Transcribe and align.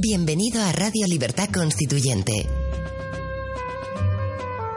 Bienvenido 0.00 0.62
a 0.62 0.70
Radio 0.70 1.08
Libertad 1.08 1.48
Constituyente. 1.52 2.48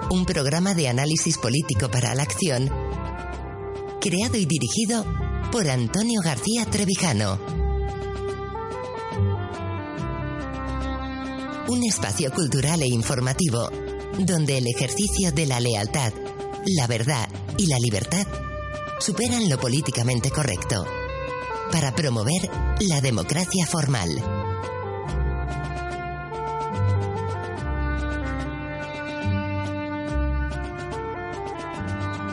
Un 0.10 0.26
programa 0.26 0.74
de 0.74 0.88
análisis 0.88 1.38
político 1.38 1.92
para 1.92 2.16
la 2.16 2.24
acción, 2.24 2.68
creado 4.02 4.38
y 4.38 4.46
dirigido 4.46 5.06
por 5.52 5.70
Antonio 5.70 6.22
García 6.24 6.66
Trevijano. 6.66 7.40
Un 11.68 11.84
espacio 11.84 12.32
cultural 12.32 12.82
e 12.82 12.88
informativo 12.88 13.70
donde 14.18 14.58
el 14.58 14.66
ejercicio 14.66 15.32
de 15.32 15.46
la 15.46 15.60
lealtad, 15.60 16.14
la 16.66 16.88
verdad 16.88 17.30
y 17.60 17.68
la 17.68 17.78
libertad 17.78 18.26
superan 19.00 19.48
lo 19.50 19.60
políticamente 19.60 20.32
correcto 20.32 20.84
para 21.72 21.94
promover 21.94 22.50
la 22.80 23.02
democracia 23.02 23.68
formal. 23.68 24.41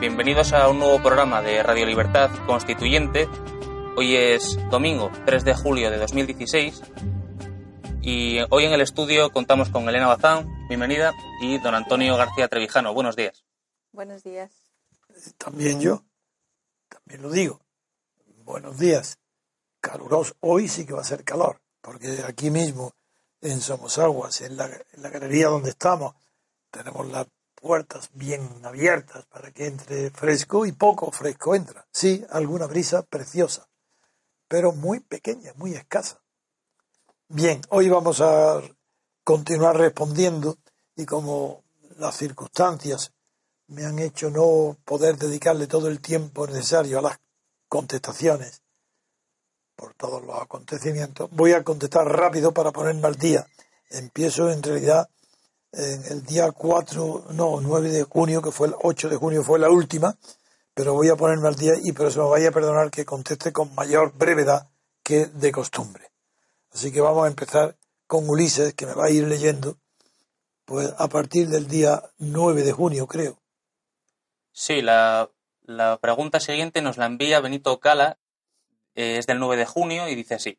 Bienvenidos 0.01 0.53
a 0.53 0.69
un 0.69 0.79
nuevo 0.79 1.03
programa 1.03 1.43
de 1.43 1.61
Radio 1.61 1.85
Libertad 1.85 2.31
Constituyente. 2.47 3.29
Hoy 3.97 4.15
es 4.15 4.57
domingo 4.71 5.11
3 5.27 5.45
de 5.45 5.55
julio 5.55 5.91
de 5.91 5.99
2016 5.99 6.81
y 8.01 8.39
hoy 8.51 8.67
en 8.67 8.73
el 8.73 8.81
estudio 8.81 9.33
contamos 9.33 9.71
con 9.71 9.89
Elena 9.89 10.07
Bazán, 10.07 10.69
bienvenida, 10.69 11.13
y 11.41 11.59
don 11.59 11.75
Antonio 11.75 12.17
García 12.17 12.47
Trevijano. 12.47 12.95
Buenos 12.95 13.17
días. 13.17 13.45
Buenos 13.91 14.23
días. 14.23 14.53
También 15.37 15.81
yo, 15.81 16.05
también 16.89 17.21
lo 17.21 17.31
digo. 17.31 17.61
Buenos 18.45 18.79
días. 18.79 19.19
Caluroso. 19.81 20.35
Hoy 20.39 20.69
sí 20.69 20.87
que 20.87 20.93
va 20.93 21.01
a 21.01 21.05
ser 21.05 21.25
calor, 21.25 21.61
porque 21.81 22.23
aquí 22.25 22.51
mismo 22.51 22.95
en 23.41 23.61
Somosaguas, 23.61 24.43
en 24.43 24.57
la, 24.57 24.67
en 24.67 25.03
la 25.03 25.11
galería 25.11 25.49
donde 25.49 25.71
estamos, 25.71 26.15
tenemos 26.71 27.05
las 27.09 27.27
puertas 27.69 28.09
bien 28.15 28.49
abiertas 28.65 29.27
para 29.27 29.51
que 29.51 29.67
entre 29.67 30.09
fresco 30.09 30.65
y 30.65 30.73
poco 30.73 31.11
fresco 31.11 31.55
entra. 31.55 31.87
Sí, 31.93 32.25
alguna 32.31 32.65
brisa 32.65 33.03
preciosa, 33.03 33.69
pero 34.49 34.73
muy 34.73 35.01
pequeña, 35.01 35.53
muy 35.57 35.75
escasa. 35.75 36.19
Bien, 37.29 37.61
hoy 37.69 37.91
vamos 37.91 38.23
a 38.23 38.63
continuar 39.23 39.77
respondiendo 39.77 40.57
y 40.97 41.05
como 41.05 41.63
las 41.99 42.17
circunstancias 42.17 43.13
me 43.67 43.85
han 43.85 43.99
hecho 43.99 44.31
no 44.31 44.79
poder 44.87 45.19
dedicarle 45.19 45.67
todo 45.67 45.89
el 45.89 46.01
tiempo 46.01 46.47
necesario 46.47 47.01
a 47.01 47.03
las 47.03 47.19
contestaciones 47.69 48.63
por 49.77 49.93
todos 49.93 50.25
los 50.25 50.41
acontecimientos, 50.41 51.29
voy 51.33 51.53
a 51.53 51.65
contestar 51.65 52.07
rápido 52.07 52.55
para 52.55 52.73
ponerme 52.73 53.09
al 53.09 53.17
día. 53.17 53.47
Empiezo 53.91 54.51
en 54.51 54.63
realidad 54.63 55.11
en 55.73 56.05
el 56.11 56.25
día 56.25 56.51
4, 56.51 57.27
no, 57.31 57.61
9 57.61 57.91
de 57.91 58.03
junio, 58.05 58.43
que 58.43 58.51
fue 58.51 58.69
el 58.69 58.75
8 58.83 59.09
de 59.09 59.17
junio, 59.17 59.43
fue 59.43 59.59
la 59.59 59.71
última, 59.71 60.17
pero 60.75 60.95
voy 60.95 61.09
a 61.09 61.17
ponerme 61.17 61.49
al 61.49 61.57
día 61.57 61.73
y 61.83 61.93
por 61.93 62.07
eso 62.07 62.23
me 62.25 62.31
vaya 62.31 62.49
a 62.49 62.53
perdonar 62.53 62.91
que 62.91 63.05
conteste 63.05 63.53
con 63.53 63.75
mayor 63.75 64.13
brevedad 64.17 64.69
que 65.03 65.27
de 65.27 65.53
costumbre. 65.53 66.11
Así 66.73 66.93
que 66.93 67.01
vamos 67.01 67.25
a 67.25 67.29
empezar 67.29 67.77
con 68.07 68.29
Ulises, 68.29 68.75
que 68.75 68.87
me 68.87 68.95
va 68.95 69.07
a 69.07 69.11
ir 69.11 69.27
leyendo, 69.27 69.77
pues 70.65 70.93
a 70.99 71.09
partir 71.09 71.49
del 71.49 71.67
día 71.67 72.03
9 72.19 72.63
de 72.63 72.73
junio, 72.73 73.07
creo. 73.07 73.39
Sí, 74.53 74.83
la, 74.83 75.31
la 75.63 75.99
pregunta 75.99 76.41
siguiente 76.41 76.83
nos 76.83 76.97
la 76.97 77.07
envía 77.07 77.41
Benito 77.41 77.79
Cala, 77.81 78.19
eh, 78.95 79.19
es 79.19 79.27
del 79.27 79.39
9 79.39 79.57
de 79.57 79.67
junio 79.67 80.09
y 80.09 80.15
dice 80.15 80.35
así. 80.35 80.59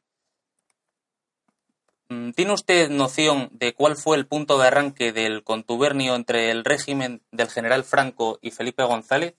Mm, 2.10 2.32
¿Tiene 2.32 2.54
usted 2.54 2.90
noción 2.90 3.50
de 3.52 3.76
cuál 3.76 3.96
fue 3.96 4.18
el 4.18 4.28
punto 4.28 4.58
de 4.58 4.68
arranque 4.68 5.14
del 5.14 5.44
contubernio 5.44 6.16
entre 6.16 6.50
el 6.50 6.66
régimen 6.66 7.22
del 7.32 7.50
general 7.50 7.84
Franco 7.84 8.40
y 8.42 8.50
Felipe 8.52 8.84
González? 8.84 9.36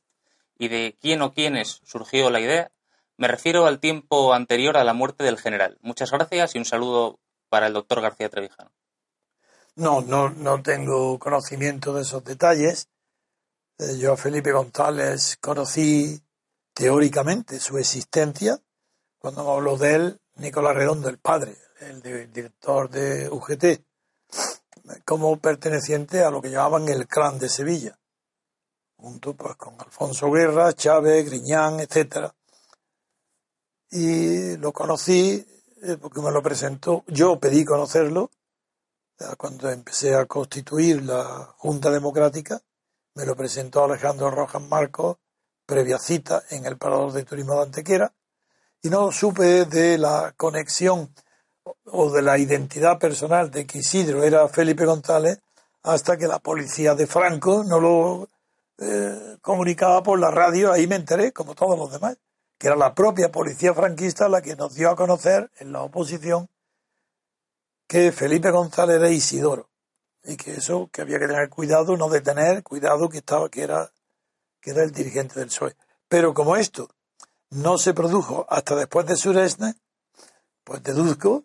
¿Y 0.56 0.69
de 0.69 0.97
quién 1.00 1.21
o 1.22 1.33
quiénes 1.33 1.81
surgió 1.84 2.31
la 2.31 2.41
idea? 2.41 2.71
Me 3.17 3.27
refiero 3.27 3.67
al 3.67 3.81
tiempo 3.81 4.33
anterior 4.33 4.77
a 4.77 4.84
la 4.84 4.94
muerte 4.94 5.25
del 5.25 5.37
general. 5.37 5.78
Muchas 5.83 6.12
gracias 6.12 6.55
y 6.55 6.59
un 6.59 6.65
saludo 6.65 7.19
para 7.49 7.67
el 7.67 7.72
doctor 7.72 8.00
García 8.00 8.28
Trevijano. 8.28 8.71
No, 9.75 10.00
no, 10.00 10.31
no 10.31 10.62
tengo 10.62 11.19
conocimiento 11.19 11.93
de 11.93 12.03
esos 12.03 12.23
detalles. 12.25 12.89
Eh, 13.78 13.99
yo 13.99 14.12
a 14.12 14.17
Felipe 14.17 14.53
González 14.53 15.39
conocí 15.41 16.23
teóricamente 16.73 17.59
su 17.59 17.78
existencia 17.78 18.61
cuando 19.19 19.44
me 19.44 19.50
habló 19.50 19.77
de 19.77 19.94
él 19.94 20.21
Nicolás 20.37 20.77
Redondo, 20.77 21.09
el 21.09 21.19
padre, 21.19 21.56
el, 21.81 22.03
director 22.33 22.89
de 22.89 23.29
UGT, 23.29 23.83
como 25.05 25.37
perteneciente 25.39 26.23
a 26.23 26.31
lo 26.31 26.41
que 26.41 26.51
llamaban 26.51 26.89
el 26.89 27.07
clan 27.07 27.39
de 27.39 27.49
Sevilla, 27.49 27.99
junto 28.97 29.35
pues 29.35 29.57
con 29.57 29.81
Alfonso 29.81 30.31
Guerra, 30.31 30.73
Chávez, 30.73 31.27
Griñán, 31.27 31.81
etcétera 31.81 32.35
y 33.91 34.57
lo 34.57 34.73
conocí 34.73 35.45
eh, 35.83 35.97
porque 36.01 36.21
me 36.21 36.31
lo 36.31 36.43
presentó. 36.43 37.05
Yo 37.09 37.39
pedí 37.39 37.65
conocerlo 37.65 38.31
cuando 39.37 39.69
empecé 39.69 40.15
a 40.15 40.25
constituir 40.25 41.03
la 41.03 41.55
Junta 41.59 41.91
Democrática. 41.91 42.62
Me 43.15 43.27
lo 43.27 43.37
presentó 43.37 43.85
Alejandro 43.85 44.31
Rojas 44.31 44.62
Marcos, 44.62 45.19
previa 45.67 45.99
cita 45.99 46.43
en 46.51 46.65
el 46.65 46.79
Parador 46.79 47.12
de 47.12 47.25
Turismo 47.25 47.57
de 47.57 47.62
Antequera. 47.62 48.15
Y 48.81 48.89
no 48.89 49.12
supe 49.12 49.67
de 49.67 49.99
la 49.99 50.33
conexión 50.37 51.15
o 51.93 52.11
de 52.11 52.23
la 52.23 52.39
identidad 52.39 52.99
personal 52.99 53.51
de 53.51 53.67
que 53.67 53.78
Isidro 53.78 54.23
era 54.23 54.49
Felipe 54.49 54.84
González 54.84 55.41
hasta 55.83 56.17
que 56.17 56.27
la 56.27 56.39
policía 56.39 56.95
de 56.95 57.06
Franco 57.06 57.65
no 57.65 57.81
lo 57.81 58.28
eh, 58.78 59.37
comunicaba 59.41 60.03
por 60.03 60.19
la 60.19 60.31
radio. 60.31 60.73
Ahí 60.73 60.87
me 60.87 60.97
enteré, 60.97 61.33
como 61.33 61.55
todos 61.55 61.79
los 61.79 61.93
demás 61.93 62.17
que 62.61 62.67
era 62.67 62.77
la 62.77 62.95
propia 62.95 63.33
policía 63.33 63.73
franquista 63.73 64.29
la 64.29 64.43
que 64.43 64.55
nos 64.55 64.75
dio 64.75 64.91
a 64.91 64.95
conocer 64.95 65.50
en 65.61 65.73
la 65.73 65.83
oposición 65.83 66.47
que 67.89 68.12
Felipe 68.12 68.50
González 68.50 68.97
era 68.97 69.09
Isidoro 69.09 69.71
y 70.23 70.37
que 70.37 70.53
eso 70.53 70.91
que 70.93 71.00
había 71.00 71.19
que 71.19 71.27
tener 71.27 71.49
cuidado, 71.49 71.97
no 71.97 72.11
detener, 72.11 72.62
cuidado 72.62 73.09
que 73.09 73.17
estaba 73.19 73.49
que 73.49 73.62
era 73.62 73.91
que 74.61 74.73
era 74.73 74.83
el 74.83 74.93
dirigente 74.93 75.41
del 75.41 75.49
PSOE. 75.49 75.75
Pero 76.06 76.34
como 76.34 76.55
esto 76.55 76.91
no 77.49 77.79
se 77.79 77.95
produjo 77.95 78.45
hasta 78.50 78.77
después 78.77 79.06
de 79.06 79.17
Suresne, 79.17 79.77
pues 80.62 80.83
deduzco 80.83 81.45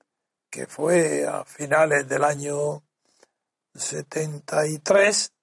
que 0.56 0.68
fue 0.68 1.28
a 1.28 1.44
finales 1.44 2.08
del 2.08 2.24
año 2.24 2.82
73 3.74 5.34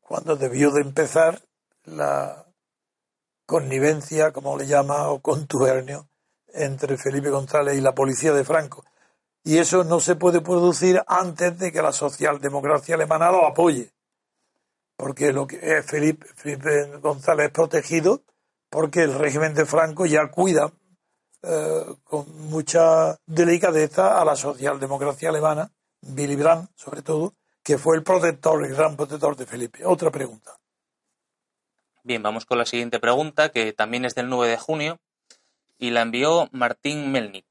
cuando 0.00 0.36
debió 0.36 0.70
de 0.70 0.80
empezar 0.80 1.42
la 1.86 2.46
connivencia, 3.46 4.32
como 4.32 4.56
le 4.56 4.68
llama, 4.68 5.08
o 5.08 5.20
contubernio 5.20 6.08
entre 6.54 6.96
Felipe 6.98 7.30
González 7.30 7.76
y 7.76 7.80
la 7.80 7.96
policía 7.96 8.32
de 8.32 8.44
Franco. 8.44 8.84
Y 9.42 9.58
eso 9.58 9.82
no 9.82 9.98
se 9.98 10.14
puede 10.14 10.40
producir 10.40 11.02
antes 11.08 11.58
de 11.58 11.72
que 11.72 11.82
la 11.82 11.92
socialdemocracia 11.92 12.94
alemana 12.94 13.32
lo 13.32 13.44
apoye. 13.44 13.92
Porque 14.96 15.32
lo 15.32 15.48
que 15.48 15.82
Felipe, 15.82 16.28
Felipe 16.36 16.98
González 16.98 17.46
es 17.46 17.52
protegido 17.52 18.22
porque 18.70 19.02
el 19.02 19.14
régimen 19.14 19.52
de 19.54 19.66
Franco 19.66 20.06
ya 20.06 20.30
cuida 20.30 20.72
eh, 21.42 21.84
con 22.04 22.26
mucha 22.48 23.18
delicadeza 23.26 24.20
a 24.20 24.24
la 24.24 24.36
socialdemocracia 24.36 25.28
alemana, 25.28 25.70
Willy 26.02 26.36
Brandt 26.36 26.70
sobre 26.76 27.02
todo, 27.02 27.34
que 27.62 27.78
fue 27.78 27.96
el 27.96 28.02
protector, 28.02 28.64
el 28.64 28.74
gran 28.74 28.96
protector 28.96 29.36
de 29.36 29.46
Felipe. 29.46 29.84
Otra 29.84 30.10
pregunta. 30.10 30.58
Bien, 32.04 32.22
vamos 32.22 32.46
con 32.46 32.58
la 32.58 32.66
siguiente 32.66 32.98
pregunta, 32.98 33.50
que 33.50 33.72
también 33.72 34.04
es 34.04 34.14
del 34.14 34.28
9 34.28 34.50
de 34.50 34.56
junio, 34.56 35.00
y 35.78 35.90
la 35.90 36.02
envió 36.02 36.48
Martín 36.52 37.12
Melnik. 37.12 37.46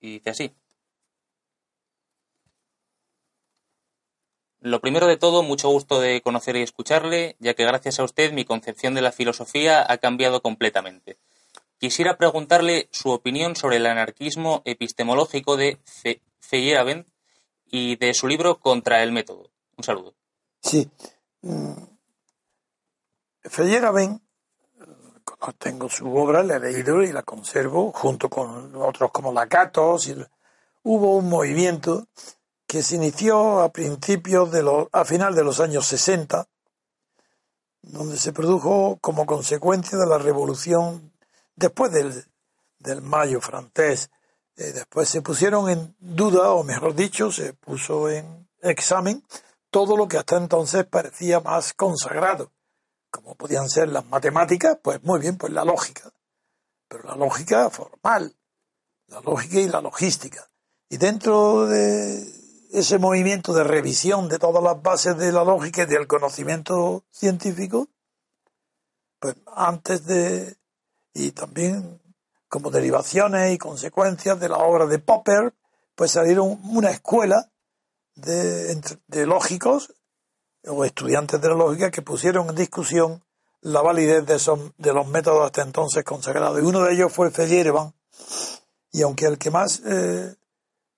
Y 0.00 0.12
dice 0.14 0.30
así. 0.30 0.54
Lo 4.60 4.80
primero 4.80 5.06
de 5.06 5.16
todo, 5.16 5.42
mucho 5.42 5.70
gusto 5.70 6.00
de 6.00 6.20
conocer 6.20 6.56
y 6.56 6.62
escucharle, 6.62 7.36
ya 7.38 7.54
que 7.54 7.64
gracias 7.64 7.98
a 7.98 8.04
usted 8.04 8.32
mi 8.32 8.44
concepción 8.44 8.94
de 8.94 9.00
la 9.00 9.12
filosofía 9.12 9.84
ha 9.90 9.96
cambiado 9.96 10.42
completamente. 10.42 11.18
Quisiera 11.80 12.18
preguntarle 12.18 12.90
su 12.92 13.08
opinión 13.08 13.56
sobre 13.56 13.76
el 13.76 13.86
anarquismo 13.86 14.60
epistemológico 14.66 15.56
de 15.56 15.78
Feyerabend 16.38 17.06
y 17.64 17.96
de 17.96 18.12
su 18.12 18.28
libro 18.28 18.60
Contra 18.60 19.02
el 19.02 19.12
método. 19.12 19.50
Un 19.78 19.84
saludo. 19.84 20.14
Sí. 20.60 20.90
Mm, 21.40 21.72
Feyerabend, 23.44 24.20
tengo 25.56 25.88
su 25.88 26.14
obra, 26.14 26.42
la 26.42 26.56
he 26.56 26.60
leído 26.60 27.02
y 27.02 27.12
la 27.12 27.22
conservo, 27.22 27.92
junto 27.92 28.28
con 28.28 28.76
otros 28.76 29.10
como 29.10 29.32
Lacatos. 29.32 30.06
Y, 30.08 30.16
hubo 30.82 31.16
un 31.16 31.30
movimiento 31.30 32.08
que 32.66 32.82
se 32.82 32.96
inició 32.96 33.60
a 33.60 33.72
principios 33.72 34.52
de 34.52 34.62
los, 34.62 34.88
a 34.92 35.06
final 35.06 35.34
de 35.34 35.44
los 35.44 35.60
años 35.60 35.86
60, 35.86 36.46
donde 37.80 38.18
se 38.18 38.34
produjo 38.34 38.98
como 39.00 39.24
consecuencia 39.24 39.96
de 39.96 40.06
la 40.06 40.18
revolución, 40.18 41.09
después 41.60 41.92
del, 41.92 42.24
del 42.78 43.02
mayo 43.02 43.40
francés, 43.40 44.10
eh, 44.56 44.72
después 44.72 45.08
se 45.08 45.22
pusieron 45.22 45.68
en 45.68 45.94
duda, 45.98 46.52
o 46.52 46.64
mejor 46.64 46.94
dicho, 46.94 47.30
se 47.30 47.52
puso 47.54 48.08
en 48.08 48.48
examen 48.62 49.24
todo 49.70 49.96
lo 49.96 50.08
que 50.08 50.18
hasta 50.18 50.36
entonces 50.36 50.84
parecía 50.84 51.40
más 51.40 51.72
consagrado, 51.74 52.52
como 53.10 53.36
podían 53.36 53.68
ser 53.68 53.88
las 53.88 54.04
matemáticas, 54.06 54.78
pues 54.82 55.02
muy 55.04 55.20
bien, 55.20 55.36
pues 55.36 55.52
la 55.52 55.64
lógica, 55.64 56.10
pero 56.88 57.04
la 57.04 57.14
lógica 57.14 57.70
formal, 57.70 58.34
la 59.06 59.20
lógica 59.20 59.60
y 59.60 59.68
la 59.68 59.80
logística. 59.80 60.50
Y 60.88 60.96
dentro 60.96 61.66
de 61.66 62.26
ese 62.72 62.98
movimiento 62.98 63.52
de 63.52 63.64
revisión 63.64 64.28
de 64.28 64.38
todas 64.38 64.62
las 64.62 64.82
bases 64.82 65.16
de 65.16 65.30
la 65.30 65.44
lógica 65.44 65.82
y 65.82 65.86
del 65.86 66.06
conocimiento 66.06 67.04
científico, 67.10 67.88
pues 69.20 69.36
antes 69.54 70.06
de, 70.06 70.56
y 71.14 71.32
también 71.32 72.00
como 72.48 72.70
derivaciones 72.70 73.52
y 73.52 73.58
consecuencias 73.58 74.40
de 74.40 74.48
la 74.48 74.58
obra 74.58 74.86
de 74.86 74.98
Popper, 74.98 75.54
pues 75.94 76.12
salieron 76.12 76.60
una 76.64 76.90
escuela 76.90 77.50
de, 78.14 78.80
de 79.06 79.26
lógicos 79.26 79.94
o 80.66 80.84
estudiantes 80.84 81.40
de 81.40 81.48
la 81.48 81.54
lógica 81.54 81.90
que 81.90 82.02
pusieron 82.02 82.48
en 82.48 82.56
discusión 82.56 83.22
la 83.62 83.82
validez 83.82 84.26
de, 84.26 84.36
esos, 84.36 84.58
de 84.78 84.92
los 84.92 85.06
métodos 85.06 85.46
hasta 85.46 85.62
entonces 85.62 86.04
consagrados. 86.04 86.58
Y 86.58 86.66
uno 86.66 86.82
de 86.82 86.94
ellos 86.94 87.12
fue 87.12 87.30
Feyerabend, 87.30 87.92
y 88.92 89.02
aunque 89.02 89.26
el 89.26 89.38
que 89.38 89.50
más 89.50 89.80
eh, 89.86 90.34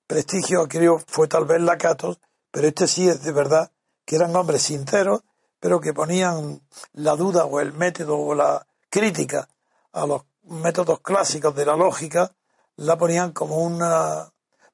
prestigio 0.07 0.63
adquirió 0.63 0.99
fue 1.07 1.29
tal 1.29 1.45
vez 1.45 1.61
Lakatos, 1.61 2.19
pero 2.51 2.69
este 2.69 2.87
sí 2.87 3.09
es 3.09 3.23
de 3.23 3.33
verdad 3.33 3.71
que 4.05 4.17
eran 4.17 4.35
hombres 4.35 4.63
sinceros, 4.63 5.23
pero 5.61 5.81
que 5.81 5.93
ponían 5.93 6.61
la 6.93 7.15
duda 7.17 7.45
o 7.45 7.61
el 7.61 7.73
método 7.73 8.19
o 8.19 8.35
la 8.35 8.67
crítica 8.89 9.49
a 9.93 10.07
los 10.07 10.23
métodos 10.45 11.01
clásicos 11.01 11.55
de 11.55 11.67
la 11.67 11.77
lógica, 11.77 12.33
la 12.77 12.97
ponían 12.97 13.33
como 13.33 13.59
un 13.59 13.81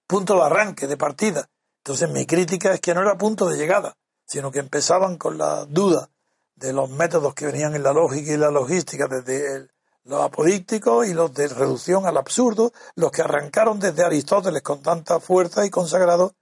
punto 0.06 0.36
de 0.36 0.42
arranque, 0.42 0.86
de 0.86 0.96
partida. 0.96 1.48
Entonces 1.78 2.10
mi 2.10 2.26
crítica 2.26 2.72
es 2.72 2.80
que 2.80 2.94
no 2.94 3.02
era 3.02 3.18
punto 3.18 3.48
de 3.48 3.56
llegada, 3.56 3.96
sino 4.26 4.50
que 4.50 4.58
empezaban 4.58 5.16
con 5.16 5.38
la 5.38 5.64
duda 5.66 6.10
de 6.54 6.72
los 6.72 6.90
métodos 6.90 7.34
que 7.34 7.46
venían 7.46 7.74
en 7.74 7.82
la 7.82 7.92
lógica 7.92 8.32
y 8.32 8.36
la 8.36 8.50
logística 8.50 9.06
desde 9.06 9.56
el, 9.56 9.70
los 10.08 10.22
apodícticos 10.22 11.06
y 11.06 11.12
los 11.12 11.32
de 11.34 11.48
reducción 11.48 12.06
al 12.06 12.16
absurdo, 12.16 12.72
los 12.94 13.12
que 13.12 13.22
arrancaron 13.22 13.78
desde 13.78 14.04
Aristóteles 14.04 14.62
con 14.62 14.82
tanta 14.82 15.20
fuerza 15.20 15.66
y 15.66 15.70
consagrado, 15.70 16.34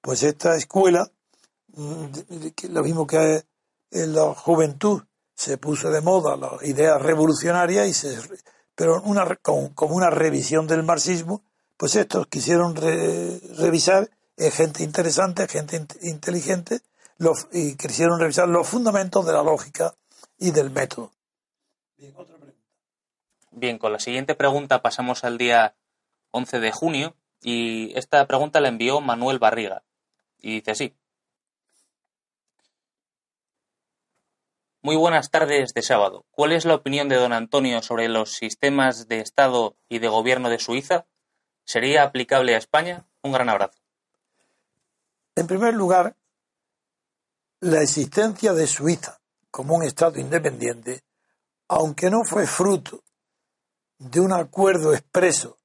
pues 0.00 0.22
esta 0.22 0.56
escuela, 0.56 1.06
mm, 1.74 2.06
lo 2.70 2.82
mismo 2.82 3.06
que 3.06 3.44
en 3.90 4.14
la 4.14 4.34
juventud 4.34 5.02
se 5.40 5.56
puso 5.56 5.90
de 5.90 6.02
moda 6.02 6.36
la 6.36 6.58
idea 6.66 6.98
revolucionaria 6.98 7.86
y 7.86 7.94
se, 7.94 8.18
pero 8.74 9.00
una, 9.00 9.36
como 9.36 9.96
una 9.96 10.10
revisión 10.10 10.66
del 10.66 10.82
marxismo, 10.82 11.42
pues 11.78 11.96
estos 11.96 12.26
quisieron 12.26 12.76
revisar 12.76 14.10
eh, 14.36 14.50
gente 14.50 14.82
interesante, 14.82 15.48
gente 15.48 15.86
inteligente, 16.02 16.80
los, 17.16 17.48
y 17.52 17.74
quisieron 17.76 18.20
revisar 18.20 18.48
los 18.48 18.68
fundamentos 18.68 19.24
de 19.24 19.32
la 19.32 19.42
lógica 19.42 19.94
y 20.38 20.50
del 20.50 20.68
método. 20.68 21.10
Bien, 21.96 22.14
Bien, 23.52 23.78
con 23.78 23.92
la 23.94 23.98
siguiente 23.98 24.34
pregunta 24.34 24.82
pasamos 24.82 25.24
al 25.24 25.38
día 25.38 25.74
11 26.32 26.60
de 26.60 26.70
junio 26.70 27.16
y 27.40 27.96
esta 27.98 28.26
pregunta 28.26 28.60
la 28.60 28.68
envió 28.68 29.00
Manuel 29.00 29.38
Barriga 29.38 29.84
y 30.38 30.56
dice 30.56 30.72
así. 30.72 30.94
Muy 34.82 34.96
buenas 34.96 35.30
tardes 35.30 35.74
de 35.74 35.82
sábado. 35.82 36.24
¿Cuál 36.30 36.52
es 36.52 36.64
la 36.64 36.74
opinión 36.74 37.10
de 37.10 37.16
don 37.16 37.34
Antonio 37.34 37.82
sobre 37.82 38.08
los 38.08 38.32
sistemas 38.32 39.08
de 39.08 39.20
Estado 39.20 39.76
y 39.90 39.98
de 39.98 40.08
gobierno 40.08 40.48
de 40.48 40.58
Suiza? 40.58 41.04
¿Sería 41.66 42.02
aplicable 42.02 42.54
a 42.54 42.58
España? 42.58 43.04
Un 43.22 43.32
gran 43.32 43.50
abrazo. 43.50 43.78
En 45.36 45.46
primer 45.46 45.74
lugar, 45.74 46.16
la 47.60 47.82
existencia 47.82 48.54
de 48.54 48.66
Suiza 48.66 49.20
como 49.50 49.74
un 49.74 49.82
Estado 49.82 50.18
independiente, 50.18 51.02
aunque 51.68 52.08
no 52.08 52.24
fue 52.24 52.46
fruto 52.46 53.04
de 53.98 54.20
un 54.20 54.32
acuerdo 54.32 54.94
expreso 54.94 55.58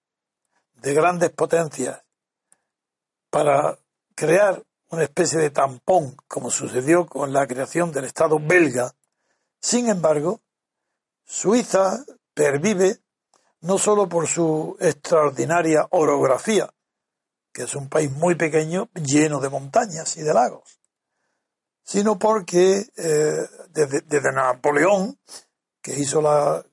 de 0.73 0.94
grandes 0.94 1.29
potencias 1.29 2.03
para 3.29 3.79
crear 4.13 4.62
una 4.89 5.03
especie 5.03 5.39
de 5.39 5.51
tampón, 5.51 6.17
como 6.27 6.51
sucedió 6.51 7.06
con 7.06 7.31
la 7.31 7.47
creación 7.47 7.94
del 7.94 8.03
Estado 8.03 8.39
belga. 8.39 8.94
Sin 9.60 9.90
embargo, 9.90 10.42
Suiza 11.24 12.04
pervive 12.34 13.00
no 13.62 13.78
solo 13.78 14.07
por 14.07 14.28
su 14.28 14.78
extraordinaria 14.80 15.88
orografía, 15.92 16.69
que 17.52 17.63
es 17.63 17.75
un 17.75 17.90
país 17.90 18.12
muy 18.12 18.36
pequeño, 18.36 18.90
lleno 18.94 19.40
de 19.40 19.50
montañas 19.50 20.18
y 20.18 20.22
de 20.22 20.34
lagos, 20.34 20.80
sino 21.84 22.19
porque 22.19 22.86
eh, 22.96 23.48
desde 23.72 24.31
Napoleón, 24.31 25.18
que 25.81 26.00
hizo 26.00 26.22
la 26.22 26.63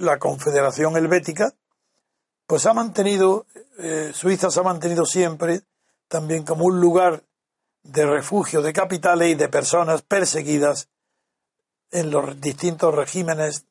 la 0.00 0.18
Confederación 0.18 0.96
Helvética, 0.96 1.52
pues 2.46 2.66
ha 2.66 2.72
mantenido, 2.72 3.46
eh, 3.78 4.12
Suiza 4.14 4.50
se 4.50 4.60
ha 4.60 4.62
mantenido 4.62 5.04
siempre 5.04 5.62
también 6.08 6.44
como 6.44 6.66
un 6.66 6.80
lugar 6.80 7.24
de 7.82 8.06
refugio 8.06 8.62
de 8.62 8.72
capitales 8.72 9.30
y 9.30 9.34
de 9.34 9.48
personas 9.48 10.02
perseguidas 10.02 10.88
en 11.90 12.10
los 12.10 12.40
distintos 12.40 12.94
regímenes 12.94 13.66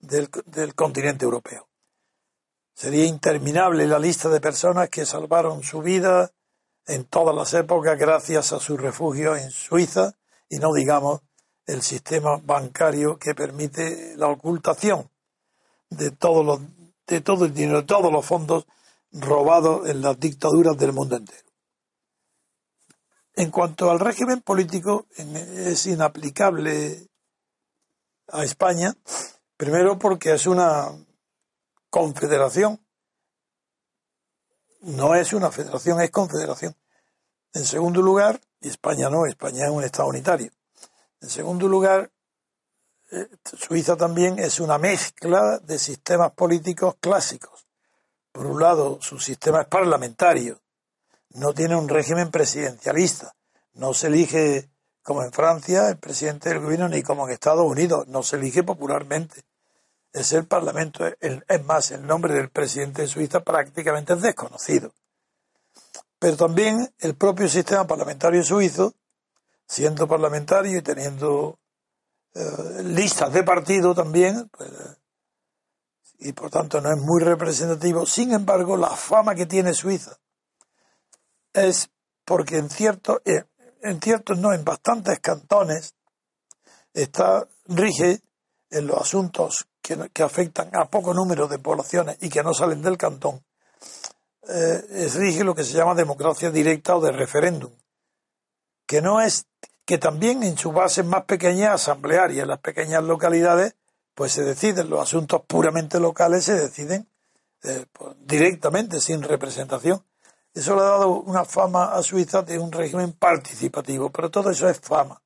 del, 0.00 0.30
continente 0.74 1.24
europeo. 1.24 1.68
Sería 2.74 3.04
interminable 3.04 3.86
la 3.86 3.98
lista 3.98 4.28
de 4.28 4.40
personas 4.40 4.88
que 4.88 5.04
salvaron 5.04 5.62
su 5.62 5.82
vida 5.82 6.30
en 6.86 7.04
todas 7.04 7.34
las 7.34 7.52
épocas 7.54 7.98
gracias 7.98 8.52
a 8.52 8.60
su 8.60 8.76
refugio 8.76 9.36
en 9.36 9.50
Suiza 9.50 10.14
y 10.48 10.58
no 10.58 10.72
digamos 10.72 11.20
el 11.66 11.82
sistema 11.82 12.40
bancario 12.42 13.18
que 13.18 13.34
permite 13.34 14.16
la 14.16 14.28
ocultación 14.28 15.10
de 15.90 16.10
todos 16.10 16.44
los, 16.44 16.60
de 17.06 17.20
todo 17.20 17.44
el 17.44 17.54
dinero, 17.54 17.82
de 17.82 17.86
todos 17.86 18.10
los 18.10 18.24
fondos 18.24 18.66
robados 19.12 19.88
en 19.88 20.00
las 20.00 20.18
dictaduras 20.18 20.76
del 20.78 20.92
mundo 20.92 21.16
entero. 21.16 21.50
En 23.34 23.50
cuanto 23.50 23.90
al 23.90 24.00
régimen 24.00 24.40
político, 24.40 25.06
es 25.16 25.86
inaplicable 25.86 27.09
a 28.32 28.44
España, 28.44 28.94
primero 29.56 29.98
porque 29.98 30.32
es 30.32 30.46
una 30.46 30.88
confederación, 31.90 32.80
no 34.82 35.14
es 35.14 35.32
una 35.32 35.50
federación, 35.50 36.00
es 36.00 36.10
confederación. 36.10 36.76
En 37.52 37.64
segundo 37.64 38.00
lugar, 38.00 38.40
y 38.60 38.68
España 38.68 39.10
no, 39.10 39.26
España 39.26 39.64
es 39.64 39.70
un 39.70 39.84
Estado 39.84 40.08
unitario. 40.08 40.50
En 41.20 41.28
segundo 41.28 41.68
lugar, 41.68 42.10
Suiza 43.44 43.96
también 43.96 44.38
es 44.38 44.60
una 44.60 44.78
mezcla 44.78 45.58
de 45.58 45.78
sistemas 45.78 46.32
políticos 46.32 46.96
clásicos. 47.00 47.66
Por 48.32 48.46
un 48.46 48.60
lado, 48.60 48.98
su 49.02 49.18
sistema 49.18 49.62
es 49.62 49.66
parlamentario, 49.66 50.62
no 51.30 51.52
tiene 51.52 51.76
un 51.76 51.88
régimen 51.88 52.30
presidencialista, 52.30 53.34
no 53.74 53.92
se 53.92 54.06
elige 54.06 54.69
como 55.02 55.22
en 55.22 55.32
Francia 55.32 55.88
el 55.88 55.98
presidente 55.98 56.48
del 56.48 56.60
gobierno 56.60 56.88
ni 56.88 57.02
como 57.02 57.26
en 57.26 57.32
Estados 57.32 57.66
Unidos, 57.66 58.06
no 58.08 58.22
se 58.22 58.36
elige 58.36 58.62
popularmente. 58.62 59.44
Es 60.12 60.32
el 60.32 60.46
Parlamento, 60.46 61.04
es 61.20 61.64
más, 61.64 61.90
el 61.92 62.06
nombre 62.06 62.34
del 62.34 62.50
presidente 62.50 63.02
de 63.02 63.08
Suiza 63.08 63.40
prácticamente 63.40 64.14
es 64.14 64.22
desconocido. 64.22 64.92
Pero 66.18 66.36
también 66.36 66.92
el 66.98 67.14
propio 67.14 67.48
sistema 67.48 67.86
parlamentario 67.86 68.42
suizo, 68.42 68.94
siendo 69.66 70.06
parlamentario 70.06 70.78
y 70.78 70.82
teniendo 70.82 71.58
eh, 72.34 72.82
listas 72.82 73.32
de 73.32 73.42
partido 73.42 73.94
también, 73.94 74.48
pues, 74.50 74.70
y 76.18 76.32
por 76.32 76.50
tanto 76.50 76.80
no 76.80 76.92
es 76.92 76.98
muy 76.98 77.22
representativo. 77.22 78.04
Sin 78.04 78.32
embargo, 78.32 78.76
la 78.76 78.90
fama 78.90 79.34
que 79.34 79.46
tiene 79.46 79.72
Suiza 79.72 80.18
es 81.52 81.88
porque 82.24 82.58
en 82.58 82.68
ciertos, 82.68 83.20
eh, 83.24 83.44
en 83.82 84.00
ciertos 84.00 84.38
no, 84.38 84.52
en 84.52 84.64
bastantes 84.64 85.18
cantones 85.20 85.94
está 86.92 87.46
rige 87.66 88.20
en 88.70 88.86
los 88.86 89.00
asuntos 89.00 89.66
que, 89.82 90.10
que 90.12 90.22
afectan 90.22 90.70
a 90.74 90.86
poco 90.86 91.14
número 91.14 91.48
de 91.48 91.58
poblaciones 91.58 92.16
y 92.20 92.28
que 92.28 92.42
no 92.42 92.54
salen 92.54 92.82
del 92.82 92.96
cantón, 92.96 93.42
eh, 94.48 95.08
rige 95.14 95.44
lo 95.44 95.54
que 95.54 95.64
se 95.64 95.74
llama 95.74 95.94
democracia 95.94 96.50
directa 96.50 96.96
o 96.96 97.00
de 97.00 97.12
referéndum, 97.12 97.72
que 98.86 99.02
no 99.02 99.20
es 99.20 99.46
que 99.84 99.98
también 99.98 100.42
en 100.42 100.56
su 100.56 100.72
base 100.72 101.02
más 101.02 101.24
pequeña, 101.24 101.72
asamblearia, 101.72 102.42
en 102.42 102.48
las 102.48 102.60
pequeñas 102.60 103.02
localidades, 103.02 103.74
pues 104.14 104.32
se 104.32 104.42
deciden 104.42 104.90
los 104.90 105.00
asuntos 105.00 105.42
puramente 105.46 105.98
locales, 105.98 106.44
se 106.44 106.54
deciden 106.54 107.08
eh, 107.62 107.86
pues, 107.92 108.16
directamente, 108.20 109.00
sin 109.00 109.22
representación. 109.22 110.04
Eso 110.52 110.74
le 110.74 110.82
ha 110.82 110.84
dado 110.84 111.20
una 111.20 111.44
fama 111.44 111.92
a 111.92 112.02
Suiza 112.02 112.42
de 112.42 112.58
un 112.58 112.72
régimen 112.72 113.12
participativo, 113.12 114.10
pero 114.10 114.30
todo 114.30 114.50
eso 114.50 114.68
es 114.68 114.80
fama. 114.80 115.22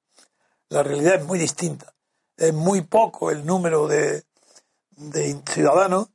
La 0.69 0.83
realidad 0.83 1.15
es 1.17 1.25
muy 1.25 1.39
distinta. 1.39 1.95
Es 2.37 2.53
muy 2.53 2.83
poco 2.83 3.31
el 3.31 3.47
número 3.47 3.87
de, 3.87 4.25
de 4.97 5.43
ciudadanos 5.47 6.09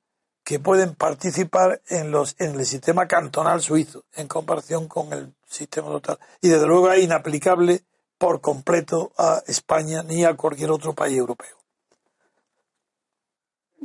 que 0.43 0.59
pueden 0.59 0.95
participar 0.95 1.81
en, 1.89 2.11
los, 2.11 2.35
en 2.39 2.59
el 2.59 2.65
sistema 2.65 3.07
cantonal 3.07 3.61
suizo 3.61 4.05
en 4.15 4.27
comparación 4.27 4.87
con 4.87 5.13
el 5.13 5.33
sistema 5.47 5.89
total. 5.89 6.19
Y 6.41 6.49
desde 6.49 6.67
luego 6.67 6.91
es 6.91 7.03
inaplicable 7.03 7.83
por 8.17 8.41
completo 8.41 9.11
a 9.17 9.41
España 9.47 10.03
ni 10.03 10.25
a 10.25 10.35
cualquier 10.35 10.71
otro 10.71 10.93
país 10.93 11.17
europeo. 11.17 11.57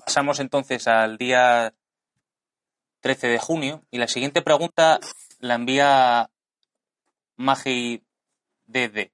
Pasamos 0.04 0.40
entonces 0.40 0.88
al 0.88 1.16
día 1.18 1.72
13 3.04 3.28
de 3.28 3.38
junio 3.38 3.84
y 3.90 3.98
la 3.98 4.08
siguiente 4.08 4.40
pregunta 4.40 4.98
la 5.38 5.56
envía 5.56 6.30
Magei 7.36 8.02
DD. 8.64 9.12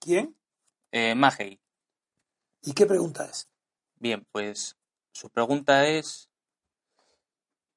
¿Quién? 0.00 0.36
Eh, 0.90 1.14
Magei. 1.14 1.60
¿Y 2.64 2.72
qué 2.72 2.86
pregunta 2.86 3.24
es? 3.26 3.48
Bien, 4.00 4.26
pues 4.32 4.76
su 5.12 5.30
pregunta 5.30 5.86
es. 5.86 6.28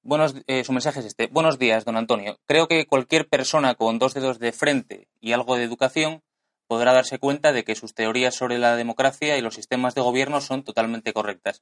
Buenos, 0.02 0.34
eh, 0.48 0.64
su 0.64 0.74
mensaje 0.74 1.02
es 1.02 1.06
este. 1.06 1.28
Buenos 1.28 1.60
días, 1.60 1.86
don 1.86 1.98
Antonio. 1.98 2.40
Creo 2.48 2.68
que 2.68 2.88
cualquier 2.88 3.30
persona 3.30 3.76
con 3.76 4.00
dos 4.00 4.16
dedos 4.16 4.40
de 4.40 4.52
frente 4.54 5.08
y 5.22 5.34
algo 5.34 5.56
de 5.56 5.66
educación 5.66 6.24
podrá 6.66 6.94
darse 6.94 7.20
cuenta 7.20 7.54
de 7.54 7.64
que 7.64 7.76
sus 7.76 7.94
teorías 7.94 8.34
sobre 8.34 8.58
la 8.58 8.76
democracia 8.76 9.38
y 9.38 9.42
los 9.42 9.54
sistemas 9.54 9.94
de 9.94 10.02
gobierno 10.02 10.42
son 10.42 10.64
totalmente 10.64 11.14
correctas. 11.14 11.62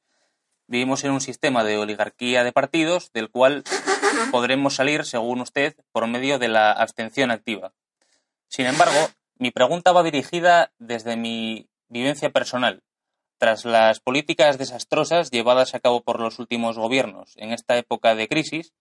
Vivimos 0.67 1.03
en 1.03 1.11
un 1.11 1.21
sistema 1.21 1.63
de 1.63 1.77
oligarquía 1.77 2.43
de 2.43 2.51
partidos 2.51 3.11
del 3.13 3.29
cual 3.29 3.63
podremos 4.31 4.75
salir, 4.75 5.05
según 5.05 5.41
usted, 5.41 5.75
por 5.91 6.07
medio 6.07 6.39
de 6.39 6.47
la 6.47 6.71
abstención 6.71 7.31
activa. 7.31 7.73
Sin 8.47 8.65
embargo, 8.65 9.09
mi 9.37 9.51
pregunta 9.51 9.91
va 9.91 10.03
dirigida 10.03 10.71
desde 10.79 11.17
mi 11.17 11.67
vivencia 11.89 12.31
personal. 12.31 12.81
Tras 13.37 13.65
las 13.65 13.99
políticas 13.99 14.57
desastrosas 14.57 15.29
llevadas 15.29 15.75
a 15.75 15.79
cabo 15.79 16.01
por 16.01 16.19
los 16.19 16.39
últimos 16.39 16.77
gobiernos 16.77 17.33
en 17.35 17.51
esta 17.51 17.77
época 17.77 18.15
de 18.15 18.27
crisis, 18.27 18.73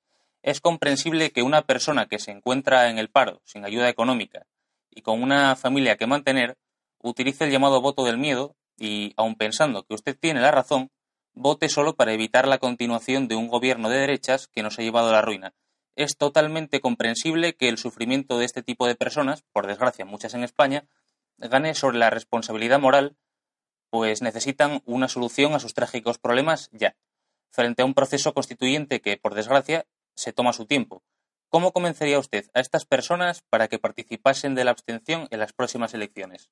es 0.42 0.60
comprensible 0.60 1.32
que 1.32 1.42
una 1.42 1.62
persona 1.62 2.06
que 2.06 2.18
se 2.18 2.30
encuentra 2.30 2.88
en 2.90 2.98
el 2.98 3.08
paro, 3.08 3.40
sin 3.44 3.64
ayuda 3.64 3.88
económica 3.88 4.46
y 4.90 5.02
con 5.02 5.22
una 5.22 5.56
familia 5.56 5.96
que 5.96 6.06
mantener, 6.06 6.56
utilice 7.02 7.44
el 7.44 7.50
llamado 7.50 7.80
voto 7.80 8.04
del 8.04 8.18
miedo 8.18 8.54
y, 8.78 9.12
aun 9.16 9.34
pensando 9.34 9.82
que 9.82 9.94
usted 9.94 10.16
tiene 10.18 10.40
la 10.40 10.50
razón, 10.50 10.90
vote 11.34 11.68
solo 11.68 11.94
para 11.94 12.12
evitar 12.12 12.48
la 12.48 12.58
continuación 12.58 13.28
de 13.28 13.36
un 13.36 13.48
gobierno 13.48 13.88
de 13.90 13.98
derechas 13.98 14.48
que 14.48 14.62
nos 14.62 14.78
ha 14.78 14.82
llevado 14.82 15.10
a 15.10 15.12
la 15.12 15.22
ruina. 15.22 15.54
Es 15.96 16.16
totalmente 16.16 16.80
comprensible 16.80 17.54
que 17.54 17.68
el 17.68 17.78
sufrimiento 17.78 18.38
de 18.38 18.44
este 18.44 18.62
tipo 18.62 18.86
de 18.86 18.94
personas, 18.94 19.42
por 19.52 19.66
desgracia 19.66 20.04
muchas 20.04 20.34
en 20.34 20.42
España, 20.42 20.86
gane 21.38 21.74
sobre 21.74 21.98
la 21.98 22.10
responsabilidad 22.10 22.80
moral, 22.80 23.16
pues 23.90 24.22
necesitan 24.22 24.82
una 24.86 25.08
solución 25.08 25.54
a 25.54 25.60
sus 25.60 25.74
trágicos 25.74 26.18
problemas 26.18 26.68
ya, 26.72 26.96
frente 27.50 27.82
a 27.82 27.84
un 27.84 27.94
proceso 27.94 28.34
constituyente 28.34 29.00
que, 29.00 29.16
por 29.16 29.34
desgracia, 29.34 29.86
se 30.16 30.32
toma 30.32 30.52
su 30.52 30.66
tiempo. 30.66 31.04
¿Cómo 31.48 31.72
convencería 31.72 32.18
usted 32.18 32.50
a 32.54 32.60
estas 32.60 32.84
personas 32.84 33.42
para 33.48 33.68
que 33.68 33.78
participasen 33.78 34.56
de 34.56 34.64
la 34.64 34.72
abstención 34.72 35.28
en 35.30 35.38
las 35.38 35.52
próximas 35.52 35.94
elecciones? 35.94 36.50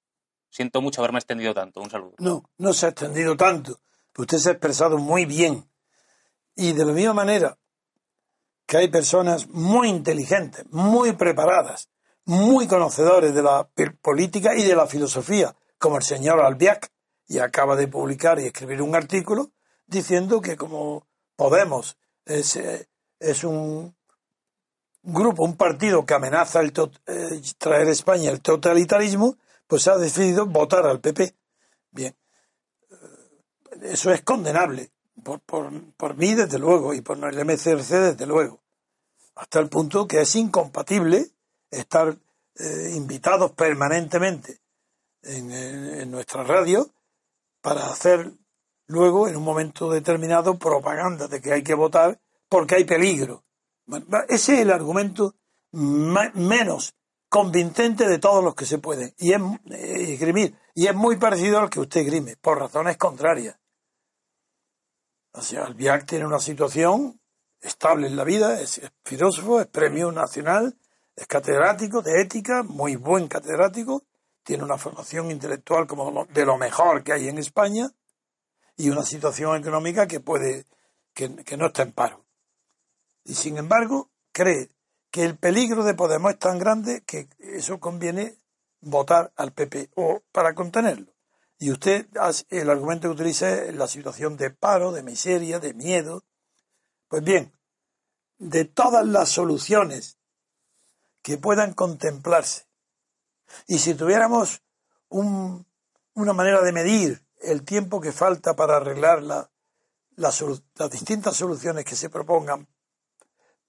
Siento 0.51 0.81
mucho 0.81 1.01
haberme 1.01 1.19
extendido 1.19 1.55
tanto. 1.55 1.81
Un 1.81 1.91
saludo. 1.91 2.15
No, 2.19 2.45
no 2.59 2.73
se 2.73 2.87
ha 2.87 2.91
extendido 2.91 3.37
tanto. 3.37 3.81
Usted 4.17 4.39
se 4.39 4.49
ha 4.51 4.53
expresado 4.53 4.99
muy 4.99 5.25
bien. 5.25 5.69
Y 6.55 6.73
de 6.73 6.85
la 6.85 6.93
misma 6.93 7.15
manera 7.15 7.59
que 8.67 8.77
hay 8.77 8.89
personas 8.89 9.49
muy 9.49 9.89
inteligentes, 9.89 10.65
muy 10.71 11.13
preparadas, 11.13 11.89
muy 12.25 12.67
conocedores 12.67 13.35
de 13.35 13.43
la 13.43 13.69
política 14.01 14.55
y 14.55 14.63
de 14.63 14.77
la 14.77 14.87
filosofía, 14.87 15.55
como 15.79 15.97
el 15.97 16.03
señor 16.03 16.41
Albiac, 16.41 16.91
y 17.27 17.39
acaba 17.39 17.77
de 17.77 17.89
publicar 17.89 18.39
y 18.39 18.47
escribir 18.47 18.83
un 18.83 18.95
artículo 18.95 19.51
diciendo 19.87 20.41
que 20.41 20.57
como 20.57 21.07
Podemos 21.37 21.97
es, 22.25 22.57
eh, 22.57 22.89
es 23.19 23.43
un 23.43 23.97
grupo, 25.03 25.45
un 25.45 25.57
partido 25.57 26.05
que 26.05 26.15
amenaza 26.15 26.61
el 26.61 26.73
eh, 27.07 27.41
traer 27.59 27.89
a 27.89 27.91
España 27.91 28.31
el 28.31 28.41
totalitarismo, 28.41 29.39
pues 29.67 29.89
ha 29.89 29.97
decidido 29.97 30.47
votar 30.47 30.87
al 30.87 31.01
PP. 31.01 31.35
Bien, 31.91 32.15
eso 33.83 34.13
es 34.13 34.23
condenable, 34.23 34.91
por, 35.23 35.41
por, 35.41 36.17
mí 36.17 36.35
desde 36.35 36.59
luego, 36.59 36.95
y 36.95 37.01
por 37.01 37.17
el 37.19 37.45
MCRC 37.45 37.91
desde 37.91 38.27
luego, 38.27 38.61
hasta 39.35 39.61
el 39.61 39.69
punto 39.69 40.07
que 40.07 40.21
es 40.21 40.37
incompatible 40.37 41.31
estar 41.71 42.17
eh, 42.57 42.93
invitados 42.95 43.53
permanentemente 43.53 44.61
en, 45.23 46.11
nuestra 46.11 46.43
radio 46.45 46.91
para 47.61 47.87
hacer 47.87 48.33
luego, 48.87 49.29
en 49.29 49.37
un 49.37 49.45
momento 49.45 49.91
determinado, 49.91 50.59
propaganda 50.59 51.29
de 51.29 51.41
que 51.41 51.53
hay 51.53 51.63
que 51.63 51.75
votar 51.75 52.21
porque 52.49 52.75
hay 52.77 52.85
peligro. 52.85 53.45
Ese 54.29 54.55
es 54.55 54.61
el 54.61 54.71
argumento 54.71 55.35
menos 55.73 56.95
convincente 57.29 58.07
de 58.07 58.19
todos 58.19 58.45
los 58.45 58.55
que 58.55 58.67
se 58.67 58.79
pueden. 58.79 59.15
Y 59.17 59.33
es 59.33 59.41
eh, 59.71 60.53
y 60.75 60.87
es 60.87 60.95
muy 60.95 61.17
parecido 61.17 61.59
al 61.59 61.71
que 61.71 61.81
usted 61.81 62.05
grime 62.05 62.37
por 62.37 62.59
razones 62.59 62.97
contrarias 62.97 63.57
o 65.33 65.43
sea, 65.43 65.65
Albiac 65.65 66.07
tiene 66.07 66.27
una 66.27 66.39
situación 66.39 67.21
estable 67.61 68.07
en 68.07 68.17
la 68.17 68.25
vida, 68.25 68.61
es, 68.61 68.81
filósofo, 69.05 69.61
es 69.61 69.67
premio 69.67 70.13
nacional, 70.13 70.77
es 71.17 71.27
catedrático 71.27 72.03
de 72.03 72.21
ética, 72.21 72.63
muy 72.63 72.97
buen 72.97 73.29
catedrático, 73.29 74.05
tiene 74.43 74.65
una 74.65 74.79
formación 74.79 75.31
intelectual 75.31 75.87
como 75.87 76.27
de 76.27 76.45
lo 76.45 76.59
mejor 76.59 77.03
que 77.03 77.13
hay 77.13 77.29
en 77.29 77.39
España 77.39 77.91
y 78.77 78.91
una 78.91 79.05
situación 79.05 79.57
económica 79.57 80.07
que 80.07 80.21
puede 80.21 80.67
que, 81.15 81.35
que 81.37 81.57
no 81.57 81.67
está 81.67 81.83
en 81.83 81.93
paro. 81.93 82.25
Y 83.25 83.35
sin 83.35 83.57
embargo, 83.57 84.11
cree 84.33 84.69
que 85.11 85.25
el 85.25 85.37
peligro 85.37 85.85
de 85.85 85.95
Podemos 85.95 86.33
es 86.33 86.39
tan 86.39 86.59
grande 86.59 87.03
que 87.07 87.29
eso 87.39 87.79
conviene 87.79 88.37
votar 88.81 89.33
al 89.37 89.53
PP 89.53 89.91
o 89.95 90.23
para 90.33 90.55
contenerlo. 90.55 91.12
Y 91.63 91.71
usted, 91.71 92.09
el 92.49 92.71
argumento 92.71 93.07
que 93.07 93.15
utiliza 93.15 93.49
es 93.49 93.77
la 93.77 93.87
situación 93.87 94.37
de 94.37 94.51
paro, 94.51 94.91
de 94.91 95.05
miseria, 95.05 95.61
de 95.61 95.75
miedo. 95.75 96.25
Pues 97.07 97.23
bien, 97.23 97.57
de 98.39 98.65
todas 98.65 99.07
las 99.07 99.29
soluciones 99.29 100.19
que 101.23 101.39
puedan 101.39 101.73
contemplarse, 101.73 102.67
y 103.69 103.79
si 103.79 103.95
tuviéramos 103.95 104.61
una 105.09 106.33
manera 106.33 106.63
de 106.63 106.73
medir 106.73 107.25
el 107.41 107.63
tiempo 107.63 108.01
que 108.01 108.11
falta 108.11 108.57
para 108.57 108.79
arreglar 108.79 109.23
las 110.17 110.45
distintas 110.91 111.37
soluciones 111.37 111.85
que 111.85 111.95
se 111.95 112.11
propongan 112.11 112.67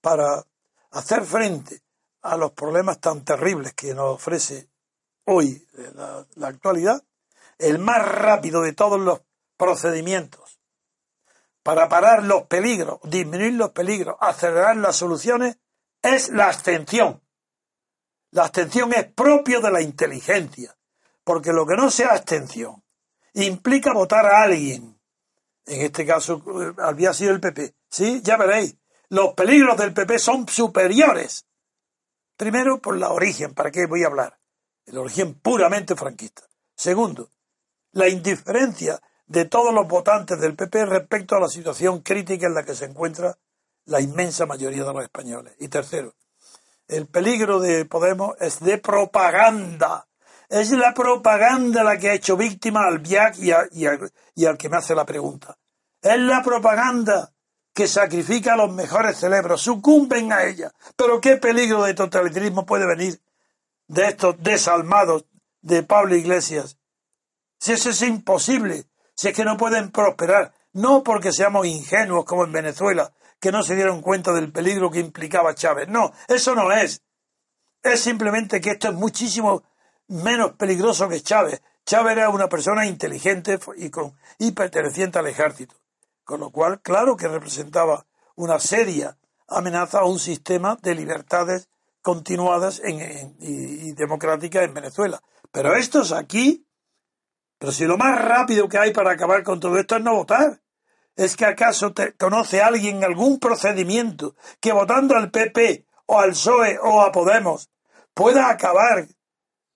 para 0.00 0.44
hacer 0.90 1.24
frente 1.24 1.84
a 2.22 2.36
los 2.36 2.50
problemas 2.54 2.98
tan 2.98 3.24
terribles 3.24 3.72
que 3.72 3.94
nos 3.94 4.16
ofrece 4.16 4.68
hoy 5.26 5.64
la 6.34 6.48
actualidad, 6.48 7.00
el 7.58 7.78
más 7.78 8.06
rápido 8.06 8.62
de 8.62 8.72
todos 8.72 9.00
los 9.00 9.22
procedimientos 9.56 10.60
para 11.64 11.88
parar 11.88 12.22
los 12.22 12.42
peligros, 12.42 13.00
disminuir 13.04 13.54
los 13.54 13.70
peligros, 13.70 14.16
acelerar 14.20 14.76
las 14.76 14.96
soluciones, 14.96 15.58
es 16.02 16.28
la 16.28 16.48
abstención. 16.48 17.22
La 18.30 18.42
abstención 18.42 18.92
es 18.92 19.10
propio 19.12 19.60
de 19.62 19.70
la 19.70 19.80
inteligencia, 19.80 20.76
porque 21.24 21.52
lo 21.52 21.66
que 21.66 21.76
no 21.76 21.90
sea 21.90 22.10
abstención 22.10 22.84
implica 23.32 23.94
votar 23.94 24.26
a 24.26 24.42
alguien. 24.42 25.00
En 25.64 25.80
este 25.80 26.04
caso 26.04 26.44
eh, 26.60 26.74
había 26.78 27.14
sido 27.14 27.32
el 27.32 27.40
PP. 27.40 27.74
Sí, 27.88 28.20
ya 28.22 28.36
veréis. 28.36 28.76
Los 29.08 29.32
peligros 29.32 29.78
del 29.78 29.94
PP 29.94 30.18
son 30.18 30.46
superiores. 30.46 31.46
Primero, 32.36 32.78
por 32.78 32.98
la 32.98 33.10
origen, 33.10 33.54
¿para 33.54 33.70
qué 33.70 33.86
voy 33.86 34.02
a 34.04 34.08
hablar? 34.08 34.38
El 34.84 34.98
origen 34.98 35.34
puramente 35.34 35.96
franquista. 35.96 36.42
Segundo, 36.76 37.30
la 37.94 38.08
indiferencia 38.08 39.00
de 39.26 39.46
todos 39.46 39.72
los 39.72 39.88
votantes 39.88 40.38
del 40.40 40.54
PP 40.54 40.86
respecto 40.86 41.36
a 41.36 41.40
la 41.40 41.48
situación 41.48 42.00
crítica 42.00 42.46
en 42.46 42.54
la 42.54 42.64
que 42.64 42.74
se 42.74 42.84
encuentra 42.84 43.38
la 43.86 44.00
inmensa 44.00 44.46
mayoría 44.46 44.84
de 44.84 44.92
los 44.92 45.02
españoles. 45.02 45.54
Y 45.58 45.68
tercero, 45.68 46.14
el 46.88 47.06
peligro 47.06 47.60
de 47.60 47.84
Podemos 47.86 48.36
es 48.40 48.60
de 48.60 48.78
propaganda. 48.78 50.06
Es 50.48 50.70
la 50.72 50.92
propaganda 50.92 51.82
la 51.82 51.98
que 51.98 52.10
ha 52.10 52.14
hecho 52.14 52.36
víctima 52.36 52.86
al 52.86 52.98
VIAC 52.98 53.38
y, 53.38 53.52
y, 54.34 54.46
al 54.46 54.58
que 54.58 54.68
me 54.68 54.76
hace 54.76 54.94
la 54.94 55.06
pregunta. 55.06 55.56
Es 56.02 56.18
la 56.18 56.42
propaganda 56.42 57.32
que 57.72 57.88
sacrifica 57.88 58.54
a 58.54 58.56
los 58.56 58.72
mejores 58.72 59.16
cerebros, 59.16 59.62
sucumben 59.62 60.32
a 60.32 60.44
ella. 60.44 60.72
Pero 60.96 61.20
qué 61.20 61.38
peligro 61.38 61.82
de 61.82 61.94
totalitarismo 61.94 62.66
puede 62.66 62.86
venir 62.86 63.20
de 63.88 64.08
estos 64.08 64.40
desalmados 64.42 65.24
de 65.62 65.82
Pablo 65.82 66.14
Iglesias 66.14 66.78
si 67.58 67.72
eso 67.72 67.90
es 67.90 68.02
imposible, 68.02 68.84
si 69.14 69.28
es 69.28 69.34
que 69.34 69.44
no 69.44 69.56
pueden 69.56 69.90
prosperar, 69.90 70.52
no 70.72 71.02
porque 71.02 71.32
seamos 71.32 71.66
ingenuos 71.66 72.24
como 72.24 72.44
en 72.44 72.52
Venezuela, 72.52 73.12
que 73.40 73.52
no 73.52 73.62
se 73.62 73.76
dieron 73.76 74.00
cuenta 74.00 74.32
del 74.32 74.52
peligro 74.52 74.90
que 74.90 75.00
implicaba 75.00 75.54
Chávez. 75.54 75.88
No, 75.88 76.12
eso 76.28 76.54
no 76.54 76.72
es. 76.72 77.02
Es 77.82 78.00
simplemente 78.00 78.60
que 78.60 78.70
esto 78.70 78.88
es 78.88 78.94
muchísimo 78.94 79.62
menos 80.08 80.52
peligroso 80.52 81.08
que 81.08 81.20
Chávez. 81.20 81.62
Chávez 81.84 82.16
era 82.16 82.30
una 82.30 82.48
persona 82.48 82.86
inteligente 82.86 83.58
y, 83.76 83.90
con, 83.90 84.14
y 84.38 84.52
perteneciente 84.52 85.18
al 85.18 85.26
ejército. 85.26 85.74
Con 86.24 86.40
lo 86.40 86.50
cual, 86.50 86.80
claro 86.80 87.16
que 87.16 87.28
representaba 87.28 88.06
una 88.36 88.58
seria 88.58 89.18
amenaza 89.46 90.00
a 90.00 90.04
un 90.04 90.18
sistema 90.18 90.78
de 90.80 90.94
libertades 90.94 91.68
continuadas 92.00 92.80
en, 92.82 93.36
y, 93.40 93.92
democráticas 93.92 94.64
en 94.64 94.74
Venezuela. 94.74 95.22
Pero 95.52 95.74
estos 95.74 96.12
aquí, 96.12 96.66
pero 97.64 97.72
si 97.72 97.86
lo 97.86 97.96
más 97.96 98.22
rápido 98.22 98.68
que 98.68 98.76
hay 98.76 98.92
para 98.92 99.12
acabar 99.12 99.42
con 99.42 99.58
todo 99.58 99.78
esto 99.78 99.96
es 99.96 100.02
no 100.02 100.16
votar. 100.16 100.60
¿Es 101.16 101.34
que 101.34 101.46
acaso 101.46 101.94
te, 101.94 102.12
conoce 102.12 102.60
alguien 102.60 103.02
algún 103.02 103.38
procedimiento 103.38 104.36
que 104.60 104.74
votando 104.74 105.16
al 105.16 105.30
PP 105.30 105.86
o 106.04 106.20
al 106.20 106.32
PSOE 106.32 106.78
o 106.82 107.00
a 107.00 107.10
Podemos 107.10 107.70
pueda 108.12 108.50
acabar 108.50 109.08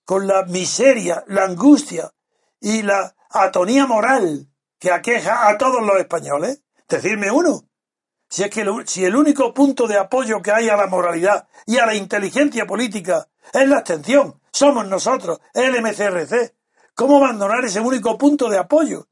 con 0.05 0.27
la 0.27 0.43
miseria, 0.43 1.23
la 1.25 1.45
angustia 1.45 2.11
y 2.59 2.83
la 2.83 3.15
atonía 3.31 3.87
moral 3.87 4.45
que 4.77 4.91
aqueja 4.91 5.49
a 5.49 5.57
todos 5.57 5.81
los 5.81 5.99
españoles? 5.99 6.61
Decirme 6.87 7.31
uno. 7.31 7.63
Si 8.29 8.43
es 8.43 8.51
que 8.51 8.61
el, 8.61 8.87
si 8.87 9.03
el 9.03 9.15
único 9.15 9.51
punto 9.51 9.87
de 9.87 9.97
apoyo 9.97 10.43
que 10.43 10.51
hay 10.51 10.69
a 10.69 10.77
la 10.77 10.85
moralidad 10.85 11.47
y 11.65 11.79
a 11.79 11.87
la 11.87 11.95
inteligencia 11.95 12.67
política 12.67 13.29
es 13.51 13.67
la 13.67 13.77
abstención, 13.77 14.39
somos 14.51 14.87
nosotros, 14.87 15.39
el 15.55 15.81
MCRC. 15.81 16.58
¿Cómo 16.99 17.15
abandonar 17.15 17.63
ese 17.63 17.79
único 17.79 18.17
punto 18.17 18.49
de 18.49 18.57
apoyo? 18.57 19.07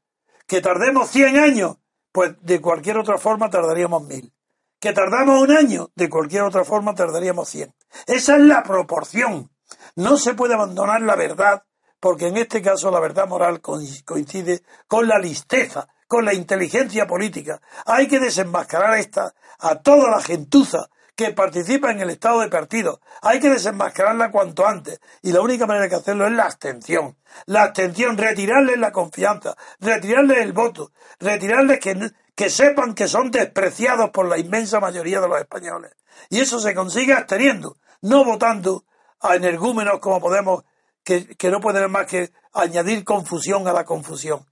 Que 0.46 0.60
tardemos 0.60 1.08
100 1.08 1.38
años, 1.38 1.78
pues 2.12 2.34
de 2.42 2.60
cualquier 2.60 2.98
otra 2.98 3.16
forma 3.16 3.48
tardaríamos 3.48 4.02
mil. 4.02 4.30
Que 4.78 4.92
tardamos 4.92 5.40
un 5.40 5.56
año, 5.56 5.90
de 5.94 6.10
cualquier 6.10 6.42
otra 6.42 6.66
forma 6.66 6.94
tardaríamos 6.94 7.48
100. 7.48 7.74
Esa 8.06 8.36
es 8.36 8.42
la 8.42 8.62
proporción. 8.62 9.50
No 9.96 10.18
se 10.18 10.34
puede 10.34 10.52
abandonar 10.52 11.00
la 11.00 11.16
verdad, 11.16 11.62
porque 11.98 12.26
en 12.26 12.36
este 12.36 12.60
caso 12.60 12.90
la 12.90 13.00
verdad 13.00 13.26
moral 13.26 13.62
coincide 13.62 14.62
con 14.86 15.08
la 15.08 15.18
listeza, 15.18 15.88
con 16.06 16.26
la 16.26 16.34
inteligencia 16.34 17.06
política. 17.06 17.62
Hay 17.86 18.06
que 18.06 18.20
desenmascarar 18.20 18.98
esta, 18.98 19.34
a 19.60 19.76
toda 19.76 20.10
la 20.10 20.20
gentuza 20.20 20.90
que 21.18 21.32
participa 21.32 21.90
en 21.90 22.00
el 22.00 22.10
estado 22.10 22.42
de 22.42 22.48
partido. 22.48 23.00
Hay 23.22 23.40
que 23.40 23.50
desenmascararla 23.50 24.30
cuanto 24.30 24.64
antes. 24.64 25.00
Y 25.20 25.32
la 25.32 25.40
única 25.40 25.66
manera 25.66 25.88
de 25.88 25.96
hacerlo 25.96 26.28
es 26.28 26.32
la 26.32 26.44
abstención. 26.44 27.16
La 27.46 27.64
abstención, 27.64 28.16
retirarles 28.16 28.78
la 28.78 28.92
confianza, 28.92 29.56
retirarles 29.80 30.38
el 30.38 30.52
voto, 30.52 30.92
retirarles 31.18 31.80
que, 31.80 32.12
que 32.36 32.48
sepan 32.48 32.94
que 32.94 33.08
son 33.08 33.32
despreciados 33.32 34.10
por 34.10 34.28
la 34.28 34.38
inmensa 34.38 34.78
mayoría 34.78 35.20
de 35.20 35.28
los 35.28 35.40
españoles. 35.40 35.90
Y 36.30 36.38
eso 36.38 36.60
se 36.60 36.72
consigue 36.72 37.14
absteniendo, 37.14 37.78
no 38.00 38.24
votando 38.24 38.84
a 39.20 39.34
energúmenos 39.34 39.98
como 39.98 40.20
podemos, 40.20 40.62
que, 41.02 41.34
que 41.34 41.50
no 41.50 41.60
pueden 41.60 41.90
más 41.90 42.06
que 42.06 42.30
añadir 42.52 43.02
confusión 43.02 43.66
a 43.66 43.72
la 43.72 43.84
confusión. 43.84 44.46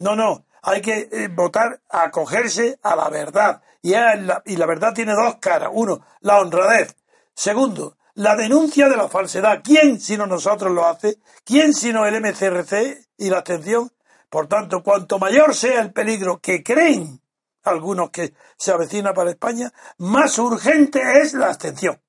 No, 0.00 0.16
no, 0.16 0.47
hay 0.68 0.82
que 0.82 1.08
eh, 1.10 1.28
votar 1.28 1.80
a 1.88 2.04
acogerse 2.04 2.78
a 2.82 2.94
la 2.94 3.08
verdad. 3.08 3.62
Y, 3.80 3.92
la, 3.92 4.66
verdad 4.66 4.92
tiene 4.94 5.12
dos 5.14 5.36
caras. 5.36 5.70
Uno, 5.72 6.04
la 6.20 6.40
honradez. 6.40 6.94
Segundo, 7.34 7.96
la 8.14 8.36
denuncia 8.36 8.88
de 8.88 8.96
la 8.96 9.08
falsedad. 9.08 9.62
¿Quién 9.64 9.98
sino 9.98 10.26
nosotros 10.26 10.72
lo 10.72 10.86
hace? 10.86 11.18
¿Quién 11.44 11.72
sino 11.72 12.06
el 12.06 12.20
MCRC 12.20 13.06
y 13.16 13.30
la 13.30 13.38
abstención? 13.38 13.90
Por 14.28 14.46
tanto, 14.46 14.82
cuanto 14.82 15.18
mayor 15.18 15.54
sea 15.54 15.80
el 15.80 15.92
peligro 15.92 16.38
que 16.38 16.62
creen 16.62 17.22
algunos 17.62 18.10
que 18.10 18.34
se 18.56 18.72
avecina 18.72 19.14
para 19.14 19.30
España, 19.30 19.72
más 19.96 20.38
urgente 20.38 21.00
es 21.22 21.34
la 21.34 21.46
abstención. 21.46 22.00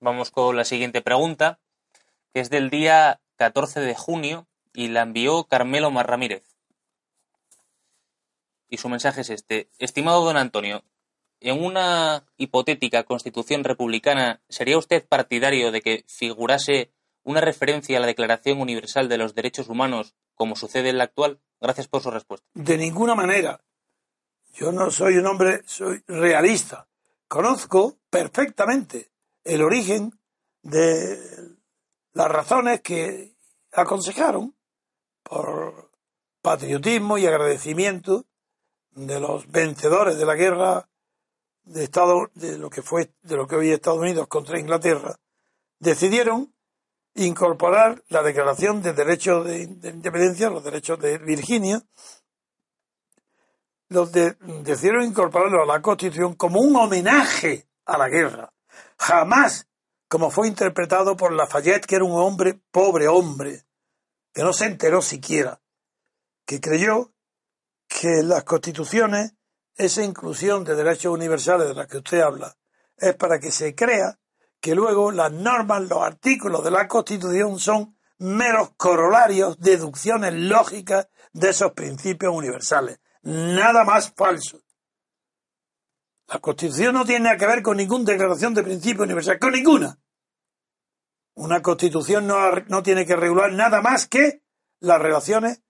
Vamos 0.00 0.30
con 0.30 0.56
la 0.56 0.64
siguiente 0.64 1.02
pregunta, 1.02 1.60
que 2.32 2.40
es 2.40 2.50
del 2.50 2.70
día 2.70 3.20
14 3.36 3.80
de 3.80 3.94
junio 3.94 4.46
y 4.72 4.88
la 4.88 5.02
envió 5.02 5.44
Carmelo 5.44 5.90
Mar 5.90 6.08
Ramírez 6.08 6.55
y 8.68 8.78
su 8.78 8.88
mensaje 8.88 9.22
es 9.22 9.30
este. 9.30 9.70
Estimado 9.78 10.24
don 10.24 10.36
Antonio, 10.36 10.84
en 11.40 11.62
una 11.62 12.24
hipotética 12.36 13.04
constitución 13.04 13.64
republicana, 13.64 14.40
¿sería 14.48 14.78
usted 14.78 15.06
partidario 15.06 15.70
de 15.70 15.82
que 15.82 16.04
figurase 16.08 16.92
una 17.22 17.40
referencia 17.40 17.98
a 17.98 18.00
la 18.00 18.06
Declaración 18.06 18.60
Universal 18.60 19.08
de 19.08 19.18
los 19.18 19.34
Derechos 19.34 19.68
Humanos 19.68 20.14
como 20.34 20.56
sucede 20.56 20.90
en 20.90 20.98
la 20.98 21.04
actual? 21.04 21.40
Gracias 21.60 21.88
por 21.88 22.02
su 22.02 22.10
respuesta. 22.10 22.46
De 22.54 22.76
ninguna 22.76 23.14
manera. 23.14 23.60
Yo 24.54 24.72
no 24.72 24.90
soy 24.90 25.16
un 25.16 25.26
hombre, 25.26 25.62
soy 25.66 26.02
realista. 26.06 26.88
Conozco 27.28 27.98
perfectamente 28.08 29.10
el 29.44 29.62
origen 29.62 30.18
de 30.62 31.18
las 32.12 32.28
razones 32.28 32.80
que 32.80 33.34
aconsejaron 33.72 34.54
por 35.22 35.90
patriotismo 36.40 37.18
y 37.18 37.26
agradecimiento 37.26 38.24
de 38.96 39.20
los 39.20 39.46
vencedores 39.50 40.18
de 40.18 40.24
la 40.24 40.34
guerra 40.34 40.88
de 41.64 41.84
Estado, 41.84 42.30
de 42.34 42.58
lo 42.58 42.70
que 42.70 42.82
fue, 42.82 43.12
de 43.22 43.36
lo 43.36 43.46
que 43.46 43.56
hoy 43.56 43.70
Estados 43.70 44.00
Unidos 44.00 44.26
contra 44.26 44.58
Inglaterra, 44.58 45.16
decidieron 45.78 46.52
incorporar 47.14 48.02
la 48.08 48.22
Declaración 48.22 48.82
de 48.82 48.94
Derechos 48.94 49.46
de, 49.46 49.62
Independencia, 49.62 50.48
los 50.48 50.64
derechos 50.64 50.98
de 50.98 51.18
Virginia, 51.18 51.82
los 53.88 54.10
decidieron 54.10 55.04
incorporarlo 55.04 55.62
a 55.62 55.66
la 55.66 55.82
Constitución 55.82 56.34
como 56.34 56.60
un 56.60 56.74
homenaje 56.76 57.68
a 57.84 57.98
la 57.98 58.08
guerra. 58.08 58.52
Jamás, 58.98 59.68
como 60.08 60.30
fue 60.30 60.48
interpretado 60.48 61.16
por 61.16 61.32
Lafayette, 61.32 61.86
que 61.86 61.96
era 61.96 62.04
un 62.04 62.18
hombre, 62.18 62.60
pobre 62.70 63.08
hombre, 63.08 63.64
que 64.32 64.42
no 64.42 64.52
se 64.52 64.66
enteró 64.66 65.02
siquiera, 65.02 65.60
que 66.44 66.60
creyó 66.60 67.12
que 67.88 68.22
las 68.22 68.44
constituciones, 68.44 69.34
esa 69.74 70.02
inclusión 70.02 70.64
de 70.64 70.74
derechos 70.74 71.12
universales 71.12 71.68
de 71.68 71.74
la 71.74 71.86
que 71.86 71.98
usted 71.98 72.20
habla, 72.20 72.56
es 72.96 73.14
para 73.14 73.38
que 73.38 73.50
se 73.50 73.74
crea 73.74 74.18
que 74.60 74.74
luego 74.74 75.12
las 75.12 75.32
normas, 75.32 75.82
los 75.82 76.02
artículos 76.02 76.64
de 76.64 76.70
la 76.70 76.88
Constitución 76.88 77.58
son 77.58 77.96
meros 78.18 78.70
corolarios, 78.76 79.58
deducciones 79.58 80.32
lógicas 80.32 81.08
de 81.32 81.50
esos 81.50 81.72
principios 81.72 82.34
universales. 82.34 82.98
Nada 83.22 83.84
más 83.84 84.12
falso. 84.16 84.60
La 86.28 86.40
Constitución 86.40 86.94
no 86.94 87.04
tiene 87.04 87.24
nada 87.24 87.36
que 87.36 87.46
ver 87.46 87.62
con 87.62 87.76
ninguna 87.76 88.04
declaración 88.04 88.54
de 88.54 88.62
principio 88.64 89.04
universal, 89.04 89.38
con 89.38 89.52
ninguna. 89.52 89.98
Una 91.34 91.60
Constitución 91.62 92.26
no, 92.26 92.50
no 92.68 92.82
tiene 92.82 93.06
que 93.06 93.14
regular 93.14 93.52
nada 93.52 93.80
más 93.82 94.08
que 94.08 94.42
las 94.80 95.00
relaciones 95.00 95.62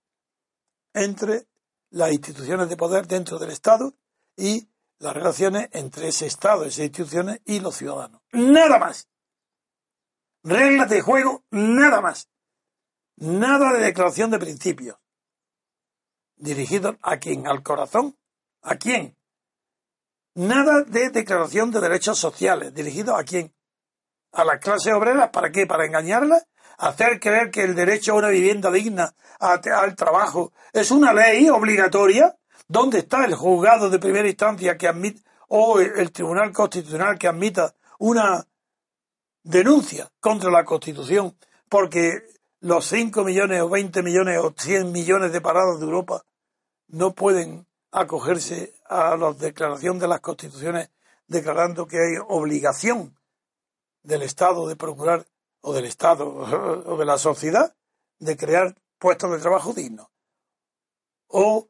entre 0.93 1.47
las 1.89 2.11
instituciones 2.11 2.69
de 2.69 2.77
poder 2.77 3.07
dentro 3.07 3.39
del 3.39 3.51
Estado 3.51 3.93
y 4.35 4.67
las 4.99 5.13
relaciones 5.13 5.69
entre 5.71 6.09
ese 6.09 6.25
Estado, 6.25 6.65
esas 6.65 6.85
instituciones 6.85 7.41
y 7.45 7.59
los 7.59 7.75
ciudadanos. 7.75 8.21
Nada 8.31 8.79
más. 8.79 9.07
Reglas 10.43 10.89
de 10.89 11.01
juego, 11.01 11.43
nada 11.51 12.01
más. 12.01 12.29
Nada 13.17 13.73
de 13.73 13.79
declaración 13.79 14.31
de 14.31 14.39
principios. 14.39 14.97
Dirigido 16.35 16.97
a 17.01 17.17
quién? 17.17 17.47
Al 17.47 17.63
corazón. 17.63 18.17
¿A 18.61 18.75
quién? 18.75 19.17
Nada 20.35 20.83
de 20.83 21.09
declaración 21.09 21.71
de 21.71 21.79
derechos 21.79 22.19
sociales. 22.19 22.73
Dirigido 22.73 23.15
a 23.15 23.23
quién? 23.23 23.55
A 24.31 24.43
las 24.45 24.59
clases 24.59 24.93
obreras. 24.93 25.29
¿Para 25.31 25.51
qué? 25.51 25.65
¿Para 25.65 25.85
engañarlas? 25.85 26.45
Hacer 26.77 27.19
creer 27.19 27.51
que 27.51 27.63
el 27.63 27.75
derecho 27.75 28.13
a 28.13 28.15
una 28.15 28.29
vivienda 28.29 28.71
digna, 28.71 29.13
al 29.39 29.95
trabajo, 29.95 30.51
es 30.73 30.91
una 30.91 31.13
ley 31.13 31.49
obligatoria, 31.49 32.35
¿dónde 32.67 32.99
está 32.99 33.25
el 33.25 33.35
juzgado 33.35 33.89
de 33.89 33.99
primera 33.99 34.27
instancia 34.27 34.77
que 34.77 34.87
admite, 34.87 35.21
o 35.49 35.79
el 35.79 36.11
Tribunal 36.11 36.51
Constitucional 36.51 37.17
que 37.17 37.27
admita 37.27 37.73
una 37.99 38.45
denuncia 39.43 40.11
contra 40.19 40.51
la 40.51 40.65
Constitución 40.65 41.37
porque 41.69 42.21
los 42.59 42.85
5 42.85 43.23
millones 43.23 43.61
o 43.61 43.69
20 43.69 44.03
millones 44.03 44.39
o 44.39 44.53
100 44.55 44.91
millones 44.91 45.31
de 45.31 45.41
parados 45.41 45.79
de 45.79 45.85
Europa 45.85 46.25
no 46.87 47.13
pueden 47.13 47.65
acogerse 47.91 48.73
a 48.89 49.15
la 49.15 49.33
declaración 49.33 49.99
de 49.99 50.07
las 50.07 50.19
constituciones 50.19 50.89
declarando 51.27 51.87
que 51.87 51.97
hay 51.97 52.17
obligación 52.27 53.17
del 54.03 54.21
Estado 54.23 54.67
de 54.67 54.75
procurar 54.75 55.25
o 55.67 55.73
del 55.73 55.85
Estado 55.85 56.25
o 56.85 56.97
de 56.97 57.05
la 57.05 57.17
sociedad 57.17 57.75
de 58.19 58.37
crear 58.37 58.73
puestos 58.97 59.31
de 59.31 59.39
trabajo 59.39 59.73
dignos 59.73 60.07
o 61.27 61.67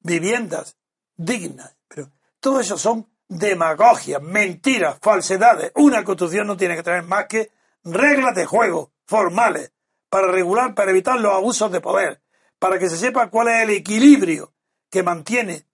viviendas 0.00 0.78
dignas. 1.14 1.76
Pero 1.86 2.10
todo 2.40 2.60
eso 2.60 2.78
son 2.78 3.06
demagogias, 3.28 4.22
mentiras, 4.22 4.98
falsedades. 5.02 5.70
Una 5.74 6.02
constitución 6.02 6.46
no 6.46 6.56
tiene 6.56 6.76
que 6.76 6.82
tener 6.82 7.02
más 7.02 7.26
que 7.26 7.50
reglas 7.84 8.34
de 8.34 8.46
juego 8.46 8.92
formales 9.04 9.70
para 10.08 10.28
regular, 10.28 10.74
para 10.74 10.90
evitar 10.90 11.20
los 11.20 11.34
abusos 11.34 11.70
de 11.70 11.82
poder, 11.82 12.22
para 12.58 12.78
que 12.78 12.88
se 12.88 12.96
sepa 12.96 13.28
cuál 13.28 13.48
es 13.48 13.64
el 13.64 13.70
equilibrio 13.70 14.54
que 14.88 15.02
mantiene 15.02 15.66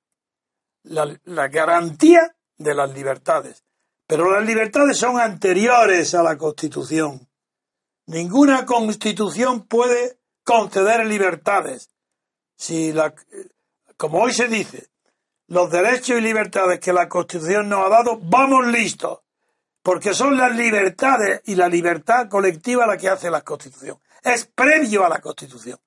la, 0.82 1.16
la 1.22 1.46
garantía 1.46 2.34
de 2.56 2.74
las 2.74 2.92
libertades 2.92 3.64
pero 4.06 4.30
las 4.30 4.44
libertades 4.44 4.98
son 4.98 5.18
anteriores 5.18 6.14
a 6.14 6.22
la 6.22 6.36
Constitución. 6.36 7.28
Ninguna 8.06 8.66
Constitución 8.66 9.66
puede 9.66 10.18
conceder 10.42 11.06
libertades. 11.06 11.90
Si 12.56 12.92
la, 12.92 13.14
como 13.96 14.22
hoy 14.22 14.32
se 14.32 14.48
dice, 14.48 14.88
los 15.48 15.70
derechos 15.70 16.18
y 16.18 16.20
libertades 16.20 16.80
que 16.80 16.92
la 16.92 17.08
Constitución 17.08 17.68
nos 17.68 17.86
ha 17.86 17.88
dado, 17.88 18.18
vamos 18.22 18.66
listos. 18.66 19.20
Porque 19.82 20.14
son 20.14 20.36
las 20.38 20.54
libertades 20.56 21.42
y 21.44 21.56
la 21.56 21.68
libertad 21.68 22.28
colectiva 22.28 22.86
la 22.86 22.96
que 22.96 23.08
hace 23.08 23.30
la 23.30 23.42
Constitución. 23.42 23.98
Es 24.22 24.46
previo 24.46 25.04
a 25.04 25.08
la 25.10 25.20
Constitución. 25.20 25.78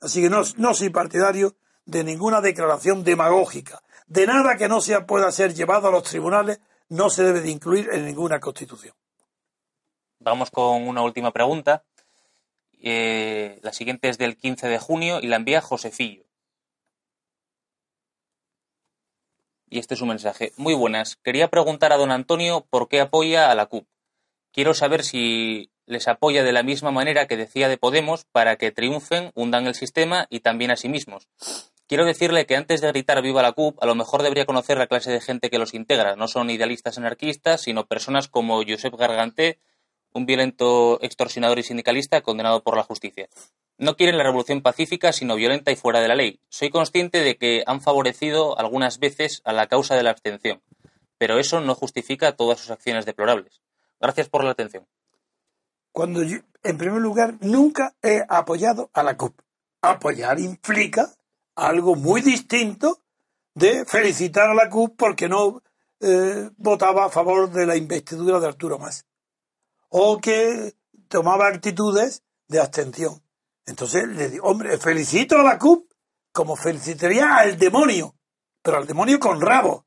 Así 0.00 0.22
que 0.22 0.30
no, 0.30 0.42
no 0.56 0.74
soy 0.74 0.90
partidario 0.90 1.54
de 1.84 2.02
ninguna 2.02 2.40
declaración 2.40 3.04
demagógica. 3.04 3.82
De 4.06 4.26
nada 4.26 4.56
que 4.56 4.68
no 4.68 4.80
sea 4.80 5.06
pueda 5.06 5.30
ser 5.30 5.54
llevado 5.54 5.88
a 5.88 5.90
los 5.92 6.02
tribunales 6.02 6.60
no 6.90 7.08
se 7.08 7.24
debe 7.24 7.40
de 7.40 7.50
incluir 7.50 7.88
en 7.92 8.04
ninguna 8.04 8.38
Constitución. 8.38 8.94
Vamos 10.18 10.50
con 10.50 10.86
una 10.86 11.02
última 11.02 11.32
pregunta. 11.32 11.84
Eh, 12.82 13.58
la 13.62 13.72
siguiente 13.72 14.10
es 14.10 14.18
del 14.18 14.36
15 14.36 14.68
de 14.68 14.78
junio 14.78 15.20
y 15.20 15.26
la 15.26 15.36
envía 15.36 15.62
Josefillo. 15.62 16.30
y 19.70 19.78
este 19.78 19.94
es 19.94 20.00
su 20.00 20.06
mensaje. 20.06 20.52
Muy 20.56 20.74
buenas. 20.74 21.16
Quería 21.22 21.48
preguntar 21.48 21.92
a 21.92 21.96
don 21.96 22.10
Antonio 22.10 22.66
por 22.68 22.88
qué 22.88 23.00
apoya 23.00 23.50
a 23.50 23.54
la 23.54 23.66
CUP. 23.66 23.86
Quiero 24.52 24.74
saber 24.74 25.04
si 25.04 25.70
les 25.86 26.08
apoya 26.08 26.42
de 26.42 26.52
la 26.52 26.64
misma 26.64 26.90
manera 26.90 27.26
que 27.26 27.36
decía 27.36 27.68
de 27.68 27.78
Podemos 27.78 28.24
para 28.24 28.56
que 28.56 28.72
triunfen, 28.72 29.30
hundan 29.34 29.66
el 29.66 29.74
sistema 29.74 30.26
y 30.28 30.40
también 30.40 30.72
a 30.72 30.76
sí 30.76 30.88
mismos. 30.88 31.28
Quiero 31.90 32.04
decirle 32.04 32.46
que 32.46 32.54
antes 32.54 32.80
de 32.80 32.86
gritar 32.86 33.20
viva 33.20 33.42
la 33.42 33.50
CUP, 33.50 33.82
a 33.82 33.86
lo 33.86 33.96
mejor 33.96 34.22
debería 34.22 34.46
conocer 34.46 34.78
la 34.78 34.86
clase 34.86 35.10
de 35.10 35.20
gente 35.20 35.50
que 35.50 35.58
los 35.58 35.74
integra. 35.74 36.14
No 36.14 36.28
son 36.28 36.48
idealistas 36.48 36.98
anarquistas, 36.98 37.62
sino 37.62 37.86
personas 37.86 38.28
como 38.28 38.62
Josep 38.62 38.94
Garganté, 38.94 39.58
un 40.12 40.24
violento 40.24 41.02
extorsionador 41.02 41.58
y 41.58 41.64
sindicalista 41.64 42.20
condenado 42.20 42.62
por 42.62 42.76
la 42.76 42.84
justicia. 42.84 43.28
No 43.76 43.96
quieren 43.96 44.18
la 44.18 44.22
revolución 44.22 44.62
pacífica, 44.62 45.12
sino 45.12 45.34
violenta 45.34 45.72
y 45.72 45.74
fuera 45.74 46.00
de 46.00 46.06
la 46.06 46.14
ley. 46.14 46.38
Soy 46.48 46.70
consciente 46.70 47.22
de 47.24 47.36
que 47.36 47.64
han 47.66 47.80
favorecido 47.80 48.56
algunas 48.56 49.00
veces 49.00 49.42
a 49.44 49.52
la 49.52 49.66
causa 49.66 49.96
de 49.96 50.04
la 50.04 50.10
abstención, 50.10 50.62
pero 51.18 51.40
eso 51.40 51.60
no 51.60 51.74
justifica 51.74 52.36
todas 52.36 52.60
sus 52.60 52.70
acciones 52.70 53.04
deplorables. 53.04 53.62
Gracias 54.00 54.28
por 54.28 54.44
la 54.44 54.52
atención. 54.52 54.86
Cuando 55.90 56.22
yo, 56.22 56.38
en 56.62 56.78
primer 56.78 57.00
lugar, 57.00 57.34
nunca 57.40 57.96
he 58.00 58.22
apoyado 58.28 58.90
a 58.92 59.02
la 59.02 59.16
CUP. 59.16 59.34
Apoyar 59.82 60.38
implica 60.38 61.16
algo 61.60 61.94
muy 61.94 62.22
distinto 62.22 63.02
de 63.54 63.84
felicitar 63.84 64.50
a 64.50 64.54
la 64.54 64.70
CUP 64.70 64.96
porque 64.96 65.28
no 65.28 65.62
eh, 66.00 66.50
votaba 66.56 67.06
a 67.06 67.10
favor 67.10 67.50
de 67.50 67.66
la 67.66 67.76
investidura 67.76 68.40
de 68.40 68.46
Arturo 68.46 68.78
Más 68.78 69.06
o 69.90 70.18
que 70.20 70.76
tomaba 71.08 71.48
actitudes 71.48 72.22
de 72.48 72.60
abstención. 72.60 73.22
Entonces 73.66 74.08
le 74.08 74.30
digo, 74.30 74.46
hombre, 74.46 74.78
felicito 74.78 75.38
a 75.38 75.42
la 75.42 75.58
CUP 75.58 75.90
como 76.32 76.56
felicitaría 76.56 77.36
al 77.36 77.58
demonio, 77.58 78.14
pero 78.62 78.78
al 78.78 78.86
demonio 78.86 79.18
con 79.18 79.40
rabo 79.40 79.84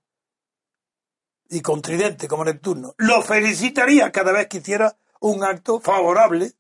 y 1.49 1.61
con 1.61 1.81
tridente 1.81 2.27
como 2.27 2.45
Neptuno. 2.45 2.93
Lo 2.97 3.21
felicitaría 3.21 4.11
cada 4.11 4.31
vez 4.31 4.47
que 4.47 4.57
hiciera 4.57 4.97
un 5.21 5.43
acto 5.43 5.79
favorable 5.79 6.51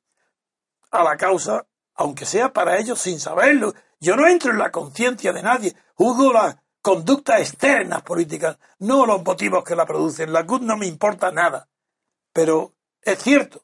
a 0.91 1.03
la 1.03 1.17
causa, 1.17 1.67
aunque 1.95 2.25
sea 2.25 2.53
para 2.53 2.79
ellos 2.79 2.99
sin 2.99 3.19
saberlo. 3.19 3.73
Yo 4.03 4.17
no 4.17 4.27
entro 4.27 4.51
en 4.51 4.57
la 4.57 4.69
conciencia 4.69 5.31
de 5.31 5.41
nadie, 5.41 5.73
juzgo 5.95 6.33
las 6.33 6.57
conductas 6.81 7.39
externas 7.39 8.01
políticas, 8.01 8.57
no 8.79 9.05
los 9.05 9.23
motivos 9.23 9.63
que 9.63 9.77
la 9.77 9.85
producen. 9.85 10.33
La 10.33 10.45
CUP 10.45 10.61
no 10.61 10.75
me 10.75 10.87
importa 10.87 11.31
nada. 11.31 11.69
Pero 12.33 12.73
es 13.01 13.17
cierto 13.19 13.63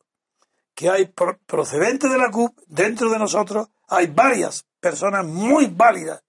que 0.73 0.89
hay 0.89 1.13
procedentes 1.45 2.09
de 2.09 2.17
la 2.17 2.31
CUP, 2.31 2.57
dentro 2.67 3.09
de 3.09 3.19
nosotros 3.19 3.67
hay 3.89 4.07
varias 4.07 4.65
personas 4.79 5.25
muy 5.25 5.65
válidas 5.65 6.23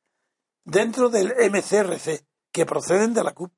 dentro 0.65 1.09
del 1.09 1.33
MCRC 1.49 2.27
que 2.51 2.67
proceden 2.67 3.15
de 3.15 3.23
la 3.23 3.31
CUP. 3.31 3.53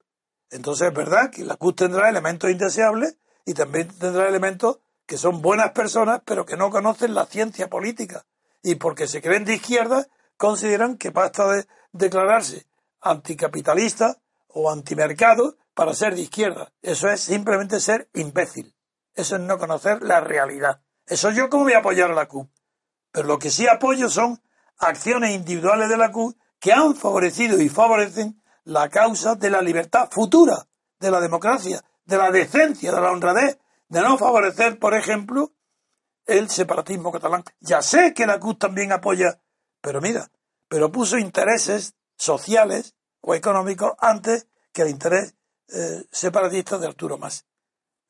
Entonces 0.51 0.89
es 0.89 0.95
verdad 0.95 1.31
que 1.31 1.45
la 1.45 1.57
CUP 1.57 1.79
tendrá 1.79 2.11
elementos 2.11 2.51
indeseables 2.51 3.17
y 3.47 3.55
también 3.55 3.89
tendrá 3.89 4.29
elementos 4.29 4.81
que 5.07 5.17
son 5.17 5.41
buenas 5.41 5.71
personas 5.71 6.21
pero 6.27 6.45
que 6.45 6.59
no 6.59 6.69
conocen 6.69 7.15
la 7.15 7.25
ciencia 7.25 7.71
política 7.71 8.27
y 8.63 8.75
porque 8.75 9.09
se 9.09 9.23
creen 9.23 9.47
de 9.47 9.55
izquierda 9.55 10.09
consideran 10.43 10.97
que 10.97 11.11
basta 11.11 11.47
de 11.53 11.69
declararse 11.93 12.67
anticapitalista 13.01 14.19
o 14.49 14.73
antimercado 14.73 15.57
para 15.73 15.95
ser 15.95 16.17
de 16.17 16.23
izquierda. 16.23 16.73
Eso 16.83 17.09
es 17.09 17.21
simplemente 17.21 17.79
ser 17.79 18.11
imbécil. 18.13 18.75
Eso 19.15 19.37
es 19.37 19.43
no 19.43 19.57
conocer 19.57 20.03
la 20.03 20.21
realidad. 20.21 20.83
Eso 21.07 21.31
yo 21.31 21.49
como 21.49 21.63
voy 21.63 21.75
a 21.75 21.79
apoyar 21.79 22.11
a 22.11 22.15
la 22.15 22.27
CUP. 22.27 22.51
Pero 23.13 23.29
lo 23.29 23.39
que 23.39 23.53
sí 23.53 23.69
apoyo 23.69 24.09
son 24.09 24.43
acciones 24.79 25.31
individuales 25.31 25.89
de 25.89 25.97
la 25.97 26.11
CUP 26.11 26.37
que 26.59 26.73
han 26.73 26.97
favorecido 26.97 27.61
y 27.61 27.69
favorecen 27.69 28.43
la 28.65 28.89
causa 28.89 29.37
de 29.37 29.49
la 29.49 29.63
libertad 29.63 30.09
futura, 30.11 30.67
de 30.99 31.13
la 31.13 31.21
democracia, 31.21 31.85
de 32.05 32.17
la 32.19 32.33
decencia, 32.33 32.91
de 32.91 33.01
la 33.01 33.13
honradez, 33.13 33.61
de 33.87 34.01
no 34.01 34.19
favorecer, 34.19 34.81
por 34.81 34.95
ejemplo, 34.95 35.53
el 36.27 36.51
separatismo 36.51 37.13
catalán. 37.13 37.45
Ya 37.61 37.81
sé 37.81 38.13
que 38.13 38.27
la 38.27 38.41
CUP 38.41 38.59
también 38.59 38.91
apoya, 38.91 39.39
pero 39.83 40.01
mira, 40.01 40.31
pero 40.69 40.91
puso 40.91 41.19
intereses 41.19 41.95
sociales 42.17 42.95
o 43.21 43.35
económicos 43.35 43.93
antes 43.99 44.47
que 44.73 44.83
el 44.83 44.89
interés 44.89 45.35
eh, 45.69 46.05
separatista 46.11 46.79
de 46.79 46.87
Arturo 46.87 47.19
Mas. 47.19 47.45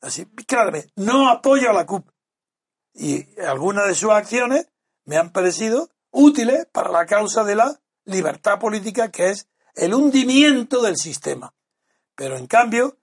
Así, 0.01 0.25
claramente, 0.25 0.91
no 0.95 1.29
apoyo 1.29 1.69
a 1.69 1.73
la 1.73 1.85
CUP. 1.85 2.07
Y 2.93 3.39
algunas 3.41 3.87
de 3.87 3.95
sus 3.95 4.11
acciones 4.11 4.67
me 5.05 5.17
han 5.17 5.31
parecido 5.31 5.89
útiles 6.11 6.67
para 6.71 6.91
la 6.91 7.05
causa 7.05 7.43
de 7.43 7.55
la 7.55 7.81
libertad 8.05 8.59
política, 8.59 9.11
que 9.11 9.31
es 9.31 9.47
el 9.75 9.93
hundimiento 9.93 10.81
del 10.81 10.97
sistema. 10.97 11.53
Pero 12.15 12.37
en 12.37 12.47
cambio, 12.47 12.97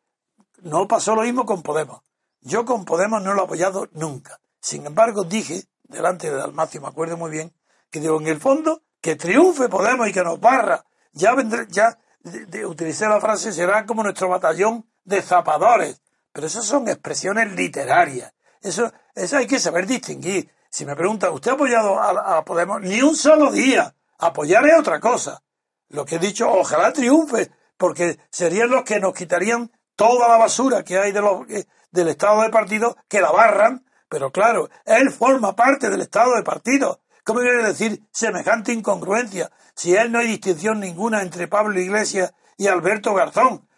no 0.63 0.87
pasó 0.87 1.15
lo 1.15 1.23
mismo 1.23 1.45
con 1.45 1.63
Podemos. 1.63 2.03
Yo 2.41 2.65
con 2.65 2.85
Podemos 2.85 3.23
no 3.23 3.35
lo 3.35 3.43
he 3.43 3.45
apoyado 3.45 3.89
nunca. 3.93 4.41
Sin 4.61 4.87
embargo, 4.87 5.25
dije, 5.25 5.65
delante 5.83 6.31
de 6.31 6.37
Dalmacio, 6.37 6.81
me 6.81 6.89
acuerdo 6.89 7.17
muy 7.17 7.31
bien, 7.31 7.53
que 7.91 8.01
digo, 8.01 8.21
en 8.21 8.29
el 8.29 8.41
fondo, 8.41 8.83
que 9.01 9.17
triunfe 9.17 9.69
Podemos 9.69 10.09
y 10.09 10.13
que 10.13 10.23
nos 10.23 10.41
barra. 10.41 10.85
Ya 11.13 11.35
vendré, 11.35 11.67
ya 11.69 11.99
de, 12.23 12.67
utilicé 12.67 13.09
la 13.09 13.21
frase, 13.21 13.53
será 13.53 13.87
como 13.87 14.03
nuestro 14.03 14.29
batallón 14.29 14.87
de 15.05 15.23
zapadores. 15.23 16.03
Pero 16.33 16.47
esas 16.47 16.65
son 16.65 16.89
expresiones 16.89 17.53
literarias. 17.53 18.33
Eso, 18.61 18.93
eso 19.15 19.37
hay 19.37 19.47
que 19.47 19.59
saber 19.59 19.87
distinguir. 19.87 20.51
Si 20.71 20.87
me 20.87 20.95
pregunta, 20.95 21.31
¿usted 21.31 21.51
ha 21.51 21.55
apoyado 21.55 21.99
a, 21.99 22.45
Podemos? 22.45 22.81
Ni 22.83 23.03
un 23.03 23.17
solo 23.17 23.51
día. 23.51 23.95
Apoyar 24.19 24.67
es 24.67 24.79
otra 24.79 25.01
cosa. 25.01 25.43
Lo 25.89 26.05
que 26.05 26.17
he 26.17 26.19
dicho, 26.21 26.49
ojalá 26.49 26.93
triunfe, 26.93 27.51
porque 27.77 28.21
serían 28.31 28.71
los 28.71 28.85
que 28.85 29.01
nos 29.01 29.15
quitarían 29.15 29.73
toda 29.97 30.29
la 30.29 30.37
basura 30.37 30.85
que 30.85 30.99
hay 30.99 31.11
de 31.11 31.21
los, 31.21 31.47
del 31.91 32.09
estado 32.09 32.43
de 32.43 32.51
partido, 32.51 32.97
que 33.09 33.21
la 33.21 33.33
barran. 33.33 33.85
Pero 34.09 34.31
claro, 34.31 34.69
él 34.85 35.11
forma 35.11 35.57
parte 35.57 35.91
del 35.91 36.03
estado 36.03 36.37
de 36.37 36.43
partido. 36.43 37.01
¿Cómo 37.31 37.43
quiere 37.43 37.63
decir 37.63 38.03
semejante 38.11 38.73
incongruencia? 38.73 39.53
Si 39.77 39.95
él 39.95 40.11
no 40.11 40.19
hay 40.19 40.27
distinción 40.27 40.81
ninguna 40.81 41.23
entre 41.23 41.47
Pablo 41.47 41.81
Iglesias 41.81 42.35
y 42.57 42.67
Alberto 42.67 43.15
Garzón. 43.15 43.69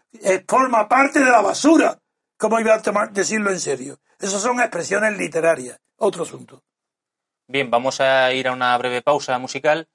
Forma 0.49 0.89
parte 0.89 1.19
de 1.19 1.31
la 1.31 1.43
basura. 1.43 1.99
¿Cómo 2.39 2.59
iba 2.61 2.73
a 2.73 3.07
decirlo 3.09 3.51
en 3.51 3.61
serio? 3.61 4.01
Esas 4.19 4.41
son 4.41 4.59
expresiones 4.59 5.19
literarias. 5.19 5.79
Otro 5.97 6.23
asunto. 6.23 6.65
Bien, 7.47 7.71
vamos 7.71 8.01
a 8.01 8.33
ir 8.33 8.49
a 8.49 8.53
una 8.53 8.75
breve 8.79 9.03
pausa 9.03 9.39
musical 9.39 9.87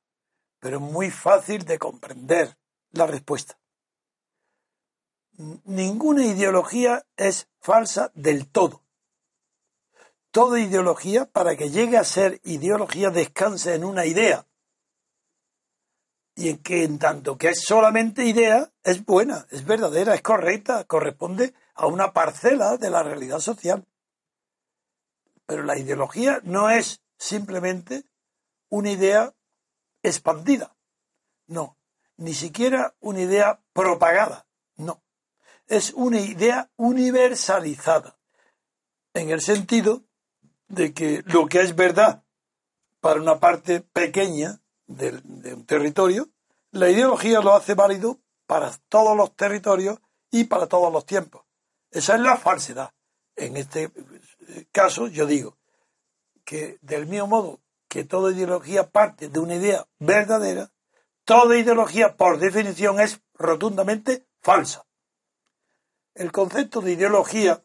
pero 0.60 0.80
muy 0.80 1.12
fácil 1.12 1.64
de 1.66 1.78
comprender 1.78 2.58
la 2.92 3.08
respuesta. 3.08 3.60
Ninguna 5.38 6.26
ideología 6.26 7.06
es 7.18 7.50
falsa 7.60 8.12
del 8.16 8.48
todo. 8.48 8.84
Toda 10.32 10.60
ideología, 10.60 11.26
para 11.26 11.56
que 11.56 11.70
llegue 11.70 11.98
a 11.98 12.04
ser 12.04 12.40
ideología, 12.44 13.10
descansa 13.10 13.74
en 13.74 13.84
una 13.84 14.06
idea. 14.06 14.48
Y 16.36 16.50
en 16.50 16.58
que 16.60 16.84
en 16.84 17.00
tanto 17.00 17.38
que 17.38 17.50
es 17.50 17.62
solamente 17.62 18.26
idea, 18.26 18.72
es 18.84 19.06
buena, 19.06 19.48
es 19.52 19.66
verdadera, 19.66 20.14
es 20.14 20.22
correcta, 20.22 20.84
corresponde 20.84 21.54
a 21.74 21.88
una 21.88 22.12
parcela 22.12 22.78
de 22.78 22.90
la 22.90 23.04
realidad 23.04 23.40
social. 23.40 23.86
Pero 25.46 25.64
la 25.64 25.78
ideología 25.78 26.42
no 26.44 26.70
es 26.70 27.02
simplemente 27.18 28.04
una 28.70 28.92
idea 28.92 29.34
expandida. 30.04 30.76
No, 31.48 31.78
ni 32.18 32.34
siquiera 32.34 32.96
una 33.00 33.22
idea 33.22 33.62
propagada. 33.74 34.48
No, 34.76 35.02
es 35.68 35.94
una 35.94 36.20
idea 36.20 36.70
universalizada. 36.76 38.18
En 39.14 39.30
el 39.30 39.42
sentido 39.42 40.04
de 40.68 40.94
que 40.94 41.24
lo 41.26 41.48
que 41.48 41.62
es 41.62 41.76
verdad 41.76 42.24
para 43.00 43.22
una 43.22 43.40
parte 43.40 43.82
pequeña 43.82 44.60
de, 44.88 45.22
un 45.54 45.66
territorio, 45.66 46.30
la 46.72 46.90
ideología 46.90 47.40
lo 47.40 47.54
hace 47.54 47.74
válido 47.74 48.20
para 48.46 48.72
todos 48.90 49.16
los 49.16 49.36
territorios 49.36 50.00
y 50.32 50.46
para 50.46 50.68
todos 50.68 50.92
los 50.92 51.06
tiempos. 51.06 51.44
Esa 51.92 52.16
es 52.16 52.22
la 52.22 52.38
falsedad. 52.38 52.92
En 53.36 53.58
este 53.58 53.92
caso, 54.72 55.08
yo 55.08 55.26
digo 55.26 55.58
que 56.44 56.78
del 56.82 57.08
mismo 57.08 57.28
modo 57.28 57.60
que 57.88 58.04
toda 58.04 58.32
ideología 58.32 58.90
parte 58.90 59.30
de 59.30 59.40
una 59.40 59.56
idea 59.56 59.88
verdadera, 60.00 60.72
toda 61.24 61.58
ideología 61.58 62.18
por 62.18 62.40
definición 62.40 63.00
es 63.00 63.22
rotundamente 63.34 64.28
falsa. 64.42 64.86
El 66.16 66.32
concepto 66.32 66.80
de 66.80 66.94
ideología 66.94 67.62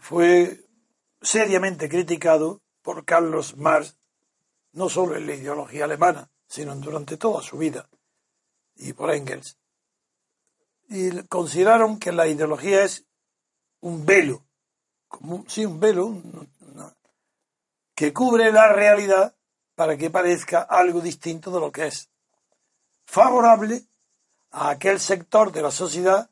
fue 0.00 0.66
seriamente 1.22 1.88
criticado 1.88 2.60
por 2.82 3.04
Carlos 3.04 3.56
Marx, 3.56 3.96
no 4.72 4.88
solo 4.88 5.14
en 5.14 5.28
la 5.28 5.34
ideología 5.34 5.84
alemana, 5.84 6.28
sino 6.48 6.74
durante 6.74 7.16
toda 7.16 7.40
su 7.40 7.56
vida, 7.56 7.88
y 8.74 8.92
por 8.92 9.12
Engels. 9.12 9.58
Y 10.88 11.22
consideraron 11.28 12.00
que 12.00 12.10
la 12.10 12.26
ideología 12.26 12.82
es 12.82 13.06
un 13.80 14.04
velo, 14.04 14.44
como, 15.06 15.44
sí, 15.46 15.64
un 15.64 15.78
velo, 15.78 16.20
que 17.94 18.12
cubre 18.12 18.50
la 18.50 18.72
realidad 18.72 19.36
para 19.76 19.96
que 19.96 20.10
parezca 20.10 20.62
algo 20.62 21.00
distinto 21.00 21.52
de 21.52 21.60
lo 21.60 21.70
que 21.70 21.86
es. 21.86 22.10
Favorable 23.04 23.84
a 24.50 24.70
aquel 24.70 24.98
sector 24.98 25.52
de 25.52 25.62
la 25.62 25.70
sociedad 25.70 26.28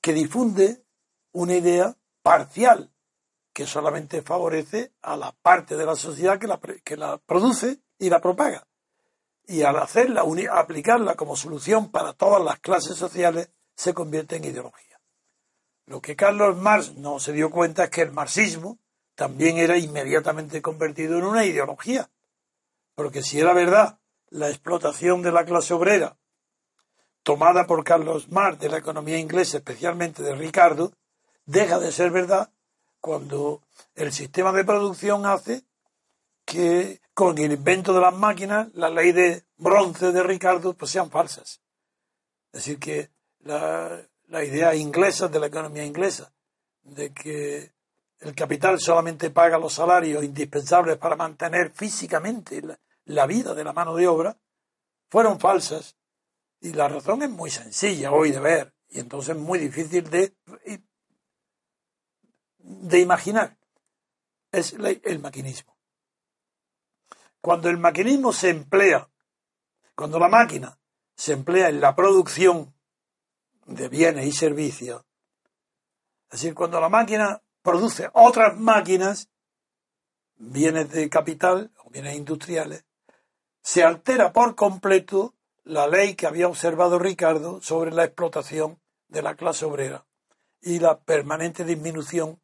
que 0.00 0.12
difunde 0.12 0.84
una 1.32 1.54
idea 1.54 1.96
parcial 2.22 2.92
que 3.52 3.66
solamente 3.66 4.22
favorece 4.22 4.92
a 5.02 5.16
la 5.16 5.32
parte 5.32 5.76
de 5.76 5.86
la 5.86 5.96
sociedad 5.96 6.38
que 6.38 6.46
la, 6.46 6.60
que 6.84 6.96
la 6.96 7.18
produce 7.18 7.80
y 7.98 8.08
la 8.08 8.20
propaga. 8.20 8.66
Y 9.46 9.62
al 9.62 9.76
hacerla, 9.78 10.24
aplicarla 10.52 11.14
como 11.16 11.36
solución 11.36 11.90
para 11.90 12.12
todas 12.12 12.42
las 12.42 12.60
clases 12.60 12.96
sociales, 12.96 13.50
se 13.74 13.94
convierte 13.94 14.36
en 14.36 14.44
ideología. 14.44 15.00
Lo 15.86 16.00
que 16.00 16.14
Carlos 16.14 16.56
Marx 16.56 16.94
no 16.94 17.18
se 17.18 17.32
dio 17.32 17.50
cuenta 17.50 17.84
es 17.84 17.90
que 17.90 18.02
el 18.02 18.12
marxismo 18.12 18.78
también 19.16 19.58
era 19.58 19.76
inmediatamente 19.76 20.62
convertido 20.62 21.18
en 21.18 21.24
una 21.24 21.44
ideología. 21.44 22.10
Porque 22.94 23.22
si 23.22 23.40
era 23.40 23.52
verdad 23.52 23.98
la 24.28 24.48
explotación 24.48 25.22
de 25.22 25.32
la 25.32 25.44
clase 25.44 25.74
obrera, 25.74 26.16
tomada 27.22 27.66
por 27.66 27.84
Carlos 27.84 28.28
Marx 28.30 28.60
de 28.60 28.68
la 28.68 28.78
economía 28.78 29.18
inglesa, 29.18 29.58
especialmente 29.58 30.22
de 30.22 30.34
Ricardo, 30.34 30.92
deja 31.46 31.78
de 31.78 31.92
ser 31.92 32.10
verdad 32.10 32.50
cuando 33.00 33.62
el 33.94 34.12
sistema 34.12 34.52
de 34.52 34.64
producción 34.64 35.26
hace 35.26 35.64
que 36.44 37.00
con 37.14 37.38
el 37.38 37.52
invento 37.52 37.92
de 37.92 38.00
las 38.00 38.14
máquinas, 38.14 38.68
la 38.74 38.88
ley 38.88 39.12
de 39.12 39.44
bronce 39.56 40.12
de 40.12 40.22
Ricardo, 40.22 40.74
pues 40.74 40.90
sean 40.90 41.10
falsas. 41.10 41.60
Es 42.52 42.64
decir, 42.64 42.78
que 42.78 43.10
la, 43.40 44.02
idea 44.42 44.74
inglesa 44.74 45.28
de 45.28 45.38
la 45.38 45.46
economía 45.46 45.84
inglesa, 45.84 46.32
de 46.82 47.12
que 47.12 47.72
el 48.20 48.34
capital 48.34 48.80
solamente 48.80 49.30
paga 49.30 49.58
los 49.58 49.74
salarios 49.74 50.24
indispensables 50.24 50.96
para 50.98 51.16
mantener 51.16 51.72
físicamente 51.72 52.62
la, 52.62 52.78
la 53.04 53.26
vida 53.26 53.54
de 53.54 53.64
la 53.64 53.72
mano 53.72 53.94
de 53.94 54.08
obra, 54.08 54.36
fueron 55.08 55.38
falsas. 55.38 55.96
Y 56.60 56.72
la 56.72 56.88
razón 56.88 57.22
es 57.22 57.30
muy 57.30 57.50
sencilla 57.50 58.12
hoy 58.12 58.32
de 58.32 58.40
ver, 58.40 58.74
y 58.88 59.00
entonces 59.00 59.36
muy 59.36 59.58
difícil 59.58 60.08
de 60.10 60.34
de 62.62 63.00
imaginar 63.00 63.56
es 64.52 64.74
el 65.04 65.18
maquinismo. 65.20 65.76
Cuando 67.40 67.68
el 67.68 67.78
maquinismo 67.78 68.32
se 68.32 68.50
emplea, 68.50 69.08
cuando 69.94 70.18
la 70.18 70.28
máquina 70.28 70.78
se 71.14 71.32
emplea 71.32 71.68
en 71.68 71.80
la 71.80 71.94
producción 71.94 72.74
de 73.66 73.88
bienes 73.88 74.26
y 74.26 74.32
servicios, 74.32 75.04
es 76.24 76.40
decir, 76.40 76.54
cuando 76.54 76.80
la 76.80 76.88
máquina 76.88 77.42
produce 77.62 78.08
otras 78.12 78.56
máquinas, 78.58 79.30
bienes 80.36 80.90
de 80.90 81.08
capital 81.08 81.72
o 81.84 81.90
bienes 81.90 82.16
industriales, 82.16 82.84
se 83.62 83.84
altera 83.84 84.32
por 84.32 84.54
completo 84.54 85.34
la 85.64 85.86
ley 85.86 86.14
que 86.14 86.26
había 86.26 86.48
observado 86.48 86.98
Ricardo 86.98 87.60
sobre 87.60 87.92
la 87.92 88.04
explotación 88.04 88.80
de 89.08 89.22
la 89.22 89.36
clase 89.36 89.64
obrera 89.64 90.06
y 90.60 90.78
la 90.78 91.00
permanente 91.00 91.64
disminución 91.64 92.40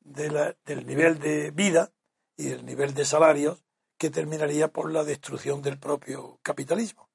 del 0.00 0.86
nivel 0.86 1.18
de 1.18 1.50
vida 1.50 1.92
y 2.36 2.44
del 2.44 2.64
nivel 2.64 2.94
de 2.94 3.04
salarios 3.04 3.62
que 3.98 4.10
terminaría 4.10 4.68
por 4.68 4.90
la 4.90 5.04
destrucción 5.04 5.60
del 5.62 5.78
propio 5.78 6.38
capitalismo. 6.42 7.10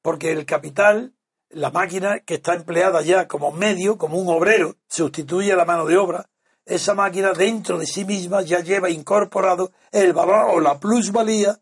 Porque 0.00 0.32
el 0.32 0.46
capital, 0.46 1.14
la 1.50 1.70
máquina 1.70 2.20
que 2.20 2.34
está 2.34 2.54
empleada 2.54 3.02
ya 3.02 3.28
como 3.28 3.52
medio, 3.52 3.98
como 3.98 4.18
un 4.18 4.28
obrero, 4.34 4.76
sustituye 4.88 5.52
a 5.52 5.56
la 5.56 5.66
mano 5.66 5.84
de 5.84 5.98
obra, 5.98 6.30
esa 6.64 6.94
máquina 6.94 7.32
dentro 7.32 7.78
de 7.78 7.86
sí 7.86 8.04
misma 8.04 8.42
ya 8.42 8.60
lleva 8.60 8.88
incorporado 8.88 9.72
el 9.90 10.12
valor 10.12 10.46
o 10.54 10.60
la 10.60 10.80
plusvalía 10.80 11.60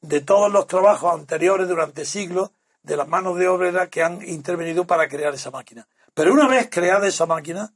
de 0.00 0.20
todos 0.20 0.52
los 0.52 0.66
trabajos 0.66 1.12
anteriores 1.12 1.68
durante 1.68 2.04
siglos 2.04 2.50
de 2.82 2.96
las 2.96 3.08
manos 3.08 3.36
de 3.38 3.48
obra 3.48 3.88
que 3.88 4.02
han 4.02 4.26
intervenido 4.28 4.86
para 4.86 5.08
crear 5.08 5.34
esa 5.34 5.50
máquina. 5.50 5.88
Pero 6.14 6.32
una 6.32 6.48
vez 6.48 6.68
creada 6.70 7.06
esa 7.06 7.26
máquina, 7.26 7.74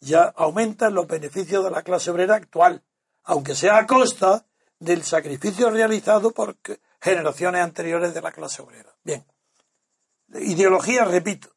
ya 0.00 0.32
aumentan 0.36 0.94
los 0.94 1.06
beneficios 1.06 1.64
de 1.64 1.70
la 1.70 1.82
clase 1.82 2.10
obrera 2.10 2.36
actual, 2.36 2.82
aunque 3.24 3.54
sea 3.54 3.78
a 3.78 3.86
costa 3.86 4.46
del 4.78 5.02
sacrificio 5.02 5.70
realizado 5.70 6.30
por 6.30 6.56
generaciones 7.00 7.62
anteriores 7.62 8.14
de 8.14 8.22
la 8.22 8.32
clase 8.32 8.62
obrera. 8.62 8.94
Bien, 9.02 9.24
ideología, 10.34 11.04
repito, 11.04 11.48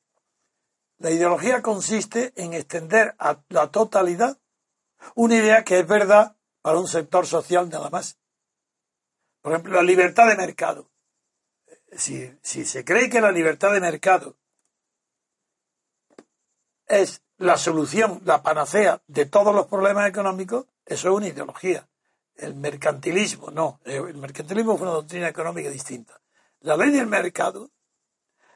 la 1.00 1.12
ideología 1.12 1.62
consiste 1.62 2.34
en 2.36 2.54
extender 2.54 3.16
a 3.20 3.38
la 3.50 3.70
totalidad 3.70 4.38
una 5.14 5.36
idea 5.36 5.64
que 5.64 5.80
es 5.80 5.88
verdad 5.88 6.36
para 6.62 6.80
un 6.80 6.88
sector 6.88 7.28
social 7.28 7.70
nada 7.70 7.90
más. 7.90 8.18
Por 9.48 9.54
ejemplo, 9.54 9.76
la 9.76 9.84
libertad 9.84 10.28
de 10.28 10.36
mercado. 10.36 10.92
Si, 11.94 12.38
si 12.42 12.66
se 12.66 12.84
cree 12.84 13.10
que 13.10 13.22
la 13.22 13.32
libertad 13.32 13.72
de 13.72 13.80
mercado 13.80 14.36
es 16.86 17.22
la 17.38 17.56
solución, 17.56 18.22
la 18.26 18.44
panacea 18.44 19.02
de 19.08 19.26
todos 19.26 19.56
los 19.56 19.68
problemas 19.68 20.10
económicos, 20.10 20.66
eso 20.86 21.08
es 21.08 21.16
una 21.16 21.30
ideología. 21.30 21.88
El 22.36 22.56
mercantilismo, 22.56 23.50
no. 23.50 23.80
El 23.86 24.16
mercantilismo 24.16 24.76
es 24.76 24.82
una 24.82 24.92
doctrina 24.92 25.30
económica 25.30 25.70
distinta. 25.70 26.20
La 26.60 26.76
ley 26.76 26.92
del 26.92 27.08
mercado, 27.08 27.72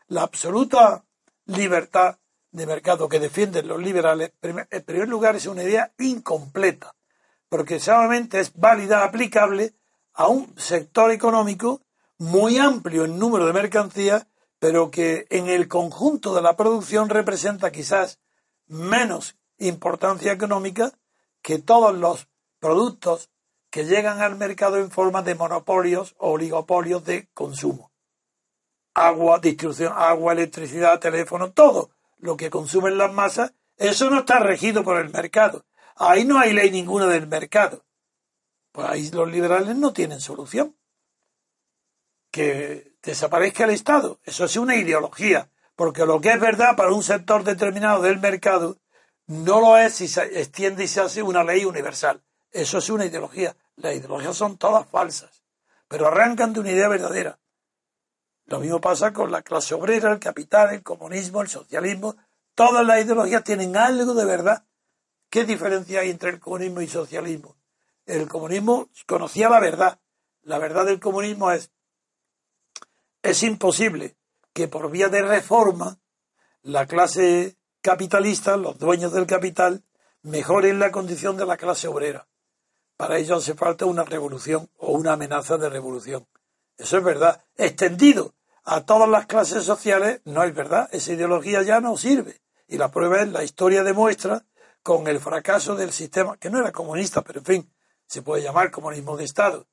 la 0.08 0.24
absoluta 0.24 1.06
libertad 1.46 2.20
de 2.52 2.66
mercado 2.66 3.08
que 3.08 3.22
defienden 3.22 3.70
los 3.70 3.82
liberales, 3.82 4.34
en 4.42 4.84
primer 4.84 5.08
lugar 5.08 5.38
es 5.38 5.46
una 5.46 5.64
idea 5.64 5.94
incompleta, 6.00 6.94
porque 7.48 7.80
solamente 7.80 8.42
es 8.42 8.54
válida, 8.54 9.06
aplicable 9.06 9.74
a 10.14 10.28
un 10.28 10.54
sector 10.58 11.12
económico 11.12 11.82
muy 12.18 12.58
amplio 12.58 13.06
en 13.06 13.18
número 13.18 13.46
de 13.46 13.54
mercancías, 13.54 14.28
pero 14.60 14.92
que 14.92 15.26
en 15.30 15.48
el 15.48 15.68
conjunto 15.68 16.36
de 16.36 16.42
la 16.42 16.56
producción 16.56 17.10
representa 17.10 17.72
quizás 17.72 18.20
menos 18.68 19.36
importancia 19.58 20.32
económica 20.32 20.94
que 21.42 21.58
todos 21.58 21.96
los 21.96 22.28
productos 22.60 23.30
que 23.72 23.86
llegan 23.86 24.22
al 24.22 24.36
mercado 24.36 24.78
en 24.78 24.92
forma 24.92 25.24
de 25.24 25.34
monopolios 25.34 26.14
o 26.18 26.32
oligopolios 26.32 27.04
de 27.06 27.28
consumo. 27.34 27.92
Agua, 28.94 29.40
distribución, 29.40 29.94
agua, 29.96 30.34
electricidad, 30.34 31.00
teléfono, 31.00 31.52
todo 31.52 31.92
lo 32.18 32.38
que 32.38 32.50
consumen 32.50 32.98
las 32.98 33.12
masas, 33.14 33.54
eso 33.78 34.10
no 34.10 34.20
está 34.20 34.40
regido 34.40 34.84
por 34.84 34.98
el 34.98 35.10
mercado. 35.10 35.66
Ahí 35.96 36.26
no 36.26 36.38
hay 36.38 36.54
ley 36.54 36.70
ninguna 36.70 37.08
del 37.08 37.28
mercado. 37.28 37.84
Pues 38.72 38.88
ahí 38.88 39.10
los 39.12 39.30
liberales 39.30 39.76
no 39.76 39.94
tienen 39.94 40.22
solución. 40.22 40.78
Que 42.32 42.96
desaparezca 43.02 43.66
el 43.66 43.72
Estado. 43.72 44.20
Eso 44.24 44.46
es 44.46 44.56
una 44.56 44.76
ideología. 44.76 45.50
Porque 45.76 46.06
lo 46.06 46.22
que 46.22 46.32
es 46.32 46.40
verdad 46.40 46.76
para 46.76 46.94
un 46.94 47.04
sector 47.04 47.44
determinado 47.44 48.02
del 48.02 48.20
mercado 48.20 48.78
no 49.28 49.62
lo 49.62 49.78
es 49.78 49.96
si 49.96 50.08
se 50.08 50.42
extiende 50.42 50.84
y 50.84 50.88
se 50.88 51.02
hace 51.02 51.24
una 51.24 51.44
ley 51.44 51.66
universal. 51.66 52.24
Eso 52.52 52.80
es 52.80 52.90
una 52.90 53.06
ideología. 53.06 53.56
Las 53.78 53.96
ideologías 53.96 54.36
son 54.36 54.58
todas 54.58 54.88
falsas, 54.88 55.44
pero 55.88 56.08
arrancan 56.08 56.54
de 56.54 56.60
una 56.60 56.72
idea 56.72 56.90
verdadera. 56.90 57.40
Lo 58.46 58.60
mismo 58.60 58.82
pasa 58.82 59.14
con 59.14 59.32
la 59.32 59.42
clase 59.42 59.74
obrera, 59.74 60.12
el 60.12 60.20
capital, 60.20 60.74
el 60.74 60.84
comunismo, 60.84 61.42
el 61.42 61.48
socialismo. 61.48 62.16
Todas 62.54 62.86
las 62.86 63.04
ideologías 63.04 63.44
tienen 63.44 63.78
algo 63.78 64.14
de 64.14 64.26
verdad. 64.26 64.66
¿Qué 65.30 65.46
diferencia 65.46 66.02
hay 66.02 66.10
entre 66.10 66.32
el 66.32 66.40
comunismo 66.40 66.82
y 66.82 66.86
el 66.86 66.90
socialismo? 66.90 67.56
El 68.12 68.28
comunismo 68.28 68.90
conocía 69.08 69.50
la 69.50 69.62
verdad. 69.62 70.02
La 70.44 70.58
verdad 70.58 70.86
del 70.86 71.00
comunismo 71.00 71.50
es, 71.50 71.72
es 73.24 73.42
imposible 73.44 74.18
que 74.52 74.68
por 74.68 74.92
vía 74.92 75.08
de 75.08 75.22
reforma 75.22 75.98
la 76.62 76.88
clase 76.88 77.56
capitalista, 77.82 78.58
los 78.58 78.78
dueños 78.78 79.14
del 79.14 79.28
capital, 79.28 79.86
mejoren 80.24 80.78
la 80.78 80.92
condición 80.92 81.38
de 81.38 81.46
la 81.46 81.56
clase 81.56 81.88
obrera. 81.88 82.28
Para 82.98 83.18
ello 83.18 83.38
hace 83.38 83.54
falta 83.54 83.86
una 83.86 84.04
revolución 84.04 84.70
o 84.76 84.92
una 84.92 85.14
amenaza 85.14 85.58
de 85.58 85.70
revolución. 85.70 86.28
Eso 86.78 86.98
es 86.98 87.04
verdad. 87.06 87.46
Extendido 87.56 88.36
a 88.66 88.86
todas 88.86 89.08
las 89.08 89.26
clases 89.26 89.64
sociales 89.64 90.20
no 90.26 90.44
es 90.44 90.54
verdad. 90.54 90.90
Esa 90.92 91.14
ideología 91.14 91.64
ya 91.64 91.80
no 91.80 91.96
sirve. 91.96 92.42
Y 92.68 92.78
la 92.78 92.92
prueba 92.92 93.22
es 93.22 93.32
la 93.32 93.46
historia 93.46 93.84
demuestra 93.84 94.44
con 94.84 95.08
el 95.08 95.22
fracaso 95.22 95.78
del 95.78 95.94
sistema, 95.94 96.36
que 96.36 96.50
no 96.50 96.60
era 96.60 96.74
comunista, 96.74 97.22
pero 97.22 97.40
en 97.40 97.46
fin, 97.46 97.74
se 98.12 98.22
puede 98.22 98.44
llamar 98.44 98.72
comunismo 98.72 99.16
de 99.16 99.24
Estado. 99.24 99.68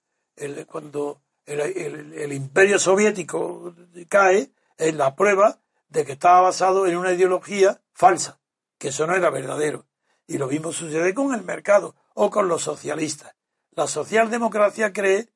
cuando 0.69 1.21
el, 1.45 2.33
imperio 2.33 2.79
soviético 2.79 3.75
cae, 4.09 4.53
es 4.77 4.95
la 4.95 5.17
prueba 5.17 5.59
de 5.89 6.05
que 6.05 6.13
estaba 6.13 6.43
basado 6.43 6.87
en 6.87 6.97
una 6.97 7.13
ideología 7.13 7.81
falsa, 7.93 8.39
que 8.79 8.89
eso 8.89 9.09
no 9.09 9.17
era 9.17 9.31
verdadero. 9.31 9.87
Y 10.29 10.39
lo 10.39 10.47
mismo 10.47 10.71
sucede 10.71 11.15
con 11.15 11.35
el 11.35 11.43
mercado 11.43 11.97
o 12.15 12.31
con 12.31 12.47
los 12.47 12.63
socialistas. 12.63 13.35
La 13.73 13.89
socialdemocracia 13.89 14.93
cree, 14.93 15.31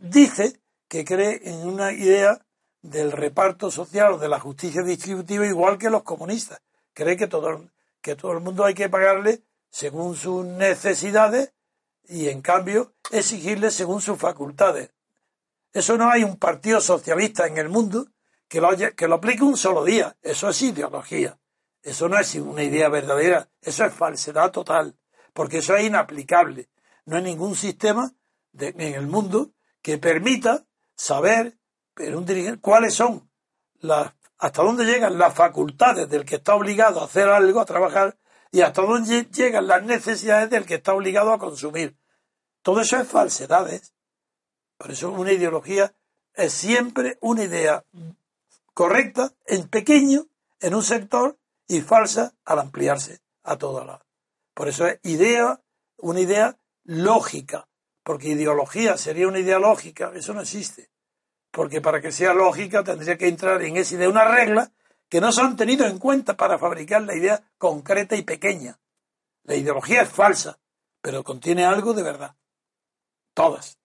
dice 0.00 0.60
que 0.88 1.04
cree 1.04 1.42
en 1.44 1.64
una 1.64 1.92
idea 1.92 2.44
del 2.80 3.12
reparto 3.12 3.70
social 3.70 4.14
o 4.14 4.18
de 4.18 4.28
la 4.28 4.40
justicia 4.40 4.82
distributiva 4.82 5.46
igual 5.46 5.78
que 5.78 5.90
los 5.90 6.02
comunistas. 6.02 6.60
Cree 6.92 7.16
que 7.16 7.28
todo, 7.28 7.70
que 8.00 8.16
todo 8.16 8.32
el 8.32 8.40
mundo 8.40 8.64
hay 8.64 8.74
que 8.74 8.88
pagarle 8.88 9.44
según 9.70 10.16
sus 10.16 10.44
necesidades 10.44 11.52
y 12.04 12.28
en 12.28 12.42
cambio 12.42 12.94
exigirle 13.10 13.70
según 13.70 14.00
sus 14.00 14.18
facultades. 14.18 14.90
Eso 15.72 15.96
no 15.96 16.10
hay 16.10 16.24
un 16.24 16.36
partido 16.36 16.80
socialista 16.80 17.46
en 17.46 17.58
el 17.58 17.68
mundo 17.68 18.08
que 18.48 18.60
lo, 18.60 18.70
que 18.94 19.08
lo 19.08 19.14
aplique 19.14 19.42
un 19.42 19.56
solo 19.56 19.84
día. 19.84 20.16
Eso 20.20 20.48
es 20.50 20.60
ideología. 20.62 21.38
Eso 21.82 22.08
no 22.08 22.18
es 22.18 22.34
una 22.34 22.62
idea 22.62 22.88
verdadera. 22.88 23.48
Eso 23.60 23.84
es 23.84 23.94
falsedad 23.94 24.50
total 24.50 24.96
porque 25.32 25.58
eso 25.58 25.74
es 25.76 25.86
inaplicable. 25.86 26.68
No 27.06 27.16
hay 27.16 27.22
ningún 27.22 27.54
sistema 27.54 28.12
en 28.58 28.80
el 28.80 29.06
mundo 29.06 29.52
que 29.80 29.98
permita 29.98 30.64
saber 30.94 31.58
en 31.96 32.14
un 32.14 32.26
dirigente 32.26 32.60
cuáles 32.60 32.94
son 32.94 33.30
las 33.80 34.12
hasta 34.38 34.62
dónde 34.62 34.84
llegan 34.84 35.18
las 35.18 35.34
facultades 35.34 36.08
del 36.08 36.24
que 36.24 36.34
está 36.36 36.56
obligado 36.56 37.00
a 37.00 37.04
hacer 37.04 37.28
algo, 37.28 37.60
a 37.60 37.64
trabajar, 37.64 38.18
y 38.52 38.60
hasta 38.60 38.82
dónde 38.82 39.24
llegan 39.24 39.66
las 39.66 39.82
necesidades 39.82 40.50
del 40.50 40.66
que 40.66 40.74
está 40.74 40.92
obligado 40.94 41.32
a 41.32 41.38
consumir. 41.38 41.96
Todo 42.62 42.82
eso 42.82 42.98
es 42.98 43.08
falsedades. 43.08 43.94
Por 44.76 44.92
eso 44.92 45.10
una 45.10 45.32
ideología 45.32 45.92
es 46.34 46.52
siempre 46.52 47.18
una 47.20 47.44
idea 47.44 47.84
correcta 48.74 49.32
en 49.46 49.68
pequeño, 49.68 50.26
en 50.60 50.74
un 50.74 50.82
sector, 50.82 51.38
y 51.66 51.80
falsa 51.80 52.34
al 52.44 52.58
ampliarse 52.58 53.20
a 53.42 53.56
toda 53.56 53.84
la, 53.84 54.04
por 54.54 54.68
eso 54.68 54.86
es 54.86 55.00
idea, 55.02 55.60
una 55.96 56.20
idea 56.20 56.56
lógica, 56.84 57.68
porque 58.02 58.28
ideología 58.28 58.96
sería 58.96 59.28
una 59.28 59.38
idea 59.38 59.58
lógica, 59.58 60.12
eso 60.14 60.34
no 60.34 60.42
existe. 60.42 60.90
Porque 61.50 61.80
para 61.80 62.00
que 62.00 62.12
sea 62.12 62.34
lógica 62.34 62.82
tendría 62.82 63.16
que 63.16 63.28
entrar 63.28 63.62
en 63.62 63.76
esa 63.76 63.94
idea 63.94 64.08
una 64.08 64.24
regla 64.24 64.72
que 65.12 65.20
no 65.20 65.30
se 65.30 65.42
han 65.42 65.56
tenido 65.56 65.84
en 65.84 65.98
cuenta 65.98 66.38
para 66.38 66.58
fabricar 66.58 67.02
la 67.02 67.14
idea 67.14 67.44
concreta 67.58 68.16
y 68.16 68.22
pequeña. 68.22 68.80
La 69.42 69.54
ideología 69.54 70.00
es 70.00 70.08
falsa, 70.08 70.58
pero 71.02 71.22
contiene 71.22 71.66
algo 71.66 71.92
de 71.92 72.02
verdad. 72.02 72.34
Todas. 73.34 73.76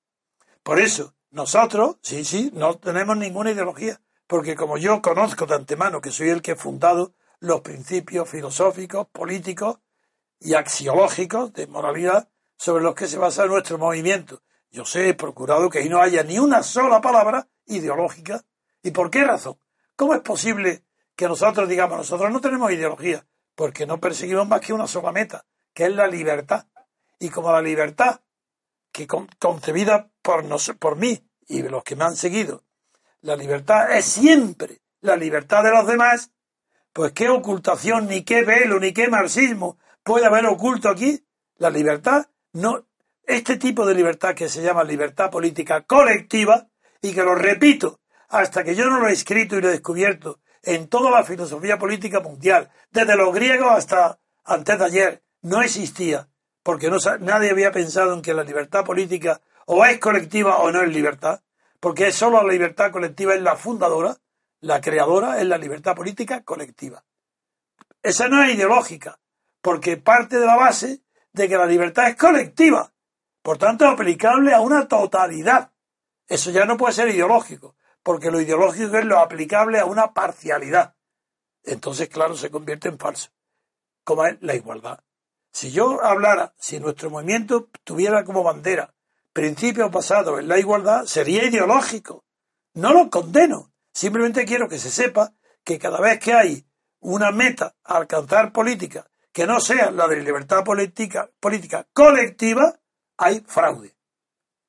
Por 0.64 0.80
eso, 0.80 1.16
nosotros, 1.32 1.98
sí, 2.02 2.24
sí, 2.24 2.50
no 2.54 2.78
tenemos 2.78 3.18
ninguna 3.18 3.52
ideología, 3.52 4.00
porque 4.26 4.56
como 4.56 4.78
yo 4.78 5.02
conozco 5.02 5.46
de 5.46 5.56
antemano 5.56 6.00
que 6.00 6.12
soy 6.12 6.30
el 6.30 6.42
que 6.42 6.52
he 6.52 6.56
fundado 6.56 7.14
los 7.42 7.60
principios 7.60 8.30
filosóficos, 8.30 9.08
políticos 9.10 9.80
y 10.40 10.54
axiológicos 10.54 11.52
de 11.52 11.68
moralidad 11.68 12.30
sobre 12.56 12.86
los 12.86 12.96
que 12.96 13.08
se 13.08 13.18
basa 13.18 13.46
nuestro 13.48 13.78
movimiento. 13.78 14.44
Yo 14.72 14.86
sé, 14.86 15.10
he 15.10 15.14
procurado 15.14 15.70
que 15.70 15.80
ahí 15.80 15.90
no 15.90 16.00
haya 16.00 16.24
ni 16.24 16.40
una 16.40 16.64
sola 16.64 17.02
palabra 17.02 17.50
ideológica. 17.66 18.46
¿Y 18.82 18.92
por 18.92 19.10
qué 19.10 19.26
razón? 19.26 19.60
¿Cómo 19.98 20.14
es 20.14 20.22
posible 20.22 20.87
que 21.18 21.28
nosotros 21.28 21.68
digamos, 21.68 21.98
nosotros 21.98 22.32
no 22.32 22.40
tenemos 22.40 22.72
ideología? 22.72 23.26
Porque 23.56 23.88
no 23.88 24.00
perseguimos 24.00 24.48
más 24.48 24.62
que 24.62 24.72
una 24.72 24.88
sola 24.88 25.12
meta, 25.12 25.44
que 25.74 25.86
es 25.86 25.96
la 25.96 26.08
libertad. 26.08 26.68
Y 27.20 27.30
como 27.30 27.52
la 27.52 27.62
libertad, 27.62 28.22
que 28.92 29.08
concebida 29.08 30.12
por, 30.22 30.46
por 30.78 30.96
mí 30.96 31.28
y 31.48 31.64
los 31.64 31.84
que 31.84 31.96
me 31.96 32.06
han 32.06 32.16
seguido, 32.16 32.64
la 33.22 33.36
libertad 33.36 33.98
es 33.98 34.06
siempre 34.06 34.82
la 35.02 35.16
libertad 35.16 35.64
de 35.64 35.72
los 35.72 35.88
demás, 35.88 36.32
pues 36.94 37.14
qué 37.14 37.30
ocultación, 37.30 38.08
ni 38.08 38.24
qué 38.24 38.44
velo, 38.44 38.80
ni 38.80 38.94
qué 38.94 39.08
marxismo, 39.08 39.80
puede 40.04 40.28
haber 40.28 40.46
oculto 40.46 40.88
aquí 40.88 41.26
la 41.58 41.72
libertad. 41.72 42.28
No, 42.54 42.86
este 43.24 43.58
tipo 43.58 43.88
de 43.88 43.96
libertad 43.96 44.36
que 44.36 44.50
se 44.50 44.62
llama 44.62 44.84
libertad 44.84 45.32
política 45.32 45.82
colectiva, 45.82 46.68
y 47.02 47.14
que 47.14 47.24
lo 47.24 47.34
repito, 47.34 48.02
hasta 48.30 48.64
que 48.64 48.76
yo 48.76 48.86
no 48.86 49.00
lo 49.00 49.08
he 49.08 49.14
escrito 49.14 49.58
y 49.58 49.62
lo 49.62 49.70
he 49.70 49.72
descubierto 49.72 50.40
en 50.64 50.88
toda 50.88 51.12
la 51.12 51.24
filosofía 51.24 51.78
política 51.78 52.20
mundial, 52.20 52.70
desde 52.92 53.16
los 53.16 53.34
griegos 53.34 53.72
hasta 53.72 54.20
antes 54.44 54.80
de 54.80 54.86
ayer, 54.86 55.24
no 55.42 55.62
existía, 55.62 56.28
porque 56.64 56.90
no, 56.90 56.98
nadie 57.20 57.52
había 57.52 57.72
pensado 57.72 58.14
en 58.14 58.22
que 58.22 58.34
la 58.34 58.44
libertad 58.44 58.86
política 58.86 59.42
o 59.66 59.86
es 59.86 60.00
colectiva 60.00 60.58
o 60.58 60.72
no 60.72 60.82
es 60.82 60.90
libertad, 60.90 61.42
porque 61.80 62.12
solo 62.12 62.42
la 62.44 62.52
libertad 62.52 62.92
colectiva 62.92 63.34
es 63.34 63.42
la 63.42 63.56
fundadora, 63.56 64.18
la 64.62 64.82
creadora 64.82 65.40
es 65.40 65.46
la 65.46 65.58
libertad 65.58 65.96
política 65.96 66.44
colectiva. 66.44 67.04
Esa 68.02 68.28
no 68.28 68.44
es 68.44 68.56
ideológica, 68.56 69.20
porque 69.62 69.98
parte 69.98 70.40
de 70.40 70.46
la 70.46 70.56
base 70.56 71.02
de 71.34 71.48
que 71.48 71.58
la 71.58 71.66
libertad 71.66 72.10
es 72.10 72.16
colectiva, 72.16 72.92
por 73.42 73.58
tanto 73.58 73.86
es 73.86 73.92
aplicable 73.92 74.54
a 74.54 74.60
una 74.60 74.88
totalidad. 74.88 75.72
Eso 76.28 76.52
ya 76.52 76.66
no 76.66 76.76
puede 76.76 76.94
ser 76.94 77.08
ideológico, 77.10 77.77
porque 78.08 78.32
lo 78.32 78.40
ideológico 78.40 78.98
es 78.98 79.04
lo 79.04 79.20
aplicable 79.20 79.80
a 79.80 79.86
una 79.86 80.14
parcialidad. 80.14 80.96
Entonces, 81.62 82.08
claro, 82.08 82.38
se 82.38 82.50
convierte 82.50 82.88
en 82.88 82.98
falso, 82.98 83.32
como 84.06 84.26
es 84.26 84.38
la 84.40 84.56
igualdad. 84.56 85.04
Si 85.52 85.74
yo 85.74 86.02
hablara, 86.02 86.54
si 86.58 86.80
nuestro 86.80 87.10
movimiento 87.10 87.68
tuviera 87.84 88.24
como 88.24 88.44
bandera 88.44 88.96
principios 89.34 89.92
basados 89.92 90.40
en 90.40 90.48
la 90.48 90.58
igualdad, 90.58 91.04
sería 91.04 91.44
ideológico. 91.44 92.24
No 92.76 92.94
lo 92.94 93.10
condeno, 93.10 93.74
simplemente 93.94 94.46
quiero 94.46 94.70
que 94.70 94.80
se 94.80 94.90
sepa 94.90 95.34
que 95.66 95.78
cada 95.78 96.00
vez 96.00 96.18
que 96.22 96.32
hay 96.32 96.66
una 97.02 97.32
meta 97.32 97.76
a 97.84 97.98
alcanzar 97.98 98.54
política 98.54 99.12
que 99.34 99.46
no 99.46 99.60
sea 99.60 99.92
la 99.92 100.08
de 100.08 100.22
libertad 100.22 100.64
política, 100.64 101.30
política 101.42 101.86
colectiva, 101.92 102.80
hay 103.18 103.42
fraude, 103.42 103.98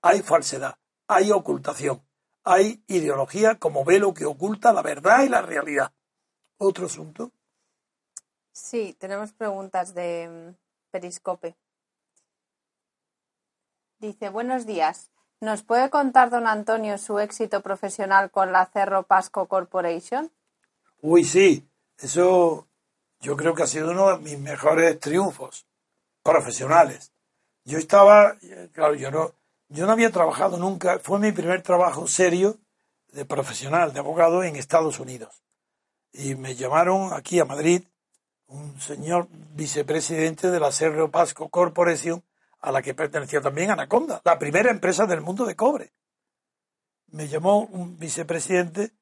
hay 0.03 0.23
falsedad, 0.23 0.77
hay 1.07 1.31
ocultación, 1.31 2.03
hay 2.49 2.83
ideología 2.87 3.57
como 3.57 3.85
velo 3.85 4.15
que 4.15 4.25
oculta 4.25 4.73
la 4.73 4.83
verdad 4.83 5.23
y 5.23 5.29
la 5.29 5.43
realidad. 5.43 5.93
¿Otro 6.57 6.87
asunto? 6.87 7.31
Sí, 8.53 8.97
tenemos 8.99 9.33
preguntas 9.33 9.95
de 9.95 10.29
mm, 10.29 10.91
Periscope. 10.91 11.57
Dice, 13.99 14.31
buenos 14.31 14.65
días. 14.65 15.11
¿Nos 15.41 15.63
puede 15.63 15.91
contar, 15.91 16.31
don 16.31 16.47
Antonio, 16.47 16.99
su 16.99 17.19
éxito 17.19 17.61
profesional 17.61 18.31
con 18.31 18.51
la 18.51 18.67
Cerro 18.67 19.03
Pasco 19.05 19.47
Corporation? 19.47 20.33
Uy, 21.01 21.25
sí, 21.25 21.69
eso 21.99 22.67
yo 23.21 23.37
creo 23.37 23.55
que 23.55 23.63
ha 23.63 23.67
sido 23.67 23.91
uno 23.91 24.11
de 24.11 24.19
mis 24.19 24.39
mejores 24.39 24.99
triunfos 24.99 25.67
profesionales. 26.23 27.13
Yo 27.65 27.79
estaba, 27.79 28.37
claro, 28.73 28.95
yo 28.95 29.11
no, 29.11 29.35
yo 29.69 29.87
no 29.87 29.93
había 29.93 30.11
trabajado 30.11 30.57
nunca, 30.57 30.99
fue 30.99 31.19
mi 31.19 31.33
primer 31.33 31.63
trabajo 31.63 32.07
serio 32.07 32.59
de 33.13 33.25
profesional, 33.25 33.93
de 33.93 34.01
abogado 34.01 34.43
en 34.43 34.57
Estados 34.57 34.99
Unidos. 35.01 35.43
Y 36.13 36.35
me 36.35 36.55
llamaron 36.55 37.13
aquí 37.13 37.39
a 37.39 37.45
Madrid 37.45 37.83
un 38.47 38.81
señor 38.81 39.29
vicepresidente 39.31 40.51
de 40.51 40.61
la 40.61 40.73
Cerro 40.73 41.11
Pasco 41.11 41.49
Corporation 41.51 42.23
a 42.61 42.73
la 42.73 42.83
que 42.83 42.95
pertenecía 42.95 43.41
también 43.41 43.71
Anaconda, 43.71 44.21
la 44.25 44.39
primera 44.39 44.71
empresa 44.71 45.07
del 45.07 45.21
mundo 45.21 45.45
de 45.45 45.55
cobre. 45.55 45.93
Me 47.09 47.29
llamó 47.29 47.61
un 47.61 47.99
vicepresidente 47.99 48.93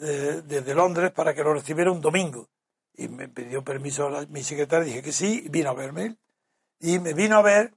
eh, 0.00 0.42
desde 0.44 0.74
Londres 0.74 1.10
para 1.10 1.34
que 1.34 1.42
lo 1.42 1.52
recibiera 1.54 1.90
un 1.90 2.00
domingo. 2.00 2.48
Y 2.94 3.08
me 3.08 3.28
pidió 3.28 3.64
permiso 3.64 4.10
mi 4.28 4.42
secretaria, 4.42 4.86
dije 4.86 5.02
que 5.02 5.12
sí, 5.12 5.46
vino 5.50 5.70
a 5.70 5.74
verme. 5.74 6.16
Y 6.78 6.98
me 6.98 7.14
vino 7.14 7.36
a 7.36 7.42
ver 7.42 7.74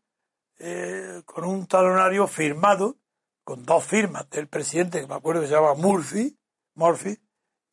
eh, 0.59 1.21
con 1.25 1.43
un 1.43 1.67
talonario 1.67 2.27
firmado, 2.27 2.97
con 3.43 3.65
dos 3.65 3.83
firmas 3.83 4.29
del 4.29 4.47
presidente, 4.47 5.01
que 5.01 5.07
me 5.07 5.15
acuerdo 5.15 5.41
que 5.41 5.47
se 5.47 5.53
llamaba 5.53 5.75
Murphy, 5.75 6.37
Murphy 6.75 7.17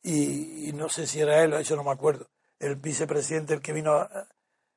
y, 0.01 0.71
no 0.73 0.89
sé 0.89 1.07
si 1.07 1.21
era 1.21 1.43
él, 1.43 1.53
eso 1.53 1.75
no 1.75 1.83
me 1.83 1.91
acuerdo, 1.91 2.29
el 2.59 2.75
vicepresidente 2.75 3.53
el 3.53 3.61
que 3.61 3.73
vino, 3.73 3.93
a, 3.93 4.27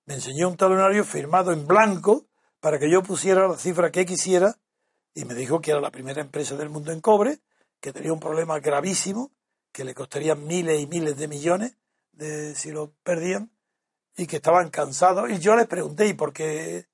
me 0.04 0.14
enseñó 0.14 0.48
un 0.48 0.56
talonario 0.56 1.04
firmado 1.04 1.52
en 1.52 1.66
blanco 1.66 2.26
para 2.60 2.78
que 2.78 2.90
yo 2.90 3.02
pusiera 3.02 3.48
la 3.48 3.56
cifra 3.56 3.90
que 3.90 4.06
quisiera 4.06 4.56
y 5.14 5.24
me 5.24 5.34
dijo 5.34 5.60
que 5.60 5.72
era 5.72 5.80
la 5.80 5.90
primera 5.90 6.20
empresa 6.20 6.56
del 6.56 6.70
mundo 6.70 6.92
en 6.92 7.00
cobre, 7.00 7.40
que 7.80 7.92
tenía 7.92 8.12
un 8.12 8.20
problema 8.20 8.60
gravísimo, 8.60 9.32
que 9.72 9.84
le 9.84 9.94
costaría 9.94 10.34
miles 10.34 10.80
y 10.80 10.86
miles 10.86 11.16
de 11.16 11.28
millones 11.28 11.76
de, 12.12 12.54
si 12.54 12.70
lo 12.70 12.92
perdían 13.02 13.50
y 14.16 14.26
que 14.26 14.36
estaban 14.36 14.70
cansados. 14.70 15.30
Y 15.30 15.38
yo 15.38 15.56
les 15.56 15.66
pregunté, 15.66 16.06
¿y 16.06 16.14
por 16.14 16.32
qué 16.32 16.86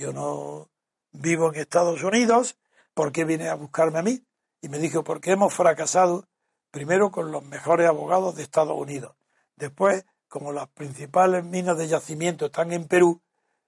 yo 0.00 0.14
no 0.14 0.70
vivo 1.12 1.52
en 1.52 1.60
Estados 1.60 2.02
Unidos? 2.02 2.56
¿Por 2.94 3.12
qué 3.12 3.24
viene 3.24 3.48
a 3.48 3.54
buscarme 3.54 3.98
a 3.98 4.02
mí? 4.02 4.24
Y 4.62 4.68
me 4.70 4.78
dijo, 4.78 5.04
porque 5.04 5.32
hemos 5.32 5.52
fracasado 5.52 6.26
primero 6.70 7.10
con 7.10 7.30
los 7.30 7.44
mejores 7.44 7.86
abogados 7.86 8.34
de 8.34 8.42
Estados 8.42 8.76
Unidos. 8.78 9.14
Después, 9.56 10.06
como 10.26 10.52
las 10.52 10.68
principales 10.68 11.44
minas 11.44 11.76
de 11.76 11.86
yacimiento 11.86 12.46
están 12.46 12.72
en 12.72 12.88
Perú, 12.88 13.20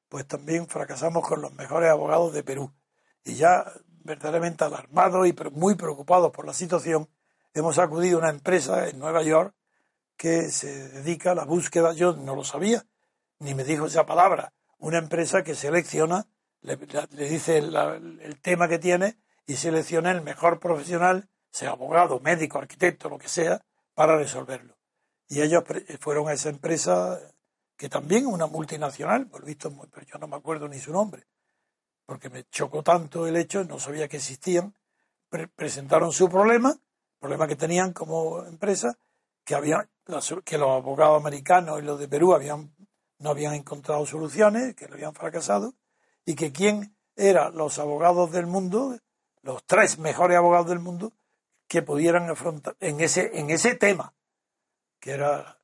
pues 0.09 0.27
también 0.27 0.67
fracasamos 0.69 1.27
con 1.27 1.43
los 1.43 1.53
mejores 1.53 1.91
abogados 1.91 2.33
de 2.33 2.43
Perú. 2.43 2.73
Y 3.25 3.35
ya 3.35 3.71
verdaderamente 4.05 4.65
alarmados 4.65 5.27
y 5.29 5.35
muy 5.53 5.75
preocupados 5.75 6.33
por 6.33 6.47
la 6.47 6.55
situación, 6.55 7.09
hemos 7.53 7.79
acudido 7.79 8.17
a 8.17 8.21
una 8.21 8.31
empresa 8.31 8.89
en 8.89 8.99
Nueva 8.99 9.23
York 9.23 9.55
que 10.17 10.51
se 10.51 10.89
dedica 10.89 11.33
a 11.33 11.35
la 11.35 11.45
búsqueda, 11.45 11.93
yo 11.93 12.15
no 12.15 12.35
lo 12.35 12.45
sabía, 12.45 12.87
ni 13.39 13.55
me 13.55 13.65
dijo 13.65 13.87
esa 13.87 14.07
palabra, 14.07 14.53
una 14.83 14.99
empresa 14.99 15.45
que 15.45 15.55
selecciona, 15.55 16.27
le, 16.61 16.77
dice 16.77 17.59
el, 17.59 18.41
tema 18.43 18.67
que 18.67 18.81
tiene 18.81 19.17
y 19.47 19.55
selecciona 19.55 20.11
el 20.11 20.23
mejor 20.23 20.59
profesional, 20.59 21.29
sea 21.51 21.71
abogado, 21.71 22.19
médico, 22.19 22.59
arquitecto, 22.59 23.09
lo 23.09 23.17
que 23.17 23.29
sea, 23.29 23.65
para 23.95 24.17
resolverlo. 24.17 24.77
Y 25.29 25.41
ellos 25.41 25.63
fueron 26.01 26.29
a 26.29 26.33
esa 26.33 26.49
empresa 26.49 27.21
que 27.77 27.89
también 27.89 28.27
una 28.27 28.47
multinacional, 28.47 29.29
por 29.29 29.45
visto, 29.45 29.73
pero 29.93 30.05
yo 30.05 30.19
no 30.19 30.27
me 30.27 30.37
acuerdo 30.37 30.69
ni 30.69 30.81
su 30.81 30.93
nombre, 30.93 31.27
porque 32.05 32.29
me 32.29 32.45
chocó 32.49 32.83
tanto 32.83 33.29
el 33.29 33.37
hecho, 33.37 33.63
no 33.63 33.79
sabía 33.79 34.09
que 34.09 34.17
existían, 34.17 34.75
presentaron 35.55 36.11
su 36.11 36.29
problema, 36.29 36.77
problema 37.21 37.47
que 37.47 37.57
tenían 37.57 37.93
como 37.93 38.45
empresa, 38.47 38.99
que, 39.45 39.55
había, 39.55 39.89
que 40.45 40.59
los 40.59 40.71
abogados 40.71 41.21
americanos 41.21 41.81
y 41.81 41.85
los 41.85 42.01
de 42.01 42.09
Perú 42.09 42.35
habían, 42.35 42.75
no 43.23 43.31
habían 43.31 43.55
encontrado 43.55 44.05
soluciones, 44.07 44.75
que 44.75 44.89
lo 44.89 44.95
habían 44.95 45.15
fracasado, 45.15 45.75
y 46.25 46.35
que 46.35 46.53
quién 46.53 46.97
eran 47.17 47.57
los 47.57 47.79
abogados 47.79 48.33
del 48.33 48.47
mundo, 48.47 48.99
los 49.43 49.65
tres 49.65 49.99
mejores 49.99 50.37
abogados 50.37 50.69
del 50.69 50.81
mundo, 50.81 51.13
que 51.69 51.83
pudieran 51.83 52.29
afrontar 52.29 52.77
en 52.81 53.01
ese, 53.01 53.31
en 53.39 53.51
ese 53.51 53.75
tema, 53.75 54.15
que 55.01 55.13
era 55.13 55.63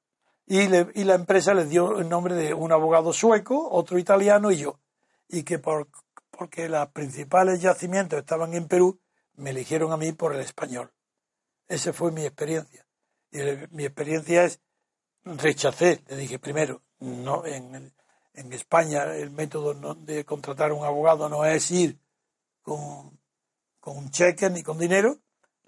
y, 0.51 1.05
la 1.05 1.15
empresa 1.15 1.53
les 1.53 1.69
dio 1.69 1.99
el 1.99 2.09
nombre 2.09 2.35
de 2.35 2.55
un 2.55 2.73
abogado 2.73 3.13
sueco, 3.13 3.69
otro 3.71 3.99
italiano 3.99 4.51
y 4.51 4.57
yo. 4.57 4.81
Y 5.29 5.43
que 5.43 5.59
por, 5.59 5.89
porque 6.31 6.71
los 6.71 6.89
principales 6.89 7.61
yacimientos 7.61 8.19
estaban 8.19 8.55
en 8.55 8.67
Perú, 8.67 8.99
me 9.35 9.51
eligieron 9.51 9.93
a 9.93 9.99
mí 9.99 10.13
por 10.13 10.35
el 10.35 10.41
español. 10.41 10.91
Esa 11.69 11.93
fue 11.93 12.13
mi 12.13 12.25
experiencia. 12.25 12.87
Y 13.31 13.41
mi 13.71 13.85
experiencia 13.85 14.45
es, 14.45 14.63
rechacé, 15.37 16.03
le 16.09 16.17
dije 16.17 16.39
primero, 16.39 16.83
no 17.01 17.45
en, 17.45 17.93
en 18.35 18.53
España 18.53 19.15
el 19.17 19.31
método 19.31 19.75
de 19.95 20.25
contratar 20.25 20.73
un 20.73 20.85
abogado 20.85 21.29
no 21.29 21.45
es 21.45 21.71
ir 21.71 21.99
con, 22.63 23.19
con 23.81 23.97
un 23.97 24.11
cheque 24.11 24.49
ni 24.51 24.63
con 24.63 24.79
dinero. 24.79 25.19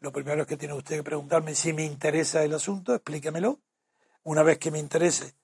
Lo 0.01 0.13
primero 0.13 0.43
es 0.43 0.49
que 0.49 0.57
tiene 0.57 0.75
usted 0.75 0.97
que 0.97 1.03
preguntarme 1.03 1.55
si 1.55 1.73
me 1.73 1.85
interesa 1.85 2.43
el 2.43 2.55
asunto, 2.55 2.95
explíquemelo 2.95 3.61
una 4.23 4.43
vez 4.43 4.59
que 4.59 4.71
me 4.71 4.79
interese, 4.79 5.35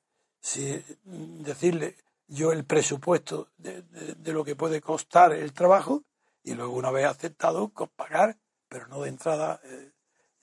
si, 0.41 0.83
decirle 1.05 1.97
yo 2.29 2.53
el 2.53 2.65
presupuesto 2.65 3.49
de, 3.57 3.85
lo 4.33 4.45
que 4.45 4.57
puede 4.57 4.81
costar 4.81 5.33
el 5.33 5.53
trabajo 5.53 6.05
y 6.43 6.55
luego 6.55 6.75
una 6.75 6.91
vez 6.91 7.07
aceptado 7.07 7.73
pagar, 7.97 8.37
pero 8.69 8.87
no 8.89 9.03
de 9.03 9.09
entrada. 9.09 9.61
Eh, 9.65 9.93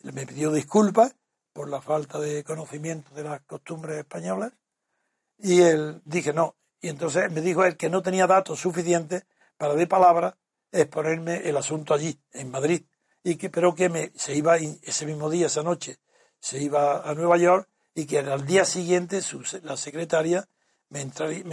me 0.03 0.25
pidió 0.25 0.51
disculpas 0.51 1.15
por 1.53 1.69
la 1.69 1.81
falta 1.81 2.19
de 2.19 2.43
conocimiento 2.43 3.13
de 3.13 3.23
las 3.23 3.41
costumbres 3.41 3.99
españolas 3.99 4.51
y 5.37 5.61
él 5.61 6.01
dije 6.05 6.33
no. 6.33 6.55
Y 6.81 6.89
entonces 6.89 7.31
me 7.31 7.41
dijo 7.41 7.63
él 7.63 7.77
que 7.77 7.89
no 7.89 8.01
tenía 8.01 8.27
datos 8.27 8.59
suficientes 8.59 9.25
para 9.57 9.75
de 9.75 9.87
palabra 9.87 10.37
exponerme 10.71 11.47
el 11.47 11.55
asunto 11.55 11.93
allí, 11.93 12.19
en 12.31 12.49
Madrid, 12.49 12.83
y 13.23 13.35
que 13.35 13.49
pero 13.49 13.75
que 13.75 13.89
me, 13.89 14.11
se 14.15 14.35
iba 14.35 14.57
ese 14.57 15.05
mismo 15.05 15.29
día, 15.29 15.45
esa 15.45 15.63
noche, 15.63 15.99
se 16.39 16.61
iba 16.61 17.07
a 17.07 17.13
Nueva 17.13 17.37
York 17.37 17.69
y 17.93 18.05
que 18.05 18.19
al 18.19 18.45
día 18.45 18.65
siguiente 18.65 19.21
su, 19.21 19.43
la 19.61 19.77
secretaria 19.77 20.47
me, 20.89 21.05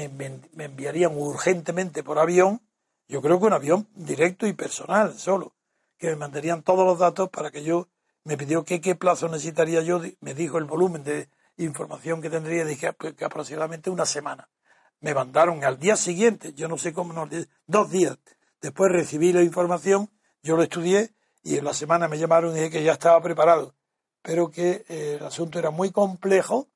me, 0.08 0.64
enviarían 0.64 1.16
urgentemente 1.16 2.02
por 2.02 2.18
avión, 2.18 2.62
yo 3.08 3.22
creo 3.22 3.38
que 3.38 3.46
un 3.46 3.52
avión 3.52 3.88
directo 3.94 4.46
y 4.46 4.52
personal 4.52 5.18
solo, 5.18 5.54
que 5.98 6.08
me 6.08 6.16
mandarían 6.16 6.62
todos 6.62 6.86
los 6.86 6.98
datos 6.98 7.28
para 7.30 7.50
que 7.50 7.62
yo, 7.62 7.88
me 8.24 8.36
pidió 8.36 8.64
que 8.64 8.80
qué 8.80 8.94
plazo 8.94 9.28
necesitaría 9.28 9.82
yo, 9.82 10.00
me 10.20 10.34
dijo 10.34 10.58
el 10.58 10.64
volumen 10.64 11.04
de 11.04 11.28
información 11.56 12.22
que 12.22 12.30
tendría, 12.30 12.64
dije 12.64 12.92
pues, 12.92 13.14
que 13.14 13.24
aproximadamente 13.24 13.90
una 13.90 14.06
semana. 14.06 14.48
Me 15.00 15.14
mandaron 15.14 15.64
al 15.64 15.78
día 15.78 15.96
siguiente, 15.96 16.52
yo 16.52 16.68
no 16.68 16.76
sé 16.76 16.92
cómo, 16.92 17.12
no, 17.12 17.28
dos 17.66 17.90
días. 17.90 18.18
Después 18.60 18.92
recibí 18.92 19.32
la 19.32 19.42
información, 19.42 20.10
yo 20.42 20.56
lo 20.56 20.62
estudié 20.62 21.14
y 21.42 21.56
en 21.56 21.64
la 21.64 21.72
semana 21.72 22.08
me 22.08 22.18
llamaron 22.18 22.52
y 22.52 22.56
dije 22.56 22.70
que 22.70 22.82
ya 22.84 22.92
estaba 22.92 23.20
preparado 23.22 23.74
pero 24.22 24.50
que 24.50 24.84
eh, 24.88 25.16
el 25.18 25.24
asunto 25.24 25.58
era 25.58 25.70
muy 25.70 25.90
complejo 25.90 26.68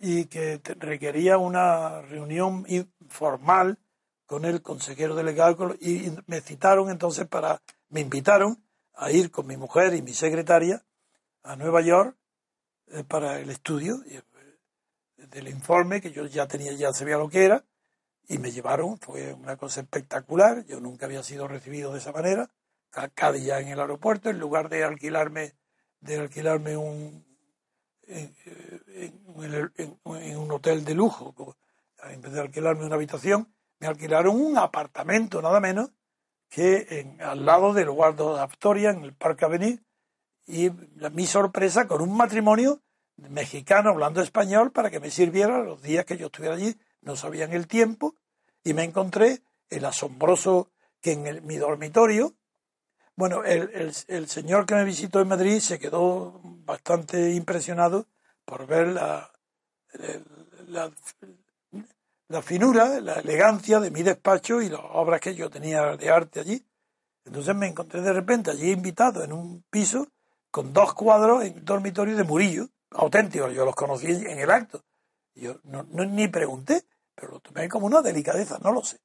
y 0.00 0.26
que 0.26 0.60
requería 0.78 1.38
una 1.38 2.02
reunión 2.02 2.64
formal 3.08 3.78
con 4.26 4.44
el 4.44 4.62
consejero 4.62 5.14
delegado 5.14 5.74
y 5.80 6.12
me 6.26 6.40
citaron 6.40 6.90
entonces 6.90 7.26
para, 7.26 7.62
me 7.88 8.00
invitaron 8.00 8.62
a 8.98 9.10
ir 9.12 9.30
con 9.30 9.46
mi 9.46 9.56
mujer 9.56 9.94
y 9.94 10.02
mi 10.02 10.12
secretaria 10.12 10.84
a 11.42 11.56
Nueva 11.56 11.80
York 11.80 12.16
eh, 12.88 13.04
para 13.04 13.38
el 13.38 13.48
estudio 13.50 14.02
eh, 14.06 14.22
del 15.16 15.48
informe 15.48 16.00
que 16.00 16.10
yo 16.10 16.26
ya 16.26 16.46
tenía, 16.46 16.72
ya 16.72 16.92
sabía 16.92 17.16
lo 17.16 17.28
que 17.28 17.44
era 17.44 17.64
y 18.26 18.38
me 18.38 18.50
llevaron, 18.50 18.98
fue 18.98 19.32
una 19.32 19.56
cosa 19.56 19.80
espectacular, 19.80 20.66
yo 20.66 20.80
nunca 20.80 21.06
había 21.06 21.22
sido 21.22 21.48
recibido 21.48 21.92
de 21.92 21.98
esa 21.98 22.12
manera, 22.12 22.50
cada 23.14 23.32
día 23.32 23.60
en 23.60 23.68
el 23.68 23.80
aeropuerto, 23.80 24.28
en 24.28 24.38
lugar 24.38 24.68
de 24.68 24.84
alquilarme 24.84 25.54
de 26.00 26.18
alquilarme 26.18 26.76
un, 26.76 27.24
en, 28.06 28.34
un 30.36 30.50
hotel 30.52 30.84
de 30.84 30.94
lujo. 30.94 31.56
En 32.04 32.20
vez 32.20 32.32
de 32.32 32.40
alquilarme 32.40 32.84
una 32.84 32.94
habitación, 32.94 33.52
me 33.80 33.86
alquilaron 33.86 34.40
un 34.40 34.58
apartamento, 34.58 35.42
nada 35.42 35.60
menos, 35.60 35.90
que 36.48 36.86
en, 36.90 37.20
al 37.22 37.44
lado 37.44 37.72
del 37.72 37.90
Guardo 37.90 38.36
de 38.36 38.42
Astoria, 38.42 38.90
en 38.90 39.04
el 39.04 39.14
Parque 39.14 39.44
Avenir, 39.44 39.82
y 40.46 40.70
mi 41.12 41.26
sorpresa 41.26 41.86
con 41.86 42.00
un 42.00 42.16
matrimonio 42.16 42.80
mexicano 43.16 43.90
hablando 43.90 44.22
español 44.22 44.72
para 44.72 44.90
que 44.90 45.00
me 45.00 45.10
sirviera 45.10 45.62
los 45.62 45.82
días 45.82 46.04
que 46.04 46.16
yo 46.16 46.26
estuviera 46.26 46.54
allí. 46.54 46.74
No 47.02 47.16
sabían 47.16 47.52
el 47.52 47.66
tiempo 47.66 48.14
y 48.64 48.72
me 48.72 48.84
encontré 48.84 49.42
el 49.68 49.84
asombroso 49.84 50.70
que 51.00 51.12
en 51.12 51.46
mi 51.46 51.56
dormitorio 51.56 52.34
bueno, 53.18 53.42
el, 53.42 53.92
el, 54.06 54.28
señor 54.28 54.64
que 54.64 54.76
me 54.76 54.84
visitó 54.84 55.20
en 55.20 55.26
Madrid 55.26 55.58
se 55.58 55.80
quedó 55.80 56.40
bastante 56.44 57.32
impresionado 57.34 58.06
por 58.44 58.64
ver 58.68 58.86
la 58.86 59.32
finura, 62.42 63.00
la 63.00 63.14
elegancia 63.14 63.80
de 63.80 63.90
mi 63.90 64.02
despacho 64.02 64.60
y 64.60 64.68
las 64.68 64.80
obras 64.82 65.20
que 65.20 65.34
yo 65.34 65.48
tenía 65.50 65.96
de 65.96 66.10
arte 66.10 66.40
allí. 66.40 66.64
Entonces 67.24 67.54
me 67.54 67.66
encontré 67.66 68.00
de 68.00 68.12
repente 68.12 68.50
allí 68.50 68.70
invitado 68.70 69.24
en 69.24 69.32
un 69.32 69.62
piso 69.70 70.08
con 70.50 70.72
dos 70.72 70.94
cuadros 70.94 71.44
en 71.44 71.64
dormitorio 71.64 72.16
de 72.16 72.24
Murillo, 72.24 72.68
auténticos, 72.90 73.52
yo 73.52 73.64
los 73.64 73.74
conocí 73.74 74.06
en 74.06 74.38
el 74.38 74.50
acto. 74.50 74.84
Yo 75.34 75.60
no, 75.64 75.84
ni 75.84 76.28
pregunté, 76.28 76.84
pero 77.14 77.32
lo 77.32 77.40
tomé 77.40 77.68
como 77.68 77.86
una 77.86 78.02
delicadeza, 78.02 78.58
no 78.62 78.72
lo 78.72 78.82
sé. 78.82 78.98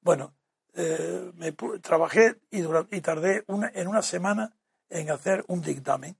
Bueno, 0.00 0.34
eh, 0.74 1.32
me, 1.34 1.52
trabajé 1.80 2.40
y, 2.50 2.62
y 2.90 3.00
tardé 3.00 3.44
una, 3.46 3.70
en 3.74 3.88
una 3.88 4.02
semana 4.02 4.54
en 4.88 5.10
hacer 5.10 5.44
un 5.48 5.60
dictamen. 5.62 6.16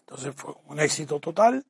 Entonces 0.00 0.34
fue 0.34 0.54
un 0.66 0.80
éxito 0.80 1.20
total, 1.20 1.64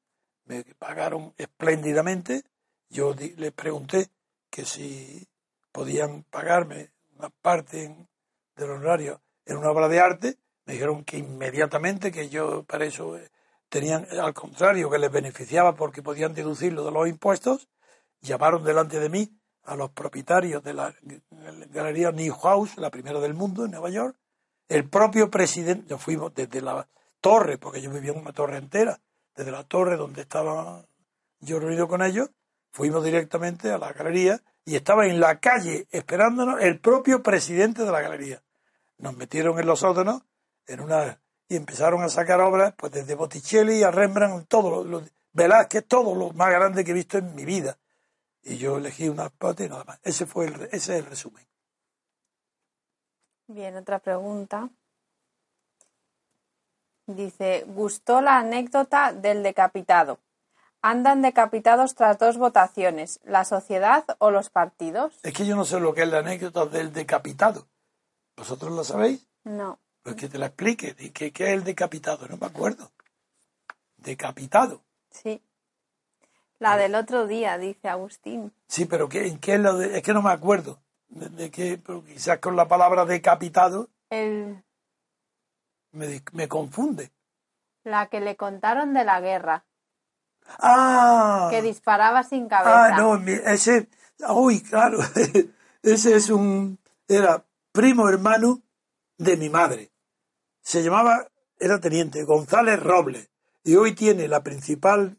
me 0.47 0.65
pagaron 0.79 1.35
espléndidamente. 1.37 2.43
Yo 2.91 3.15
les 3.15 3.53
pregunté 3.53 4.11
que 4.51 4.65
si 4.65 5.27
podían 5.73 6.25
pagarme 6.25 6.91
una 7.19 7.31
parte 7.31 8.09
del 8.57 8.71
honorario 8.71 9.21
en 9.47 9.57
una 9.59 9.71
obra 9.71 9.89
de 9.89 10.01
arte. 10.01 10.39
Me 10.65 10.75
dijeron 10.75 11.05
que 11.05 11.19
inmediatamente, 11.19 12.13
que 12.13 12.29
yo 12.29 12.65
para 12.65 12.85
eso 12.85 13.17
eh, 13.17 13.31
tenían, 13.69 14.07
al 14.11 14.35
contrario, 14.35 14.91
que 14.91 14.99
les 14.99 15.11
beneficiaba 15.11 15.75
porque 15.75 16.03
podían 16.03 16.35
deducirlo 16.35 16.85
de 16.85 16.93
los 16.93 17.09
impuestos. 17.09 17.69
Llamaron 18.21 18.65
delante 18.65 19.01
de 19.01 19.09
mí 19.09 19.41
a 19.65 19.77
los 19.77 19.91
propietarios 19.91 20.63
de 20.63 20.75
la 20.75 20.95
galería 21.71 22.13
House, 22.43 22.77
la 22.77 22.91
primera 22.91 23.21
del 23.21 23.35
mundo 23.35 23.65
en 23.65 23.71
Nueva 23.71 23.91
York, 23.91 24.17
el 24.69 24.89
propio 24.89 25.31
presidente, 25.31 25.87
nos 25.91 26.03
fuimos 26.03 26.35
desde 26.35 26.61
la 26.61 26.89
torre, 27.21 27.59
porque 27.59 27.81
yo 27.81 27.91
vivía 27.91 28.13
en 28.13 28.19
una 28.19 28.33
torre 28.33 28.57
entera, 28.57 29.01
desde 29.35 29.51
la 29.51 29.65
torre 29.65 29.97
donde 29.97 30.23
estaba 30.23 30.85
yo 31.41 31.59
reunido 31.59 31.89
con 31.89 32.03
ellos, 32.03 32.31
fuimos 32.71 33.05
directamente 33.05 33.71
a 33.71 33.79
la 33.79 33.93
galería 33.93 34.41
y 34.65 34.77
estaba 34.77 35.07
en 35.07 35.21
la 35.21 35.41
calle 35.41 35.87
esperándonos 35.91 36.61
el 36.61 36.81
propio 36.81 37.23
presidente 37.23 37.85
de 37.85 37.93
la 37.93 38.01
galería. 38.01 38.43
Nos 38.99 39.17
metieron 39.17 39.59
en 39.59 39.67
los 39.67 39.81
sótanos 39.81 40.23
en 40.67 40.81
una 40.81 41.21
y 41.49 41.57
empezaron 41.57 42.03
a 42.03 42.09
sacar 42.09 42.41
obras, 42.41 42.75
pues 42.77 42.93
desde 42.93 43.17
Botticelli 43.17 43.83
a 43.83 43.91
Rembrandt, 43.91 44.47
todo 44.47 44.85
lo, 44.85 45.03
Velázquez, 45.33 45.85
todo 45.85 46.15
lo 46.15 46.31
más 46.33 46.51
grande 46.51 46.85
que 46.85 46.93
he 46.93 46.95
visto 46.95 47.19
en 47.19 47.35
mi 47.35 47.45
vida. 47.45 47.77
Y 48.43 48.57
yo 48.57 48.79
elegí 48.79 49.09
una 49.09 49.29
parte 49.31 49.65
y 49.65 49.69
nada 49.69 49.83
más. 49.83 49.99
Ese 50.05 50.27
fue 50.27 50.47
el, 50.47 50.55
ese 50.71 50.77
es 50.77 50.89
el 50.91 51.07
resumen. 51.07 51.45
Bien, 53.49 53.77
otra 53.77 53.99
pregunta. 53.99 54.71
Dice, 57.07 57.65
gustó 57.67 58.21
la 58.21 58.39
anécdota 58.39 59.13
del 59.13 59.43
decapitado. 59.43 60.21
Andan 60.83 61.21
decapitados 61.21 61.95
tras 61.95 62.19
dos 62.19 62.39
votaciones, 62.39 63.21
¿la 63.25 63.45
sociedad 63.45 64.05
o 64.19 64.31
los 64.31 64.49
partidos? 64.49 65.19
Es 65.23 65.35
que 65.35 65.47
yo 65.47 65.55
no 65.55 65.67
sé 65.67 65.79
lo 65.79 65.93
que 65.93 66.03
es 66.03 66.09
la 66.09 66.21
anécdota 66.21 66.65
del 66.67 66.93
decapitado. 66.93 67.69
¿Vosotros 68.37 68.73
lo 68.73 68.83
sabéis? 68.83 69.27
No. 69.45 69.79
Pues 70.03 70.17
que 70.17 70.29
te 70.29 70.39
la 70.39 70.47
explique. 70.47 70.95
¿Qué, 71.13 71.33
qué 71.33 71.45
es 71.45 71.51
el 71.51 71.65
decapitado? 71.65 72.27
No 72.29 72.39
me 72.39 72.47
acuerdo. 72.47 72.91
Decapitado. 73.99 74.83
Sí. 75.11 75.43
La 76.59 76.79
del 76.79 76.95
otro 76.95 77.27
día, 77.27 77.59
dice 77.59 77.89
Agustín. 77.89 78.53
Sí, 78.67 78.87
pero 78.87 79.09
¿qué, 79.09 79.27
¿en 79.27 79.39
qué 79.39 79.55
es 79.55 79.61
lo 79.61 79.77
de, 79.77 79.99
Es 79.99 80.03
que 80.03 80.15
no 80.15 80.23
me 80.23 80.31
acuerdo 80.31 80.81
de, 81.09 81.51
que 81.51 81.81
quizás 82.07 82.39
con 82.39 82.57
la 82.57 82.69
palabra 82.69 83.05
decapitado 83.05 83.89
El... 84.09 84.63
me, 85.93 86.23
me 86.33 86.49
confunde. 86.49 87.11
La 87.85 88.07
que 88.09 88.21
le 88.21 88.37
contaron 88.37 88.95
de 88.95 89.05
la 89.05 89.21
guerra. 89.21 89.65
Ah. 90.59 91.49
Que 91.51 91.63
disparaba 91.63 92.23
sin 92.23 92.49
cabeza. 92.49 92.87
Ah, 92.87 92.97
no, 92.99 93.17
ese, 93.17 93.89
uy, 94.29 94.63
claro, 94.63 94.99
ese 95.83 96.17
es 96.17 96.31
un, 96.31 96.79
era 97.09 97.45
primo 97.73 98.09
hermano 98.09 98.63
de 99.19 99.37
mi 99.37 99.49
madre. 99.49 99.93
Se 100.63 100.83
llamaba, 100.83 101.29
era 101.59 101.81
teniente 101.81 102.25
González 102.25 102.81
Robles, 102.83 103.31
y 103.63 103.77
hoy 103.77 103.95
tiene 103.95 104.29
la 104.29 104.43
principal 104.43 105.19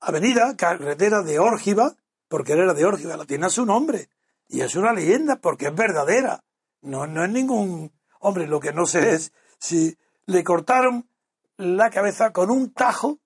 avenida, 0.00 0.56
carretera 0.56 1.22
de 1.22 1.38
Órgiva, 1.38 1.96
porque 2.28 2.52
él 2.52 2.60
era 2.60 2.74
de 2.74 2.84
Órgiva, 2.84 3.16
la 3.16 3.24
tiene 3.24 3.46
a 3.46 3.50
su 3.50 3.66
nombre. 3.66 4.08
Y 4.48 4.62
es 4.62 4.74
una 4.74 4.92
leyenda 4.92 5.36
porque 5.36 5.66
es 5.66 5.74
verdadera. 5.74 6.44
No, 6.82 7.06
no 7.06 7.24
es 7.24 7.30
ningún. 7.30 7.92
Hombre, 8.20 8.46
lo 8.46 8.60
que 8.60 8.72
no 8.72 8.86
sé 8.86 9.12
es 9.12 9.32
si 9.58 9.96
le 10.26 10.42
cortaron 10.42 11.08
la 11.56 11.90
cabeza 11.90 12.32
con 12.32 12.50
un 12.50 12.72
tajo 12.72 13.18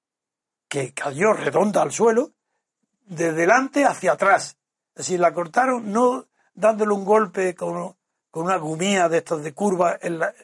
que 0.75 0.93
cayó 0.93 1.33
redonda 1.33 1.83
al 1.83 1.93
suelo, 1.93 2.33
de 3.07 3.33
delante 3.33 3.85
hacia 3.85 4.15
atrás. 4.15 4.57
Es 4.89 5.07
decir, 5.07 5.21
la 5.21 5.33
cortaron 5.33 5.93
no 5.93 6.27
dándole 6.53 6.93
un 6.93 7.05
golpe 7.05 7.55
con, 7.55 7.97
con 8.29 8.47
una 8.47 8.57
gumía 8.57 9.09
de 9.09 9.19
estas 9.19 9.45
de 9.45 9.55
curva 9.55 9.97
en 10.03 10.19
la, 10.19 10.35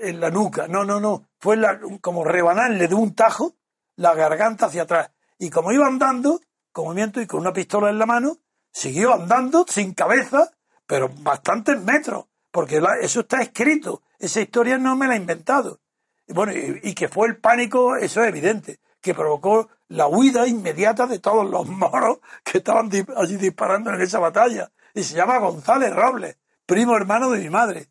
en 0.00 0.20
la 0.20 0.30
nuca. 0.30 0.68
No, 0.68 0.84
no, 0.84 1.00
no. 1.00 1.30
Fue 1.38 1.56
la, 1.56 1.80
como 2.02 2.24
rebanarle 2.24 2.88
de 2.88 2.94
un 2.94 3.14
tajo 3.14 3.54
la 3.96 4.14
garganta 4.14 4.66
hacia 4.66 4.82
atrás. 4.82 5.12
Y 5.38 5.48
como 5.48 5.72
iba 5.72 5.86
andando, 5.86 6.38
con 6.70 6.88
movimiento 6.88 7.22
y 7.22 7.26
con 7.26 7.40
una 7.40 7.54
pistola 7.54 7.88
en 7.88 7.98
la 7.98 8.04
mano, 8.04 8.36
siguió 8.70 9.14
andando 9.14 9.64
sin 9.66 9.94
cabeza, 9.94 10.50
pero 10.86 11.08
bastantes 11.08 11.80
metros, 11.80 12.26
porque 12.50 12.82
eso 13.00 13.20
está 13.20 13.40
escrito, 13.40 14.02
esa 14.18 14.42
historia 14.42 14.76
no 14.76 14.94
me 14.94 15.08
la 15.08 15.14
he 15.14 15.18
inventado. 15.18 15.80
Y 16.28 16.34
bueno, 16.34 16.52
y, 16.54 16.94
que 16.94 17.08
fue 17.08 17.26
el 17.26 17.38
pánico, 17.38 17.96
eso 17.96 18.22
es 18.22 18.28
evidente, 18.28 18.80
que 19.00 19.14
provocó 19.14 19.70
la 19.88 20.06
huida 20.06 20.46
inmediata 20.46 21.06
de 21.06 21.18
todos 21.18 21.48
los 21.48 21.66
moros 21.68 22.18
que 22.44 22.58
estaban 22.58 22.90
allí 23.16 23.36
disparando 23.36 23.92
en 23.92 24.00
esa 24.02 24.18
batalla. 24.18 24.70
Y 24.94 25.02
se 25.04 25.16
llama 25.16 25.38
González 25.38 25.94
Robles, 25.94 26.36
primo 26.66 26.96
hermano 26.96 27.30
de 27.30 27.40
mi 27.40 27.48
madre. 27.48 27.88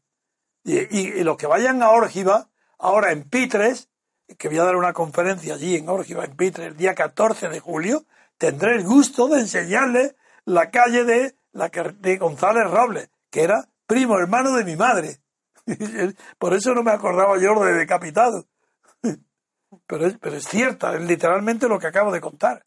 Y, 0.63 1.23
los 1.23 1.37
que 1.37 1.47
vayan 1.47 1.81
a 1.81 1.89
Órgiva, 1.89 2.49
ahora 2.77 3.11
en 3.11 3.23
Pitres, 3.23 3.89
que 4.37 4.49
voy 4.49 4.59
a 4.59 4.65
dar 4.65 4.75
una 4.75 4.93
conferencia 4.93 5.55
allí 5.55 5.75
en 5.75 5.89
Órgiva, 5.89 6.25
en 6.25 6.35
Pitres, 6.35 6.67
el 6.67 6.77
día 6.77 6.93
14 6.93 7.49
de 7.49 7.59
julio, 7.59 8.05
tendré 8.37 8.75
el 8.75 8.83
gusto 8.83 9.29
de 9.29 9.39
enseñarles 9.39 10.15
la 10.43 10.69
calle 10.69 11.05
de, 11.05 11.35
la, 11.53 11.69
de 11.69 12.17
González 12.17 12.69
Robles, 12.69 13.09
que 13.31 13.43
era 13.43 13.69
primo 13.87 14.19
hermano 14.19 14.53
de 14.53 14.65
mi 14.65 14.75
madre. 14.75 15.21
Por 16.39 16.53
eso 16.53 16.73
no 16.73 16.83
me 16.83 16.91
acordaba 16.91 17.37
yo 17.37 17.63
de 17.63 17.73
decapitado. 17.73 18.45
Pero 19.85 20.07
es, 20.07 20.17
pero 20.17 20.37
es 20.37 20.47
cierta, 20.47 20.95
es 20.95 21.01
literalmente 21.01 21.67
lo 21.67 21.77
que 21.77 21.87
acabo 21.87 22.09
de 22.09 22.21
contar. 22.21 22.65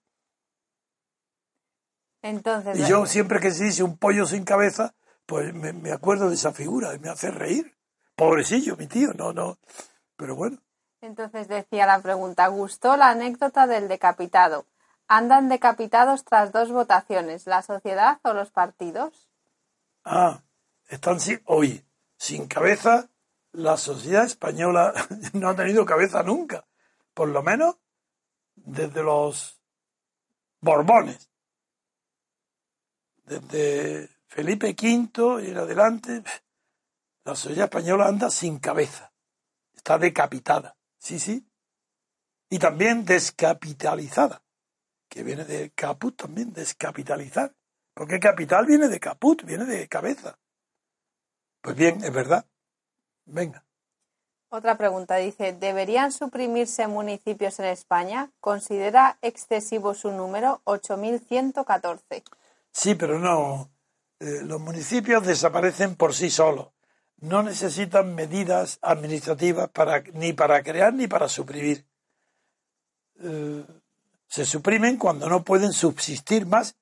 Entonces, 2.21 2.79
y 2.79 2.87
yo 2.87 3.07
siempre 3.07 3.41
que 3.41 3.51
se 3.53 3.65
dice 3.65 3.83
un 3.83 3.97
pollo 3.97 4.27
sin 4.27 4.45
cabeza, 4.45 4.95
pues 5.25 5.55
me, 5.55 5.73
me 5.73 5.93
acuerdo 5.93 6.29
de 6.29 6.35
esa 6.35 6.53
figura 6.53 6.95
y 6.95 6.99
me 6.99 7.09
hace 7.09 7.31
reír. 7.31 7.75
Pobrecillo, 8.15 8.77
mi 8.77 8.87
tío, 8.87 9.15
no, 9.15 9.33
no. 9.33 9.59
Pero 10.15 10.37
bueno. 10.37 10.59
Entonces 11.01 11.49
decía 11.49 11.87
la 11.87 12.03
pregunta, 12.03 12.49
¿gustó 12.49 12.99
la 12.99 13.09
anécdota 13.09 13.67
del 13.67 13.89
decapitado? 13.89 14.67
andan 15.11 15.49
decapitados 15.49 16.25
tras 16.25 16.53
dos 16.53 16.71
votaciones, 16.71 17.47
la 17.47 17.63
sociedad 17.63 18.21
o 18.23 18.33
los 18.33 18.53
partidos. 18.53 19.29
Ah, 20.05 20.41
están 20.89 21.19
sin, 21.19 21.43
hoy 21.47 21.85
sin 22.21 22.47
cabeza. 22.47 23.09
La 23.53 23.79
sociedad 23.79 24.25
española 24.25 24.93
no 25.33 25.49
ha 25.49 25.57
tenido 25.57 25.87
cabeza 25.87 26.23
nunca, 26.23 26.67
por 27.15 27.29
lo 27.29 27.43
menos 27.43 27.77
desde 28.55 29.03
los 29.03 29.61
Borbones, 30.61 31.31
desde 33.25 34.09
Felipe 34.29 34.77
V 34.79 35.43
y 35.43 35.51
en 35.51 35.57
adelante, 35.57 36.23
la 37.25 37.35
sociedad 37.35 37.65
española 37.65 38.07
anda 38.07 38.31
sin 38.31 38.59
cabeza, 38.59 39.13
está 39.75 39.99
decapitada, 39.99 40.77
sí, 40.99 41.19
sí, 41.19 41.49
y 42.51 42.59
también 42.59 43.05
descapitalizada 43.05 44.45
que 45.09 45.25
viene 45.25 45.45
de 45.45 45.73
caput 45.73 46.17
también, 46.17 46.53
descapitalizar. 46.53 47.53
Porque 47.93 48.21
capital 48.21 48.65
viene 48.65 48.89
de 48.89 49.01
caput, 49.01 49.43
viene 49.45 49.65
de 49.65 49.89
cabeza. 49.89 50.39
Pues 51.61 51.77
bien, 51.77 52.03
es 52.03 52.13
verdad. 52.13 52.47
Venga. 53.27 53.65
Otra 54.49 54.77
pregunta 54.77 55.17
dice, 55.17 55.53
¿deberían 55.53 56.11
suprimirse 56.11 56.89
municipios 56.89 57.61
en 57.61 57.67
España? 57.67 58.31
¿Considera 58.41 59.17
excesivo 59.23 59.95
su 59.95 60.11
número 60.11 60.61
8.114? 60.65 62.25
Sí, 62.73 62.97
pero 62.97 63.21
no. 63.21 63.71
Eh, 64.19 64.41
los 64.43 64.61
municipios 64.61 65.25
desaparecen 65.25 65.95
por 65.95 66.15
sí 66.15 66.31
solos. 66.31 66.69
No 67.19 67.43
necesitan 67.43 68.15
medidas 68.15 68.79
administrativas 68.83 69.69
para, 69.71 70.01
ni 70.15 70.33
para 70.33 70.63
crear 70.65 70.93
ni 70.93 71.07
para 71.07 71.29
suprimir. 71.29 71.87
Eh, 73.23 73.65
se 74.27 74.45
suprimen 74.45 74.97
cuando 74.97 75.29
no 75.29 75.45
pueden 75.45 75.73
subsistir 75.73 76.47
más, 76.47 76.77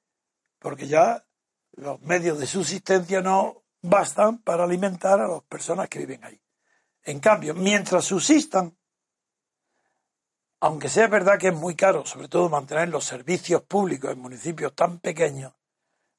porque 0.58 0.86
ya 0.86 1.26
los 1.72 2.00
medios 2.00 2.38
de 2.38 2.46
subsistencia 2.46 3.20
no 3.20 3.62
bastan 3.82 4.38
para 4.38 4.64
alimentar 4.64 5.20
a 5.20 5.28
las 5.28 5.42
personas 5.42 5.88
que 5.88 6.00
viven 6.00 6.24
ahí. 6.24 6.40
En 7.04 7.20
cambio, 7.20 7.54
mientras 7.54 8.04
subsistan, 8.04 8.76
aunque 10.60 10.88
sea 10.88 11.06
verdad 11.06 11.38
que 11.38 11.48
es 11.48 11.54
muy 11.54 11.74
caro, 11.74 12.04
sobre 12.04 12.28
todo 12.28 12.48
mantener 12.48 12.88
los 12.88 13.04
servicios 13.04 13.62
públicos 13.62 14.10
en 14.10 14.18
municipios 14.18 14.74
tan 14.74 14.98
pequeños, 14.98 15.52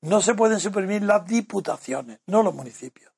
no 0.01 0.21
se 0.21 0.33
pueden 0.33 0.59
suprimir 0.59 1.03
las 1.03 1.25
diputaciones, 1.25 2.21
no 2.25 2.41
los 2.41 2.53
municipios. 2.53 3.13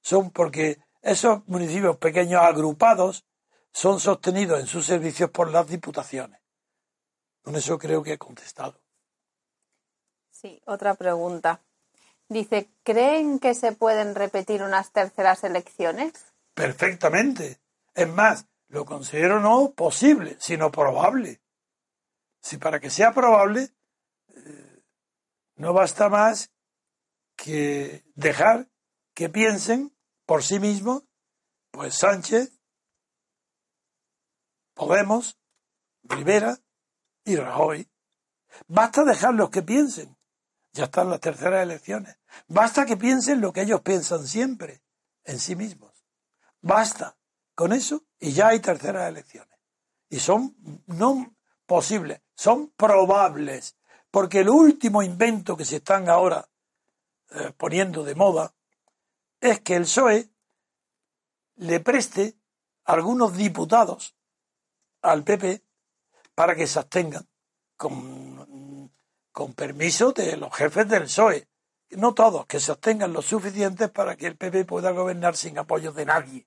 Son 0.00 0.30
porque 0.30 0.78
esos 1.02 1.46
municipios 1.48 1.96
pequeños 1.96 2.40
agrupados 2.42 3.26
son 3.72 4.00
sostenidos 4.00 4.60
en 4.60 4.66
sus 4.66 4.86
servicios 4.86 5.30
por 5.30 5.50
las 5.50 5.66
diputaciones. 5.66 6.40
Con 7.42 7.56
eso 7.56 7.78
creo 7.78 8.02
que 8.02 8.12
he 8.12 8.18
contestado. 8.18 8.80
Sí, 10.30 10.62
otra 10.66 10.94
pregunta. 10.94 11.62
Dice, 12.30 12.70
¿creen 12.84 13.40
que 13.40 13.54
se 13.54 13.72
pueden 13.72 14.14
repetir 14.14 14.62
unas 14.62 14.92
terceras 14.92 15.42
elecciones? 15.42 16.12
Perfectamente. 16.54 17.58
Es 17.92 18.08
más, 18.08 18.46
lo 18.68 18.84
considero 18.84 19.40
no 19.40 19.72
posible, 19.72 20.36
sino 20.38 20.70
probable. 20.70 21.40
Si 22.40 22.56
para 22.56 22.78
que 22.78 22.88
sea 22.88 23.12
probable, 23.12 23.70
eh, 24.28 24.82
no 25.56 25.72
basta 25.72 26.08
más 26.08 26.52
que 27.34 28.04
dejar 28.14 28.68
que 29.12 29.28
piensen 29.28 29.92
por 30.24 30.44
sí 30.44 30.60
mismos, 30.60 31.02
pues 31.72 31.96
Sánchez, 31.96 32.52
Podemos, 34.74 35.36
Rivera 36.04 36.58
y 37.24 37.34
Rajoy. 37.34 37.90
Basta 38.68 39.02
dejarlos 39.02 39.50
que 39.50 39.62
piensen. 39.62 40.16
Ya 40.72 40.84
están 40.84 41.10
las 41.10 41.20
terceras 41.20 41.62
elecciones. 41.62 42.16
Basta 42.46 42.86
que 42.86 42.96
piensen 42.96 43.40
lo 43.40 43.52
que 43.52 43.62
ellos 43.62 43.80
piensan 43.80 44.26
siempre, 44.26 44.82
en 45.24 45.38
sí 45.38 45.56
mismos. 45.56 45.92
Basta 46.60 47.16
con 47.54 47.72
eso 47.72 48.04
y 48.18 48.32
ya 48.32 48.48
hay 48.48 48.60
terceras 48.60 49.08
elecciones. 49.08 49.58
Y 50.08 50.20
son 50.20 50.56
no 50.86 51.36
posibles, 51.66 52.20
son 52.34 52.70
probables. 52.76 53.76
Porque 54.10 54.40
el 54.40 54.48
último 54.48 55.02
invento 55.02 55.56
que 55.56 55.64
se 55.64 55.76
están 55.76 56.08
ahora 56.08 56.48
eh, 57.30 57.52
poniendo 57.56 58.04
de 58.04 58.14
moda 58.14 58.54
es 59.40 59.60
que 59.60 59.76
el 59.76 59.82
PSOE 59.82 60.30
le 61.56 61.80
preste 61.80 62.36
algunos 62.84 63.36
diputados 63.36 64.16
al 65.02 65.22
PP 65.24 65.62
para 66.34 66.54
que 66.54 66.66
se 66.66 66.78
abstengan 66.78 67.28
con, 67.76 68.19
con 69.32 69.54
permiso 69.54 70.12
de 70.12 70.36
los 70.36 70.54
jefes 70.54 70.88
del 70.88 71.04
PSOE. 71.04 71.48
No 71.90 72.14
todos, 72.14 72.46
que 72.46 72.60
se 72.60 72.70
abstengan 72.70 73.12
lo 73.12 73.22
suficientes 73.22 73.90
para 73.90 74.16
que 74.16 74.26
el 74.26 74.36
PP 74.36 74.64
pueda 74.64 74.90
gobernar 74.90 75.36
sin 75.36 75.58
apoyo 75.58 75.92
de 75.92 76.06
nadie. 76.06 76.46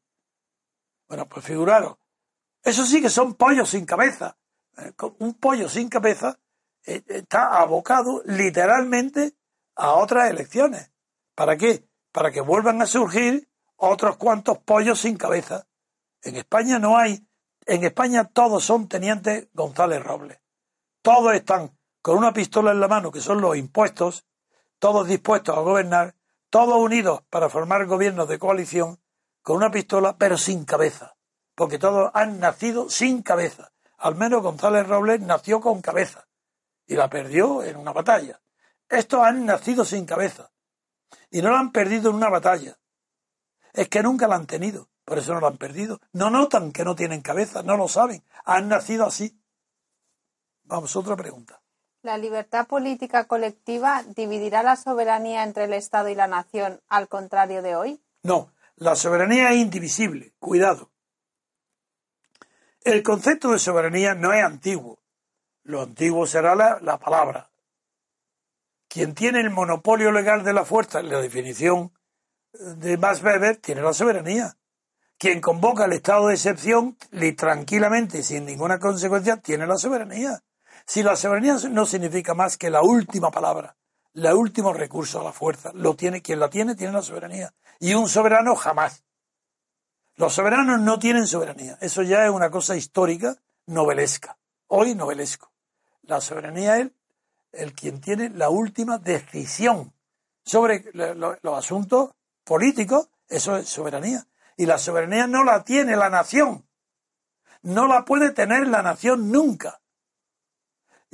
Bueno, 1.07 1.27
pues 1.27 1.45
figuraros, 1.45 1.97
eso 2.63 2.85
sí 2.85 3.01
que 3.01 3.09
son 3.09 3.35
pollos 3.35 3.69
sin 3.69 3.85
cabeza. 3.85 4.37
Eh, 4.77 4.93
un 5.19 5.33
pollo 5.35 5.67
sin 5.67 5.89
cabeza 5.89 6.39
eh, 6.85 7.03
está 7.07 7.59
abocado 7.59 8.21
literalmente 8.25 9.35
a 9.75 9.93
otras 9.93 10.29
elecciones. 10.29 10.91
¿Para 11.35 11.57
qué? 11.57 11.87
Para 12.11 12.31
que 12.31 12.41
vuelvan 12.41 12.81
a 12.81 12.85
surgir 12.85 13.49
otros 13.75 14.17
cuantos 14.17 14.59
pollos 14.59 15.01
sin 15.01 15.17
cabeza. 15.17 15.67
En 16.21 16.37
España 16.37 16.79
no 16.79 16.97
hay, 16.97 17.27
en 17.65 17.83
España 17.83 18.25
todos 18.25 18.63
son 18.63 18.87
tenientes 18.87 19.49
González 19.53 20.01
Robles. 20.01 20.39
Todos 21.01 21.33
están 21.33 21.77
con 22.03 22.17
una 22.17 22.33
pistola 22.33 22.71
en 22.71 22.81
la 22.81 22.89
mano, 22.89 23.13
que 23.13 23.21
son 23.21 23.39
los 23.39 23.55
impuestos, 23.55 24.25
todos 24.77 25.07
dispuestos 25.07 25.57
a 25.57 25.61
gobernar, 25.61 26.15
todos 26.49 26.75
unidos 26.75 27.23
para 27.29 27.47
formar 27.47 27.85
gobiernos 27.85 28.27
de 28.27 28.37
coalición, 28.37 29.01
con 29.41 29.55
una 29.55 29.71
pistola, 29.71 30.17
pero 30.17 30.37
sin 30.37 30.65
cabeza. 30.65 31.15
Porque 31.55 31.79
todos 31.79 32.11
han 32.13 32.41
nacido 32.41 32.89
sin 32.89 33.21
cabeza. 33.21 33.71
Al 33.97 34.15
menos 34.15 34.43
González 34.43 34.85
Robles 34.85 35.21
nació 35.21 35.61
con 35.61 35.81
cabeza 35.81 36.27
y 36.85 36.95
la 36.95 37.09
perdió 37.09 37.63
en 37.63 37.77
una 37.77 37.93
batalla. 37.93 38.41
Estos 38.89 39.21
han 39.23 39.45
nacido 39.45 39.85
sin 39.85 40.05
cabeza 40.05 40.51
y 41.31 41.41
no 41.41 41.51
la 41.51 41.59
han 41.59 41.71
perdido 41.71 42.09
en 42.09 42.17
una 42.17 42.29
batalla. 42.29 42.77
Es 43.71 43.87
que 43.87 44.03
nunca 44.03 44.27
la 44.27 44.35
han 44.35 44.45
tenido, 44.45 44.89
por 45.05 45.19
eso 45.19 45.33
no 45.33 45.39
la 45.39 45.47
han 45.47 45.57
perdido. 45.57 46.01
No 46.11 46.29
notan 46.29 46.73
que 46.73 46.83
no 46.83 46.97
tienen 46.97 47.21
cabeza, 47.21 47.63
no 47.63 47.77
lo 47.77 47.87
saben. 47.87 48.25
Han 48.43 48.67
nacido 48.67 49.05
así. 49.05 49.41
Vamos, 50.63 50.93
otra 50.97 51.15
pregunta. 51.15 51.62
¿La 52.03 52.17
libertad 52.17 52.67
política 52.67 53.27
colectiva 53.27 54.03
dividirá 54.03 54.61
la 54.61 54.75
soberanía 54.75 55.43
entre 55.43 55.63
el 55.63 55.73
Estado 55.73 56.09
y 56.09 56.15
la 56.15 56.27
nación 56.27 56.81
al 56.89 57.07
contrario 57.07 57.61
de 57.61 57.77
hoy? 57.77 58.01
No, 58.23 58.51
la 58.75 58.97
soberanía 58.97 59.51
es 59.51 59.59
indivisible. 59.59 60.33
Cuidado. 60.37 60.91
El 62.81 63.03
concepto 63.03 63.53
de 63.53 63.59
soberanía 63.59 64.15
no 64.15 64.33
es 64.33 64.43
antiguo. 64.43 64.99
Lo 65.63 65.83
antiguo 65.83 66.27
será 66.27 66.55
la, 66.55 66.99
palabra. 66.99 67.49
Quien 68.89 69.15
tiene 69.15 69.39
el 69.39 69.49
monopolio 69.49 70.11
legal 70.11 70.43
de 70.43 70.51
la 70.51 70.65
fuerza, 70.65 71.01
la 71.01 71.21
definición 71.21 71.93
de 72.51 72.97
Max 72.97 73.23
Weber, 73.23 73.55
tiene 73.55 73.81
la 73.81 73.93
soberanía. 73.93 74.57
Quien 75.17 75.39
convoca 75.39 75.85
el 75.85 75.93
estado 75.93 76.27
de 76.27 76.33
excepción, 76.33 76.97
tranquilamente, 77.37 78.23
sin 78.23 78.43
ninguna 78.43 78.77
consecuencia, 78.77 79.37
tiene 79.37 79.65
la 79.65 79.77
soberanía. 79.77 80.43
Si 80.85 81.03
la 81.03 81.15
soberanía 81.15 81.55
no 81.69 81.85
significa 81.85 82.33
más 82.33 82.57
que 82.57 82.69
la 82.69 82.81
última 82.81 83.31
palabra, 83.31 83.75
el 84.13 84.25
último 84.33 84.73
recurso 84.73 85.19
a 85.19 85.23
la 85.23 85.31
fuerza, 85.31 85.71
lo 85.73 85.95
tiene, 85.95 86.21
quien 86.21 86.39
la 86.39 86.49
tiene, 86.49 86.75
tiene 86.75 86.93
la 86.93 87.01
soberanía. 87.01 87.53
Y 87.79 87.93
un 87.93 88.07
soberano 88.07 88.55
jamás. 88.55 89.03
Los 90.15 90.33
soberanos 90.33 90.79
no 90.79 90.99
tienen 90.99 91.25
soberanía. 91.25 91.77
Eso 91.81 92.03
ya 92.03 92.25
es 92.25 92.31
una 92.31 92.51
cosa 92.51 92.75
histórica, 92.75 93.35
novelesca. 93.65 94.37
Hoy 94.67 94.93
novelesco. 94.93 95.51
La 96.03 96.21
soberanía 96.21 96.77
es 96.77 96.91
el, 97.51 97.73
quien 97.73 98.01
tiene 98.01 98.29
la 98.29 98.49
última 98.49 98.99
decisión 98.99 99.93
sobre 100.45 100.85
los 100.93 101.57
asuntos 101.57 102.11
políticos. 102.43 103.09
Eso 103.27 103.57
es 103.57 103.69
soberanía. 103.69 104.27
Y 104.57 104.67
la 104.67 104.77
soberanía 104.77 105.25
no 105.25 105.43
la 105.43 105.63
tiene 105.63 105.95
la 105.95 106.09
nación. 106.09 106.67
No 107.63 107.87
la 107.87 108.05
puede 108.05 108.31
tener 108.31 108.67
la 108.67 108.83
nación 108.83 109.31
nunca. 109.31 109.81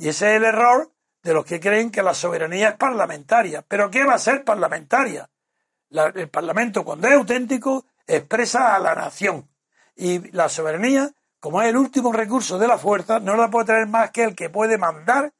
Y 0.00 0.08
ese 0.08 0.30
es 0.30 0.36
el 0.38 0.44
error 0.44 0.90
de 1.22 1.34
los 1.34 1.44
que 1.44 1.60
creen 1.60 1.90
que 1.90 2.02
la 2.02 2.14
soberanía 2.14 2.70
es 2.70 2.76
parlamentaria. 2.76 3.62
¿Pero 3.68 3.90
qué 3.90 4.02
va 4.02 4.14
a 4.14 4.18
ser 4.18 4.44
parlamentaria? 4.44 5.28
el 5.90 6.30
Parlamento, 6.30 6.84
cuando 6.84 7.06
es 7.06 7.14
auténtico, 7.14 7.84
expresa 8.06 8.74
a 8.74 8.78
la 8.78 8.94
nación. 8.94 9.50
Y 9.96 10.30
la 10.30 10.48
soberanía, 10.48 11.10
como 11.38 11.60
es 11.60 11.68
el 11.68 11.76
último 11.76 12.12
recurso 12.12 12.58
de 12.58 12.66
la 12.66 12.78
fuerza, 12.78 13.20
no 13.20 13.36
la 13.36 13.50
puede 13.50 13.66
tener 13.66 13.88
más 13.88 14.10
que 14.10 14.24
el 14.24 14.34
que 14.34 14.48
puede 14.48 14.78
mandar 14.78 15.34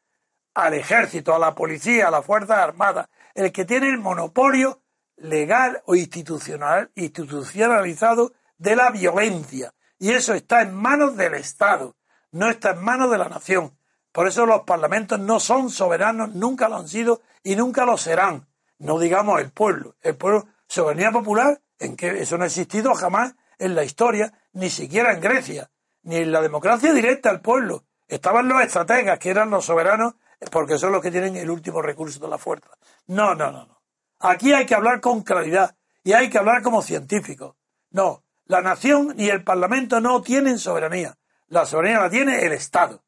al 0.52 0.74
ejército, 0.74 1.34
a 1.34 1.38
la 1.38 1.54
policía, 1.54 2.08
a 2.08 2.10
las 2.10 2.26
Fuerzas 2.26 2.58
Armadas, 2.58 3.08
el 3.34 3.52
que 3.52 3.64
tiene 3.64 3.88
el 3.88 3.98
monopolio 3.98 4.82
legal 5.16 5.80
o 5.86 5.94
institucional, 5.94 6.90
institucionalizado 6.96 8.34
de 8.58 8.76
la 8.76 8.90
violencia. 8.90 9.72
Y 9.98 10.10
eso 10.10 10.34
está 10.34 10.60
en 10.60 10.74
manos 10.74 11.16
del 11.16 11.34
Estado, 11.34 11.96
no 12.32 12.50
está 12.50 12.72
en 12.72 12.82
manos 12.82 13.10
de 13.10 13.16
la 13.18 13.28
nación. 13.30 13.79
Por 14.12 14.26
eso 14.26 14.46
los 14.46 14.62
parlamentos 14.62 15.20
no 15.20 15.38
son 15.40 15.70
soberanos, 15.70 16.34
nunca 16.34 16.68
lo 16.68 16.76
han 16.76 16.88
sido 16.88 17.22
y 17.42 17.56
nunca 17.56 17.84
lo 17.84 17.96
serán. 17.96 18.48
No 18.78 18.98
digamos 18.98 19.40
el 19.40 19.50
pueblo. 19.50 19.96
El 20.00 20.16
pueblo, 20.16 20.46
soberanía 20.66 21.12
popular, 21.12 21.60
en 21.78 21.96
que 21.96 22.20
eso 22.20 22.36
no 22.36 22.44
ha 22.44 22.48
existido 22.48 22.94
jamás 22.94 23.34
en 23.58 23.74
la 23.74 23.84
historia, 23.84 24.32
ni 24.52 24.70
siquiera 24.70 25.12
en 25.12 25.20
Grecia, 25.20 25.70
ni 26.02 26.16
en 26.16 26.32
la 26.32 26.40
democracia 26.40 26.92
directa 26.92 27.30
al 27.30 27.40
pueblo. 27.40 27.84
Estaban 28.08 28.48
los 28.48 28.62
estrategas, 28.62 29.18
que 29.18 29.30
eran 29.30 29.50
los 29.50 29.66
soberanos, 29.66 30.14
porque 30.50 30.78
son 30.78 30.92
los 30.92 31.02
que 31.02 31.10
tienen 31.10 31.36
el 31.36 31.50
último 31.50 31.82
recurso 31.82 32.18
de 32.18 32.28
la 32.28 32.38
fuerza. 32.38 32.70
No, 33.06 33.34
no, 33.34 33.52
no, 33.52 33.66
no. 33.66 33.82
Aquí 34.18 34.52
hay 34.52 34.66
que 34.66 34.74
hablar 34.74 35.00
con 35.00 35.22
claridad 35.22 35.76
y 36.02 36.12
hay 36.12 36.30
que 36.30 36.38
hablar 36.38 36.62
como 36.62 36.82
científicos. 36.82 37.56
No, 37.90 38.24
la 38.46 38.62
nación 38.62 39.14
ni 39.16 39.28
el 39.28 39.44
parlamento 39.44 40.00
no 40.00 40.22
tienen 40.22 40.58
soberanía. 40.58 41.16
La 41.48 41.66
soberanía 41.66 42.00
la 42.00 42.10
tiene 42.10 42.44
el 42.44 42.52
Estado. 42.52 43.04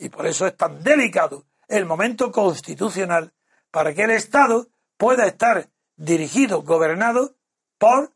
Y 0.00 0.08
por 0.08 0.26
eso 0.26 0.46
es 0.46 0.56
tan 0.56 0.82
delicado 0.82 1.44
el 1.68 1.84
momento 1.84 2.32
constitucional 2.32 3.32
para 3.70 3.94
que 3.94 4.04
el 4.04 4.10
Estado 4.10 4.68
pueda 4.96 5.26
estar 5.26 5.68
dirigido, 5.94 6.62
gobernado 6.62 7.36
por 7.78 8.10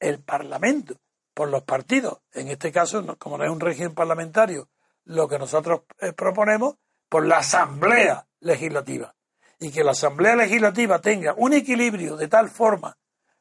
el 0.00 0.20
Parlamento, 0.20 0.96
por 1.32 1.48
los 1.48 1.62
partidos. 1.62 2.18
En 2.32 2.48
este 2.48 2.72
caso, 2.72 3.16
como 3.18 3.38
no 3.38 3.44
es 3.44 3.50
un 3.50 3.60
régimen 3.60 3.94
parlamentario, 3.94 4.68
lo 5.04 5.28
que 5.28 5.38
nosotros 5.38 5.82
eh, 6.00 6.12
proponemos, 6.12 6.74
por 7.08 7.24
la 7.24 7.38
Asamblea 7.38 8.26
Legislativa. 8.40 9.14
Y 9.60 9.70
que 9.70 9.84
la 9.84 9.92
Asamblea 9.92 10.34
Legislativa 10.34 11.00
tenga 11.00 11.34
un 11.36 11.52
equilibrio 11.52 12.16
de 12.16 12.26
tal 12.26 12.50
forma 12.50 12.96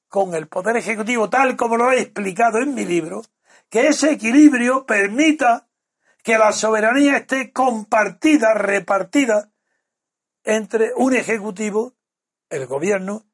con 0.08 0.36
el 0.36 0.47
Poder 0.47 0.78
Ejecutivo, 0.78 1.30
tal 1.30 1.56
como 1.56 1.78
lo 1.78 1.91
he 1.91 2.02
explicado 2.02 2.60
en 2.60 2.76
mi 2.76 2.86
libro, 2.86 3.24
que 3.70 3.88
ese 3.88 4.12
equilibrio 4.12 4.86
permita 4.86 5.68
que 6.30 6.38
la 6.38 6.51
soberanía 6.51 7.17
esté 7.17 7.51
compartida, 7.51 8.53
repartida 8.53 9.49
entre 10.43 10.93
un 10.95 11.15
ejecutivo, 11.15 11.95
el 12.51 12.67
gobierno 12.67 13.25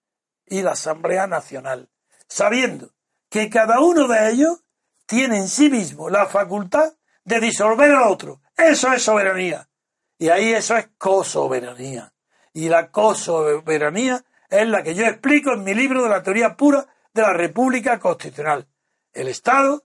y 0.45 0.61
la 0.61 0.71
Asamblea 0.71 1.27
Nacional, 1.27 1.89
sabiendo 2.29 2.93
que 3.29 3.49
cada 3.49 3.81
uno 3.81 4.07
de 4.07 4.29
ellos 4.29 4.63
tiene 5.05 5.39
en 5.39 5.49
sí 5.49 5.69
mismo 5.69 6.09
la 6.09 6.27
facultad 6.27 6.93
de 7.25 7.41
disolver 7.41 7.91
al 7.91 8.09
otro. 8.09 8.39
Eso 8.55 8.93
es 8.93 9.03
soberanía. 9.03 9.67
Y 10.17 10.29
ahí 10.29 10.53
eso 10.53 10.77
es 10.77 10.87
cosoberanía. 10.97 12.13
Y 12.53 12.69
la 12.69 12.91
cosoberanía 12.91 14.23
es 14.49 14.65
la 14.69 14.83
que 14.83 14.95
yo 14.95 15.05
explico 15.05 15.51
en 15.51 15.65
mi 15.65 15.73
libro 15.73 16.03
de 16.03 16.09
la 16.11 16.23
teoría 16.23 16.55
pura 16.55 16.87
de 17.13 17.23
la 17.23 17.33
República 17.33 17.99
Constitucional. 17.99 18.69
El 19.11 19.27
Estado 19.27 19.83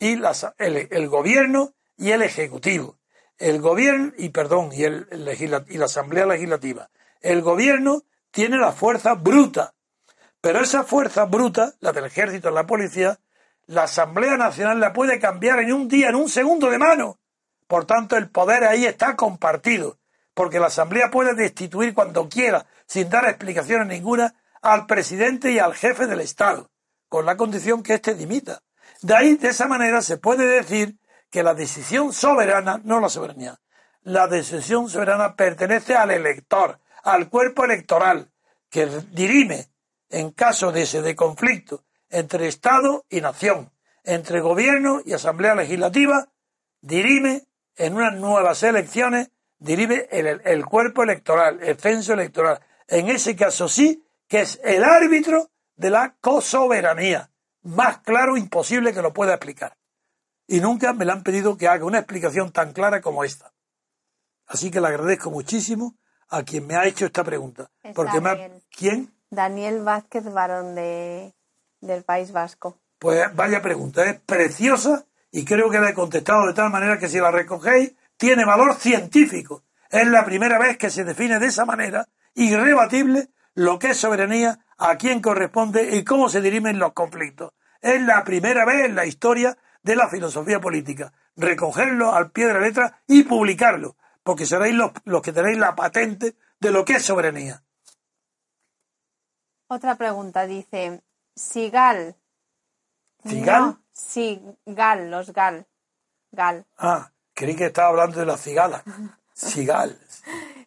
y 0.00 0.20
el, 0.58 1.08
gobierno 1.08 1.76
y 1.98 2.12
el 2.12 2.22
Ejecutivo. 2.22 2.98
El 3.36 3.60
gobierno, 3.60 4.12
y 4.16 4.30
perdón, 4.30 4.70
y, 4.72 4.84
el, 4.84 5.06
y 5.68 5.76
la 5.76 5.84
Asamblea 5.84 6.24
Legislativa. 6.26 6.88
El 7.20 7.42
gobierno 7.42 8.04
tiene 8.30 8.56
la 8.56 8.72
fuerza 8.72 9.14
bruta. 9.14 9.74
Pero 10.40 10.60
esa 10.60 10.84
fuerza 10.84 11.24
bruta, 11.24 11.74
la 11.80 11.92
del 11.92 12.06
ejército, 12.06 12.50
la 12.50 12.66
policía, 12.66 13.18
la 13.66 13.84
Asamblea 13.84 14.36
Nacional 14.36 14.80
la 14.80 14.92
puede 14.92 15.18
cambiar 15.18 15.58
en 15.60 15.72
un 15.72 15.88
día, 15.88 16.08
en 16.08 16.14
un 16.14 16.28
segundo 16.28 16.70
de 16.70 16.78
mano. 16.78 17.18
Por 17.66 17.84
tanto, 17.84 18.16
el 18.16 18.30
poder 18.30 18.64
ahí 18.64 18.86
está 18.86 19.14
compartido, 19.14 19.98
porque 20.34 20.60
la 20.60 20.66
Asamblea 20.66 21.10
puede 21.10 21.34
destituir 21.34 21.94
cuando 21.94 22.28
quiera, 22.28 22.66
sin 22.86 23.10
dar 23.10 23.28
explicaciones 23.28 23.88
ninguna, 23.88 24.34
al 24.62 24.86
presidente 24.86 25.52
y 25.52 25.58
al 25.58 25.74
jefe 25.74 26.06
del 26.06 26.20
Estado, 26.20 26.70
con 27.08 27.26
la 27.26 27.36
condición 27.36 27.82
que 27.82 27.94
éste 27.94 28.14
dimita. 28.14 28.62
De 29.02 29.14
ahí, 29.14 29.36
de 29.36 29.48
esa 29.48 29.68
manera, 29.68 30.00
se 30.02 30.16
puede 30.16 30.46
decir 30.46 30.97
que 31.30 31.42
la 31.42 31.54
decisión 31.54 32.12
soberana, 32.12 32.80
no 32.84 33.00
la 33.00 33.08
soberanía, 33.08 33.58
la 34.02 34.26
decisión 34.26 34.88
soberana 34.88 35.36
pertenece 35.36 35.94
al 35.94 36.10
elector, 36.10 36.80
al 37.02 37.28
cuerpo 37.28 37.64
electoral, 37.64 38.30
que 38.70 38.86
dirime 39.10 39.68
en 40.10 40.30
caso 40.30 40.72
de 40.72 40.82
ese 40.82 41.02
de 41.02 41.14
conflicto 41.14 41.84
entre 42.10 42.48
Estado 42.48 43.04
y 43.10 43.20
nación, 43.20 43.70
entre 44.04 44.40
gobierno 44.40 45.02
y 45.04 45.12
asamblea 45.12 45.54
legislativa, 45.54 46.28
dirime 46.80 47.46
en 47.76 47.94
unas 47.94 48.14
nuevas 48.14 48.62
elecciones, 48.62 49.30
dirime 49.58 50.08
el, 50.10 50.40
el 50.44 50.64
cuerpo 50.64 51.02
electoral, 51.02 51.60
el 51.62 51.76
censo 51.76 52.14
electoral. 52.14 52.60
En 52.86 53.08
ese 53.08 53.36
caso 53.36 53.68
sí, 53.68 54.04
que 54.26 54.40
es 54.40 54.60
el 54.64 54.84
árbitro 54.84 55.50
de 55.76 55.90
la 55.90 56.16
cosoberanía. 56.20 57.30
Más 57.62 57.98
claro 57.98 58.36
imposible 58.36 58.92
que 58.92 59.02
lo 59.02 59.12
pueda 59.12 59.34
explicar. 59.34 59.77
Y 60.48 60.60
nunca 60.60 60.92
me 60.92 61.04
le 61.04 61.12
han 61.12 61.22
pedido 61.22 61.56
que 61.56 61.68
haga 61.68 61.84
una 61.84 61.98
explicación 61.98 62.50
tan 62.50 62.72
clara 62.72 63.00
como 63.00 63.22
esta. 63.22 63.52
Así 64.46 64.70
que 64.70 64.80
le 64.80 64.88
agradezco 64.88 65.30
muchísimo 65.30 65.94
a 66.30 66.42
quien 66.42 66.66
me 66.66 66.74
ha 66.74 66.86
hecho 66.86 67.06
esta 67.06 67.22
pregunta. 67.22 67.70
porque 67.94 68.20
¿Quién? 68.70 69.12
Daniel 69.30 69.82
Vázquez 69.82 70.24
Varón 70.32 70.74
de, 70.74 71.34
del 71.80 72.02
País 72.02 72.32
Vasco. 72.32 72.78
Pues 72.98 73.34
vaya 73.36 73.62
pregunta, 73.62 74.04
es 74.08 74.18
preciosa 74.20 75.04
y 75.30 75.44
creo 75.44 75.70
que 75.70 75.78
la 75.78 75.90
he 75.90 75.94
contestado 75.94 76.46
de 76.46 76.54
tal 76.54 76.70
manera 76.70 76.98
que 76.98 77.08
si 77.08 77.18
la 77.18 77.30
recogéis 77.30 77.94
tiene 78.16 78.44
valor 78.44 78.74
científico. 78.74 79.62
Es 79.90 80.06
la 80.06 80.24
primera 80.24 80.58
vez 80.58 80.76
que 80.78 80.90
se 80.90 81.04
define 81.04 81.38
de 81.38 81.46
esa 81.46 81.64
manera, 81.64 82.08
irrebatible, 82.34 83.28
lo 83.54 83.78
que 83.78 83.90
es 83.90 83.98
soberanía, 83.98 84.58
a 84.78 84.96
quién 84.96 85.20
corresponde 85.20 85.96
y 85.96 86.04
cómo 86.04 86.28
se 86.28 86.40
dirimen 86.40 86.78
los 86.78 86.92
conflictos. 86.92 87.52
Es 87.80 88.00
la 88.02 88.24
primera 88.24 88.64
vez 88.64 88.86
en 88.86 88.94
la 88.94 89.06
historia 89.06 89.56
de 89.82 89.96
la 89.96 90.08
filosofía 90.08 90.60
política. 90.60 91.12
Recogerlo 91.36 92.12
al 92.12 92.30
pie 92.30 92.46
de 92.46 92.54
la 92.54 92.60
letra 92.60 93.02
y 93.06 93.22
publicarlo, 93.22 93.96
porque 94.22 94.46
seréis 94.46 94.74
los, 94.74 94.92
los 95.04 95.22
que 95.22 95.32
tenéis 95.32 95.58
la 95.58 95.74
patente 95.74 96.36
de 96.60 96.70
lo 96.70 96.84
que 96.84 96.94
es 96.94 97.04
soberanía. 97.04 97.62
Otra 99.68 99.96
pregunta 99.96 100.46
dice, 100.46 101.02
Sigal. 101.38 102.16
¿Cigal? 103.26 103.78
Sigal, 103.92 105.10
los 105.10 105.32
gal. 105.32 105.66
Gal. 106.32 106.66
Ah, 106.76 107.10
creí 107.34 107.54
que 107.54 107.66
estaba 107.66 107.88
hablando 107.88 108.18
de 108.18 108.26
la 108.26 108.36
cigala. 108.36 108.82
Sigal. 109.34 109.98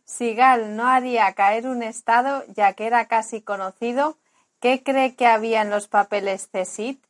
Sigal 0.06 0.76
no 0.76 0.88
haría 0.88 1.34
caer 1.34 1.68
un 1.68 1.84
Estado 1.84 2.44
ya 2.48 2.74
que 2.74 2.88
era 2.88 3.08
casi 3.08 3.42
conocido. 3.42 4.18
¿Qué 4.60 4.84
cree 4.84 5.16
que 5.16 5.28
había 5.28 5.62
en 5.62 5.70
los 5.70 5.88
papeles 5.88 6.50
CESIT? 6.52 7.04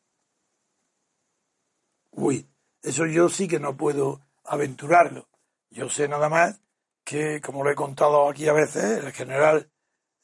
Uy, 2.11 2.47
eso 2.81 3.05
yo 3.05 3.29
sí 3.29 3.47
que 3.47 3.59
no 3.59 3.75
puedo 3.75 4.21
aventurarlo. 4.43 5.27
Yo 5.69 5.89
sé 5.89 6.07
nada 6.07 6.29
más 6.29 6.59
que, 7.03 7.41
como 7.41 7.63
lo 7.63 7.71
he 7.71 7.75
contado 7.75 8.29
aquí 8.29 8.47
a 8.47 8.53
veces, 8.53 9.03
el 9.03 9.11
general, 9.11 9.69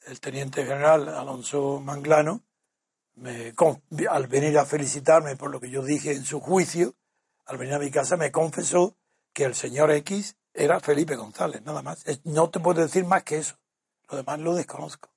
el 0.06 0.20
teniente 0.20 0.64
general 0.64 1.08
Alonso 1.08 1.80
Manglano, 1.80 2.42
me, 3.14 3.52
al 4.08 4.26
venir 4.26 4.58
a 4.58 4.64
felicitarme 4.64 5.36
por 5.36 5.50
lo 5.50 5.60
que 5.60 5.70
yo 5.70 5.82
dije 5.82 6.12
en 6.12 6.24
su 6.24 6.40
juicio, 6.40 6.94
al 7.46 7.56
venir 7.56 7.74
a 7.74 7.78
mi 7.78 7.90
casa 7.90 8.16
me 8.16 8.30
confesó 8.30 8.96
que 9.32 9.44
el 9.44 9.54
señor 9.54 9.90
X 9.90 10.36
era 10.52 10.80
Felipe 10.80 11.16
González, 11.16 11.62
nada 11.62 11.82
más. 11.82 12.04
No 12.24 12.50
te 12.50 12.60
puedo 12.60 12.82
decir 12.82 13.04
más 13.04 13.22
que 13.22 13.38
eso. 13.38 13.56
Lo 14.10 14.16
demás 14.16 14.40
lo 14.40 14.54
desconozco. 14.54 15.10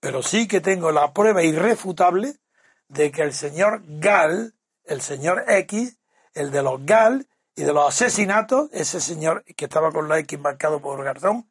Pero 0.00 0.22
sí 0.22 0.46
que 0.46 0.60
tengo 0.60 0.92
la 0.92 1.12
prueba 1.12 1.42
irrefutable 1.42 2.36
de 2.88 3.10
que 3.10 3.22
el 3.22 3.32
señor 3.32 3.82
Gal, 3.86 4.54
el 4.88 5.00
señor 5.00 5.44
X, 5.46 5.98
el 6.34 6.50
de 6.50 6.62
los 6.62 6.84
Gal 6.84 7.28
y 7.54 7.62
de 7.62 7.72
los 7.72 7.88
asesinatos, 7.88 8.70
ese 8.72 9.00
señor 9.00 9.44
que 9.44 9.66
estaba 9.66 9.92
con 9.92 10.08
la 10.08 10.18
X 10.18 10.38
marcado 10.38 10.80
por 10.80 11.02
Garzón, 11.04 11.50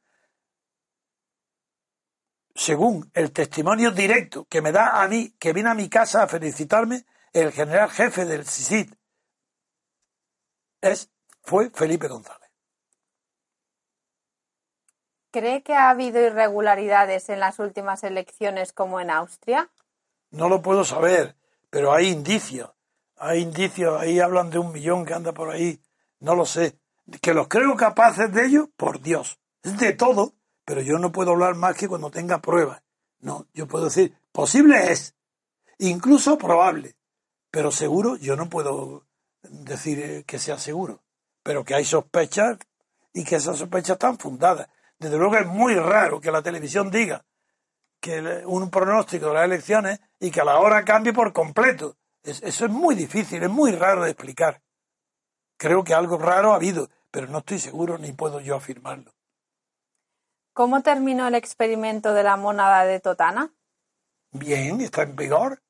según 2.55 3.11
el 3.13 3.31
testimonio 3.31 3.91
directo 3.91 4.45
que 4.45 4.61
me 4.61 4.71
da 4.71 5.03
a 5.03 5.07
mí, 5.07 5.35
que 5.39 5.53
viene 5.53 5.69
a 5.69 5.75
mi 5.75 5.89
casa 5.89 6.23
a 6.23 6.27
felicitarme, 6.27 7.05
el 7.31 7.51
general 7.51 7.91
jefe 7.91 8.25
del 8.25 8.45
CICID, 8.45 8.93
es, 10.81 11.11
fue 11.43 11.69
Felipe 11.69 12.07
González. 12.07 12.49
¿Cree 15.31 15.61
que 15.61 15.75
ha 15.75 15.89
habido 15.89 16.19
irregularidades 16.19 17.29
en 17.29 17.39
las 17.39 17.59
últimas 17.59 18.03
elecciones 18.03 18.73
como 18.73 18.99
en 18.99 19.11
Austria? 19.11 19.69
No 20.31 20.49
lo 20.49 20.61
puedo 20.61 20.83
saber, 20.83 21.35
pero 21.69 21.93
hay 21.93 22.07
indicios. 22.07 22.71
Hay 23.19 23.41
indicios, 23.41 23.99
ahí 23.99 24.19
hablan 24.19 24.49
de 24.49 24.59
un 24.59 24.71
millón 24.71 25.05
que 25.05 25.13
anda 25.13 25.31
por 25.31 25.49
ahí. 25.49 25.81
No 26.19 26.35
lo 26.35 26.45
sé. 26.45 26.77
Que 27.21 27.33
los 27.33 27.47
creo 27.47 27.75
capaces 27.75 28.31
de 28.31 28.45
ello, 28.45 28.69
por 28.75 29.01
Dios. 29.01 29.39
Es 29.63 29.77
de 29.79 29.93
todo, 29.93 30.33
pero 30.65 30.81
yo 30.81 30.99
no 30.99 31.11
puedo 31.11 31.31
hablar 31.31 31.55
más 31.55 31.75
que 31.75 31.87
cuando 31.87 32.11
tenga 32.11 32.41
pruebas. 32.41 32.81
No, 33.19 33.47
yo 33.53 33.67
puedo 33.67 33.85
decir, 33.85 34.15
posible 34.31 34.91
es, 34.91 35.15
incluso 35.79 36.37
probable, 36.37 36.95
pero 37.49 37.71
seguro 37.71 38.15
yo 38.17 38.35
no 38.35 38.49
puedo 38.49 39.07
decir 39.41 39.99
eh, 39.99 40.23
que 40.25 40.39
sea 40.39 40.59
seguro, 40.59 41.01
pero 41.41 41.63
que 41.63 41.73
hay 41.73 41.85
sospechas 41.85 42.57
y 43.13 43.23
que 43.23 43.37
esas 43.37 43.57
sospechas 43.57 43.91
están 43.91 44.19
fundadas. 44.19 44.67
Desde 44.99 45.17
luego 45.17 45.37
es 45.37 45.47
muy 45.47 45.75
raro 45.75 46.19
que 46.19 46.31
la 46.31 46.41
televisión 46.41 46.91
diga 46.91 47.25
que 47.99 48.43
un 48.45 48.69
pronóstico 48.69 49.27
de 49.27 49.33
las 49.33 49.45
elecciones 49.45 49.99
y 50.19 50.29
que 50.31 50.41
a 50.41 50.45
la 50.45 50.59
hora 50.59 50.83
cambie 50.85 51.13
por 51.13 51.33
completo. 51.33 51.97
Eso 52.27 52.65
es 52.65 52.71
muy 52.71 52.95
difícil, 52.95 53.41
es 53.41 53.49
muy 53.49 53.71
raro 53.71 54.03
de 54.03 54.11
explicar. 54.11 54.61
Creo 55.57 55.83
que 55.83 55.93
algo 55.93 56.17
raro 56.17 56.51
ha 56.51 56.55
habido, 56.55 56.89
pero 57.09 57.27
no 57.27 57.39
estoy 57.39 57.59
seguro 57.59 57.97
ni 57.97 58.11
puedo 58.11 58.39
yo 58.39 58.55
afirmarlo. 58.55 59.13
¿Cómo 60.53 60.81
terminó 60.81 61.27
el 61.27 61.35
experimento 61.35 62.13
de 62.13 62.23
la 62.23 62.35
mónada 62.35 62.83
de 62.83 62.99
Totana? 62.99 63.53
Bien, 64.31 64.81
está 64.81 65.03
en 65.03 65.15
vigor. 65.15 65.61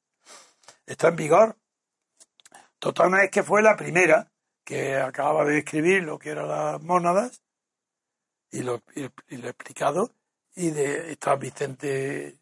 Está 0.86 1.10
en 1.10 1.16
vigor. 1.16 1.58
Totana 2.80 3.24
es 3.24 3.32
que 3.32 3.44
fue 3.44 3.62
la 3.62 3.76
primera 3.76 4.32
que 4.64 4.96
acababa 4.96 5.46
de 5.46 5.60
escribir 5.60 6.04
lo 6.04 6.18
que 6.18 6.30
eran 6.30 6.48
las 6.48 6.82
mónadas 6.82 7.42
y 8.52 8.64
lo, 8.64 8.82
he 8.96 9.10
explicado. 9.30 10.12
Y 10.56 10.72
de, 10.72 11.12
está 11.12 11.36
Vicente 11.36 12.38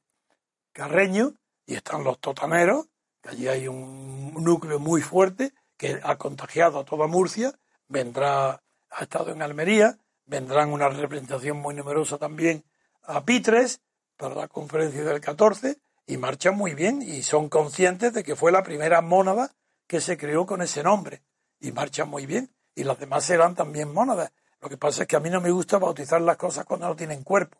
Carreño 0.71 1.33
y 1.65 1.75
están 1.75 2.03
los 2.03 2.19
totaneros, 2.19 2.87
allí 3.27 3.47
hay 3.47 3.67
un 3.67 4.33
núcleo 4.43 4.79
muy 4.79 5.01
fuerte 5.01 5.53
que 5.77 5.99
ha 6.03 6.17
contagiado 6.17 6.79
a 6.79 6.85
toda 6.85 7.07
Murcia, 7.07 7.53
vendrá, 7.87 8.61
ha 8.89 9.03
estado 9.03 9.31
en 9.31 9.41
Almería, 9.41 9.97
vendrán 10.25 10.71
una 10.71 10.89
representación 10.89 11.57
muy 11.57 11.75
numerosa 11.75 12.17
también 12.17 12.63
a 13.03 13.23
Pitres 13.23 13.81
para 14.17 14.35
la 14.35 14.47
conferencia 14.47 15.03
del 15.03 15.21
14 15.21 15.77
y 16.07 16.17
marchan 16.17 16.55
muy 16.55 16.73
bien 16.73 17.01
y 17.01 17.23
son 17.23 17.49
conscientes 17.49 18.13
de 18.13 18.23
que 18.23 18.35
fue 18.35 18.51
la 18.51 18.63
primera 18.63 19.01
mónada 19.01 19.51
que 19.87 20.01
se 20.01 20.17
creó 20.17 20.45
con 20.45 20.61
ese 20.61 20.83
nombre 20.83 21.21
y 21.59 21.71
marchan 21.71 22.09
muy 22.09 22.25
bien 22.25 22.53
y 22.73 22.83
las 22.83 22.99
demás 22.99 23.25
serán 23.25 23.55
también 23.55 23.93
mónadas. 23.93 24.31
Lo 24.61 24.69
que 24.69 24.77
pasa 24.77 25.03
es 25.03 25.07
que 25.07 25.15
a 25.15 25.19
mí 25.19 25.29
no 25.29 25.41
me 25.41 25.51
gusta 25.51 25.77
bautizar 25.77 26.21
las 26.21 26.37
cosas 26.37 26.65
cuando 26.65 26.87
no 26.87 26.95
tienen 26.95 27.23
cuerpo 27.23 27.57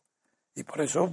y 0.56 0.64
por 0.64 0.82
eso 0.82 1.12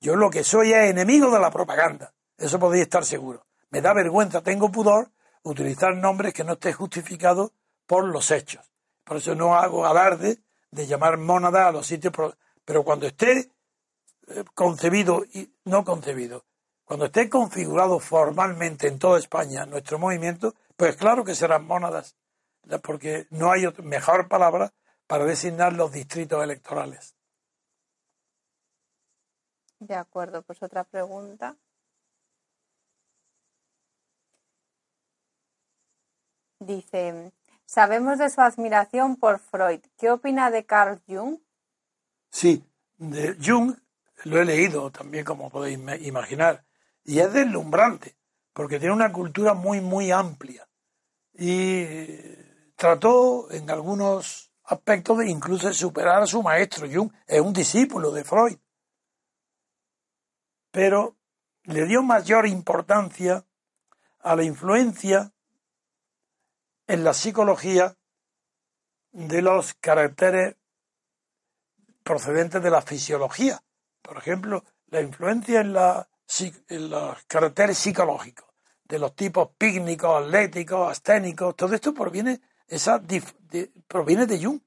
yo 0.00 0.16
lo 0.16 0.30
que 0.30 0.44
soy 0.44 0.72
es 0.72 0.90
enemigo 0.90 1.30
de 1.30 1.40
la 1.40 1.50
propaganda. 1.50 2.12
Eso 2.36 2.58
podéis 2.58 2.84
estar 2.84 3.04
seguro. 3.04 3.44
Me 3.70 3.80
da 3.80 3.92
vergüenza, 3.94 4.42
tengo 4.42 4.70
pudor 4.70 5.10
utilizar 5.42 5.94
nombres 5.96 6.34
que 6.34 6.44
no 6.44 6.54
estén 6.54 6.74
justificados 6.74 7.52
por 7.86 8.04
los 8.04 8.30
hechos. 8.30 8.70
Por 9.04 9.16
eso 9.16 9.34
no 9.34 9.56
hago 9.56 9.86
alarde 9.86 10.38
de 10.70 10.86
llamar 10.86 11.18
mónada 11.18 11.66
a 11.66 11.72
los 11.72 11.86
sitios, 11.86 12.12
pero 12.64 12.84
cuando 12.84 13.06
esté 13.06 13.50
eh, 14.28 14.44
concebido 14.54 15.24
y 15.32 15.52
no 15.64 15.84
concebido, 15.84 16.44
cuando 16.84 17.06
esté 17.06 17.28
configurado 17.28 18.00
formalmente 18.00 18.88
en 18.88 18.98
toda 18.98 19.18
España 19.18 19.66
nuestro 19.66 19.98
movimiento, 19.98 20.54
pues 20.76 20.96
claro 20.96 21.24
que 21.24 21.34
serán 21.34 21.64
mónadas. 21.64 22.16
porque 22.82 23.26
no 23.30 23.50
hay 23.50 23.66
mejor 23.82 24.28
palabra 24.28 24.72
para 25.06 25.24
designar 25.24 25.72
los 25.72 25.92
distritos 25.92 26.42
electorales. 26.42 27.14
De 29.78 29.94
acuerdo, 29.94 30.42
pues 30.42 30.62
otra 30.62 30.84
pregunta. 30.84 31.56
Dice, 36.60 37.32
sabemos 37.64 38.18
de 38.18 38.28
su 38.28 38.42
admiración 38.42 39.16
por 39.16 39.38
Freud. 39.38 39.80
¿Qué 39.96 40.10
opina 40.10 40.50
de 40.50 40.66
Carl 40.66 41.00
Jung? 41.08 41.38
Sí, 42.30 42.62
de 42.98 43.34
Jung 43.42 43.74
lo 44.24 44.40
he 44.40 44.44
leído 44.44 44.90
también, 44.90 45.24
como 45.24 45.48
podéis 45.48 45.78
imaginar, 46.02 46.64
y 47.02 47.20
es 47.20 47.32
deslumbrante, 47.32 48.14
porque 48.52 48.78
tiene 48.78 48.94
una 48.94 49.10
cultura 49.10 49.54
muy, 49.54 49.80
muy 49.80 50.10
amplia. 50.10 50.68
Y 51.32 52.04
trató 52.76 53.50
en 53.50 53.70
algunos 53.70 54.52
aspectos 54.64 55.18
de 55.18 55.30
incluso 55.30 55.72
superar 55.72 56.22
a 56.22 56.26
su 56.26 56.42
maestro. 56.42 56.86
Jung 56.92 57.10
es 57.26 57.40
un 57.40 57.54
discípulo 57.54 58.10
de 58.10 58.24
Freud. 58.24 58.58
Pero 60.70 61.16
le 61.62 61.86
dio 61.86 62.02
mayor 62.02 62.46
importancia 62.46 63.46
a 64.18 64.36
la 64.36 64.44
influencia 64.44 65.32
en 66.90 67.04
la 67.04 67.14
psicología 67.14 67.96
de 69.12 69.42
los 69.42 69.74
caracteres 69.74 70.56
procedentes 72.02 72.60
de 72.60 72.70
la 72.70 72.82
fisiología. 72.82 73.62
Por 74.02 74.18
ejemplo, 74.18 74.64
la 74.88 75.00
influencia 75.00 75.60
en, 75.60 75.72
los 75.72 77.24
caracteres 77.28 77.78
psicológicos 77.78 78.48
de 78.84 78.98
los 78.98 79.14
tipos 79.14 79.50
pícnicos, 79.56 80.24
atléticos, 80.24 80.90
asténicos, 80.90 81.54
todo 81.54 81.72
esto 81.76 81.94
proviene, 81.94 82.40
esa, 82.66 82.98
de, 82.98 83.22
proviene 83.86 84.26
de 84.26 84.44
Jung. 84.44 84.60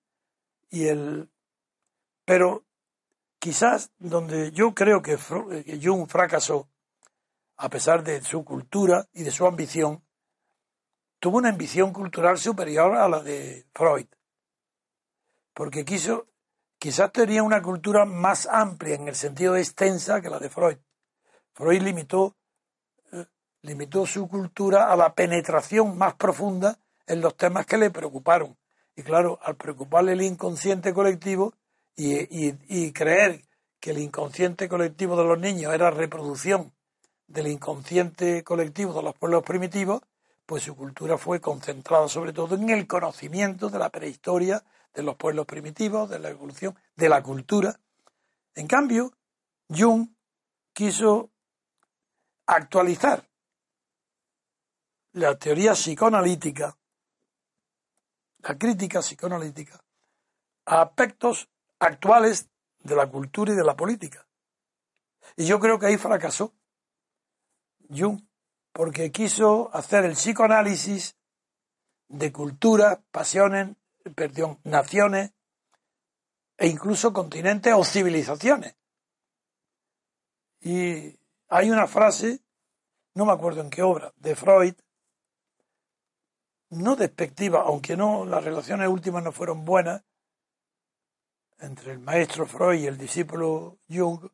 Y 0.69 0.87
el, 0.87 1.29
pero 2.23 2.63
quizás 3.37 3.91
donde 3.99 4.53
yo 4.53 4.73
creo 4.73 5.01
que 5.01 5.17
Jung 5.17 6.07
fracasó, 6.07 6.69
a 7.57 7.67
pesar 7.69 8.01
de 8.01 8.21
su 8.21 8.45
cultura 8.45 9.09
y 9.11 9.23
de 9.23 9.31
su 9.31 9.45
ambición, 9.45 10.02
tuvo 11.23 11.37
una 11.37 11.47
ambición 11.47 11.93
cultural 11.93 12.37
superior 12.37 12.97
a 12.97 13.07
la 13.07 13.23
de 13.23 13.65
Freud, 13.73 14.07
porque 15.53 15.85
quiso, 15.85 16.27
quizás 16.77 17.13
tenía 17.13 17.43
una 17.43 17.61
cultura 17.61 18.03
más 18.03 18.45
amplia 18.45 18.95
en 18.95 19.07
el 19.07 19.15
sentido 19.15 19.55
extensa 19.55 20.19
que 20.19 20.29
la 20.29 20.37
de 20.37 20.49
Freud. 20.49 20.79
Freud 21.53 21.81
limitó, 21.81 22.35
eh, 23.13 23.25
limitó 23.61 24.05
su 24.05 24.27
cultura 24.27 24.91
a 24.91 24.97
la 24.97 25.13
penetración 25.15 25.97
más 25.97 26.15
profunda 26.15 26.77
en 27.07 27.21
los 27.21 27.37
temas 27.37 27.65
que 27.67 27.77
le 27.77 27.89
preocuparon. 27.89 28.57
Y 28.93 29.03
claro, 29.03 29.39
al 29.43 29.55
preocuparle 29.55 30.11
el 30.11 30.23
inconsciente 30.23 30.93
colectivo 30.93 31.53
y 31.95 32.91
creer 32.91 33.45
que 33.79 33.91
el 33.91 33.99
inconsciente 33.99 34.67
colectivo 34.67 35.15
de 35.15 35.23
los 35.23 35.39
niños 35.39 35.73
era 35.73 35.89
reproducción 35.89 36.73
del 37.27 37.47
inconsciente 37.47 38.43
colectivo 38.43 38.91
de 38.91 39.03
los 39.03 39.15
pueblos 39.15 39.43
primitivos, 39.43 40.01
pues 40.45 40.63
su 40.63 40.75
cultura 40.75 41.17
fue 41.17 41.39
concentrada 41.39 42.07
sobre 42.07 42.33
todo 42.33 42.55
en 42.55 42.69
el 42.69 42.87
conocimiento 42.87 43.69
de 43.69 43.79
la 43.79 43.89
prehistoria, 43.89 44.63
de 44.93 45.03
los 45.03 45.15
pueblos 45.15 45.45
primitivos, 45.45 46.09
de 46.09 46.19
la 46.19 46.29
evolución, 46.29 46.77
de 46.95 47.09
la 47.09 47.23
cultura. 47.23 47.79
En 48.55 48.67
cambio, 48.67 49.13
Jung 49.69 50.09
quiso 50.73 51.31
actualizar 52.45 53.27
la 55.13 55.37
teoría 55.37 55.73
psicoanalítica, 55.73 56.77
la 58.39 58.57
crítica 58.57 58.99
psicoanalítica, 58.99 59.83
a 60.65 60.81
aspectos 60.81 61.49
actuales 61.79 62.49
de 62.79 62.95
la 62.95 63.09
cultura 63.09 63.53
y 63.53 63.55
de 63.55 63.63
la 63.63 63.75
política. 63.75 64.27
Y 65.37 65.45
yo 65.45 65.59
creo 65.59 65.79
que 65.79 65.85
ahí 65.85 65.97
fracasó 65.97 66.53
Jung 67.89 68.21
porque 68.73 69.11
quiso 69.11 69.69
hacer 69.73 70.03
el 70.03 70.13
psicoanálisis 70.13 71.15
de 72.09 72.31
culturas, 72.31 72.99
pasiones, 73.11 73.75
perdón, 74.15 74.59
naciones 74.63 75.31
e 76.57 76.67
incluso 76.67 77.13
continentes 77.13 77.73
o 77.73 77.83
civilizaciones. 77.83 78.75
Y 80.61 81.17
hay 81.49 81.69
una 81.69 81.87
frase, 81.87 82.41
no 83.13 83.25
me 83.25 83.31
acuerdo 83.31 83.61
en 83.61 83.69
qué 83.69 83.83
obra, 83.83 84.11
de 84.17 84.35
Freud, 84.35 84.73
no 86.69 86.95
despectiva, 86.95 87.61
aunque 87.61 87.95
no 87.95 88.25
las 88.25 88.43
relaciones 88.43 88.87
últimas 88.87 89.23
no 89.23 89.31
fueron 89.31 89.65
buenas 89.65 90.03
entre 91.59 91.91
el 91.91 91.99
maestro 91.99 92.47
Freud 92.47 92.79
y 92.81 92.87
el 92.87 92.97
discípulo 92.97 93.77
Jung, 93.87 94.29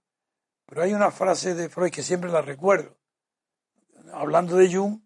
pero 0.65 0.83
hay 0.83 0.93
una 0.93 1.11
frase 1.11 1.55
de 1.55 1.67
Freud 1.69 1.91
que 1.91 2.03
siempre 2.03 2.31
la 2.31 2.41
recuerdo, 2.41 2.98
hablando 4.13 4.55
de 4.55 4.73
Jung 4.73 5.01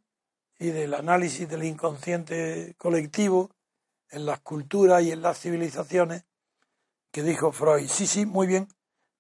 y 0.60 0.68
del 0.68 0.94
análisis 0.94 1.48
del 1.50 1.64
inconsciente 1.64 2.76
colectivo 2.78 3.52
en 4.10 4.26
las 4.26 4.40
culturas 4.40 5.04
y 5.04 5.12
en 5.12 5.22
las 5.22 5.40
civilizaciones, 5.40 6.26
que 7.12 7.24
dijo 7.24 7.52
Freud, 7.52 7.88
sí, 7.88 8.08
sí, 8.08 8.26
muy 8.26 8.48
bien, 8.48 8.68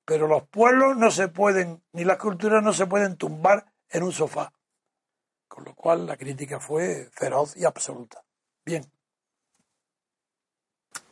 pero 0.05 0.27
los 0.27 0.47
pueblos 0.47 0.97
no 0.97 1.11
se 1.11 1.27
pueden, 1.27 1.81
ni 1.91 2.03
las 2.03 2.17
culturas 2.17 2.63
no 2.63 2.73
se 2.73 2.85
pueden 2.85 3.17
tumbar 3.17 3.65
en 3.89 4.03
un 4.03 4.11
sofá. 4.11 4.53
Con 5.47 5.65
lo 5.65 5.75
cual 5.75 6.05
la 6.05 6.17
crítica 6.17 6.59
fue 6.59 7.09
feroz 7.11 7.55
y 7.55 7.65
absoluta. 7.65 8.23
Bien. 8.65 8.83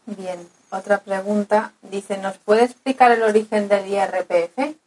Bien, 0.05 0.47
otra 0.71 0.99
pregunta. 0.99 1.73
Dice, 1.81 2.17
¿nos 2.17 2.37
puede 2.39 2.63
explicar 2.63 3.11
el 3.11 3.21
origen 3.21 3.67
del 3.67 3.87
IRPF? 3.87 4.80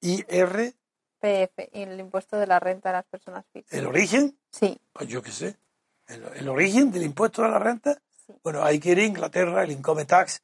IR. 0.00 0.74
PF, 1.20 1.70
el 1.72 2.00
impuesto 2.00 2.38
de 2.38 2.46
la 2.46 2.58
renta 2.58 2.88
de 2.88 2.94
las 2.94 3.04
personas 3.04 3.44
físicas. 3.52 3.78
¿El 3.78 3.86
origen? 3.86 4.38
Sí. 4.50 4.80
Pues 4.92 5.08
yo 5.08 5.22
qué 5.22 5.32
sé. 5.32 5.56
¿El, 6.06 6.48
origen 6.48 6.90
del 6.90 7.04
impuesto 7.04 7.42
de 7.42 7.48
la 7.48 7.58
renta? 7.58 8.00
Bueno, 8.42 8.64
hay 8.64 8.80
que 8.80 8.90
ir 8.90 8.98
a 8.98 9.04
Inglaterra, 9.04 9.62
el 9.62 9.70
income 9.70 10.06
tax. 10.06 10.42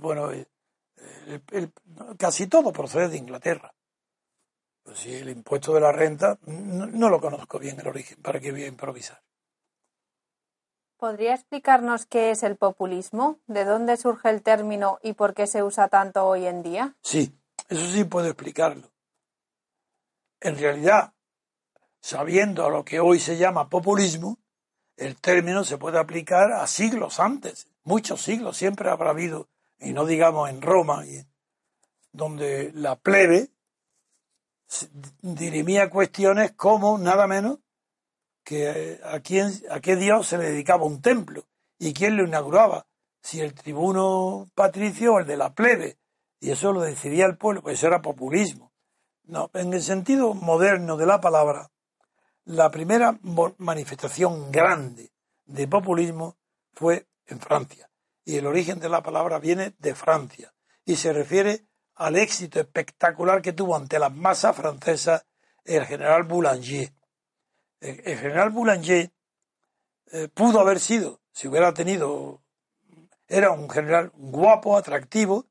Bueno, 0.00 0.30
casi 2.16 2.46
todo 2.46 2.72
procede 2.72 3.08
de 3.08 3.18
Inglaterra. 3.18 3.74
Pues 4.82 5.00
sí, 5.00 5.14
el 5.14 5.28
impuesto 5.28 5.74
de 5.74 5.80
la 5.80 5.92
renta, 5.92 6.38
no, 6.46 7.10
lo 7.10 7.20
conozco 7.20 7.58
bien 7.58 7.78
el 7.80 7.88
origen, 7.88 8.22
para 8.22 8.38
que 8.38 8.52
voy 8.52 8.62
a 8.62 8.68
improvisar. 8.68 9.20
¿Podría 10.96 11.34
explicarnos 11.34 12.06
qué 12.06 12.30
es 12.30 12.42
el 12.42 12.56
populismo? 12.56 13.40
¿De 13.48 13.64
dónde 13.64 13.96
surge 13.96 14.30
el 14.30 14.42
término 14.42 14.98
y 15.02 15.12
por 15.12 15.34
qué 15.34 15.46
se 15.46 15.62
usa 15.62 15.88
tanto 15.88 16.24
hoy 16.24 16.46
en 16.46 16.62
día? 16.62 16.96
Sí, 17.02 17.36
eso 17.68 17.86
sí 17.86 18.04
puedo 18.04 18.26
explicarlo. 18.26 18.90
En 20.40 20.58
realidad, 20.58 21.12
sabiendo 22.00 22.70
lo 22.70 22.84
que 22.84 23.00
hoy 23.00 23.18
se 23.18 23.36
llama 23.36 23.68
populismo, 23.68 24.38
el 24.96 25.16
término 25.16 25.64
se 25.64 25.78
puede 25.78 25.98
aplicar 25.98 26.52
a 26.52 26.66
siglos 26.66 27.20
antes, 27.20 27.68
muchos 27.84 28.22
siglos, 28.22 28.56
siempre 28.56 28.90
habrá 28.90 29.10
habido, 29.10 29.48
y 29.78 29.92
no 29.92 30.06
digamos 30.06 30.48
en 30.48 30.62
Roma, 30.62 31.04
donde 32.12 32.72
la 32.74 32.96
plebe 32.96 33.50
dirimía 35.20 35.90
cuestiones 35.90 36.52
como 36.52 36.98
nada 36.98 37.26
menos 37.26 37.58
que 38.42 39.00
a, 39.02 39.20
quién, 39.20 39.52
a 39.70 39.80
qué 39.80 39.96
Dios 39.96 40.28
se 40.28 40.38
le 40.38 40.50
dedicaba 40.50 40.84
un 40.84 41.02
templo 41.02 41.44
y 41.78 41.92
quién 41.92 42.16
lo 42.16 42.24
inauguraba, 42.24 42.86
si 43.20 43.40
el 43.40 43.54
tribuno 43.54 44.48
patricio 44.54 45.14
o 45.14 45.18
el 45.18 45.26
de 45.26 45.36
la 45.36 45.52
plebe, 45.52 45.98
y 46.40 46.50
eso 46.50 46.72
lo 46.72 46.82
decidía 46.82 47.26
el 47.26 47.36
pueblo, 47.36 47.62
pues 47.62 47.78
eso 47.78 47.86
era 47.86 48.02
populismo. 48.02 48.72
No, 49.24 49.50
en 49.54 49.72
el 49.72 49.82
sentido 49.82 50.34
moderno 50.34 50.96
de 50.96 51.06
la 51.06 51.20
palabra, 51.20 51.70
la 52.44 52.70
primera 52.70 53.18
manifestación 53.58 54.52
grande 54.52 55.12
de 55.46 55.66
populismo 55.66 56.36
fue 56.72 57.08
en 57.26 57.40
Francia. 57.40 57.90
Y 58.24 58.36
el 58.36 58.46
origen 58.46 58.78
de 58.78 58.88
la 58.88 59.02
palabra 59.02 59.38
viene 59.38 59.74
de 59.78 59.94
Francia. 59.94 60.54
Y 60.84 60.96
se 60.96 61.12
refiere 61.12 61.66
al 61.96 62.16
éxito 62.16 62.60
espectacular 62.60 63.42
que 63.42 63.52
tuvo 63.52 63.74
ante 63.74 63.98
las 63.98 64.14
masas 64.14 64.54
francesas 64.54 65.26
el 65.64 65.84
general 65.86 66.22
Boulanger. 66.22 66.92
El, 67.80 68.18
general 68.18 68.50
Boulanger 68.50 69.10
eh, 70.12 70.28
pudo 70.28 70.60
haber 70.60 70.80
sido, 70.80 71.20
si 71.32 71.48
hubiera 71.48 71.74
tenido, 71.74 72.42
era 73.26 73.50
un 73.50 73.68
general 73.68 74.12
guapo, 74.14 74.76
atractivo, 74.76 75.46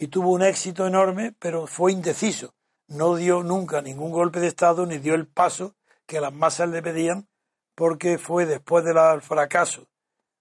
y 0.00 0.08
tuvo 0.08 0.30
un 0.30 0.42
éxito 0.42 0.86
enorme, 0.86 1.34
pero 1.38 1.66
fue 1.66 1.92
indeciso. 1.92 2.54
No 2.88 3.16
dio 3.16 3.42
nunca 3.42 3.82
ningún 3.82 4.12
golpe 4.12 4.40
de 4.40 4.46
Estado 4.46 4.86
ni 4.86 4.96
dio 4.96 5.14
el 5.14 5.26
paso 5.26 5.74
que 6.06 6.22
las 6.22 6.32
masas 6.32 6.70
le 6.70 6.82
pedían, 6.82 7.28
porque 7.74 8.16
fue 8.16 8.46
después 8.46 8.82
del 8.82 8.96
fracaso, 9.20 9.88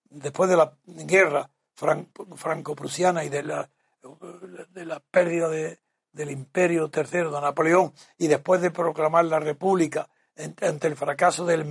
después 0.10 0.50
de 0.50 0.56
la 0.56 0.78
guerra 0.86 1.50
franco-prusiana 1.76 3.26
y 3.26 3.30
de 3.30 3.44
la, 3.44 3.70
de 4.70 4.86
la 4.86 5.02
pérdida 5.02 5.50
del 5.50 6.32
imperio 6.32 6.90
tercero 6.90 7.30
de 7.30 7.42
Napoleón 7.42 7.94
y 8.18 8.28
después 8.28 8.62
de 8.62 8.72
proclamar 8.72 9.26
la 9.26 9.42
república 9.42 10.10
ante 10.38 10.88
el 10.88 10.96
fracaso 10.96 11.46
del 11.46 11.66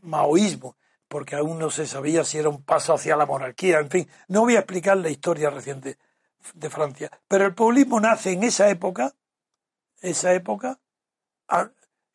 maoísmo, 0.00 0.78
porque 1.08 1.36
aún 1.36 1.58
no 1.58 1.68
se 1.68 1.86
sabía 1.86 2.24
si 2.24 2.38
era 2.38 2.48
un 2.48 2.62
paso 2.62 2.94
hacia 2.94 3.16
la 3.16 3.26
monarquía, 3.26 3.80
en 3.80 3.90
fin, 3.90 4.08
no 4.28 4.40
voy 4.40 4.56
a 4.56 4.60
explicar 4.60 4.96
la 4.96 5.10
historia 5.10 5.50
reciente 5.50 5.98
de 6.54 6.70
Francia, 6.70 7.10
pero 7.28 7.46
el 7.46 7.54
populismo 7.54 8.00
nace 8.00 8.32
en 8.32 8.44
esa 8.44 8.68
época, 8.68 9.14
esa 10.00 10.32
época 10.34 10.78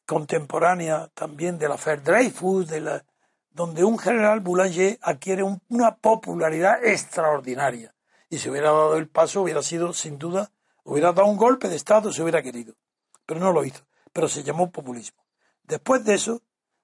contemporánea 0.06 1.10
también 1.14 1.58
de 1.58 1.70
la 1.70 1.78
Fer 1.78 2.04
Dreyfus, 2.04 2.68
de 2.68 2.82
la, 2.82 3.06
donde 3.52 3.84
un 3.84 3.98
general 3.98 4.40
Boulanger 4.42 5.00
adquiere 5.02 5.44
una 5.70 5.96
popularidad 5.96 6.84
extraordinaria. 6.84 7.94
Y 8.30 8.40
si 8.40 8.50
hubiera 8.50 8.72
dado 8.72 8.98
el 8.98 9.08
paso, 9.08 9.42
hubiera 9.42 9.62
sido, 9.62 9.94
sin 9.94 10.18
duda, 10.18 10.52
hubiera 10.84 11.14
dado 11.14 11.28
un 11.28 11.38
golpe 11.38 11.70
de 11.70 11.76
Estado 11.76 12.12
si 12.12 12.22
hubiera 12.22 12.42
querido. 12.42 12.74
Pero 13.26 13.40
no 13.40 13.52
lo 13.52 13.64
hizo. 13.64 13.86
Pero 14.12 14.28
se 14.28 14.44
llamó 14.44 14.72
populismo. 14.72 15.24
Después 15.64 16.04
de 16.04 16.16
eso, 16.16 16.42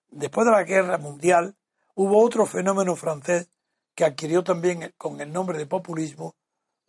después 0.09 0.45
de 0.45 0.51
la 0.51 0.63
guerra 0.63 0.97
mundial, 0.97 1.55
hubo 1.95 2.23
otro 2.23 2.45
fenómeno 2.45 2.95
francés 2.95 3.49
que 3.95 4.05
adquirió 4.05 4.43
también 4.43 4.93
con 4.97 5.19
el 5.21 5.33
nombre 5.33 5.57
de 5.57 5.65
populismo 5.65 6.35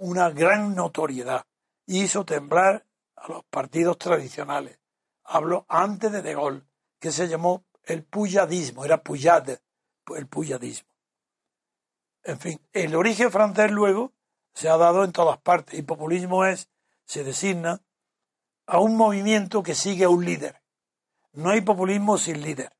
una 0.00 0.30
gran 0.30 0.74
notoriedad 0.74 1.44
y 1.86 2.02
hizo 2.02 2.24
temblar 2.24 2.86
a 3.16 3.28
los 3.28 3.44
partidos 3.44 3.98
tradicionales. 3.98 4.78
Hablo 5.24 5.66
antes 5.68 6.10
de 6.10 6.22
De 6.22 6.34
Gaulle, 6.34 6.62
que 6.98 7.12
se 7.12 7.28
llamó 7.28 7.64
el 7.84 8.04
puyadismo, 8.04 8.84
era 8.84 9.02
puyade, 9.02 9.60
el 10.16 10.26
puyadismo. 10.26 10.88
En 12.22 12.38
fin, 12.38 12.60
el 12.72 12.94
origen 12.94 13.30
francés 13.30 13.70
luego 13.70 14.12
se 14.54 14.68
ha 14.68 14.76
dado 14.76 15.04
en 15.04 15.12
todas 15.12 15.38
partes 15.38 15.78
y 15.78 15.82
populismo 15.82 16.44
es, 16.44 16.68
se 17.04 17.24
designa 17.24 17.82
a 18.66 18.78
un 18.78 18.96
movimiento 18.96 19.62
que 19.62 19.74
sigue 19.74 20.04
a 20.04 20.08
un 20.08 20.24
líder. 20.24 20.62
No 21.32 21.50
hay 21.50 21.60
populismo 21.60 22.18
sin 22.18 22.40
líder. 22.42 22.72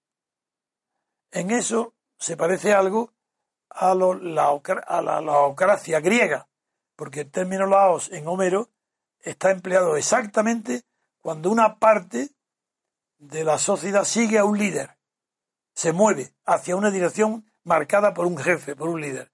En 1.30 1.50
eso 1.50 1.94
se 2.18 2.36
parece 2.36 2.72
algo 2.72 3.12
a, 3.68 3.94
la, 3.94 4.60
a 4.86 5.02
la 5.02 5.20
laocracia 5.20 6.00
griega, 6.00 6.48
porque 7.00 7.20
el 7.20 7.30
término 7.30 7.64
laos 7.64 8.10
en 8.12 8.28
Homero 8.28 8.68
está 9.20 9.50
empleado 9.50 9.96
exactamente 9.96 10.84
cuando 11.22 11.50
una 11.50 11.78
parte 11.78 12.28
de 13.16 13.42
la 13.42 13.56
sociedad 13.56 14.04
sigue 14.04 14.36
a 14.36 14.44
un 14.44 14.58
líder, 14.58 14.98
se 15.72 15.94
mueve 15.94 16.34
hacia 16.44 16.76
una 16.76 16.90
dirección 16.90 17.50
marcada 17.64 18.12
por 18.12 18.26
un 18.26 18.36
jefe, 18.36 18.76
por 18.76 18.90
un 18.90 19.00
líder. 19.00 19.32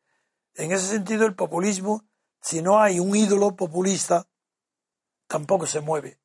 En 0.54 0.70
ese 0.70 0.86
sentido, 0.86 1.26
el 1.26 1.34
populismo, 1.34 2.04
si 2.40 2.62
no 2.62 2.78
hay 2.78 3.00
un 3.00 3.16
ídolo 3.16 3.56
populista, 3.56 4.28
tampoco 5.26 5.66
se 5.66 5.80
mueve. 5.80 6.20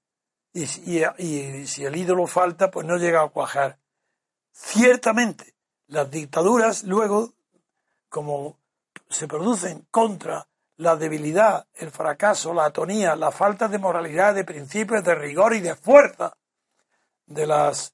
Y, 0.53 0.67
si 0.67 1.83
el 1.83 1.95
ídolo 1.95 2.27
falta, 2.27 2.69
pues 2.69 2.85
no 2.85 2.97
llega 2.97 3.23
a 3.23 3.29
cuajar. 3.29 3.79
Ciertamente, 4.51 5.55
las 5.87 6.11
dictaduras 6.11 6.83
luego, 6.83 7.33
como 8.09 8.59
se 9.09 9.27
producen 9.27 9.87
contra 9.89 10.47
la 10.81 10.95
debilidad, 10.95 11.67
el 11.75 11.91
fracaso, 11.91 12.55
la 12.55 12.65
atonía, 12.65 13.15
la 13.15 13.31
falta 13.31 13.67
de 13.67 13.77
moralidad, 13.77 14.33
de 14.33 14.43
principios, 14.43 15.03
de 15.03 15.13
rigor 15.13 15.53
y 15.53 15.59
de 15.61 15.75
fuerza 15.75 16.35
de 17.27 17.45
las 17.45 17.93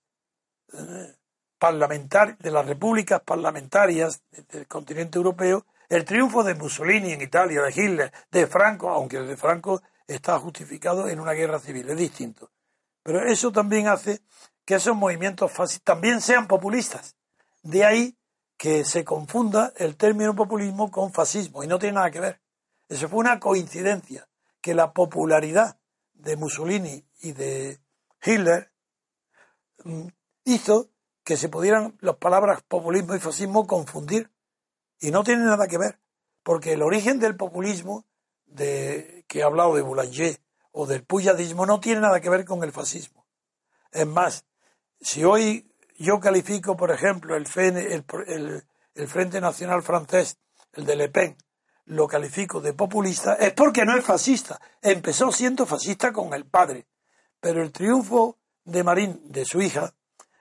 eh, 0.71 1.13
de 1.59 2.51
las 2.51 2.65
repúblicas 2.65 3.19
parlamentarias 3.21 4.21
del 4.31 4.67
continente 4.67 5.17
europeo, 5.17 5.65
el 5.89 6.05
triunfo 6.05 6.43
de 6.43 6.55
Mussolini 6.55 7.11
en 7.11 7.21
Italia, 7.21 7.63
de 7.63 7.71
Hitler, 7.71 8.13
de 8.31 8.47
Franco, 8.47 8.89
aunque 8.89 9.17
el 9.17 9.27
de 9.27 9.35
Franco 9.35 9.81
está 10.05 10.39
justificado 10.39 11.09
en 11.09 11.19
una 11.19 11.33
guerra 11.33 11.59
civil, 11.59 11.89
es 11.89 11.97
distinto. 11.97 12.51
Pero 13.03 13.21
eso 13.21 13.51
también 13.51 13.87
hace 13.87 14.21
que 14.63 14.75
esos 14.75 14.95
movimientos 14.95 15.51
también 15.83 16.21
sean 16.21 16.47
populistas. 16.47 17.17
De 17.63 17.83
ahí 17.83 18.17
que 18.55 18.85
se 18.85 19.03
confunda 19.03 19.73
el 19.75 19.97
término 19.97 20.35
populismo 20.35 20.89
con 20.89 21.11
fascismo, 21.11 21.63
y 21.63 21.67
no 21.67 21.79
tiene 21.79 21.95
nada 21.95 22.11
que 22.11 22.21
ver. 22.21 22.46
Eso 22.89 23.09
fue 23.09 23.19
una 23.19 23.39
coincidencia, 23.39 24.27
que 24.61 24.73
la 24.73 24.93
popularidad 24.93 25.79
de 26.13 26.35
Mussolini 26.35 27.05
y 27.19 27.33
de 27.33 27.79
Hitler 28.23 28.71
mm, 29.83 30.07
hizo 30.45 30.89
que 31.23 31.37
se 31.37 31.49
pudieran 31.49 31.97
las 31.99 32.15
palabras 32.15 32.63
populismo 32.63 33.15
y 33.15 33.19
fascismo 33.19 33.67
confundir. 33.67 34.31
Y 34.99 35.11
no 35.11 35.23
tiene 35.23 35.43
nada 35.43 35.67
que 35.67 35.77
ver, 35.77 35.99
porque 36.43 36.73
el 36.73 36.81
origen 36.81 37.19
del 37.19 37.35
populismo 37.35 38.05
de, 38.45 39.25
que 39.27 39.39
he 39.39 39.43
hablado 39.43 39.75
de 39.75 39.81
Boulanger 39.81 40.39
o 40.71 40.87
del 40.87 41.03
puyadismo 41.03 41.65
no 41.65 41.79
tiene 41.79 42.01
nada 42.01 42.21
que 42.21 42.29
ver 42.29 42.45
con 42.45 42.63
el 42.63 42.71
fascismo. 42.71 43.27
Es 43.91 44.07
más, 44.07 44.45
si 45.01 45.23
hoy 45.23 45.71
yo 45.97 46.19
califico, 46.19 46.77
por 46.77 46.91
ejemplo, 46.91 47.35
el, 47.35 47.45
el, 48.95 49.07
Frente 49.07 49.41
Nacional 49.41 49.83
Francés, 49.83 50.37
el 50.73 50.85
de 50.85 50.95
Le 50.95 51.09
Pen, 51.09 51.37
lo 51.87 52.07
califico 52.07 52.59
de 52.61 52.73
populista, 52.73 53.35
es 53.35 53.53
porque 53.53 53.85
no 53.85 53.97
es 53.97 54.03
fascista. 54.03 54.59
Empezó 54.81 55.31
siendo 55.31 55.65
fascista 55.65 56.11
con 56.11 56.33
el 56.33 56.45
padre. 56.45 56.87
Pero 57.39 57.61
el 57.61 57.71
triunfo 57.71 58.37
de 58.63 58.83
Marín, 58.83 59.21
de 59.25 59.45
su 59.45 59.61
hija, 59.61 59.93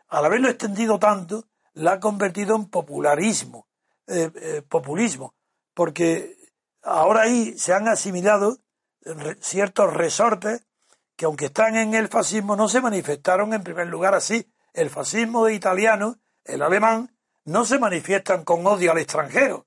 al 0.09 0.24
haberlo 0.24 0.49
extendido 0.49 0.99
tanto, 0.99 1.44
la 1.74 1.92
ha 1.92 2.01
convertido 2.01 2.57
en 2.57 2.66
popularismo, 2.66 3.68
eh, 4.07 4.30
eh, 4.34 4.62
populismo, 4.68 5.34
porque 5.74 6.36
ahora 6.82 7.22
ahí 7.22 7.57
se 7.59 7.74
han 7.74 7.88
asimilado 7.88 8.59
ciertos 9.40 9.92
resortes 9.94 10.64
que 11.16 11.26
aunque 11.26 11.47
están 11.47 11.76
en 11.76 11.94
el 11.94 12.09
fascismo 12.09 12.57
no 12.57 12.68
se 12.68 12.80
manifestaron 12.80 13.53
en 13.55 13.62
primer 13.62 13.86
lugar 13.86 14.14
así. 14.14 14.53
El 14.72 14.90
fascismo 14.90 15.47
de 15.47 15.55
italiano, 15.55 16.18
el 16.44 16.61
alemán, 16.61 17.16
no 17.44 17.64
se 17.64 17.78
manifiestan 17.78 18.44
con 18.44 18.66
odio 18.66 18.92
al 18.92 18.99
extranjero. 18.99 19.66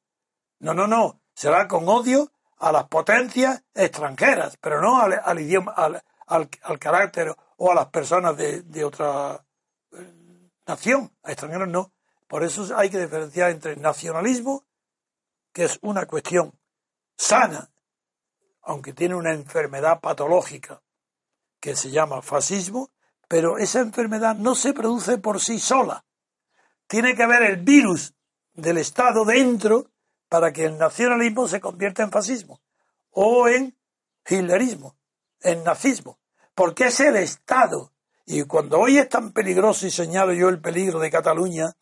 No, 0.60 0.74
no, 0.74 0.88
no. 0.88 1.19
Será 1.40 1.70
con 1.70 1.88
odio 1.88 2.34
a 2.58 2.74
las 2.74 2.90
potencias 2.90 3.64
extranjeras, 3.74 4.58
pero 4.58 4.82
no 4.82 5.00
al, 5.00 5.40
idioma, 5.40 5.72
al, 5.72 6.80
carácter 6.80 7.34
o 7.56 7.72
a 7.72 7.76
las 7.76 7.86
personas 7.86 8.36
de, 8.36 8.64
de 8.64 8.84
otra 8.84 9.42
eh, 9.94 10.50
nación. 10.68 11.14
A 11.24 11.32
extranjeros 11.32 11.70
no. 11.70 11.94
Por 12.28 12.44
eso 12.44 12.68
hay 12.76 12.90
que 12.90 13.00
diferenciar 13.00 13.52
entre 13.52 13.78
nacionalismo, 13.78 14.66
que 15.54 15.64
es 15.64 15.80
una 15.82 16.06
cuestión 16.08 16.52
sana 17.16 17.70
aunque 18.64 18.92
tiene 18.92 19.16
una 19.16 19.34
enfermedad 19.34 20.02
patológica 20.02 20.82
que 21.62 21.78
se 21.78 21.90
llama 21.90 22.22
fascismo, 22.22 22.92
pero 23.30 23.58
esa 23.58 23.80
enfermedad 23.80 24.36
no 24.36 24.56
se 24.56 24.74
produce 24.74 25.20
por 25.20 25.40
sí 25.40 25.58
sola. 25.58 26.04
Tiene 26.86 27.16
que 27.16 27.24
haber 27.24 27.44
el 27.44 27.64
virus 27.64 28.14
del 28.54 28.78
Estado 28.78 29.24
dentro 29.24 29.90
para 30.30 30.54
que 30.54 30.66
el 30.66 30.78
nacionalismo 30.78 31.48
se 31.48 31.60
convierta 31.60 32.04
en 32.04 32.12
fascismo 32.12 32.62
o 33.12 33.48
en 33.48 33.76
hitlerismo, 34.26 34.96
en 35.42 35.64
nazismo, 35.64 36.20
porque 36.56 36.86
es 36.88 37.00
el 37.00 37.16
Estado. 37.18 37.92
Y 38.26 38.44
cuando 38.44 38.80
hoy 38.80 39.00
es 39.00 39.10
tan 39.10 39.32
peligroso 39.32 39.88
y 39.88 39.92
señalo 39.92 40.34
yo 40.34 40.50
el 40.50 40.62
peligro 40.62 41.00
de 41.00 41.10
Cataluña, 41.10 41.76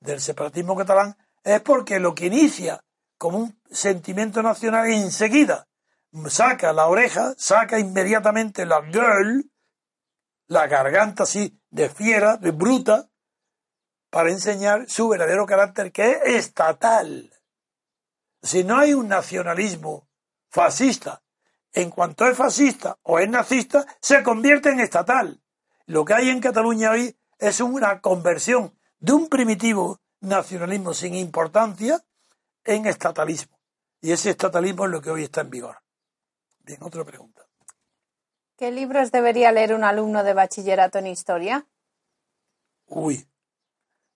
del 0.00 0.20
separatismo 0.20 0.76
catalán, 0.76 1.16
es 1.42 1.60
porque 1.60 1.98
lo 1.98 2.14
que 2.14 2.26
inicia 2.26 2.84
como 3.18 3.38
un 3.38 3.60
sentimiento 3.70 4.42
nacional 4.42 4.88
enseguida 4.90 5.66
saca 6.28 6.72
la 6.72 6.86
oreja, 6.86 7.34
saca 7.36 7.78
inmediatamente 7.78 8.64
la 8.64 8.82
girl, 8.82 9.50
la 10.48 10.66
garganta 10.66 11.24
así 11.24 11.60
de 11.70 11.88
fiera, 11.88 12.36
de 12.36 12.52
bruta, 12.52 13.08
para 14.10 14.30
enseñar 14.30 14.88
su 14.88 15.08
verdadero 15.08 15.46
carácter 15.46 15.92
que 15.92 16.12
es 16.12 16.46
estatal. 16.46 17.32
Si 18.42 18.64
no 18.64 18.78
hay 18.78 18.94
un 18.94 19.08
nacionalismo 19.08 20.08
fascista, 20.48 21.22
en 21.72 21.90
cuanto 21.90 22.26
es 22.26 22.36
fascista 22.36 22.98
o 23.02 23.18
es 23.18 23.28
nazista, 23.28 23.86
se 24.00 24.22
convierte 24.22 24.70
en 24.70 24.80
estatal. 24.80 25.42
Lo 25.86 26.04
que 26.04 26.14
hay 26.14 26.30
en 26.30 26.40
Cataluña 26.40 26.92
hoy 26.92 27.16
es 27.38 27.60
una 27.60 28.00
conversión 28.00 28.78
de 28.98 29.12
un 29.12 29.28
primitivo 29.28 30.00
nacionalismo 30.20 30.94
sin 30.94 31.14
importancia 31.14 32.02
en 32.64 32.86
estatalismo. 32.86 33.60
Y 34.00 34.12
ese 34.12 34.30
estatalismo 34.30 34.86
es 34.86 34.90
lo 34.90 35.02
que 35.02 35.10
hoy 35.10 35.24
está 35.24 35.42
en 35.42 35.50
vigor. 35.50 35.78
Bien, 36.60 36.82
otra 36.82 37.04
pregunta. 37.04 37.46
¿Qué 38.56 38.72
libros 38.72 39.12
debería 39.12 39.52
leer 39.52 39.74
un 39.74 39.84
alumno 39.84 40.24
de 40.24 40.32
bachillerato 40.32 40.98
en 40.98 41.08
historia? 41.08 41.66
Uy, 42.86 43.28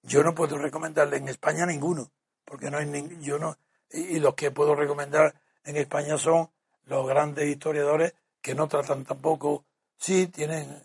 yo 0.03 0.23
no 0.23 0.35
puedo 0.35 0.57
recomendarle 0.57 1.19
en 1.19 1.29
España 1.29 1.67
ninguno, 1.67 2.11
porque 2.45 2.71
no 2.71 2.79
hay 2.79 3.19
yo 3.21 3.39
no 3.39 3.59
y, 3.91 4.19
los 4.21 4.35
que 4.35 4.51
puedo 4.51 4.75
recomendar 4.75 5.35
en 5.65 5.77
España 5.77 6.17
son 6.19 6.51
los 6.85 7.07
grandes 7.07 7.49
historiadores 7.49 8.15
que 8.41 8.55
no 8.55 8.69
tratan 8.69 9.05
tampoco, 9.05 9.65
sí 9.99 10.29
tienen 10.29 10.83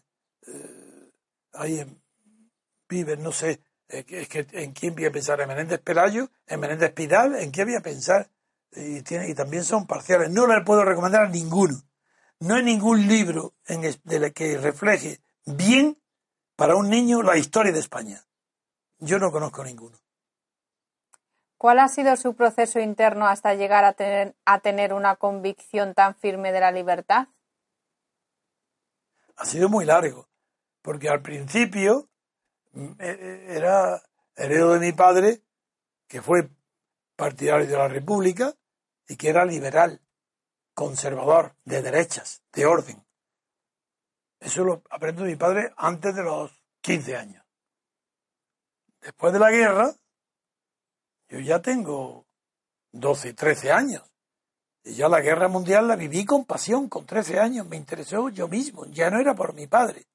eh, 0.47 1.11
ahí 1.53 1.79
en, 1.79 2.01
viven, 2.87 3.23
no 3.23 3.31
sé, 3.31 3.61
es 3.87 4.05
que, 4.05 4.47
en 4.51 4.73
quién 4.73 4.95
voy 4.95 5.05
a 5.05 5.11
pensar, 5.11 5.39
en 5.41 5.47
Menéndez 5.47 5.79
Pelayo, 5.79 6.29
en 6.47 6.59
Menéndez 6.59 6.91
Pidal, 6.93 7.35
en 7.35 7.51
qué 7.51 7.65
voy 7.65 7.75
a 7.75 7.81
pensar 7.81 8.29
y, 8.71 9.01
tiene, 9.03 9.29
y 9.29 9.35
también 9.35 9.63
son 9.63 9.87
parciales. 9.87 10.29
No 10.31 10.47
le 10.47 10.63
puedo 10.63 10.83
recomendar 10.83 11.23
a 11.23 11.29
ninguno. 11.29 11.81
No 12.39 12.55
hay 12.55 12.63
ningún 12.63 13.07
libro 13.07 13.53
en 13.65 13.81
de 14.03 14.33
que 14.33 14.57
refleje 14.57 15.21
bien 15.45 15.97
para 16.55 16.75
un 16.75 16.89
niño 16.89 17.21
la 17.21 17.37
historia 17.37 17.71
de 17.71 17.79
España. 17.79 18.25
Yo 18.99 19.19
no 19.19 19.31
conozco 19.31 19.63
ninguno. 19.63 19.97
¿Cuál 21.65 21.79
ha 21.79 21.87
sido 21.87 22.15
su 22.15 22.35
proceso 22.35 22.79
interno 22.79 23.25
hasta 23.25 23.55
llegar 23.55 23.85
a 23.85 23.93
tener, 23.93 24.35
a 24.45 24.59
tener 24.59 24.93
una 24.93 25.15
convicción 25.15 25.95
tan 25.95 26.13
firme 26.13 26.51
de 26.51 26.59
la 26.59 26.71
libertad? 26.71 27.27
Ha 29.35 29.45
sido 29.45 29.67
muy 29.67 29.83
largo, 29.83 30.29
porque 30.83 31.09
al 31.09 31.23
principio 31.23 32.07
mm, 32.73 32.91
e, 32.99 33.09
e, 33.09 33.57
era 33.57 33.99
heredo 34.35 34.73
de 34.73 34.79
mi 34.79 34.91
padre, 34.91 35.41
que 36.07 36.21
fue 36.21 36.51
partidario 37.15 37.65
de 37.65 37.77
la 37.77 37.87
República 37.87 38.53
y 39.07 39.15
que 39.15 39.29
era 39.29 39.43
liberal, 39.43 40.01
conservador, 40.75 41.55
de 41.63 41.81
derechas, 41.81 42.43
de 42.53 42.67
orden. 42.67 43.03
Eso 44.39 44.63
lo 44.63 44.83
aprendo 44.91 45.23
de 45.23 45.29
mi 45.29 45.35
padre 45.35 45.73
antes 45.77 46.13
de 46.13 46.21
los 46.21 46.63
15 46.81 47.17
años. 47.17 47.43
Después 49.01 49.33
de 49.33 49.39
la 49.39 49.49
guerra, 49.49 49.95
yo 51.35 51.41
ya 51.41 51.61
tengo 51.61 52.25
12, 52.93 53.33
13 53.33 53.71
años. 53.71 54.03
Y 54.85 54.93
ya 54.93 55.09
la 55.09 55.19
guerra 55.19 55.49
mundial 55.49 55.85
la 55.85 55.97
viví 55.97 56.23
con 56.23 56.45
pasión, 56.45 56.87
con 56.87 57.05
13 57.05 57.39
años. 57.39 57.67
Me 57.67 57.75
interesó 57.75 58.29
yo 58.29 58.47
mismo, 58.47 58.85
ya 58.85 59.09
no 59.09 59.19
era 59.19 59.35
por 59.35 59.53
mi 59.53 59.67
padre. 59.67 60.05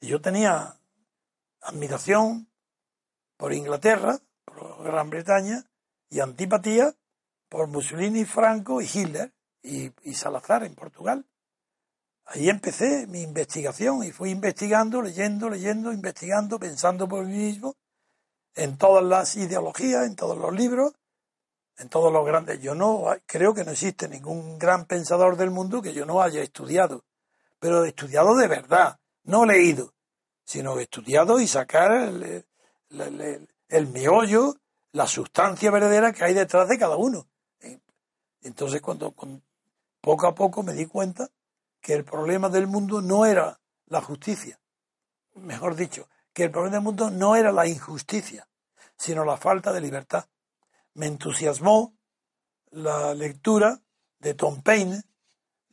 Y 0.00 0.08
yo 0.08 0.20
tenía 0.20 0.76
admiración 1.60 2.48
por 3.36 3.52
Inglaterra, 3.52 4.18
por 4.44 4.82
Gran 4.82 5.08
Bretaña, 5.08 5.64
y 6.10 6.18
antipatía 6.18 6.92
por 7.48 7.68
Mussolini, 7.68 8.24
Franco 8.24 8.80
y 8.80 8.90
Hitler 8.92 9.32
y, 9.62 9.92
y 10.02 10.14
Salazar 10.14 10.64
en 10.64 10.74
Portugal. 10.74 11.24
Ahí 12.24 12.48
empecé 12.48 13.06
mi 13.06 13.22
investigación 13.22 14.02
y 14.02 14.10
fui 14.10 14.30
investigando, 14.30 15.00
leyendo, 15.00 15.48
leyendo, 15.48 15.92
investigando, 15.92 16.58
pensando 16.58 17.06
por 17.06 17.24
mí 17.24 17.36
mismo 17.36 17.76
en 18.56 18.78
todas 18.78 19.04
las 19.04 19.36
ideologías, 19.36 20.06
en 20.06 20.16
todos 20.16 20.36
los 20.36 20.52
libros, 20.52 20.94
en 21.78 21.88
todos 21.88 22.12
los 22.12 22.26
grandes. 22.26 22.60
Yo 22.60 22.74
no 22.74 23.04
creo 23.26 23.54
que 23.54 23.64
no 23.64 23.72
existe 23.72 24.08
ningún 24.08 24.58
gran 24.58 24.86
pensador 24.86 25.36
del 25.36 25.50
mundo 25.50 25.82
que 25.82 25.92
yo 25.92 26.06
no 26.06 26.22
haya 26.22 26.42
estudiado, 26.42 27.04
pero 27.58 27.84
estudiado 27.84 28.34
de 28.36 28.48
verdad, 28.48 28.98
no 29.24 29.44
leído, 29.44 29.92
sino 30.44 30.78
estudiado 30.80 31.38
y 31.38 31.46
sacar 31.46 31.92
el, 31.92 33.86
meollo, 33.88 34.56
la 34.92 35.06
sustancia 35.06 35.70
verdadera 35.70 36.12
que 36.12 36.24
hay 36.24 36.34
detrás 36.34 36.68
de 36.68 36.78
cada 36.78 36.96
uno. 36.96 37.28
Entonces, 38.40 38.80
cuando 38.80 39.12
poco 40.00 40.26
a 40.26 40.34
poco 40.34 40.62
me 40.62 40.72
di 40.72 40.86
cuenta 40.86 41.28
que 41.80 41.92
el 41.92 42.04
problema 42.04 42.48
del 42.48 42.66
mundo 42.68 43.02
no 43.02 43.26
era 43.26 43.60
la 43.86 44.00
justicia, 44.00 44.58
mejor 45.34 45.74
dicho, 45.74 46.08
que 46.36 46.44
el 46.44 46.50
problema 46.50 46.76
del 46.76 46.84
mundo 46.84 47.10
no 47.10 47.34
era 47.34 47.50
la 47.50 47.66
injusticia, 47.66 48.46
sino 48.98 49.24
la 49.24 49.38
falta 49.38 49.72
de 49.72 49.80
libertad. 49.80 50.26
Me 50.92 51.06
entusiasmó 51.06 51.96
la 52.72 53.14
lectura 53.14 53.80
de 54.18 54.34
Tom 54.34 54.60
Paine, 54.60 55.02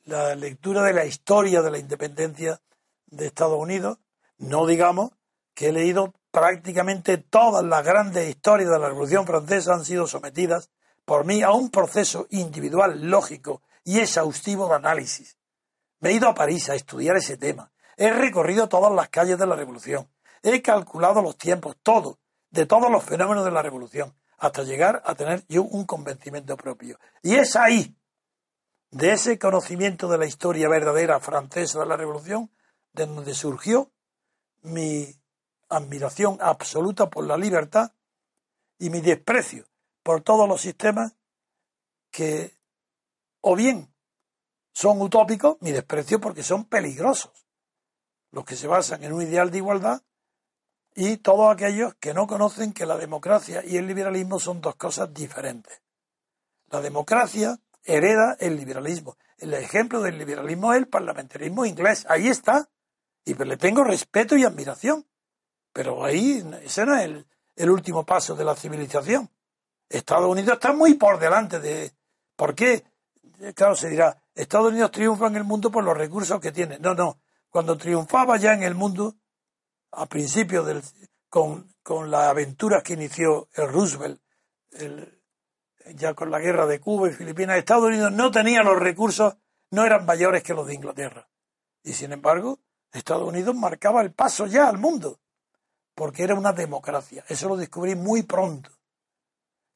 la 0.06 0.36
lectura 0.36 0.82
de 0.84 0.94
la 0.94 1.04
historia 1.04 1.62
de 1.62 1.70
la 1.70 1.80
independencia 1.80 2.62
de 3.08 3.26
Estados 3.26 3.60
Unidos. 3.60 3.98
No 4.38 4.66
digamos 4.66 5.12
que 5.54 5.68
he 5.68 5.72
leído 5.74 6.14
prácticamente 6.32 7.18
todas 7.18 7.66
las 7.66 7.84
grandes 7.84 8.30
historias 8.30 8.70
de 8.70 8.80
la 8.80 8.88
Revolución 8.88 9.28
Francesa 9.28 9.74
han 9.74 9.84
sido 9.84 10.08
sometidas 10.08 10.70
por 11.04 11.26
mí 11.26 11.42
a 11.42 11.52
un 11.52 11.72
proceso 11.72 12.26
individual, 12.30 13.02
lógico 13.10 13.64
y 13.84 14.00
exhaustivo 14.00 14.70
de 14.70 14.76
análisis. 14.76 15.38
Me 16.00 16.12
he 16.12 16.14
ido 16.14 16.30
a 16.30 16.34
París 16.34 16.70
a 16.70 16.76
estudiar 16.76 17.18
ese 17.18 17.36
tema. 17.36 17.74
He 17.98 18.12
recorrido 18.12 18.70
todas 18.70 18.94
las 18.94 19.10
calles 19.10 19.38
de 19.38 19.46
la 19.46 19.58
Revolución. 19.58 20.08
He 20.44 20.62
calculado 20.62 21.22
los 21.22 21.38
tiempos, 21.38 21.78
todo, 21.82 22.20
de 22.50 22.66
todos 22.66 22.92
los 22.92 23.04
fenómenos 23.04 23.46
de 23.46 23.52
la 23.52 23.62
revolución, 23.62 24.14
hasta 24.38 24.64
llegar 24.64 25.02
a 25.06 25.16
tener 25.16 25.46
yo 25.48 25.64
un 25.64 25.86
convencimiento 25.86 26.58
propio. 26.58 27.00
Y 27.22 27.36
es 27.36 27.56
ahí, 27.56 27.98
de 28.92 29.14
ese 29.14 29.40
conocimiento 29.40 30.10
de 30.10 30.18
la 30.18 30.26
historia 30.26 30.68
verdadera 30.68 31.20
francesa 31.22 31.80
de 31.80 31.86
la 31.86 31.96
revolución, 31.96 32.52
de 32.92 33.06
donde 33.06 33.34
surgió 33.34 33.92
mi 34.62 35.16
admiración 35.70 36.38
absoluta 36.42 37.10
por 37.10 37.26
la 37.26 37.38
libertad 37.38 37.94
y 38.78 38.90
mi 38.90 39.00
desprecio 39.00 39.66
por 40.04 40.22
todos 40.22 40.48
los 40.48 40.62
sistemas 40.62 41.16
que 42.12 42.56
o 43.42 43.56
bien 43.56 43.94
son 44.74 45.02
utópicos, 45.02 45.58
mi 45.62 45.72
desprecio 45.72 46.20
porque 46.20 46.44
son 46.44 46.66
peligrosos, 46.66 47.48
los 48.32 48.44
que 48.44 48.56
se 48.56 48.68
basan 48.68 49.04
en 49.04 49.14
un 49.14 49.22
ideal 49.22 49.50
de 49.50 49.58
igualdad 49.58 50.04
y 50.96 51.18
todos 51.18 51.52
aquellos 51.52 51.96
que 51.96 52.14
no 52.14 52.28
conocen 52.28 52.74
que 52.74 52.86
la 52.86 52.98
democracia 52.98 53.64
y 53.66 53.78
el 53.78 53.88
liberalismo 53.88 54.40
son 54.40 54.62
dos 54.62 54.76
cosas 54.76 55.14
diferentes. 55.14 55.82
La 56.70 56.82
democracia 56.82 57.60
hereda 57.84 58.36
el 58.40 58.56
liberalismo. 58.56 59.18
El 59.38 59.54
ejemplo 59.54 60.02
del 60.02 60.18
liberalismo 60.18 60.74
es 60.74 60.80
el 60.80 60.88
parlamentarismo 60.88 61.66
inglés. 61.66 62.06
Ahí 62.10 62.28
está. 62.28 62.70
Y 63.26 63.34
le 63.36 63.58
tengo 63.58 63.84
respeto 63.84 64.36
y 64.36 64.44
admiración. 64.44 65.06
Pero 65.72 66.04
ahí 66.04 66.44
ese 66.64 66.86
no 66.86 66.96
es 66.96 67.04
el, 67.04 67.28
el 67.56 67.70
último 67.70 68.06
paso 68.06 68.36
de 68.36 68.46
la 68.46 68.56
civilización. 68.56 69.30
Estados 69.90 70.30
Unidos 70.30 70.54
está 70.54 70.74
muy 70.74 70.96
por 70.96 71.20
delante 71.20 71.60
de... 71.60 71.94
¿Por 72.36 72.56
qué? 72.56 72.84
Claro, 73.56 73.76
se 73.76 73.90
dirá, 73.90 74.18
Estados 74.34 74.72
Unidos 74.72 74.92
triunfa 74.92 75.28
en 75.28 75.36
el 75.36 75.44
mundo 75.44 75.72
por 75.72 75.84
los 75.84 75.98
recursos 75.98 76.40
que 76.40 76.52
tiene. 76.52 76.80
No, 76.80 76.94
no. 76.94 77.20
Cuando 77.50 77.78
triunfaba 77.78 78.38
ya 78.38 78.54
en 78.54 78.64
el 78.64 78.74
mundo, 78.74 79.16
a 79.96 80.06
principios 80.08 80.66
del, 80.66 80.82
con, 81.30 81.74
con 81.82 82.12
las 82.12 82.28
aventuras 82.28 82.84
que 82.84 82.94
inició 82.94 83.48
el 83.54 83.70
Roosevelt, 83.70 84.22
ya 85.96 86.14
con 86.14 86.32
la 86.32 86.40
guerra 86.40 86.66
de 86.66 86.80
Cuba 86.80 87.10
y 87.10 87.14
Filipinas, 87.14 87.58
Estados 87.58 87.86
Unidos 87.86 88.12
no 88.12 88.32
tenía 88.32 88.64
los 88.64 88.80
recursos, 88.80 89.36
no 89.72 89.86
eran 89.86 90.06
mayores 90.06 90.44
que 90.44 90.54
los 90.54 90.68
de 90.68 90.76
Inglaterra. 90.76 91.28
Y 91.84 91.94
sin 91.94 92.14
embargo, 92.14 92.60
Estados 92.92 93.28
Unidos 93.28 93.56
marcaba 93.56 94.02
el 94.02 94.14
paso 94.14 94.46
ya 94.46 94.70
al 94.70 94.78
mundo, 94.78 95.20
porque 95.96 96.24
era 96.24 96.36
una 96.36 96.54
democracia. 96.54 97.26
Eso 97.28 97.50
lo 97.50 97.58
descubrí 97.58 97.96
muy 97.96 98.24
pronto. 98.24 98.70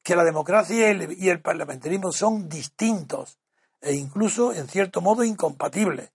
Que 0.02 0.16
la 0.16 0.24
democracia 0.24 0.90
y 0.92 1.28
el 1.28 1.42
parlamentarismo 1.42 2.12
son 2.12 2.48
distintos 2.48 3.38
e 3.80 3.94
incluso, 3.94 4.52
en 4.54 4.68
cierto 4.68 5.00
modo, 5.00 5.22
incompatibles. 5.22 6.10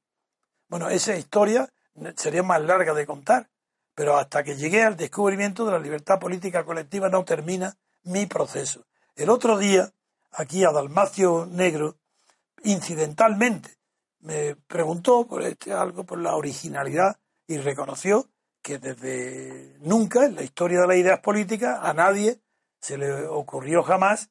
Bueno, 0.67 0.89
esa 0.89 1.15
historia 1.15 1.71
sería 2.15 2.41
más 2.41 2.61
larga 2.61 2.93
de 2.93 3.05
contar, 3.05 3.49
pero 3.95 4.17
hasta 4.17 4.43
que 4.43 4.55
llegué 4.55 4.83
al 4.83 4.97
descubrimiento 4.97 5.65
de 5.65 5.71
la 5.71 5.79
libertad 5.79 6.19
política 6.19 6.63
colectiva 6.63 7.09
no 7.09 7.23
termina 7.23 7.77
mi 8.03 8.25
proceso. 8.25 8.85
El 9.15 9.29
otro 9.29 9.57
día, 9.57 9.91
aquí 10.31 10.63
a 10.63 10.71
Dalmacio 10.71 11.45
Negro, 11.45 11.97
incidentalmente, 12.63 13.77
me 14.19 14.55
preguntó 14.55 15.27
por 15.27 15.43
este, 15.43 15.73
algo, 15.73 16.05
por 16.05 16.19
la 16.19 16.35
originalidad, 16.35 17.17
y 17.45 17.57
reconoció 17.57 18.29
que 18.61 18.79
desde 18.79 19.77
nunca 19.81 20.25
en 20.25 20.35
la 20.35 20.43
historia 20.43 20.79
de 20.79 20.87
las 20.87 20.97
ideas 20.97 21.19
políticas 21.19 21.77
a 21.81 21.93
nadie 21.93 22.39
se 22.79 22.97
le 22.97 23.27
ocurrió 23.27 23.83
jamás 23.83 24.29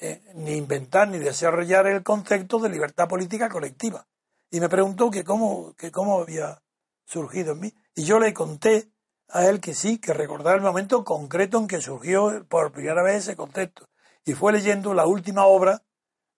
eh, 0.00 0.22
ni 0.34 0.52
inventar 0.56 1.08
ni 1.08 1.18
desarrollar 1.18 1.86
el 1.86 2.02
concepto 2.02 2.58
de 2.58 2.70
libertad 2.70 3.08
política 3.08 3.48
colectiva. 3.48 4.06
Y 4.50 4.60
me 4.60 4.68
preguntó 4.68 5.10
que 5.10 5.24
cómo, 5.24 5.74
que 5.74 5.90
cómo 5.90 6.20
había 6.20 6.62
surgido 7.04 7.52
en 7.52 7.60
mí. 7.60 7.74
Y 7.94 8.04
yo 8.04 8.18
le 8.18 8.32
conté 8.34 8.90
a 9.28 9.46
él 9.46 9.60
que 9.60 9.74
sí, 9.74 9.98
que 9.98 10.12
recordar 10.12 10.56
el 10.56 10.62
momento 10.62 11.04
concreto 11.04 11.58
en 11.58 11.66
que 11.66 11.80
surgió 11.80 12.44
por 12.48 12.72
primera 12.72 13.02
vez 13.02 13.16
ese 13.16 13.36
concepto. 13.36 13.88
Y 14.24 14.34
fue 14.34 14.52
leyendo 14.52 14.94
la 14.94 15.06
última 15.06 15.46
obra 15.46 15.82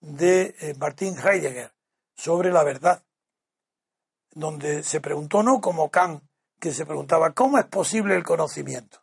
de 0.01 0.55
eh, 0.61 0.75
Martin 0.79 1.17
Heidegger 1.19 1.73
sobre 2.15 2.53
la 2.53 2.65
verdad, 2.65 3.03
donde 4.33 4.83
se 4.83 5.01
preguntó 5.01 5.43
no 5.43 5.61
como 5.61 5.91
Kant, 5.91 6.23
que 6.61 6.73
se 6.73 6.87
preguntaba 6.87 7.33
cómo 7.33 7.59
es 7.59 7.67
posible 7.67 8.17
el 8.17 8.25
conocimiento, 8.25 9.03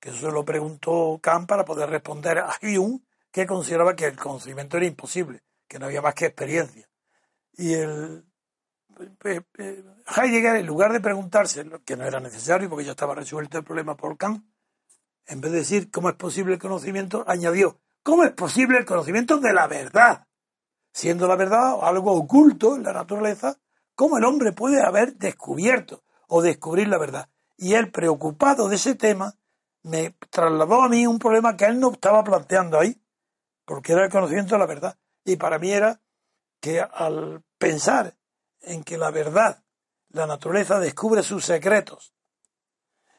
que 0.00 0.10
eso 0.10 0.30
lo 0.30 0.44
preguntó 0.44 1.18
Kant 1.22 1.48
para 1.48 1.64
poder 1.64 1.90
responder 1.90 2.38
a 2.38 2.54
Hume, 2.62 3.00
que 3.30 3.46
consideraba 3.46 3.96
que 3.96 4.06
el 4.06 4.16
conocimiento 4.16 4.76
era 4.76 4.86
imposible, 4.86 5.42
que 5.66 5.78
no 5.78 5.86
había 5.86 6.02
más 6.02 6.14
que 6.14 6.26
experiencia. 6.26 6.88
Y 7.54 7.74
el 7.74 8.24
Heidegger, 10.06 10.56
en 10.56 10.66
lugar 10.66 10.92
de 10.92 11.00
preguntarse, 11.00 11.64
que 11.84 11.96
no 11.96 12.04
era 12.04 12.20
necesario 12.20 12.68
porque 12.68 12.84
ya 12.84 12.92
estaba 12.92 13.14
resuelto 13.14 13.58
el 13.58 13.64
problema 13.64 13.96
por 13.96 14.16
Kant, 14.16 14.44
en 15.26 15.40
vez 15.40 15.52
de 15.52 15.58
decir 15.58 15.90
cómo 15.90 16.08
es 16.08 16.16
posible 16.16 16.54
el 16.54 16.58
conocimiento, 16.58 17.24
añadió, 17.26 17.80
¿cómo 18.02 18.24
es 18.24 18.32
posible 18.32 18.78
el 18.78 18.84
conocimiento 18.84 19.38
de 19.38 19.52
la 19.52 19.66
verdad? 19.66 20.26
Siendo 20.92 21.26
la 21.26 21.36
verdad 21.36 21.78
algo 21.82 22.12
oculto 22.12 22.76
en 22.76 22.82
la 22.82 22.92
naturaleza, 22.92 23.58
¿cómo 23.94 24.18
el 24.18 24.24
hombre 24.24 24.52
puede 24.52 24.82
haber 24.82 25.16
descubierto 25.16 26.02
o 26.28 26.42
descubrir 26.42 26.88
la 26.88 26.98
verdad? 26.98 27.28
Y 27.56 27.74
él, 27.74 27.90
preocupado 27.90 28.68
de 28.68 28.76
ese 28.76 28.94
tema, 28.94 29.34
me 29.82 30.16
trasladó 30.30 30.82
a 30.82 30.88
mí 30.88 31.06
un 31.06 31.18
problema 31.18 31.56
que 31.56 31.64
él 31.64 31.78
no 31.78 31.92
estaba 31.92 32.22
planteando 32.22 32.78
ahí, 32.78 33.00
porque 33.64 33.92
era 33.92 34.04
el 34.04 34.10
conocimiento 34.10 34.54
de 34.54 34.58
la 34.58 34.66
verdad. 34.66 34.98
Y 35.24 35.36
para 35.36 35.58
mí 35.58 35.70
era 35.70 36.00
que 36.60 36.80
al 36.80 37.42
pensar 37.58 38.14
en 38.62 38.82
que 38.84 38.96
la 38.96 39.10
verdad, 39.10 39.62
la 40.10 40.26
naturaleza 40.26 40.78
descubre 40.78 41.22
sus 41.22 41.44
secretos 41.44 42.14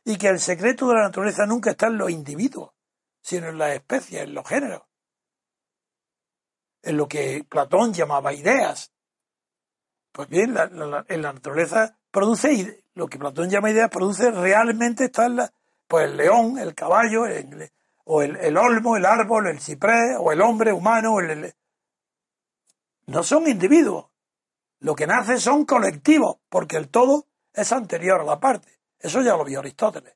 y 0.05 0.17
que 0.17 0.27
el 0.27 0.39
secreto 0.39 0.87
de 0.87 0.95
la 0.95 1.03
naturaleza 1.03 1.45
nunca 1.45 1.71
está 1.71 1.87
en 1.87 1.97
los 1.97 2.09
individuos, 2.09 2.71
sino 3.21 3.47
en 3.47 3.57
las 3.57 3.75
especies, 3.75 4.23
en 4.23 4.33
los 4.33 4.47
géneros, 4.47 4.83
en 6.81 6.97
lo 6.97 7.07
que 7.07 7.45
Platón 7.47 7.93
llamaba 7.93 8.33
ideas. 8.33 8.91
Pues 10.11 10.27
bien, 10.29 10.53
la, 10.53 11.05
en 11.07 11.21
la 11.21 11.33
naturaleza 11.33 11.97
produce, 12.11 12.83
lo 12.93 13.07
que 13.07 13.17
Platón 13.17 13.49
llama 13.49 13.71
ideas, 13.71 13.89
produce 13.89 14.29
realmente 14.29 15.05
está 15.05 15.25
en 15.25 15.37
la, 15.37 15.53
pues 15.87 16.05
el 16.05 16.17
león, 16.17 16.59
el 16.59 16.75
caballo, 16.75 17.23
o 18.05 18.21
el, 18.21 18.57
olmo, 18.57 18.97
el 18.97 19.05
árbol, 19.05 19.47
el 19.47 19.59
ciprés, 19.59 20.17
o 20.19 20.31
el 20.31 20.41
hombre 20.41 20.73
humano, 20.73 21.19
el, 21.19 21.53
no 23.07 23.23
son 23.23 23.47
individuos. 23.47 24.12
Lo 24.83 24.95
que 24.95 25.07
nace 25.07 25.37
son 25.37 25.63
colectivos, 25.63 26.39
porque 26.49 26.75
el 26.75 26.89
todo 26.89 27.27
es 27.53 27.71
anterior 27.71 28.19
a 28.19 28.25
la 28.25 28.41
parte. 28.41 28.81
Eso 28.99 29.21
ya 29.21 29.37
lo 29.37 29.45
vio 29.45 29.59
Aristóteles. 29.59 30.13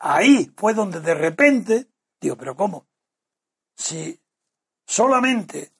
Ahí 0.00 0.52
fue 0.56 0.74
donde 0.74 0.98
de 1.00 1.14
repente, 1.14 1.86
digo, 2.20 2.36
pero 2.36 2.56
¿cómo? 2.56 2.88
Si 3.76 4.20
solamente 4.84 5.72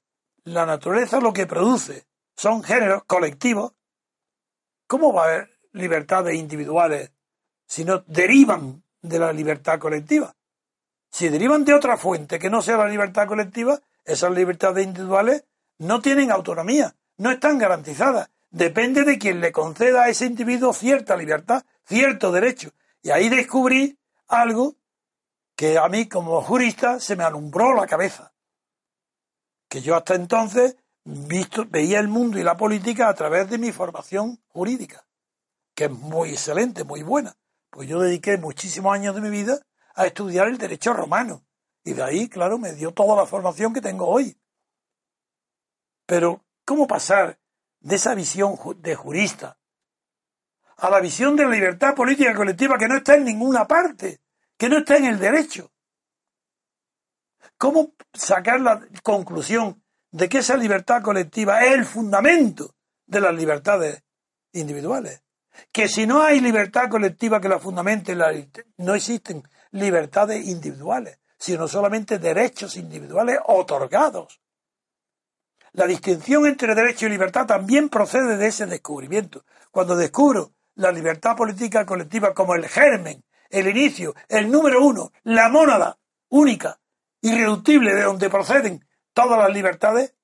la 0.44 0.66
naturaleza 0.66 1.19
lo 1.19 1.32
que 1.32 1.48
produce 1.48 2.07
son 2.36 2.62
géneros 2.62 3.03
colectivos, 3.07 3.73
¿cómo 4.86 5.12
va 5.12 5.24
a 5.24 5.27
haber 5.27 5.59
libertades 5.73 6.36
individuales 6.36 7.11
si 7.66 7.85
no 7.85 8.05
derivan 8.07 8.85
de 9.03 9.19
la 9.19 9.32
libertad 9.32 9.81
colectiva? 9.81 10.36
Si 11.11 11.28
derivan 11.28 11.65
de 11.65 11.74
otra 11.74 11.97
fuente 11.97 12.39
que 12.39 12.51
no 12.51 12.62
sea 12.62 12.77
la 12.77 12.89
libertad 12.89 13.27
colectiva, 13.27 13.81
esas 14.05 14.31
libertades 14.31 14.86
individuales 14.86 15.44
no 15.78 16.01
tienen 16.01 16.31
autonomía, 16.31 16.94
no 17.18 17.30
están 17.30 17.59
garantizadas 17.59 18.30
depende 18.51 19.05
de 19.05 19.18
quien 19.18 19.40
le 19.40 19.52
conceda 19.52 20.05
a 20.05 20.09
ese 20.09 20.26
individuo 20.26 20.72
cierta 20.72 21.16
libertad, 21.16 21.64
cierto 21.84 22.32
derecho. 22.32 22.70
Y 23.02 23.10
ahí 23.10 23.28
descubrí 23.28 23.98
algo 24.28 24.76
que 25.55 25.78
a 25.78 25.88
mí 25.88 26.09
como 26.09 26.40
jurista 26.43 26.98
se 27.01 27.16
me 27.16 27.24
alumbró 27.24 27.74
la 27.74 27.86
cabeza. 27.86 28.32
Que 29.68 29.82
yo 29.82 29.94
hasta 29.94 30.14
entonces 30.14 30.76
visto, 31.05 31.66
veía 31.68 32.01
el 32.01 32.09
mundo 32.09 32.38
y 32.38 32.43
la 32.43 32.56
política 32.56 33.09
a 33.09 33.14
través 33.14 33.51
de 33.51 33.59
mi 33.59 33.72
formación 33.72 34.43
jurídica, 34.48 35.06
que 35.74 35.84
es 35.84 35.90
muy 35.90 36.30
excelente, 36.30 36.84
muy 36.84 37.02
buena. 37.02 37.36
Pues 37.70 37.88
yo 37.88 38.01
dediqué 38.01 38.38
muchísimos 38.38 38.94
años 38.94 39.14
de 39.14 39.20
mi 39.20 39.30
vida 39.30 39.60
a 39.94 40.06
estudiar 40.06 40.48
el 40.48 40.59
derecho 40.59 40.93
romano. 40.93 41.44
Y 41.84 41.93
de 41.93 42.02
ahí, 42.02 42.28
claro, 42.28 42.59
me 42.59 42.72
dio 42.72 42.93
toda 42.93 43.16
la 43.16 43.26
formación 43.26 43.72
que 43.72 43.80
tengo 43.80 44.06
hoy. 44.06 44.36
Pero, 46.06 46.44
¿cómo 46.66 46.86
pasar 46.86 47.38
de 47.80 47.97
esa 47.97 48.14
visión 48.14 48.59
de 48.82 48.94
jurista 48.94 49.56
a 50.78 50.90
la 50.90 51.01
visión 51.01 51.36
de 51.36 51.44
la 51.44 51.51
libertad 51.51 51.94
política 51.94 52.34
colectiva 52.34 52.76
que 52.78 52.88
no 52.88 52.97
está 52.97 53.14
en 53.14 53.24
ninguna 53.24 53.66
parte, 53.66 54.20
que 54.56 54.68
no 54.68 54.78
está 54.78 54.97
en 54.97 55.06
el 55.06 55.18
derecho. 55.18 55.70
¿Cómo 57.56 57.94
sacar 58.12 58.60
la 58.60 58.86
conclusión 59.02 59.82
de 60.10 60.28
que 60.28 60.38
esa 60.38 60.56
libertad 60.56 61.02
colectiva 61.02 61.64
es 61.64 61.72
el 61.72 61.84
fundamento 61.84 62.74
de 63.06 63.20
las 63.20 63.34
libertades 63.34 64.02
individuales? 64.52 65.22
Que 65.72 65.88
si 65.88 66.06
no 66.06 66.20
hay 66.20 66.40
libertad 66.40 66.90
colectiva 66.90 67.40
que 67.40 67.48
la 67.48 67.59
fundamente, 67.59 68.14
no 68.76 68.94
existen 68.94 69.43
libertades 69.70 70.47
individuales, 70.47 71.18
sino 71.38 71.66
solamente 71.66 72.18
derechos 72.18 72.76
individuales 72.76 73.38
otorgados. 73.47 74.40
La 75.77 75.86
distinción 75.86 76.47
entre 76.47 76.74
derecho 76.74 77.05
y 77.05 77.11
libertad 77.11 77.44
también 77.44 77.90
procede 77.90 78.39
de 78.39 78.47
ese 78.47 78.65
descubrimiento. 78.65 79.44
Cuando 79.70 79.94
descubro 79.94 80.53
la 80.74 80.90
libertad 80.90 81.36
política 81.36 81.85
colectiva 81.85 82.32
como 82.32 82.55
el 82.55 82.66
germen, 82.66 83.23
el 83.51 83.69
inicio, 83.69 84.15
el 84.31 84.51
número 84.51 84.82
uno, 84.82 85.12
la 85.23 85.51
mónada 85.51 85.98
única, 86.31 86.81
irreductible 87.20 87.93
de 87.93 88.05
donde 88.05 88.31
proceden 88.31 88.86
todas 89.12 89.39
las 89.39 89.53
libertades, 89.53 90.15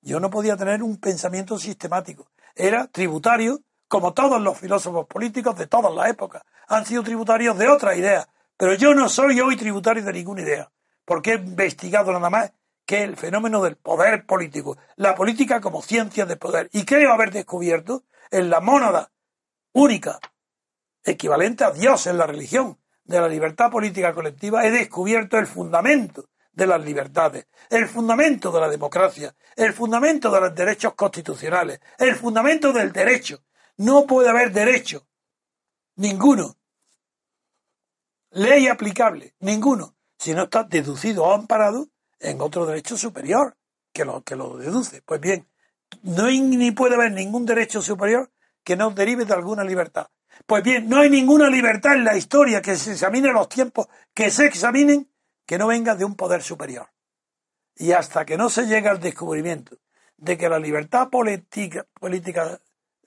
yo 0.00 0.20
no 0.20 0.30
podía 0.30 0.56
tener 0.56 0.82
un 0.82 0.96
pensamiento 0.96 1.58
sistemático. 1.58 2.30
Era 2.54 2.86
tributario, 2.86 3.60
como 3.88 4.14
todos 4.14 4.40
los 4.40 4.56
filósofos 4.56 5.06
políticos 5.06 5.54
de 5.58 5.66
todas 5.66 5.94
las 5.94 6.08
épocas. 6.08 6.44
Han 6.66 6.86
sido 6.86 7.02
tributarios 7.02 7.58
de 7.58 7.68
otra 7.68 7.94
idea. 7.94 8.26
Pero 8.56 8.72
yo 8.72 8.94
no 8.94 9.10
soy 9.10 9.38
hoy 9.38 9.58
tributario 9.58 10.02
de 10.02 10.14
ninguna 10.14 10.40
idea, 10.40 10.72
porque 11.04 11.32
he 11.32 11.36
investigado 11.36 12.10
nada 12.10 12.30
más 12.30 12.52
que 12.88 13.02
el 13.02 13.18
fenómeno 13.18 13.62
del 13.62 13.76
poder 13.76 14.24
político, 14.24 14.78
la 14.96 15.14
política 15.14 15.60
como 15.60 15.82
ciencia 15.82 16.24
de 16.24 16.36
poder. 16.36 16.70
Y 16.72 16.86
creo 16.86 17.12
haber 17.12 17.30
descubierto 17.30 18.04
en 18.30 18.48
la 18.48 18.60
mónada 18.60 19.12
única, 19.74 20.18
equivalente 21.04 21.64
a 21.64 21.70
Dios 21.70 22.06
en 22.06 22.16
la 22.16 22.26
religión, 22.26 22.78
de 23.04 23.20
la 23.20 23.28
libertad 23.28 23.70
política 23.70 24.14
colectiva, 24.14 24.64
he 24.64 24.70
descubierto 24.70 25.36
el 25.36 25.46
fundamento 25.46 26.30
de 26.50 26.66
las 26.66 26.82
libertades, 26.82 27.46
el 27.68 27.86
fundamento 27.88 28.50
de 28.50 28.60
la 28.60 28.70
democracia, 28.70 29.36
el 29.54 29.74
fundamento 29.74 30.30
de 30.30 30.40
los 30.40 30.54
derechos 30.54 30.94
constitucionales, 30.94 31.80
el 31.98 32.16
fundamento 32.16 32.72
del 32.72 32.90
derecho. 32.90 33.44
No 33.76 34.06
puede 34.06 34.30
haber 34.30 34.50
derecho, 34.50 35.06
ninguno, 35.96 36.56
ley 38.30 38.66
aplicable, 38.66 39.34
ninguno, 39.40 39.94
si 40.18 40.32
no 40.32 40.44
está 40.44 40.64
deducido 40.64 41.24
o 41.24 41.34
amparado 41.34 41.88
en 42.20 42.40
otro 42.40 42.66
derecho 42.66 42.96
superior 42.96 43.56
que 43.92 44.04
lo, 44.04 44.22
que 44.22 44.36
lo 44.36 44.56
deduce. 44.56 45.02
Pues 45.02 45.20
bien, 45.20 45.48
no 46.02 46.26
hay, 46.26 46.40
ni 46.40 46.70
puede 46.72 46.94
haber 46.94 47.12
ningún 47.12 47.46
derecho 47.46 47.82
superior 47.82 48.30
que 48.64 48.76
no 48.76 48.90
derive 48.90 49.24
de 49.24 49.34
alguna 49.34 49.64
libertad. 49.64 50.08
Pues 50.46 50.62
bien, 50.62 50.88
no 50.88 51.00
hay 51.00 51.10
ninguna 51.10 51.48
libertad 51.48 51.94
en 51.94 52.04
la 52.04 52.16
historia 52.16 52.62
que 52.62 52.76
se 52.76 52.92
examine 52.92 53.32
los 53.32 53.48
tiempos, 53.48 53.88
que 54.14 54.30
se 54.30 54.46
examinen, 54.46 55.10
que 55.46 55.58
no 55.58 55.66
venga 55.66 55.94
de 55.94 56.04
un 56.04 56.14
poder 56.14 56.42
superior. 56.42 56.88
Y 57.76 57.92
hasta 57.92 58.24
que 58.24 58.36
no 58.36 58.50
se 58.50 58.66
llegue 58.66 58.88
al 58.88 59.00
descubrimiento 59.00 59.78
de 60.16 60.36
que 60.36 60.48
la 60.48 60.58
libertad 60.58 61.08
política, 61.08 61.86
política 61.98 62.60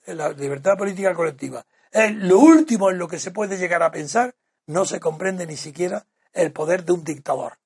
la 0.06 0.30
libertad 0.30 0.76
política 0.76 1.14
colectiva 1.14 1.64
es 1.90 2.14
lo 2.14 2.38
último 2.38 2.90
en 2.90 2.98
lo 2.98 3.06
que 3.06 3.18
se 3.18 3.30
puede 3.30 3.58
llegar 3.58 3.82
a 3.82 3.90
pensar, 3.90 4.34
no 4.66 4.84
se 4.84 4.98
comprende 4.98 5.46
ni 5.46 5.56
siquiera 5.56 6.06
el 6.32 6.52
poder 6.52 6.84
de 6.84 6.92
un 6.92 7.04
dictador. 7.04 7.58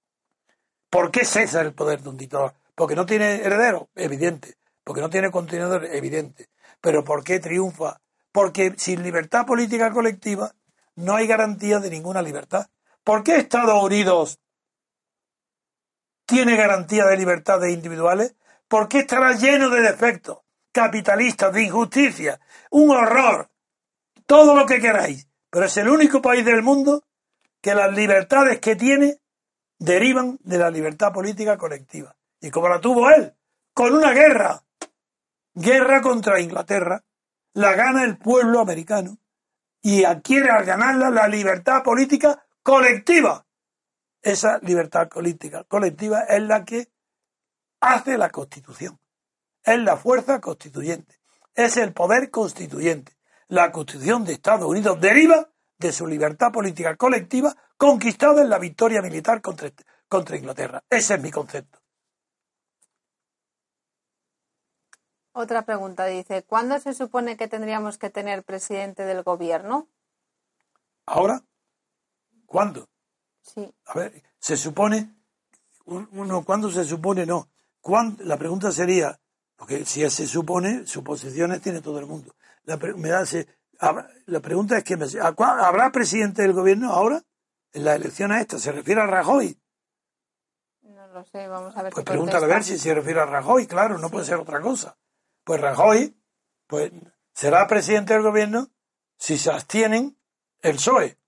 ¿Por 0.91 1.11
qué 1.11 1.25
cesa 1.25 1.61
el 1.61 1.75
poder 1.75 2.03
de 2.03 2.09
un 2.09 2.17
dictador? 2.17 2.55
Porque 2.75 2.95
no 2.95 3.07
tiene 3.07 3.37
heredero, 3.37 3.89
evidente. 3.95 4.57
Porque 4.85 5.01
no 5.01 5.11
tiene 5.11 5.31
continuador, 5.31 5.85
evidente. 5.87 6.49
Pero 6.81 7.05
¿por 7.05 7.25
qué 7.25 7.41
triunfa? 7.41 8.01
Porque 8.33 8.75
sin 8.77 9.03
libertad 9.03 9.47
política 9.47 9.91
colectiva 9.91 10.53
no 10.95 11.15
hay 11.15 11.27
garantía 11.27 11.79
de 11.79 11.91
ninguna 11.91 12.23
libertad. 12.23 12.67
¿Por 13.03 13.23
qué 13.23 13.37
Estados 13.37 13.83
Unidos 13.83 14.39
tiene 16.27 16.57
garantía 16.57 17.07
de 17.07 17.17
libertades 17.17 17.73
individuales? 17.73 18.35
¿Por 18.69 18.89
qué 18.89 19.01
estará 19.01 19.33
lleno 19.33 19.71
de 19.71 19.81
defectos, 19.81 20.39
capitalistas, 20.73 21.53
de 21.55 21.63
injusticia, 21.63 22.39
un 22.71 22.91
horror, 22.91 23.49
todo 24.27 24.55
lo 24.55 24.67
que 24.67 24.81
queráis. 24.81 25.27
Pero 25.51 25.65
es 25.65 25.77
el 25.79 25.89
único 25.89 26.21
país 26.21 26.45
del 26.45 26.63
mundo 26.63 27.03
que 27.63 27.75
las 27.75 27.95
libertades 27.95 28.61
que 28.61 28.77
tiene 28.77 29.17
derivan 29.79 30.39
de 30.43 30.59
la 30.59 30.71
libertad 30.71 31.13
política 31.13 31.57
colectiva. 31.57 32.17
¿Y 32.41 32.51
como 32.51 32.69
la 32.69 32.81
tuvo 32.81 33.11
él? 33.11 33.35
Con 33.73 33.95
una 33.95 34.13
guerra. 34.13 34.63
Guerra 35.55 36.01
contra 36.01 36.41
Inglaterra. 36.41 37.05
La 37.53 37.75
gana 37.75 38.05
el 38.05 38.19
pueblo 38.19 38.61
americano 38.61 39.19
y 39.83 40.05
adquiere 40.05 40.51
al 40.51 40.65
ganarla 40.65 41.11
la 41.11 41.29
libertad 41.29 41.83
política 41.83 42.45
colectiva. 42.63 43.47
Esa 44.21 44.59
libertad 44.59 45.09
política 45.09 45.65
colectiva 45.65 46.23
es 46.25 46.43
la 46.43 46.65
que 46.65 46.89
hace 47.81 48.19
la 48.19 48.31
constitución. 48.31 48.99
Es 49.63 49.79
la 49.79 49.97
fuerza 49.97 50.41
constituyente. 50.41 51.21
Es 51.55 51.77
el 51.77 51.93
poder 51.93 52.31
constituyente. 52.31 53.17
La 53.49 53.71
constitución 53.71 54.25
de 54.25 54.33
Estados 54.33 54.69
Unidos 54.69 55.01
deriva 55.01 55.49
de 55.79 55.93
su 55.93 56.07
libertad 56.07 56.53
política 56.53 56.97
colectiva 56.97 57.55
conquistada 57.77 58.43
en 58.43 58.51
la 58.51 58.59
victoria 58.59 59.03
militar 59.03 59.41
contra, 59.41 59.71
contra 60.09 60.37
Inglaterra. 60.37 60.83
Ese 60.89 61.15
es 61.15 61.23
mi 61.23 61.31
concepto. 61.31 61.79
Otra 65.33 65.67
pregunta 65.67 66.07
dice, 66.07 66.45
¿cuándo 66.45 66.79
se 66.81 66.95
supone 66.95 67.37
que 67.37 67.47
tendríamos 67.47 67.99
que 67.99 68.09
tener 68.09 68.43
presidente 68.43 69.05
del 69.05 69.23
gobierno? 69.23 69.87
¿Ahora? 71.05 71.43
¿Cuándo? 72.47 72.89
Sí. 73.43 73.71
A 73.85 73.99
ver, 73.99 74.23
se 74.39 74.57
supone, 74.57 75.15
uno, 75.85 76.43
¿cuándo 76.43 76.71
se 76.71 76.85
supone? 76.85 77.27
No. 77.27 77.51
La 78.21 78.39
pregunta 78.39 78.73
sería, 78.73 79.21
porque 79.57 79.85
si 79.85 80.09
se 80.09 80.27
supone, 80.27 80.87
suposiciones 80.87 81.61
tiene 81.61 81.83
todo 81.83 81.99
el 81.99 82.07
mundo. 82.07 82.35
La, 82.65 82.79
me 82.79 83.11
da, 83.11 83.25
la 84.27 84.41
pregunta 84.41 84.79
es 84.79 84.85
que 84.85 84.97
¿habrá 85.39 85.93
presidente 85.93 86.43
del 86.43 86.53
gobierno 86.53 86.93
ahora? 86.93 87.23
En 87.73 87.85
las 87.85 87.97
elecciones 87.97 88.41
estas, 88.41 88.63
¿se 88.63 88.73
refiere 88.73 89.01
a 89.01 89.07
Rajoy? 89.07 89.59
No 90.83 91.07
lo 91.09 91.25
sé, 91.25 91.47
vamos 91.47 91.77
a 91.77 91.83
ver. 91.83 91.93
Pues 91.93 92.05
pregúntale 92.05 92.45
a 92.47 92.49
ver 92.49 92.65
si 92.65 92.79
se 92.79 92.95
refiere 92.95 93.21
a 93.21 93.27
Rajoy, 93.27 93.67
claro, 93.67 93.99
no 93.99 94.09
puede 94.09 94.25
ser 94.25 94.37
otra 94.37 94.61
cosa. 94.61 94.97
Pues 95.45 95.61
Rajoy, 95.61 96.17
pues 96.67 96.93
será 97.35 97.67
presidente 97.67 98.15
del 98.15 98.23
gobierno 98.23 98.69
si 99.19 99.37
se 99.37 99.51
abstienen 99.51 100.19
el 100.63 100.77
PSOE 100.77 101.19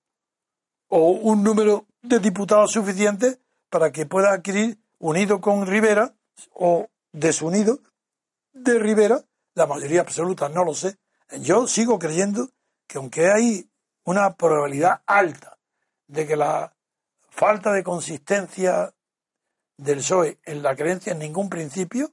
o 0.88 1.10
un 1.10 1.42
número 1.42 1.86
de 2.02 2.18
diputados 2.18 2.72
suficiente 2.72 3.40
para 3.70 3.92
que 3.92 4.06
pueda 4.06 4.32
adquirir, 4.32 4.78
unido 4.98 5.40
con 5.40 5.66
Rivera 5.66 6.14
o 6.52 6.88
desunido 7.12 7.80
de 8.52 8.78
Rivera, 8.78 9.24
la 9.54 9.66
mayoría 9.66 10.00
absoluta, 10.00 10.48
no 10.48 10.64
lo 10.64 10.74
sé. 10.74 10.96
Yo 11.30 11.66
sigo 11.66 11.98
creyendo 11.98 12.50
que 12.86 12.98
aunque 12.98 13.30
hay 13.30 13.70
una 14.04 14.34
probabilidad 14.34 15.02
alta 15.06 15.58
de 16.06 16.26
que 16.26 16.36
la 16.36 16.74
falta 17.28 17.72
de 17.72 17.84
consistencia 17.84 18.94
del 19.76 19.98
PSOE 19.98 20.38
en 20.44 20.62
la 20.62 20.74
creencia 20.74 21.12
en 21.12 21.18
ningún 21.18 21.50
principio, 21.50 22.12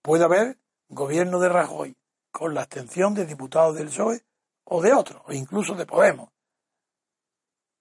puede 0.00 0.24
haber 0.24 0.58
gobierno 0.88 1.40
de 1.40 1.48
Rajoy 1.48 1.96
con 2.30 2.54
la 2.54 2.62
abstención 2.62 3.14
de 3.14 3.26
diputados 3.26 3.76
del 3.76 3.88
PSOE 3.88 4.24
o 4.64 4.80
de 4.80 4.92
otros, 4.92 5.20
o 5.26 5.32
incluso 5.32 5.74
de 5.74 5.84
Podemos. 5.84 6.30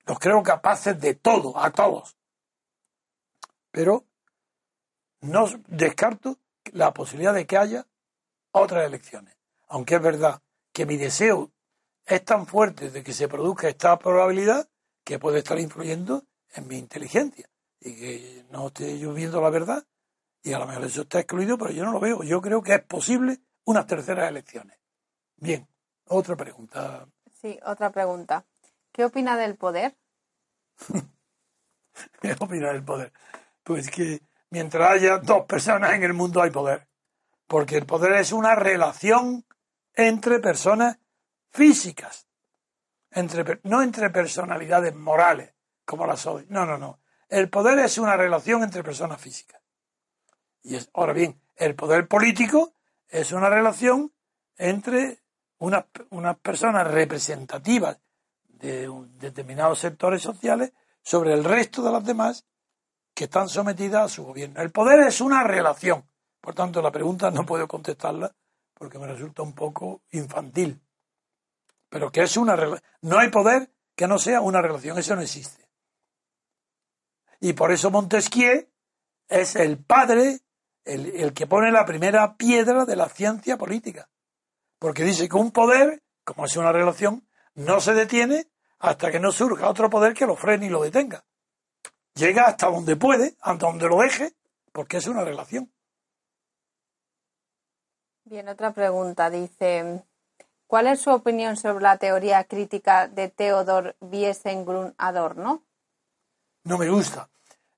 Los 0.06 0.18
creo 0.18 0.42
capaces 0.42 1.00
de 1.00 1.14
todo, 1.14 1.58
a 1.58 1.70
todos. 1.72 2.18
Pero 3.70 4.06
no 5.22 5.46
descarto 5.68 6.40
la 6.74 6.92
posibilidad 6.92 7.34
de 7.34 7.46
que 7.46 7.58
haya 7.58 7.88
otras 8.52 8.86
elecciones. 8.86 9.38
Aunque 9.68 9.96
es 9.96 10.02
verdad 10.02 10.42
que 10.72 10.86
mi 10.86 10.98
deseo 10.98 11.52
es 12.06 12.24
tan 12.24 12.48
fuerte 12.48 12.90
de 12.90 13.04
que 13.04 13.14
se 13.14 13.28
produzca 13.28 13.70
esta 13.70 13.98
probabilidad 14.00 14.70
que 15.04 15.20
puede 15.20 15.40
estar 15.40 15.60
influyendo 15.60 16.26
en 16.54 16.68
mi 16.68 16.78
inteligencia 16.78 17.50
y 17.80 17.96
que 17.96 18.46
no 18.50 18.68
esté 18.68 19.00
yo 19.00 19.14
viendo 19.14 19.42
la 19.42 19.50
verdad 19.50 19.86
y 20.44 20.54
a 20.54 20.60
lo 20.60 20.68
mejor 20.68 20.86
eso 20.86 21.02
está 21.02 21.20
excluido, 21.20 21.58
pero 21.58 21.72
yo 21.72 21.86
no 21.86 21.92
lo 21.92 22.00
veo. 22.00 22.24
Yo 22.24 22.42
creo 22.42 22.64
que 22.64 22.74
es 22.74 22.84
posible 22.84 23.40
unas 23.66 23.86
terceras 23.86 24.30
elecciones. 24.30 24.78
Bien, 25.38 25.68
otra 26.08 26.36
pregunta. 26.36 27.08
Sí, 27.42 27.60
otra 27.64 27.92
pregunta. 27.92 28.46
¿Qué 28.92 29.06
opina 29.06 29.38
del 29.38 29.56
poder? 29.56 29.96
¿Qué 32.22 32.36
opina 32.40 32.72
del 32.72 32.84
poder? 32.84 33.14
Pues 33.64 33.90
que 33.90 34.22
mientras 34.50 34.92
haya 34.92 35.20
dos 35.20 35.46
personas 35.46 35.94
en 35.94 36.04
el 36.04 36.14
mundo 36.14 36.42
hay 36.42 36.50
poder. 36.50 36.88
Porque 37.48 37.78
el 37.78 37.86
poder 37.86 38.14
es 38.14 38.32
una 38.32 38.56
relación 38.56 39.46
entre 39.94 40.40
personas 40.40 40.98
físicas. 41.50 42.28
Entre, 43.12 43.60
no 43.64 43.82
entre 43.82 44.10
personalidades 44.10 44.96
morales, 44.96 45.54
como 45.86 46.08
las 46.08 46.26
hoy. 46.26 46.46
No, 46.50 46.66
no, 46.66 46.78
no. 46.78 47.00
El 47.28 47.50
poder 47.50 47.80
es 47.80 47.98
una 47.98 48.16
relación 48.16 48.64
entre 48.64 48.84
personas 48.84 49.20
físicas. 49.20 49.62
Y 50.64 50.76
es, 50.76 50.90
ahora 50.94 51.14
bien, 51.14 51.42
el 51.56 51.76
poder 51.76 52.08
político 52.08 52.74
es 53.08 53.32
una 53.32 53.50
relación 53.50 54.14
entre 54.58 55.20
unas, 55.58 55.86
unas 56.10 56.38
personas 56.38 56.88
representativas 56.88 58.00
de 58.48 58.90
determinados 59.20 59.80
sectores 59.80 60.22
sociales 60.22 60.74
sobre 61.04 61.34
el 61.34 61.44
resto 61.44 61.82
de 61.82 61.92
las 61.92 62.06
demás 62.06 62.46
que 63.14 63.26
están 63.26 63.50
sometidas 63.50 64.06
a 64.06 64.10
su 64.10 64.24
gobierno. 64.24 64.62
El 64.62 64.72
poder 64.72 65.02
es 65.02 65.20
una 65.20 65.44
relación. 65.44 66.08
Por 66.40 66.56
tanto, 66.56 66.82
la 66.82 66.92
pregunta 66.92 67.30
no 67.32 67.46
puedo 67.46 67.68
contestarla 67.68 68.34
porque 68.82 68.98
me 68.98 69.06
resulta 69.06 69.44
un 69.44 69.54
poco 69.54 70.02
infantil. 70.10 70.82
Pero 71.88 72.12
que 72.12 72.24
es 72.24 72.36
una 72.36 72.58
no 73.02 73.20
hay 73.20 73.30
poder 73.30 73.70
que 73.96 74.08
no 74.08 74.18
sea 74.18 74.42
una 74.42 74.60
relación, 74.60 74.98
eso 74.98 75.16
no 75.16 75.22
existe. 75.22 75.70
Y 77.40 77.54
por 77.54 77.72
eso 77.72 77.92
Montesquieu 77.92 78.68
es 79.28 79.56
el 79.56 79.78
padre, 79.78 80.40
el, 80.84 81.16
el 81.16 81.32
que 81.32 81.46
pone 81.46 81.72
la 81.72 81.86
primera 81.86 82.36
piedra 82.38 82.86
de 82.86 82.96
la 82.96 83.08
ciencia 83.08 83.56
política. 83.56 84.10
Porque 84.80 85.04
dice 85.04 85.30
que 85.30 85.36
un 85.36 85.52
poder, 85.52 86.02
como 86.24 86.46
es 86.46 86.58
una 86.58 86.72
relación, 86.72 87.28
no 87.54 87.82
se 87.82 87.94
detiene 87.94 88.48
hasta 88.80 89.12
que 89.12 89.20
no 89.20 89.32
surja 89.32 89.70
otro 89.70 89.92
poder 89.92 90.16
que 90.16 90.26
lo 90.26 90.36
frene 90.36 90.66
y 90.66 90.70
lo 90.70 90.82
detenga. 90.82 91.24
Llega 92.16 92.46
hasta 92.48 92.66
donde 92.66 92.96
puede, 92.96 93.36
hasta 93.42 93.68
donde 93.68 93.88
lo 93.88 94.00
deje, 94.00 94.34
porque 94.72 94.98
es 94.98 95.06
una 95.06 95.24
relación. 95.24 95.72
Bien, 98.32 98.48
otra 98.48 98.72
pregunta. 98.72 99.30
Dice, 99.30 100.06
¿cuál 100.66 100.88
es 100.88 101.02
su 101.02 101.10
opinión 101.10 101.58
sobre 101.58 101.84
la 101.84 101.98
teoría 101.98 102.46
crítica 102.46 103.10
de 103.10 103.28
Theodor 103.28 103.98
Wiesengrun 104.00 104.96
Adorno? 104.98 105.66
No 106.64 106.78
me 106.78 106.90
gusta. 106.90 107.30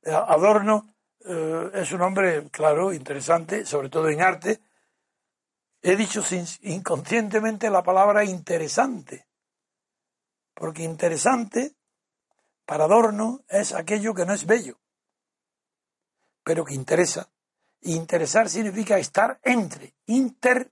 Eh, 0.04 0.12
Adorno 0.12 0.94
eh, 1.26 1.72
es 1.74 1.92
un 1.92 2.04
hombre, 2.04 2.52
claro, 2.52 2.94
interesante, 2.94 3.66
sobre 3.66 3.90
todo 3.90 4.10
en 4.10 4.22
arte. 4.22 4.62
He 5.82 5.96
dicho 5.96 6.22
inconscientemente 6.62 7.72
la 7.72 7.82
palabra 7.82 8.24
interesante 8.24 9.26
porque 10.54 10.84
interesante 10.84 11.74
para 12.68 12.84
Adorno 12.84 13.44
es 13.50 13.74
aquello 13.74 14.14
que 14.14 14.28
no 14.28 14.34
es 14.34 14.46
bello, 14.46 14.78
pero 16.44 16.64
que 16.64 16.76
interesa. 16.76 17.33
Interesar 17.84 18.50
significa 18.50 18.98
estar 18.98 19.40
entre, 19.44 19.96
inter, 20.08 20.72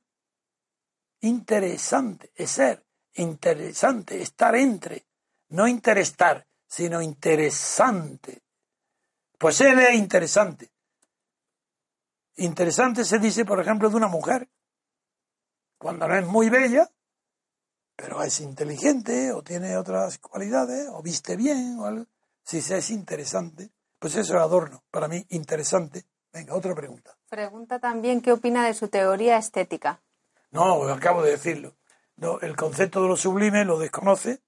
interesante, 1.21 2.31
es 2.35 2.51
ser, 2.51 2.85
interesante, 3.13 4.21
estar 4.21 4.55
entre, 4.55 5.05
no 5.49 5.67
interestar, 5.67 6.47
sino 6.67 7.01
interesante. 7.01 8.43
Pues 9.37 9.61
él 9.61 9.79
es 9.79 9.95
interesante. 9.95 10.71
Interesante 12.37 13.03
se 13.03 13.19
dice, 13.19 13.45
por 13.45 13.59
ejemplo, 13.59 13.89
de 13.89 13.97
una 13.97 14.07
mujer. 14.07 14.49
Cuando 15.77 16.07
no 16.07 16.15
es 16.15 16.25
muy 16.25 16.49
bella, 16.49 16.89
pero 17.95 18.23
es 18.23 18.39
inteligente 18.39 19.31
o 19.31 19.43
tiene 19.43 19.77
otras 19.77 20.17
cualidades 20.19 20.87
o 20.91 21.01
viste 21.01 21.35
bien 21.35 21.77
o 21.79 21.85
algo. 21.85 22.07
Si 22.43 22.57
es 22.57 22.89
interesante, 22.89 23.71
pues 23.99 24.15
eso 24.15 24.35
es 24.35 24.41
adorno. 24.41 24.83
Para 24.89 25.07
mí, 25.07 25.25
interesante. 25.29 26.05
Venga, 26.33 26.55
otra 26.55 26.73
pregunta. 26.73 27.15
Pregunta 27.29 27.79
también 27.79 28.21
qué 28.21 28.31
opina 28.31 28.65
de 28.65 28.73
su 28.73 28.87
teoría 28.87 29.37
estética. 29.37 30.01
No, 30.51 30.83
acabo 30.87 31.23
de 31.23 31.31
decirlo. 31.31 31.75
No, 32.17 32.39
el 32.39 32.55
concepto 32.55 33.01
de 33.01 33.07
lo 33.07 33.17
sublime 33.17 33.65
lo 33.65 33.79
desconoce, 33.79 34.41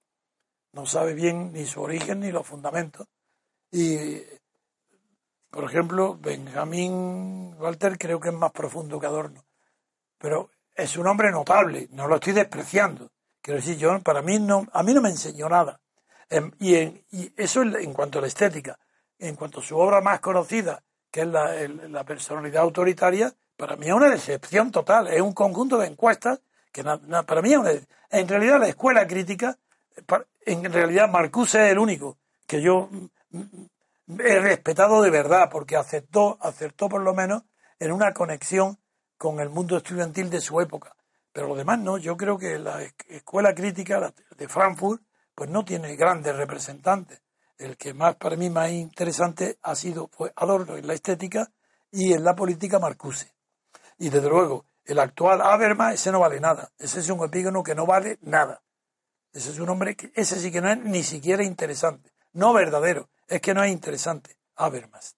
no 0.74 0.86
sabe 0.86 1.14
bien 1.14 1.54
ni 1.54 1.66
su 1.66 1.82
origen 1.82 2.20
ni 2.20 2.32
los 2.32 2.46
fundamentos. 2.46 3.08
Y, 3.72 4.22
por 5.50 5.64
ejemplo, 5.64 6.18
Benjamín 6.20 7.56
Walter 7.58 7.98
creo 7.98 8.20
que 8.20 8.30
es 8.30 8.36
más 8.36 8.52
profundo 8.52 9.00
que 9.00 9.08
Adorno. 9.08 9.46
Pero 10.18 10.52
es 10.76 10.98
un 10.98 11.08
hombre 11.08 11.32
notable, 11.32 11.88
no 11.92 12.08
lo 12.08 12.16
estoy 12.16 12.34
despreciando. 12.34 13.10
Quiero 13.42 13.60
decir, 13.60 13.78
yo, 13.78 14.00
para 14.02 14.22
mí 14.22 14.40
no, 14.40 14.66
a 14.72 14.84
mí 14.84 14.94
no 14.94 15.02
me 15.02 15.10
enseñó 15.10 15.50
nada. 15.50 15.80
Em, 16.30 16.52
y, 16.60 17.34
eso 17.36 17.62
en 17.62 17.94
cuanto 17.94 18.20
a 18.20 18.22
la 18.22 18.28
estética. 18.28 18.80
En 19.20 19.36
cuanto 19.36 19.60
a 19.60 19.64
su 19.64 19.78
obra 19.78 20.02
más 20.02 20.20
conocida, 20.20 20.84
que 21.14 21.22
es 21.22 21.28
la, 21.28 22.04
personalidad 22.06 22.64
autoritaria, 22.64 23.32
para 23.56 23.76
mí 23.76 23.86
es 23.86 23.94
una 23.94 24.10
decepción 24.10 24.72
total. 24.72 25.08
Es 25.10 25.22
un 25.22 25.34
conjunto 25.34 25.78
de 25.78 25.86
encuestas 25.86 26.42
que 26.72 26.84
para 26.84 27.42
mí 27.44 27.52
es 27.52 27.60
una, 27.60 27.72
en 28.10 28.28
realidad 28.28 28.60
la 28.60 28.68
escuela 28.68 29.06
crítica, 29.06 29.56
en 30.44 30.74
realidad 30.74 31.08
Marcuse 31.08 31.68
es 31.68 31.72
el 31.72 31.78
único 31.78 32.18
que 32.48 32.64
yo 32.64 32.90
mm, 33.30 33.38
mm, 34.08 34.22
he 34.22 34.40
respetado 34.40 35.04
de 35.04 35.12
verdad, 35.12 35.50
porque 35.52 35.76
aceptó, 35.76 36.40
acertó 36.42 36.90
por 36.90 37.02
lo 37.02 37.14
menos 37.14 37.44
en 37.78 37.92
una 37.92 38.12
conexión 38.12 38.80
con 39.16 39.40
el 39.40 39.52
mundo 39.52 39.78
estudiantil 39.78 40.32
de 40.32 40.42
su 40.42 40.60
época. 40.62 40.96
Pero 41.32 41.48
lo 41.48 41.56
demás 41.56 41.78
no, 41.78 42.00
yo 42.00 42.18
creo 42.18 42.40
que 42.40 42.58
la 42.58 42.82
escuela 43.08 43.54
crítica 43.54 44.12
de 44.36 44.48
Frankfurt 44.48 45.04
pues 45.36 45.48
no 45.48 45.64
tiene 45.64 45.96
grandes 45.96 46.36
representantes. 46.36 47.22
El 47.58 47.78
que 47.78 47.94
más 47.94 48.16
para 48.16 48.36
mí 48.36 48.50
más 48.50 48.72
interesante 48.72 49.58
ha 49.62 49.76
sido 49.76 50.08
fue 50.08 50.34
Adorno 50.36 50.76
en 50.76 50.88
la 50.88 50.94
estética 50.94 51.52
y 51.92 52.14
en 52.14 52.24
la 52.24 52.36
política 52.36 52.80
Marcuse. 52.80 53.34
Y 53.98 54.10
desde 54.10 54.30
luego, 54.30 54.66
el 54.86 55.00
actual 55.00 55.42
Habermas, 55.42 55.94
ese 55.94 56.12
no 56.12 56.20
vale 56.20 56.40
nada. 56.40 56.72
Ese 56.78 57.00
es 57.00 57.10
un 57.10 57.24
epígono 57.24 57.64
que 57.64 57.76
no 57.76 57.86
vale 57.86 58.18
nada. 58.22 58.62
Ese 59.32 59.52
es 59.52 59.60
un 59.60 59.70
hombre 59.70 59.96
que, 59.96 60.12
ese 60.16 60.40
sí 60.40 60.52
que 60.52 60.62
no 60.62 60.72
es 60.72 60.80
ni 60.80 61.04
siquiera 61.04 61.44
interesante. 61.44 62.12
No 62.34 62.54
verdadero, 62.54 63.10
es 63.28 63.42
que 63.42 63.54
no 63.54 63.64
es 63.64 63.72
interesante. 63.72 64.38
Habermas. 64.56 65.16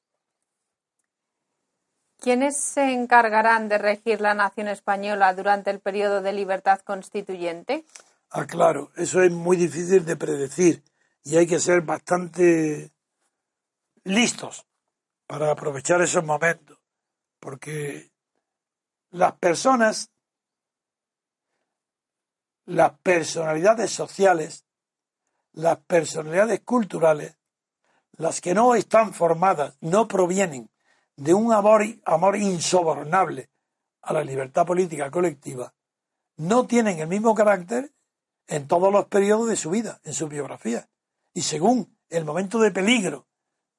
¿Quiénes 2.19 2.57
se 2.57 2.93
encargarán 2.93 3.67
de 3.67 3.77
regir 3.77 4.21
la 4.21 4.33
nación 4.33 4.67
española 4.67 5.33
durante 5.33 5.69
el 5.69 5.79
periodo 5.79 6.21
de 6.21 6.31
libertad 6.31 6.79
constituyente? 6.79 7.85
Ah, 8.29 8.45
claro, 8.45 8.91
eso 8.95 9.21
es 9.21 9.31
muy 9.31 9.57
difícil 9.57 10.05
de 10.05 10.15
predecir 10.15 10.83
y 11.25 11.37
hay 11.37 11.47
que 11.47 11.59
ser 11.59 11.81
bastante 11.81 12.93
listos 14.03 14.67
para 15.25 15.51
aprovechar 15.51 16.01
esos 16.01 16.23
momentos, 16.23 16.77
porque 17.39 18.11
las 19.09 19.33
personas, 19.33 20.11
las 22.65 22.91
personalidades 22.99 23.91
sociales, 23.91 24.65
las 25.53 25.79
personalidades 25.79 26.61
culturales, 26.61 27.35
las 28.17 28.39
que 28.39 28.53
no 28.53 28.75
están 28.75 29.11
formadas, 29.11 29.77
no 29.81 30.07
provienen 30.07 30.69
de 31.15 31.33
un 31.33 31.51
amor, 31.53 31.83
amor 32.05 32.37
insobornable 32.37 33.49
a 34.03 34.13
la 34.13 34.23
libertad 34.23 34.65
política 34.65 35.09
colectiva, 35.09 35.73
no 36.37 36.67
tienen 36.67 36.99
el 36.99 37.07
mismo 37.07 37.33
carácter 37.33 37.91
en 38.45 38.67
todos 38.67 38.93
los 38.93 39.05
periodos 39.05 39.49
de 39.49 39.55
su 39.55 39.71
vida, 39.71 39.99
en 40.03 40.13
su 40.13 40.27
biografía. 40.27 40.87
Y 41.35 41.41
según 41.41 41.95
el 42.09 42.23
momento 42.23 42.59
de 42.59 42.71
peligro 42.71 43.27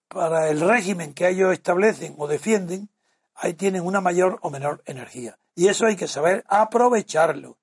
para 0.08 0.50
el 0.50 0.60
régimen 0.60 1.14
que 1.14 1.26
ellos 1.26 1.54
establecen 1.54 2.14
o 2.18 2.28
defienden, 2.28 2.90
ahí 3.34 3.54
tienen 3.54 3.84
una 3.84 4.02
mayor 4.02 4.38
o 4.42 4.50
menor 4.50 4.82
energía. 4.84 5.38
Y 5.54 5.68
eso 5.68 5.86
hay 5.86 5.96
que 5.96 6.06
saber 6.06 6.44
aprovecharlo. 6.48 7.56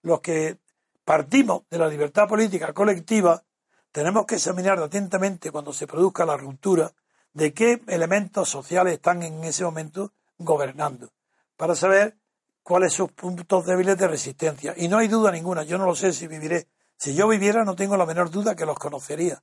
Los 0.00 0.20
que 0.20 0.58
partimos 1.04 1.64
de 1.68 1.78
la 1.78 1.88
libertad 1.88 2.28
política 2.28 2.72
colectiva, 2.72 3.42
tenemos 3.90 4.26
que 4.26 4.36
examinar 4.36 4.78
atentamente 4.78 5.50
cuando 5.50 5.72
se 5.72 5.88
produzca 5.88 6.24
la 6.24 6.36
ruptura 6.36 6.92
de 7.32 7.52
qué 7.52 7.82
elementos 7.88 8.48
sociales 8.48 8.94
están 8.94 9.24
en 9.24 9.42
ese 9.42 9.64
momento 9.64 10.12
gobernando, 10.38 11.10
para 11.56 11.74
saber 11.74 12.16
cuáles 12.62 12.92
son 12.92 13.08
sus 13.08 13.16
puntos 13.16 13.66
débiles 13.66 13.98
de 13.98 14.06
resistencia. 14.06 14.74
Y 14.76 14.86
no 14.86 14.98
hay 14.98 15.08
duda 15.08 15.32
ninguna, 15.32 15.64
yo 15.64 15.78
no 15.78 15.86
lo 15.86 15.96
sé 15.96 16.12
si 16.12 16.28
viviré. 16.28 16.68
Si 17.02 17.16
yo 17.16 17.26
viviera 17.26 17.64
no 17.64 17.74
tengo 17.74 17.96
la 17.96 18.06
menor 18.06 18.30
duda 18.30 18.54
que 18.54 18.64
los 18.64 18.78
conocería. 18.78 19.42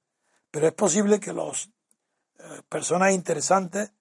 Pero 0.50 0.68
es 0.68 0.74
posible 0.74 1.20
que 1.20 1.34
los 1.34 1.70
eh, 2.38 2.62
personas 2.70 3.12
interesantes, 3.12 3.92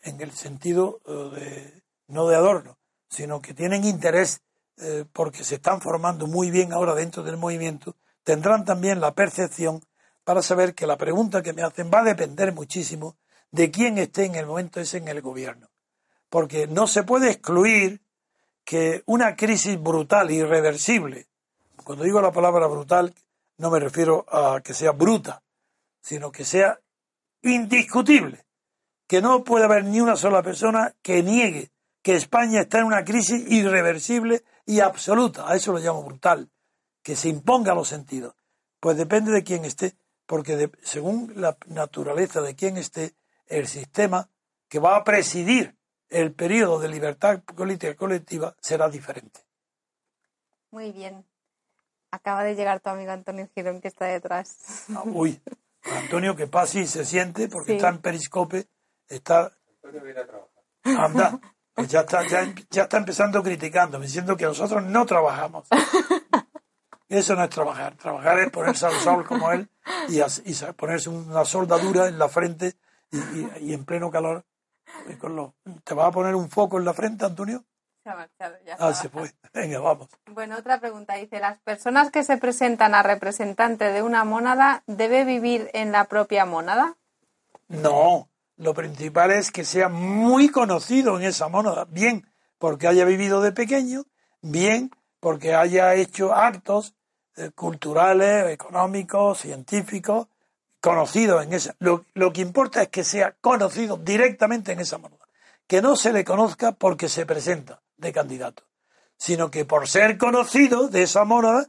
en 0.00 0.18
el 0.22 0.32
sentido 0.32 0.98
eh, 1.04 1.12
de, 1.12 1.82
no 2.06 2.26
de 2.28 2.36
adorno, 2.36 2.78
sino 3.10 3.42
que 3.42 3.52
tienen 3.52 3.84
interés 3.84 4.40
eh, 4.78 5.04
porque 5.12 5.44
se 5.44 5.56
están 5.56 5.82
formando 5.82 6.26
muy 6.26 6.50
bien 6.50 6.72
ahora 6.72 6.94
dentro 6.94 7.22
del 7.22 7.36
movimiento, 7.36 7.94
tendrán 8.24 8.64
también 8.64 9.02
la 9.02 9.12
percepción 9.12 9.84
para 10.24 10.40
saber 10.40 10.74
que 10.74 10.86
la 10.86 10.96
pregunta 10.96 11.42
que 11.42 11.52
me 11.52 11.64
hacen 11.64 11.90
va 11.92 12.00
a 12.00 12.04
depender 12.04 12.54
muchísimo 12.54 13.18
de 13.50 13.70
quién 13.70 13.98
esté 13.98 14.24
en 14.24 14.34
el 14.34 14.46
momento 14.46 14.80
ese 14.80 14.96
en 14.96 15.08
el 15.08 15.20
gobierno. 15.20 15.68
Porque 16.30 16.66
no 16.66 16.86
se 16.86 17.02
puede 17.02 17.32
excluir 17.32 18.00
que 18.64 19.02
una 19.04 19.36
crisis 19.36 19.78
brutal, 19.78 20.30
irreversible, 20.30 21.28
cuando 21.88 22.04
digo 22.04 22.20
la 22.20 22.32
palabra 22.32 22.66
brutal, 22.66 23.14
no 23.56 23.70
me 23.70 23.80
refiero 23.80 24.26
a 24.28 24.60
que 24.60 24.74
sea 24.74 24.90
bruta, 24.90 25.42
sino 26.02 26.30
que 26.30 26.44
sea 26.44 26.78
indiscutible, 27.40 28.44
que 29.06 29.22
no 29.22 29.42
puede 29.42 29.64
haber 29.64 29.84
ni 29.84 29.98
una 29.98 30.14
sola 30.14 30.42
persona 30.42 30.94
que 31.00 31.22
niegue 31.22 31.70
que 32.02 32.14
España 32.14 32.60
está 32.60 32.80
en 32.80 32.84
una 32.84 33.06
crisis 33.06 33.42
irreversible 33.50 34.44
y 34.66 34.80
absoluta, 34.80 35.50
a 35.50 35.56
eso 35.56 35.72
lo 35.72 35.78
llamo 35.78 36.02
brutal, 36.02 36.50
que 37.02 37.16
se 37.16 37.30
imponga 37.30 37.72
a 37.72 37.74
los 37.74 37.88
sentidos. 37.88 38.34
Pues 38.80 38.98
depende 38.98 39.32
de 39.32 39.42
quién 39.42 39.64
esté, 39.64 39.96
porque 40.26 40.70
según 40.82 41.32
la 41.36 41.56
naturaleza 41.68 42.42
de 42.42 42.54
quién 42.54 42.76
esté, 42.76 43.14
el 43.46 43.66
sistema 43.66 44.28
que 44.68 44.78
va 44.78 44.94
a 44.94 45.04
presidir 45.04 45.74
el 46.10 46.34
periodo 46.34 46.80
de 46.80 46.90
libertad 46.90 47.42
política 47.44 47.96
colectiva 47.96 48.54
será 48.60 48.90
diferente. 48.90 49.40
Muy 50.70 50.92
bien. 50.92 51.24
Acaba 52.10 52.42
de 52.42 52.54
llegar 52.54 52.80
tu 52.80 52.90
amigo 52.90 53.12
Antonio 53.12 53.48
Girón 53.54 53.80
que 53.80 53.88
está 53.88 54.06
detrás. 54.06 54.86
Ah, 54.94 55.02
uy, 55.04 55.40
Antonio 55.82 56.34
que 56.36 56.46
pasa 56.46 56.80
y 56.80 56.86
se 56.86 57.04
siente 57.04 57.48
porque 57.48 57.76
está 57.76 57.88
en 57.88 57.98
Periscope, 57.98 58.66
está... 59.06 59.52
Antonio 59.76 60.02
viene 60.02 60.20
a 60.20 60.26
trabajar. 60.26 60.48
Anda, 60.84 61.40
pues 61.74 61.88
ya 61.88 62.00
está, 62.00 62.26
ya, 62.26 62.82
está 62.82 62.96
empezando 62.96 63.42
criticando, 63.42 64.00
diciendo 64.00 64.36
que 64.36 64.44
nosotros 64.44 64.82
no 64.84 65.06
trabajamos. 65.06 65.68
Eso 67.08 67.34
no 67.34 67.44
es 67.44 67.50
trabajar. 67.50 67.96
Trabajar 67.96 68.38
es 68.40 68.50
ponerse 68.50 68.86
al 68.86 68.94
sol 68.94 69.24
como 69.24 69.50
él 69.52 69.70
y, 70.08 70.20
ponerse 70.76 71.08
una 71.08 71.44
soldadura 71.44 72.08
en 72.08 72.18
la 72.18 72.28
frente 72.28 72.74
y 73.60 73.72
en 73.72 73.84
pleno 73.84 74.10
calor 74.10 74.44
¿Te 75.84 75.94
vas 75.94 76.06
a 76.06 76.10
poner 76.10 76.34
un 76.34 76.50
foco 76.50 76.78
en 76.78 76.84
la 76.84 76.94
frente, 76.94 77.24
Antonio? 77.24 77.64
Se 78.08 78.12
ha 78.12 78.16
marchado, 78.16 78.56
ya. 78.64 78.74
Ah, 78.78 78.94
se 78.94 79.10
fue. 79.10 79.30
Venga, 79.52 79.80
vamos. 79.80 80.08
Bueno, 80.32 80.56
otra 80.56 80.80
pregunta. 80.80 81.16
Dice, 81.16 81.40
¿las 81.40 81.58
personas 81.58 82.10
que 82.10 82.24
se 82.24 82.38
presentan 82.38 82.94
a 82.94 83.02
representante 83.02 83.92
de 83.92 84.00
una 84.00 84.24
mónada 84.24 84.82
debe 84.86 85.26
vivir 85.26 85.68
en 85.74 85.92
la 85.92 86.04
propia 86.04 86.46
mónada? 86.46 86.96
No, 87.68 88.30
lo 88.56 88.72
principal 88.72 89.30
es 89.30 89.52
que 89.52 89.62
sea 89.62 89.90
muy 89.90 90.48
conocido 90.48 91.18
en 91.18 91.26
esa 91.26 91.48
mónada. 91.48 91.84
Bien 91.84 92.26
porque 92.56 92.88
haya 92.88 93.04
vivido 93.04 93.42
de 93.42 93.52
pequeño, 93.52 94.06
bien 94.40 94.90
porque 95.20 95.54
haya 95.54 95.94
hecho 95.94 96.32
actos 96.32 96.94
eh, 97.36 97.50
culturales, 97.54 98.50
económicos, 98.50 99.40
científicos, 99.40 100.28
conocido 100.80 101.42
en 101.42 101.52
esa. 101.52 101.76
Lo, 101.78 102.06
que 102.32 102.40
importa 102.40 102.80
es 102.80 102.88
que 102.88 103.04
sea 103.04 103.36
conocido 103.38 103.98
directamente 103.98 104.72
en 104.72 104.80
esa 104.80 104.96
moneda. 104.96 105.28
Que 105.66 105.82
no 105.82 105.94
se 105.94 106.14
le 106.14 106.24
conozca 106.24 106.72
porque 106.72 107.10
se 107.10 107.26
presenta 107.26 107.82
de 107.98 108.12
candidato, 108.12 108.64
sino 109.16 109.50
que 109.50 109.64
por 109.64 109.86
ser 109.86 110.16
conocido 110.16 110.88
de 110.88 111.02
esa 111.02 111.24
moneda 111.24 111.66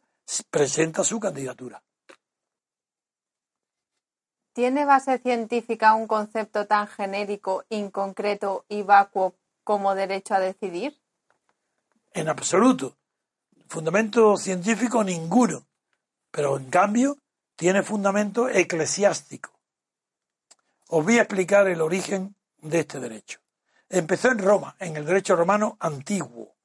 presenta 0.50 1.04
su 1.04 1.20
candidatura. 1.20 1.84
¿Tiene 4.54 4.86
base 4.86 5.20
científica 5.20 5.94
un 5.94 6.08
concepto 6.08 6.68
tan 6.68 6.88
genérico, 6.88 7.64
inconcreto 7.70 8.66
y 8.68 8.82
vacuo 8.82 9.36
como 9.64 9.96
derecho 9.96 10.34
a 10.34 10.40
decidir? 10.40 11.00
En 12.12 12.28
absoluto. 12.30 12.98
Fundamento 13.68 14.36
científico 14.38 15.04
ninguno. 15.04 15.68
Pero 16.32 16.58
en 16.58 16.70
cambio, 16.70 17.18
tiene 17.56 17.84
fundamento 17.84 18.50
eclesiástico. 18.50 19.52
Os 20.88 21.06
voy 21.06 21.20
a 21.20 21.22
explicar 21.22 21.68
el 21.68 21.82
origen 21.82 22.36
de 22.58 22.80
este 22.80 23.00
derecho. 23.00 23.39
Empezó 23.90 24.30
en 24.30 24.40
Roma, 24.40 24.76
en 24.80 24.95
el 24.95 25.06
derecho 25.06 25.36
romano 25.36 25.78
antiguo, 25.80 26.56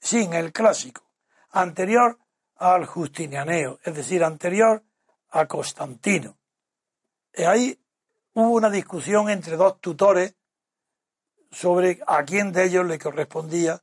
sí, 0.00 0.22
en 0.22 0.32
el 0.32 0.52
clásico, 0.52 1.02
anterior 1.50 2.18
al 2.56 2.86
Justinianeo, 2.86 3.78
es 3.84 3.94
decir, 3.94 4.24
anterior 4.24 4.82
a 5.30 5.46
Constantino. 5.46 6.38
Y 7.34 7.42
ahí 7.42 7.78
hubo 8.34 8.50
una 8.50 8.70
discusión 8.70 9.28
entre 9.28 9.56
dos 9.56 9.80
tutores 9.80 10.34
sobre 11.50 12.00
a 12.06 12.24
quién 12.24 12.52
de 12.52 12.64
ellos 12.64 12.86
le 12.86 12.98
correspondía 12.98 13.82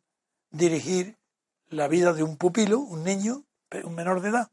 dirigir 0.49 1.17
la 1.67 1.87
vida 1.87 2.13
de 2.13 2.23
un 2.23 2.37
pupilo, 2.37 2.79
un 2.79 3.03
niño, 3.03 3.45
un 3.83 3.93
menor 3.93 4.21
de 4.21 4.29
edad 4.29 4.51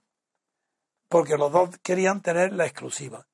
porque 1.08 1.36
los 1.36 1.52
dos 1.52 1.70
querían 1.82 2.20
tener 2.20 2.52
la 2.52 2.66
exclusiva. 2.66 3.26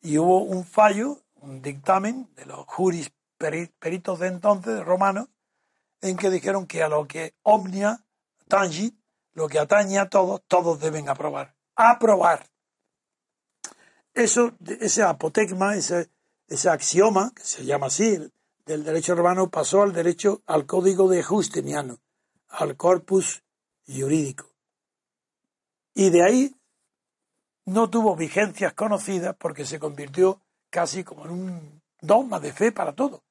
Y 0.00 0.18
hubo 0.18 0.42
un 0.42 0.64
fallo, 0.64 1.22
un 1.34 1.62
dictamen 1.62 2.32
de 2.34 2.46
los 2.46 2.66
juris 2.66 3.12
peritos 3.40 4.18
de 4.18 4.28
entonces, 4.28 4.84
romanos, 4.84 5.28
en 6.02 6.16
que 6.16 6.30
dijeron 6.30 6.66
que 6.66 6.82
a 6.82 6.88
lo 6.88 7.06
que 7.06 7.34
omnia 7.42 8.04
tangit, 8.48 8.94
lo 9.32 9.48
que 9.48 9.58
atañe 9.58 9.98
a 9.98 10.08
todos, 10.08 10.42
todos 10.46 10.80
deben 10.80 11.08
aprobar. 11.08 11.56
Aprobar. 11.74 12.46
Eso, 14.12 14.52
ese 14.80 15.02
apotegma, 15.02 15.76
ese, 15.76 16.10
ese 16.46 16.68
axioma, 16.68 17.32
que 17.34 17.44
se 17.44 17.64
llama 17.64 17.86
así, 17.86 18.18
del 18.66 18.84
derecho 18.84 19.14
romano, 19.14 19.50
pasó 19.50 19.82
al 19.82 19.92
derecho, 19.92 20.42
al 20.46 20.66
código 20.66 21.08
de 21.08 21.22
Justiniano, 21.22 21.98
al 22.48 22.76
corpus 22.76 23.42
jurídico. 23.86 24.50
Y 25.94 26.10
de 26.10 26.22
ahí 26.22 26.56
no 27.64 27.88
tuvo 27.88 28.16
vigencias 28.16 28.74
conocidas 28.74 29.34
porque 29.38 29.64
se 29.64 29.78
convirtió 29.78 30.40
casi 30.70 31.04
como 31.04 31.24
en 31.24 31.30
un 31.30 31.82
dogma 32.00 32.40
de 32.40 32.52
fe 32.52 32.72
para 32.72 32.94
todo, 32.94 33.22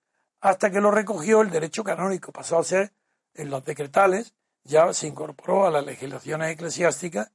hasta 0.41 0.71
que 0.71 0.81
lo 0.81 0.91
recogió 0.91 1.41
el 1.41 1.49
derecho 1.49 1.83
canónico, 1.83 2.31
pasó 2.31 2.59
a 2.59 2.63
ser 2.63 2.93
en 3.33 3.49
los 3.49 3.63
decretales, 3.63 4.33
ya 4.63 4.93
se 4.93 5.07
incorporó 5.07 5.65
a 5.65 5.71
las 5.71 5.85
legislaciones 5.85 6.51
eclesiásticas, 6.51 7.31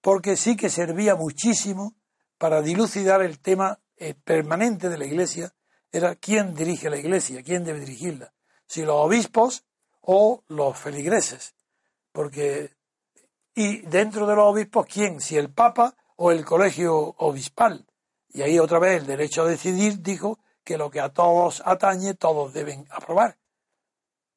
porque 0.00 0.36
sí 0.36 0.56
que 0.56 0.70
servía 0.70 1.14
muchísimo 1.14 1.96
para 2.38 2.62
dilucidar 2.62 3.22
el 3.22 3.40
tema 3.40 3.80
eh, 3.96 4.14
permanente 4.14 4.88
de 4.88 4.98
la 4.98 5.06
Iglesia, 5.06 5.52
era 5.90 6.14
quién 6.14 6.54
dirige 6.54 6.90
la 6.90 6.98
Iglesia, 6.98 7.42
quién 7.42 7.64
debe 7.64 7.80
dirigirla, 7.80 8.32
si 8.66 8.82
los 8.82 8.96
obispos 8.96 9.64
o 10.00 10.44
los 10.48 10.78
feligreses, 10.78 11.54
porque 12.12 12.76
y 13.54 13.78
dentro 13.82 14.26
de 14.26 14.36
los 14.36 14.44
obispos 14.44 14.86
quién, 14.86 15.20
si 15.20 15.36
el 15.36 15.52
Papa 15.52 15.96
o 16.14 16.30
el 16.30 16.44
colegio 16.44 16.96
obispal. 17.18 17.86
Y 18.28 18.42
ahí 18.42 18.58
otra 18.58 18.78
vez 18.78 19.00
el 19.00 19.06
derecho 19.06 19.42
a 19.42 19.48
decidir 19.48 20.00
dijo 20.00 20.38
que 20.68 20.76
lo 20.76 20.90
que 20.90 21.00
a 21.00 21.08
todos 21.08 21.62
atañe, 21.64 22.12
todos 22.12 22.52
deben 22.52 22.86
aprobar. 22.90 23.38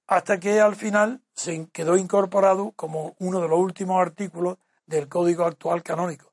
Hasta 0.07 0.39
que 0.39 0.61
al 0.61 0.77
final 0.77 1.21
se 1.33 1.67
quedó 1.73 1.97
incorporado 1.97 2.71
como 2.71 3.17
uno 3.19 3.41
de 3.41 3.49
los 3.49 3.59
últimos 3.59 4.01
artículos 4.01 4.57
del 4.85 5.09
Código 5.09 5.43
actual 5.43 5.83
canónico, 5.83 6.31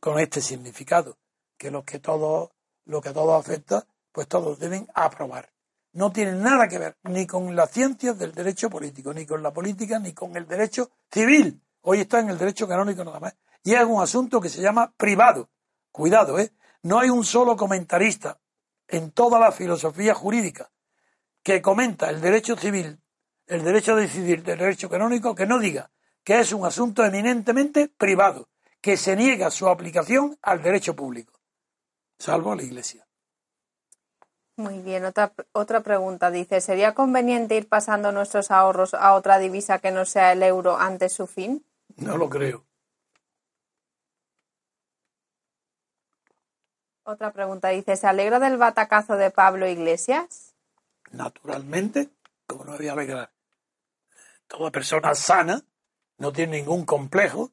con 0.00 0.18
este 0.18 0.40
significado, 0.40 1.16
que 1.56 1.70
lo 1.70 1.84
que 1.84 2.00
todo, 2.00 2.50
lo 2.86 3.00
que 3.00 3.10
a 3.10 3.12
todos 3.12 3.38
afecta, 3.38 3.86
pues 4.10 4.26
todos 4.26 4.58
deben 4.58 4.88
aprobar. 4.94 5.52
No 5.92 6.10
tiene 6.10 6.32
nada 6.32 6.66
que 6.66 6.80
ver 6.80 6.96
ni 7.04 7.24
con 7.24 7.54
las 7.54 7.70
ciencias 7.70 8.18
del 8.18 8.32
derecho 8.32 8.68
político, 8.68 9.14
ni 9.14 9.26
con 9.26 9.44
la 9.44 9.52
política, 9.52 10.00
ni 10.00 10.12
con 10.12 10.36
el 10.36 10.48
derecho 10.48 10.90
civil. 11.08 11.62
Hoy 11.82 12.00
está 12.00 12.18
en 12.18 12.30
el 12.30 12.38
derecho 12.38 12.66
canónico 12.66 13.04
nada 13.04 13.20
más 13.20 13.36
y 13.62 13.74
es 13.74 13.84
un 13.84 14.02
asunto 14.02 14.40
que 14.40 14.48
se 14.48 14.60
llama 14.60 14.92
privado. 14.96 15.50
Cuidado, 15.92 16.36
¿eh? 16.40 16.52
No 16.82 16.98
hay 16.98 17.10
un 17.10 17.22
solo 17.22 17.56
comentarista 17.56 18.40
en 18.96 19.10
toda 19.10 19.38
la 19.38 19.52
filosofía 19.52 20.14
jurídica 20.14 20.70
que 21.42 21.60
comenta 21.60 22.10
el 22.10 22.20
derecho 22.20 22.56
civil, 22.56 23.00
el 23.46 23.64
derecho 23.64 23.92
a 23.92 23.96
decidir 23.96 24.42
del 24.42 24.58
derecho 24.58 24.88
canónico, 24.88 25.34
que 25.34 25.46
no 25.46 25.58
diga 25.58 25.90
que 26.22 26.40
es 26.40 26.52
un 26.52 26.64
asunto 26.64 27.04
eminentemente 27.04 27.88
privado, 27.88 28.48
que 28.80 28.96
se 28.96 29.14
niega 29.14 29.50
su 29.50 29.68
aplicación 29.68 30.38
al 30.40 30.62
derecho 30.62 30.96
público, 30.96 31.38
salvo 32.18 32.52
a 32.52 32.56
la 32.56 32.62
Iglesia. 32.62 33.06
Muy 34.56 34.78
bien, 34.78 35.04
otra, 35.04 35.32
otra 35.52 35.80
pregunta 35.82 36.30
dice, 36.30 36.60
¿sería 36.60 36.94
conveniente 36.94 37.56
ir 37.56 37.68
pasando 37.68 38.12
nuestros 38.12 38.50
ahorros 38.50 38.94
a 38.94 39.14
otra 39.14 39.38
divisa 39.38 39.80
que 39.80 39.90
no 39.90 40.04
sea 40.04 40.32
el 40.32 40.42
euro 40.42 40.78
antes 40.78 41.12
su 41.12 41.26
fin? 41.26 41.66
No 41.96 42.16
lo 42.16 42.30
creo. 42.30 42.64
Otra 47.06 47.32
pregunta 47.32 47.68
dice, 47.68 47.96
¿se 47.96 48.06
alegra 48.06 48.38
del 48.38 48.56
batacazo 48.56 49.16
de 49.16 49.30
Pablo 49.30 49.68
Iglesias? 49.68 50.54
Naturalmente, 51.12 52.08
como 52.46 52.64
no 52.64 52.72
había 52.72 52.92
alegrar. 52.92 53.30
Toda 54.46 54.70
persona 54.70 55.14
sana 55.14 55.62
no 56.16 56.32
tiene 56.32 56.56
ningún 56.56 56.86
complejo 56.86 57.52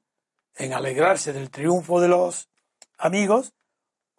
en 0.55 0.71
alegrarse 0.73 1.33
del 1.33 1.49
triunfo 1.49 1.99
de 1.99 2.07
los 2.07 2.49
amigos 2.97 3.53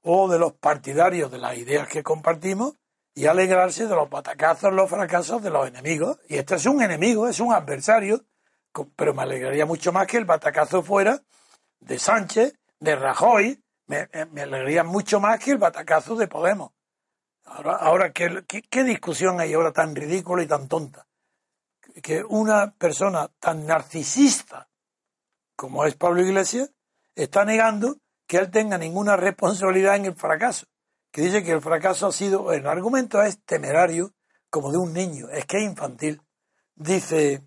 o 0.02 0.28
de 0.28 0.38
los 0.38 0.52
partidarios 0.52 1.30
de 1.30 1.38
las 1.38 1.56
ideas 1.56 1.88
que 1.88 2.02
compartimos 2.02 2.74
y 3.14 3.24
alegrarse 3.24 3.86
de 3.86 3.94
los 3.94 4.10
batacazos, 4.10 4.72
los 4.72 4.90
fracasos 4.90 5.42
de 5.42 5.48
los 5.48 5.66
enemigos. 5.66 6.18
Y 6.28 6.36
este 6.36 6.56
es 6.56 6.66
un 6.66 6.82
enemigo, 6.82 7.26
es 7.26 7.40
un 7.40 7.54
adversario, 7.54 8.26
pero 8.96 9.14
me 9.14 9.22
alegraría 9.22 9.64
mucho 9.64 9.92
más 9.92 10.06
que 10.06 10.18
el 10.18 10.26
batacazo 10.26 10.82
fuera 10.82 11.22
de 11.80 11.98
Sánchez, 11.98 12.58
de 12.80 12.96
Rajoy, 12.96 13.61
me, 14.30 14.42
alegraría 14.42 14.84
mucho 14.84 15.20
más 15.20 15.38
que 15.38 15.52
el 15.52 15.58
batacazo 15.58 16.16
de 16.16 16.28
Podemos. 16.28 16.72
Ahora, 17.44 17.76
ahora 17.76 18.12
¿qué, 18.12 18.44
qué 18.46 18.84
discusión 18.84 19.40
hay 19.40 19.52
ahora 19.52 19.72
tan 19.72 19.94
ridícula 19.94 20.42
y 20.42 20.46
tan 20.46 20.68
tonta? 20.68 21.06
Que 22.02 22.24
una 22.24 22.72
persona 22.72 23.28
tan 23.38 23.66
narcisista 23.66 24.68
como 25.56 25.84
es 25.84 25.94
Pablo 25.94 26.22
Iglesias 26.22 26.72
está 27.14 27.44
negando 27.44 27.98
que 28.26 28.38
él 28.38 28.50
tenga 28.50 28.78
ninguna 28.78 29.16
responsabilidad 29.16 29.96
en 29.96 30.06
el 30.06 30.14
fracaso. 30.14 30.66
Que 31.10 31.20
dice 31.20 31.44
que 31.44 31.52
el 31.52 31.60
fracaso 31.60 32.06
ha 32.06 32.12
sido, 32.12 32.52
el 32.52 32.66
argumento 32.66 33.22
es 33.22 33.44
temerario, 33.44 34.14
como 34.48 34.72
de 34.72 34.78
un 34.78 34.92
niño, 34.92 35.28
es 35.28 35.44
que 35.44 35.58
es 35.58 35.64
infantil. 35.64 36.22
Dice, 36.74 37.42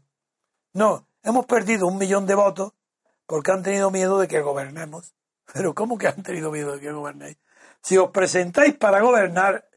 no, 0.74 1.08
hemos 1.24 1.46
perdido 1.46 1.88
un 1.88 1.98
millón 1.98 2.28
de 2.28 2.36
votos 2.36 2.74
porque 3.26 3.52
han 3.52 3.64
tenido 3.64 3.90
miedo 3.90 4.20
de 4.20 4.28
que 4.28 4.42
gobernemos. 4.42 5.16
Pero 5.54 5.74
¿cómo 5.74 5.98
que 5.98 6.08
han 6.08 6.24
tenido 6.24 6.52
miedo 6.52 6.74
de 6.74 6.80
que 6.80 6.92
gobernéis? 6.92 7.38
Si 7.82 7.98
os 7.98 8.12
presentáis 8.12 8.76
para 8.76 9.02
gobernar 9.02 9.68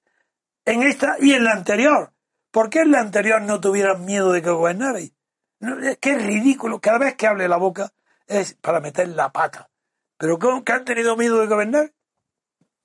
en 0.64 0.82
esta 0.82 1.16
y 1.20 1.32
en 1.32 1.44
la 1.44 1.52
anterior, 1.52 2.12
¿por 2.50 2.70
qué 2.70 2.80
en 2.80 2.92
la 2.92 3.00
anterior 3.00 3.42
no 3.42 3.60
tuvieran 3.60 4.04
miedo 4.04 4.32
de 4.32 4.42
que 4.42 4.50
gobernarais? 4.50 5.12
es 5.82 5.98
que 5.98 6.12
es 6.12 6.22
ridículo, 6.24 6.80
cada 6.80 6.98
vez 6.98 7.16
que 7.16 7.26
hable 7.26 7.48
la 7.48 7.56
boca 7.56 7.92
es 8.26 8.54
para 8.54 8.80
meter 8.80 9.08
la 9.08 9.30
pata. 9.30 9.68
Pero 10.16 10.38
¿cómo 10.38 10.64
que 10.64 10.72
han 10.72 10.84
tenido 10.84 11.16
miedo 11.16 11.40
de 11.40 11.46
gobernar? 11.46 11.92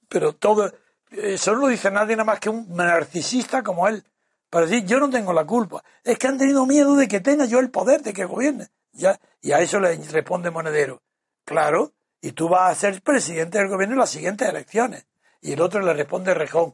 Pero 0.08 0.34
todo, 0.34 0.72
eso 1.12 1.54
no 1.54 1.60
lo 1.60 1.68
dice 1.68 1.92
nadie 1.92 2.16
nada 2.16 2.26
más 2.26 2.40
que 2.40 2.50
un 2.50 2.76
narcisista 2.76 3.64
como 3.64 3.88
él. 3.88 4.04
Para 4.50 4.68
decir, 4.68 4.86
yo 4.86 5.00
no 5.00 5.10
tengo 5.10 5.34
la 5.34 5.46
culpa. 5.46 5.84
Es 6.04 6.20
que 6.20 6.28
han 6.28 6.38
tenido 6.38 6.66
miedo 6.68 6.96
de 6.96 7.08
que 7.08 7.20
tenga 7.20 7.46
yo 7.46 7.60
el 7.60 7.72
poder, 7.72 8.04
de 8.04 8.14
que 8.14 8.26
gobierne. 8.26 8.70
Ya, 8.92 9.20
y 9.42 9.52
a 9.52 9.60
eso 9.60 9.80
le 9.80 9.96
responde 9.96 10.52
Monedero. 10.52 11.02
Claro, 11.44 11.94
y 12.24 12.32
tú 12.32 12.48
vas 12.48 12.72
a 12.72 12.76
ser 12.76 13.02
presidente 13.02 13.58
del 13.58 13.68
gobierno 13.68 13.96
en 13.96 14.00
las 14.00 14.10
siguientes 14.10 14.48
elecciones. 14.48 15.06
Y 15.42 15.52
el 15.52 15.62
otro 15.62 15.82
le 15.82 15.94
responde 15.94 16.34
Rejón, 16.34 16.74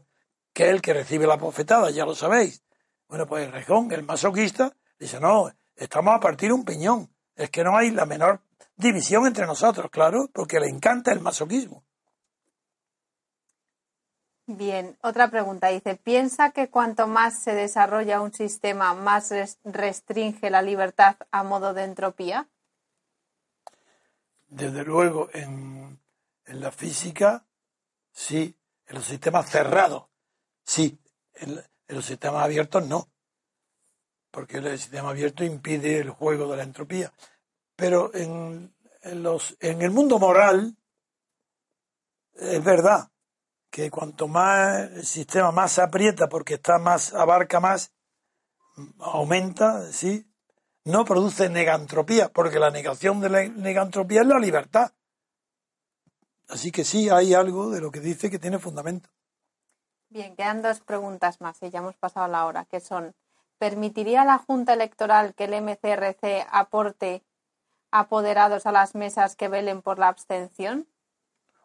que 0.53 0.65
es 0.65 0.69
el 0.69 0.79
que 0.79 0.93
recibe 0.93 1.25
la 1.25 1.37
bofetada, 1.37 1.89
ya 1.89 2.05
lo 2.05 2.13
sabéis. 2.13 2.63
Bueno, 3.07 3.25
pues 3.25 3.49
Rejón, 3.51 3.91
el 3.91 4.03
masoquista, 4.03 4.71
dice, 4.99 5.19
no, 5.19 5.51
estamos 5.75 6.13
a 6.15 6.19
partir 6.19 6.53
un 6.53 6.63
piñón. 6.63 7.11
Es 7.35 7.49
que 7.49 7.63
no 7.63 7.75
hay 7.75 7.89
la 7.89 8.05
menor 8.05 8.41
división 8.75 9.25
entre 9.25 9.47
nosotros, 9.47 9.89
claro, 9.89 10.29
porque 10.31 10.59
le 10.59 10.67
encanta 10.67 11.11
el 11.11 11.19
masoquismo. 11.19 11.83
Bien, 14.45 14.99
otra 15.01 15.31
pregunta 15.31 15.69
dice, 15.69 15.95
¿piensa 15.95 16.51
que 16.51 16.69
cuanto 16.69 17.07
más 17.07 17.41
se 17.41 17.55
desarrolla 17.55 18.21
un 18.21 18.33
sistema, 18.33 18.93
más 18.93 19.33
restringe 19.63 20.51
la 20.51 20.61
libertad 20.61 21.15
a 21.31 21.41
modo 21.41 21.73
de 21.73 21.85
entropía? 21.85 22.47
Desde 24.49 24.83
luego, 24.83 25.29
en, 25.33 25.99
la 26.45 26.71
física, 26.71 27.45
sí, 28.11 28.57
en 28.87 28.95
los 28.95 29.05
sistemas 29.05 29.49
cerrados, 29.49 30.07
sí, 30.63 30.99
en, 31.35 31.51
en 31.87 31.95
los 31.95 32.05
sistemas 32.05 32.43
abiertos 32.43 32.87
no, 32.87 33.09
porque 34.31 34.57
el 34.57 34.79
sistema 34.79 35.09
abierto 35.09 35.43
impide 35.43 35.99
el 35.99 36.09
juego 36.11 36.49
de 36.49 36.57
la 36.57 36.63
entropía. 36.63 37.13
Pero 37.75 38.13
en, 38.13 38.73
los, 39.03 39.57
en 39.59 39.81
el 39.81 39.91
mundo 39.91 40.19
moral 40.19 40.77
es 42.35 42.63
verdad 42.63 43.09
que 43.69 43.89
cuanto 43.89 44.27
más 44.27 44.91
el 44.91 45.05
sistema 45.05 45.51
más 45.51 45.79
aprieta 45.79 46.27
porque 46.29 46.55
está 46.55 46.77
más, 46.77 47.13
abarca 47.13 47.59
más, 47.59 47.91
aumenta, 48.99 49.91
¿sí? 49.91 50.28
No 50.85 51.05
produce 51.05 51.49
negantropía, 51.49 52.29
porque 52.29 52.59
la 52.59 52.71
negación 52.71 53.19
de 53.19 53.29
la 53.29 53.43
negantropía 53.47 54.21
es 54.21 54.27
la 54.27 54.39
libertad. 54.39 54.91
Así 56.47 56.71
que 56.71 56.83
sí, 56.83 57.09
hay 57.09 57.33
algo 57.33 57.69
de 57.69 57.81
lo 57.81 57.91
que 57.91 57.99
dice 57.99 58.29
que 58.29 58.39
tiene 58.39 58.57
fundamento. 58.57 59.09
Bien, 60.09 60.35
quedan 60.35 60.63
dos 60.63 60.79
preguntas 60.79 61.39
más 61.39 61.61
y 61.61 61.69
ya 61.69 61.79
hemos 61.79 61.95
pasado 61.95 62.27
la 62.27 62.45
hora, 62.45 62.65
que 62.65 62.79
son, 62.79 63.13
¿permitiría 63.59 64.25
la 64.25 64.39
Junta 64.39 64.73
Electoral 64.73 65.35
que 65.35 65.43
el 65.43 65.61
MCRC 65.61 66.47
aporte 66.49 67.23
apoderados 67.91 68.65
a 68.65 68.71
las 68.71 68.95
mesas 68.95 69.35
que 69.35 69.47
velen 69.47 69.83
por 69.83 69.99
la 69.99 70.07
abstención? 70.07 70.87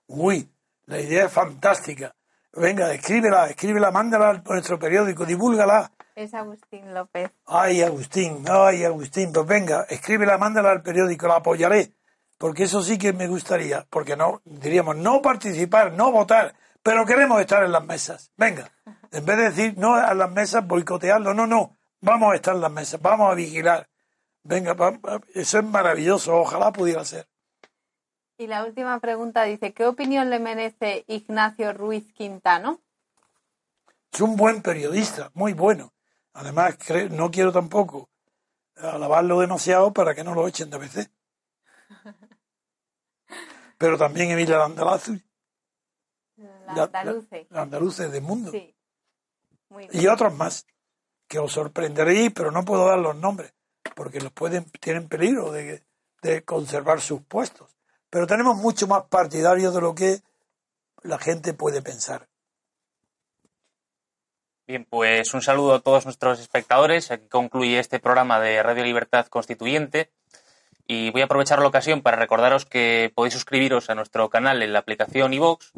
Uy, 0.07 0.51
la 0.85 1.01
idea 1.01 1.25
es 1.25 1.33
fantástica. 1.33 2.15
Venga, 2.53 2.93
escríbela, 2.93 3.47
escríbela, 3.47 3.91
mándala 3.91 4.31
a 4.31 4.43
nuestro 4.53 4.79
periódico, 4.79 5.25
divúlgala. 5.25 5.91
Es 6.15 6.33
Agustín 6.35 6.95
López. 6.95 7.31
Ay, 7.47 7.83
Agustín, 7.83 8.45
ay, 8.49 8.85
Agustín, 8.85 9.33
pues 9.33 9.47
venga, 9.47 9.83
escríbela, 9.89 10.39
mándala 10.39 10.71
al 10.71 10.83
periódico, 10.83 11.27
la 11.27 11.37
apoyaré. 11.37 11.93
Porque 12.39 12.65
eso 12.65 12.83
sí 12.83 12.99
que 12.99 13.13
me 13.13 13.27
gustaría, 13.27 13.87
porque 13.91 14.17
no, 14.17 14.41
diríamos, 14.45 14.97
no 14.97 15.23
participar, 15.23 15.93
no 15.93 16.13
votar, 16.13 16.55
pero 16.83 17.07
queremos 17.07 17.41
estar 17.41 17.65
en 17.65 17.73
las 17.73 17.85
mesas. 17.85 18.33
Venga, 18.37 18.71
en 19.11 19.25
vez 19.25 19.37
de 19.37 19.45
decir 19.45 19.75
no 19.79 19.95
a 19.95 20.15
las 20.15 20.31
mesas, 20.31 20.67
boicotearlo, 20.67 21.35
no, 21.35 21.47
no, 21.47 21.77
vamos 22.01 22.33
a 22.33 22.37
estar 22.37 22.55
en 22.55 22.61
las 22.61 22.73
mesas, 22.73 23.01
vamos 23.01 23.31
a 23.31 23.35
vigilar, 23.35 23.89
Venga, 24.47 24.77
eso 25.33 25.59
es 25.59 25.65
maravilloso, 25.65 26.37
ojalá 26.37 26.71
pudiera 26.71 27.03
ser. 27.07 27.27
Y 28.37 28.47
la 28.47 28.67
última 28.67 29.01
pregunta 29.01 29.45
dice, 29.45 29.73
¿qué 29.73 29.87
opinión 29.87 30.29
le 30.29 30.39
merece 30.39 31.05
Ignacio 31.09 31.73
Ruiz 31.73 32.13
Quintano? 32.13 32.83
Es 34.13 34.21
un 34.21 34.37
buen 34.37 34.61
periodista, 34.61 35.31
muy 35.33 35.55
bueno. 35.55 35.94
Además, 36.35 36.77
no 37.11 37.31
quiero 37.31 37.53
tampoco 37.53 38.09
alabarlo 38.77 39.41
demasiado 39.41 39.93
para 39.93 40.15
que 40.15 40.25
no 40.25 40.35
lo 40.35 40.47
echen 40.47 40.71
de 40.71 40.79
veces. 40.79 41.11
Pero 43.79 43.99
también 43.99 44.31
Emilia 44.31 44.59
Landalazu. 44.59 45.19
La 46.37 46.85
andaluce. 46.85 47.47
La, 47.51 47.63
andaluce 47.63 48.09
del 48.09 48.23
mundo. 48.23 48.51
Sí. 48.51 48.75
y 49.93 50.07
otros 50.07 50.35
más, 50.35 50.67
que 51.29 51.39
os 51.39 51.53
sorprenderéis, 51.53 52.33
pero 52.33 52.51
no 52.51 52.65
puedo 52.65 52.87
dar 52.87 52.99
los 52.99 53.17
nombres 53.17 53.55
porque 53.95 54.21
los 54.21 54.33
pueden, 54.33 54.65
tienen 54.81 55.09
peligro 55.09 55.53
de, 55.53 55.83
conservar 56.45 57.01
sus 57.01 57.23
puestos. 57.23 57.77
Pero 58.09 58.27
tenemos 58.27 58.57
mucho 58.57 58.87
más 58.87 59.05
partidarios 59.05 59.75
de 59.75 59.81
lo 59.81 59.95
que 59.95 60.23
la 61.03 61.19
gente 61.19 61.53
puede 61.53 61.83
pensar. 61.83 62.29
Bien, 64.67 64.87
pues 64.89 65.35
un 65.35 65.43
saludo 65.43 65.75
a 65.75 65.81
todos 65.81 66.07
nuestros 66.07 66.41
espectadores. 66.41 67.11
Aquí 67.11 67.29
concluye 67.29 67.79
este 67.79 68.01
programa 68.01 68.41
de 68.41 68.63
Radio 68.63 68.83
Libertad 68.83 69.27
Constituyente. 69.27 70.11
Y 70.87 71.11
voy 71.11 71.21
a 71.21 71.27
aprovechar 71.27 71.61
la 71.61 71.69
ocasión 71.69 72.01
para 72.01 72.17
recordaros 72.17 72.65
que 72.65 73.13
podéis 73.15 73.35
suscribiros 73.35 73.91
a 73.91 73.95
nuestro 73.95 74.31
canal 74.31 74.63
en 74.63 74.73
la 74.73 74.79
aplicación 74.79 75.35
iVox 75.35 75.73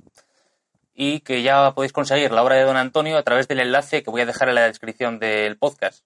y 0.95 1.21
que 1.21 1.43
ya 1.43 1.75
podéis 1.75 1.93
conseguir 1.93 2.31
la 2.31 2.45
obra 2.45 2.55
de 2.55 2.63
Don 2.63 2.77
Antonio 2.77 3.19
a 3.19 3.25
través 3.25 3.49
del 3.49 3.59
enlace 3.59 4.05
que 4.05 4.11
voy 4.11 4.21
a 4.21 4.27
dejar 4.27 4.49
en 4.49 4.55
la 4.55 4.67
descripción 4.67 5.19
del 5.19 5.59
podcast. 5.59 6.05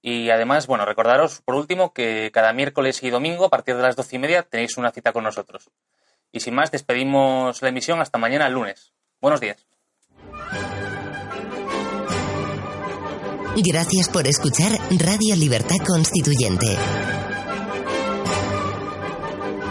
Y 0.00 0.30
además, 0.30 0.66
bueno, 0.66 0.84
recordaros 0.84 1.42
por 1.42 1.54
último 1.54 1.92
que 1.92 2.30
cada 2.32 2.52
miércoles 2.52 3.02
y 3.04 3.10
domingo 3.10 3.44
a 3.44 3.50
partir 3.50 3.76
de 3.76 3.82
las 3.82 3.94
doce 3.94 4.16
y 4.16 4.18
media 4.18 4.42
tenéis 4.42 4.76
una 4.78 4.90
cita 4.90 5.12
con 5.12 5.22
nosotros. 5.22 5.70
Y 6.32 6.40
sin 6.40 6.54
más, 6.54 6.72
despedimos 6.72 7.62
la 7.62 7.68
emisión 7.68 8.00
hasta 8.00 8.18
mañana 8.18 8.48
el 8.48 8.54
lunes. 8.54 8.92
Buenos 9.20 9.40
días. 9.40 9.64
Gracias 13.56 14.08
por 14.08 14.26
escuchar 14.26 14.72
Radio 14.98 15.36
Libertad 15.36 15.76
Constituyente. 15.86 16.76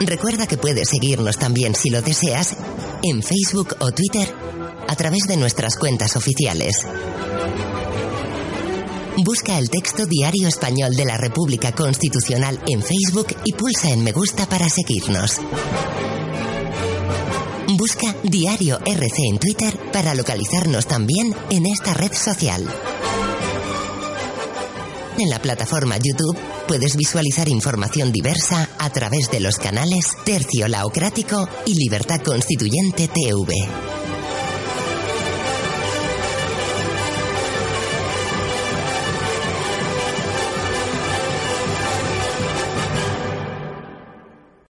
Recuerda 0.02 0.46
que 0.46 0.58
puedes 0.58 0.90
seguirnos 0.90 1.38
también 1.38 1.74
si 1.74 1.90
lo 1.90 2.02
deseas 2.02 2.56
en 3.02 3.24
Facebook 3.24 3.76
o 3.80 3.92
Twitter 3.92 4.32
a 4.88 4.96
través 4.96 5.24
de 5.28 5.36
nuestras 5.36 5.78
cuentas 5.78 6.16
oficiales. 6.16 6.86
Busca 9.18 9.58
el 9.58 9.70
texto 9.70 10.06
Diario 10.06 10.48
Español 10.48 10.96
de 10.96 11.06
la 11.06 11.18
República 11.18 11.72
Constitucional 11.72 12.60
en 12.68 12.82
Facebook 12.82 13.36
y 13.46 13.54
pulsa 13.54 13.90
en 13.90 14.04
me 14.04 14.12
gusta 14.12 14.48
para 14.48 14.70
seguirnos. 14.70 15.40
Busca 17.70 18.16
Diario 18.24 18.80
RC 18.86 19.28
en 19.28 19.40
Twitter 19.40 19.78
para 19.92 20.14
localizarnos 20.14 20.86
también 20.86 21.36
en 21.50 21.66
esta 21.66 21.94
red 21.94 22.14
social. 22.14 22.68
En 25.22 25.30
la 25.30 25.40
plataforma 25.40 25.98
YouTube 25.98 26.36
puedes 26.68 26.98
visualizar 26.98 27.48
información 27.48 28.12
diversa 28.12 28.68
a 28.80 28.90
través 28.90 29.30
de 29.30 29.40
los 29.40 29.58
canales 29.58 30.18
Tercio 30.26 30.68
Laocrático 30.68 31.48
y 31.68 31.76
Libertad 31.76 32.22
Constituyente 32.22 33.08
TV. 33.08 34.01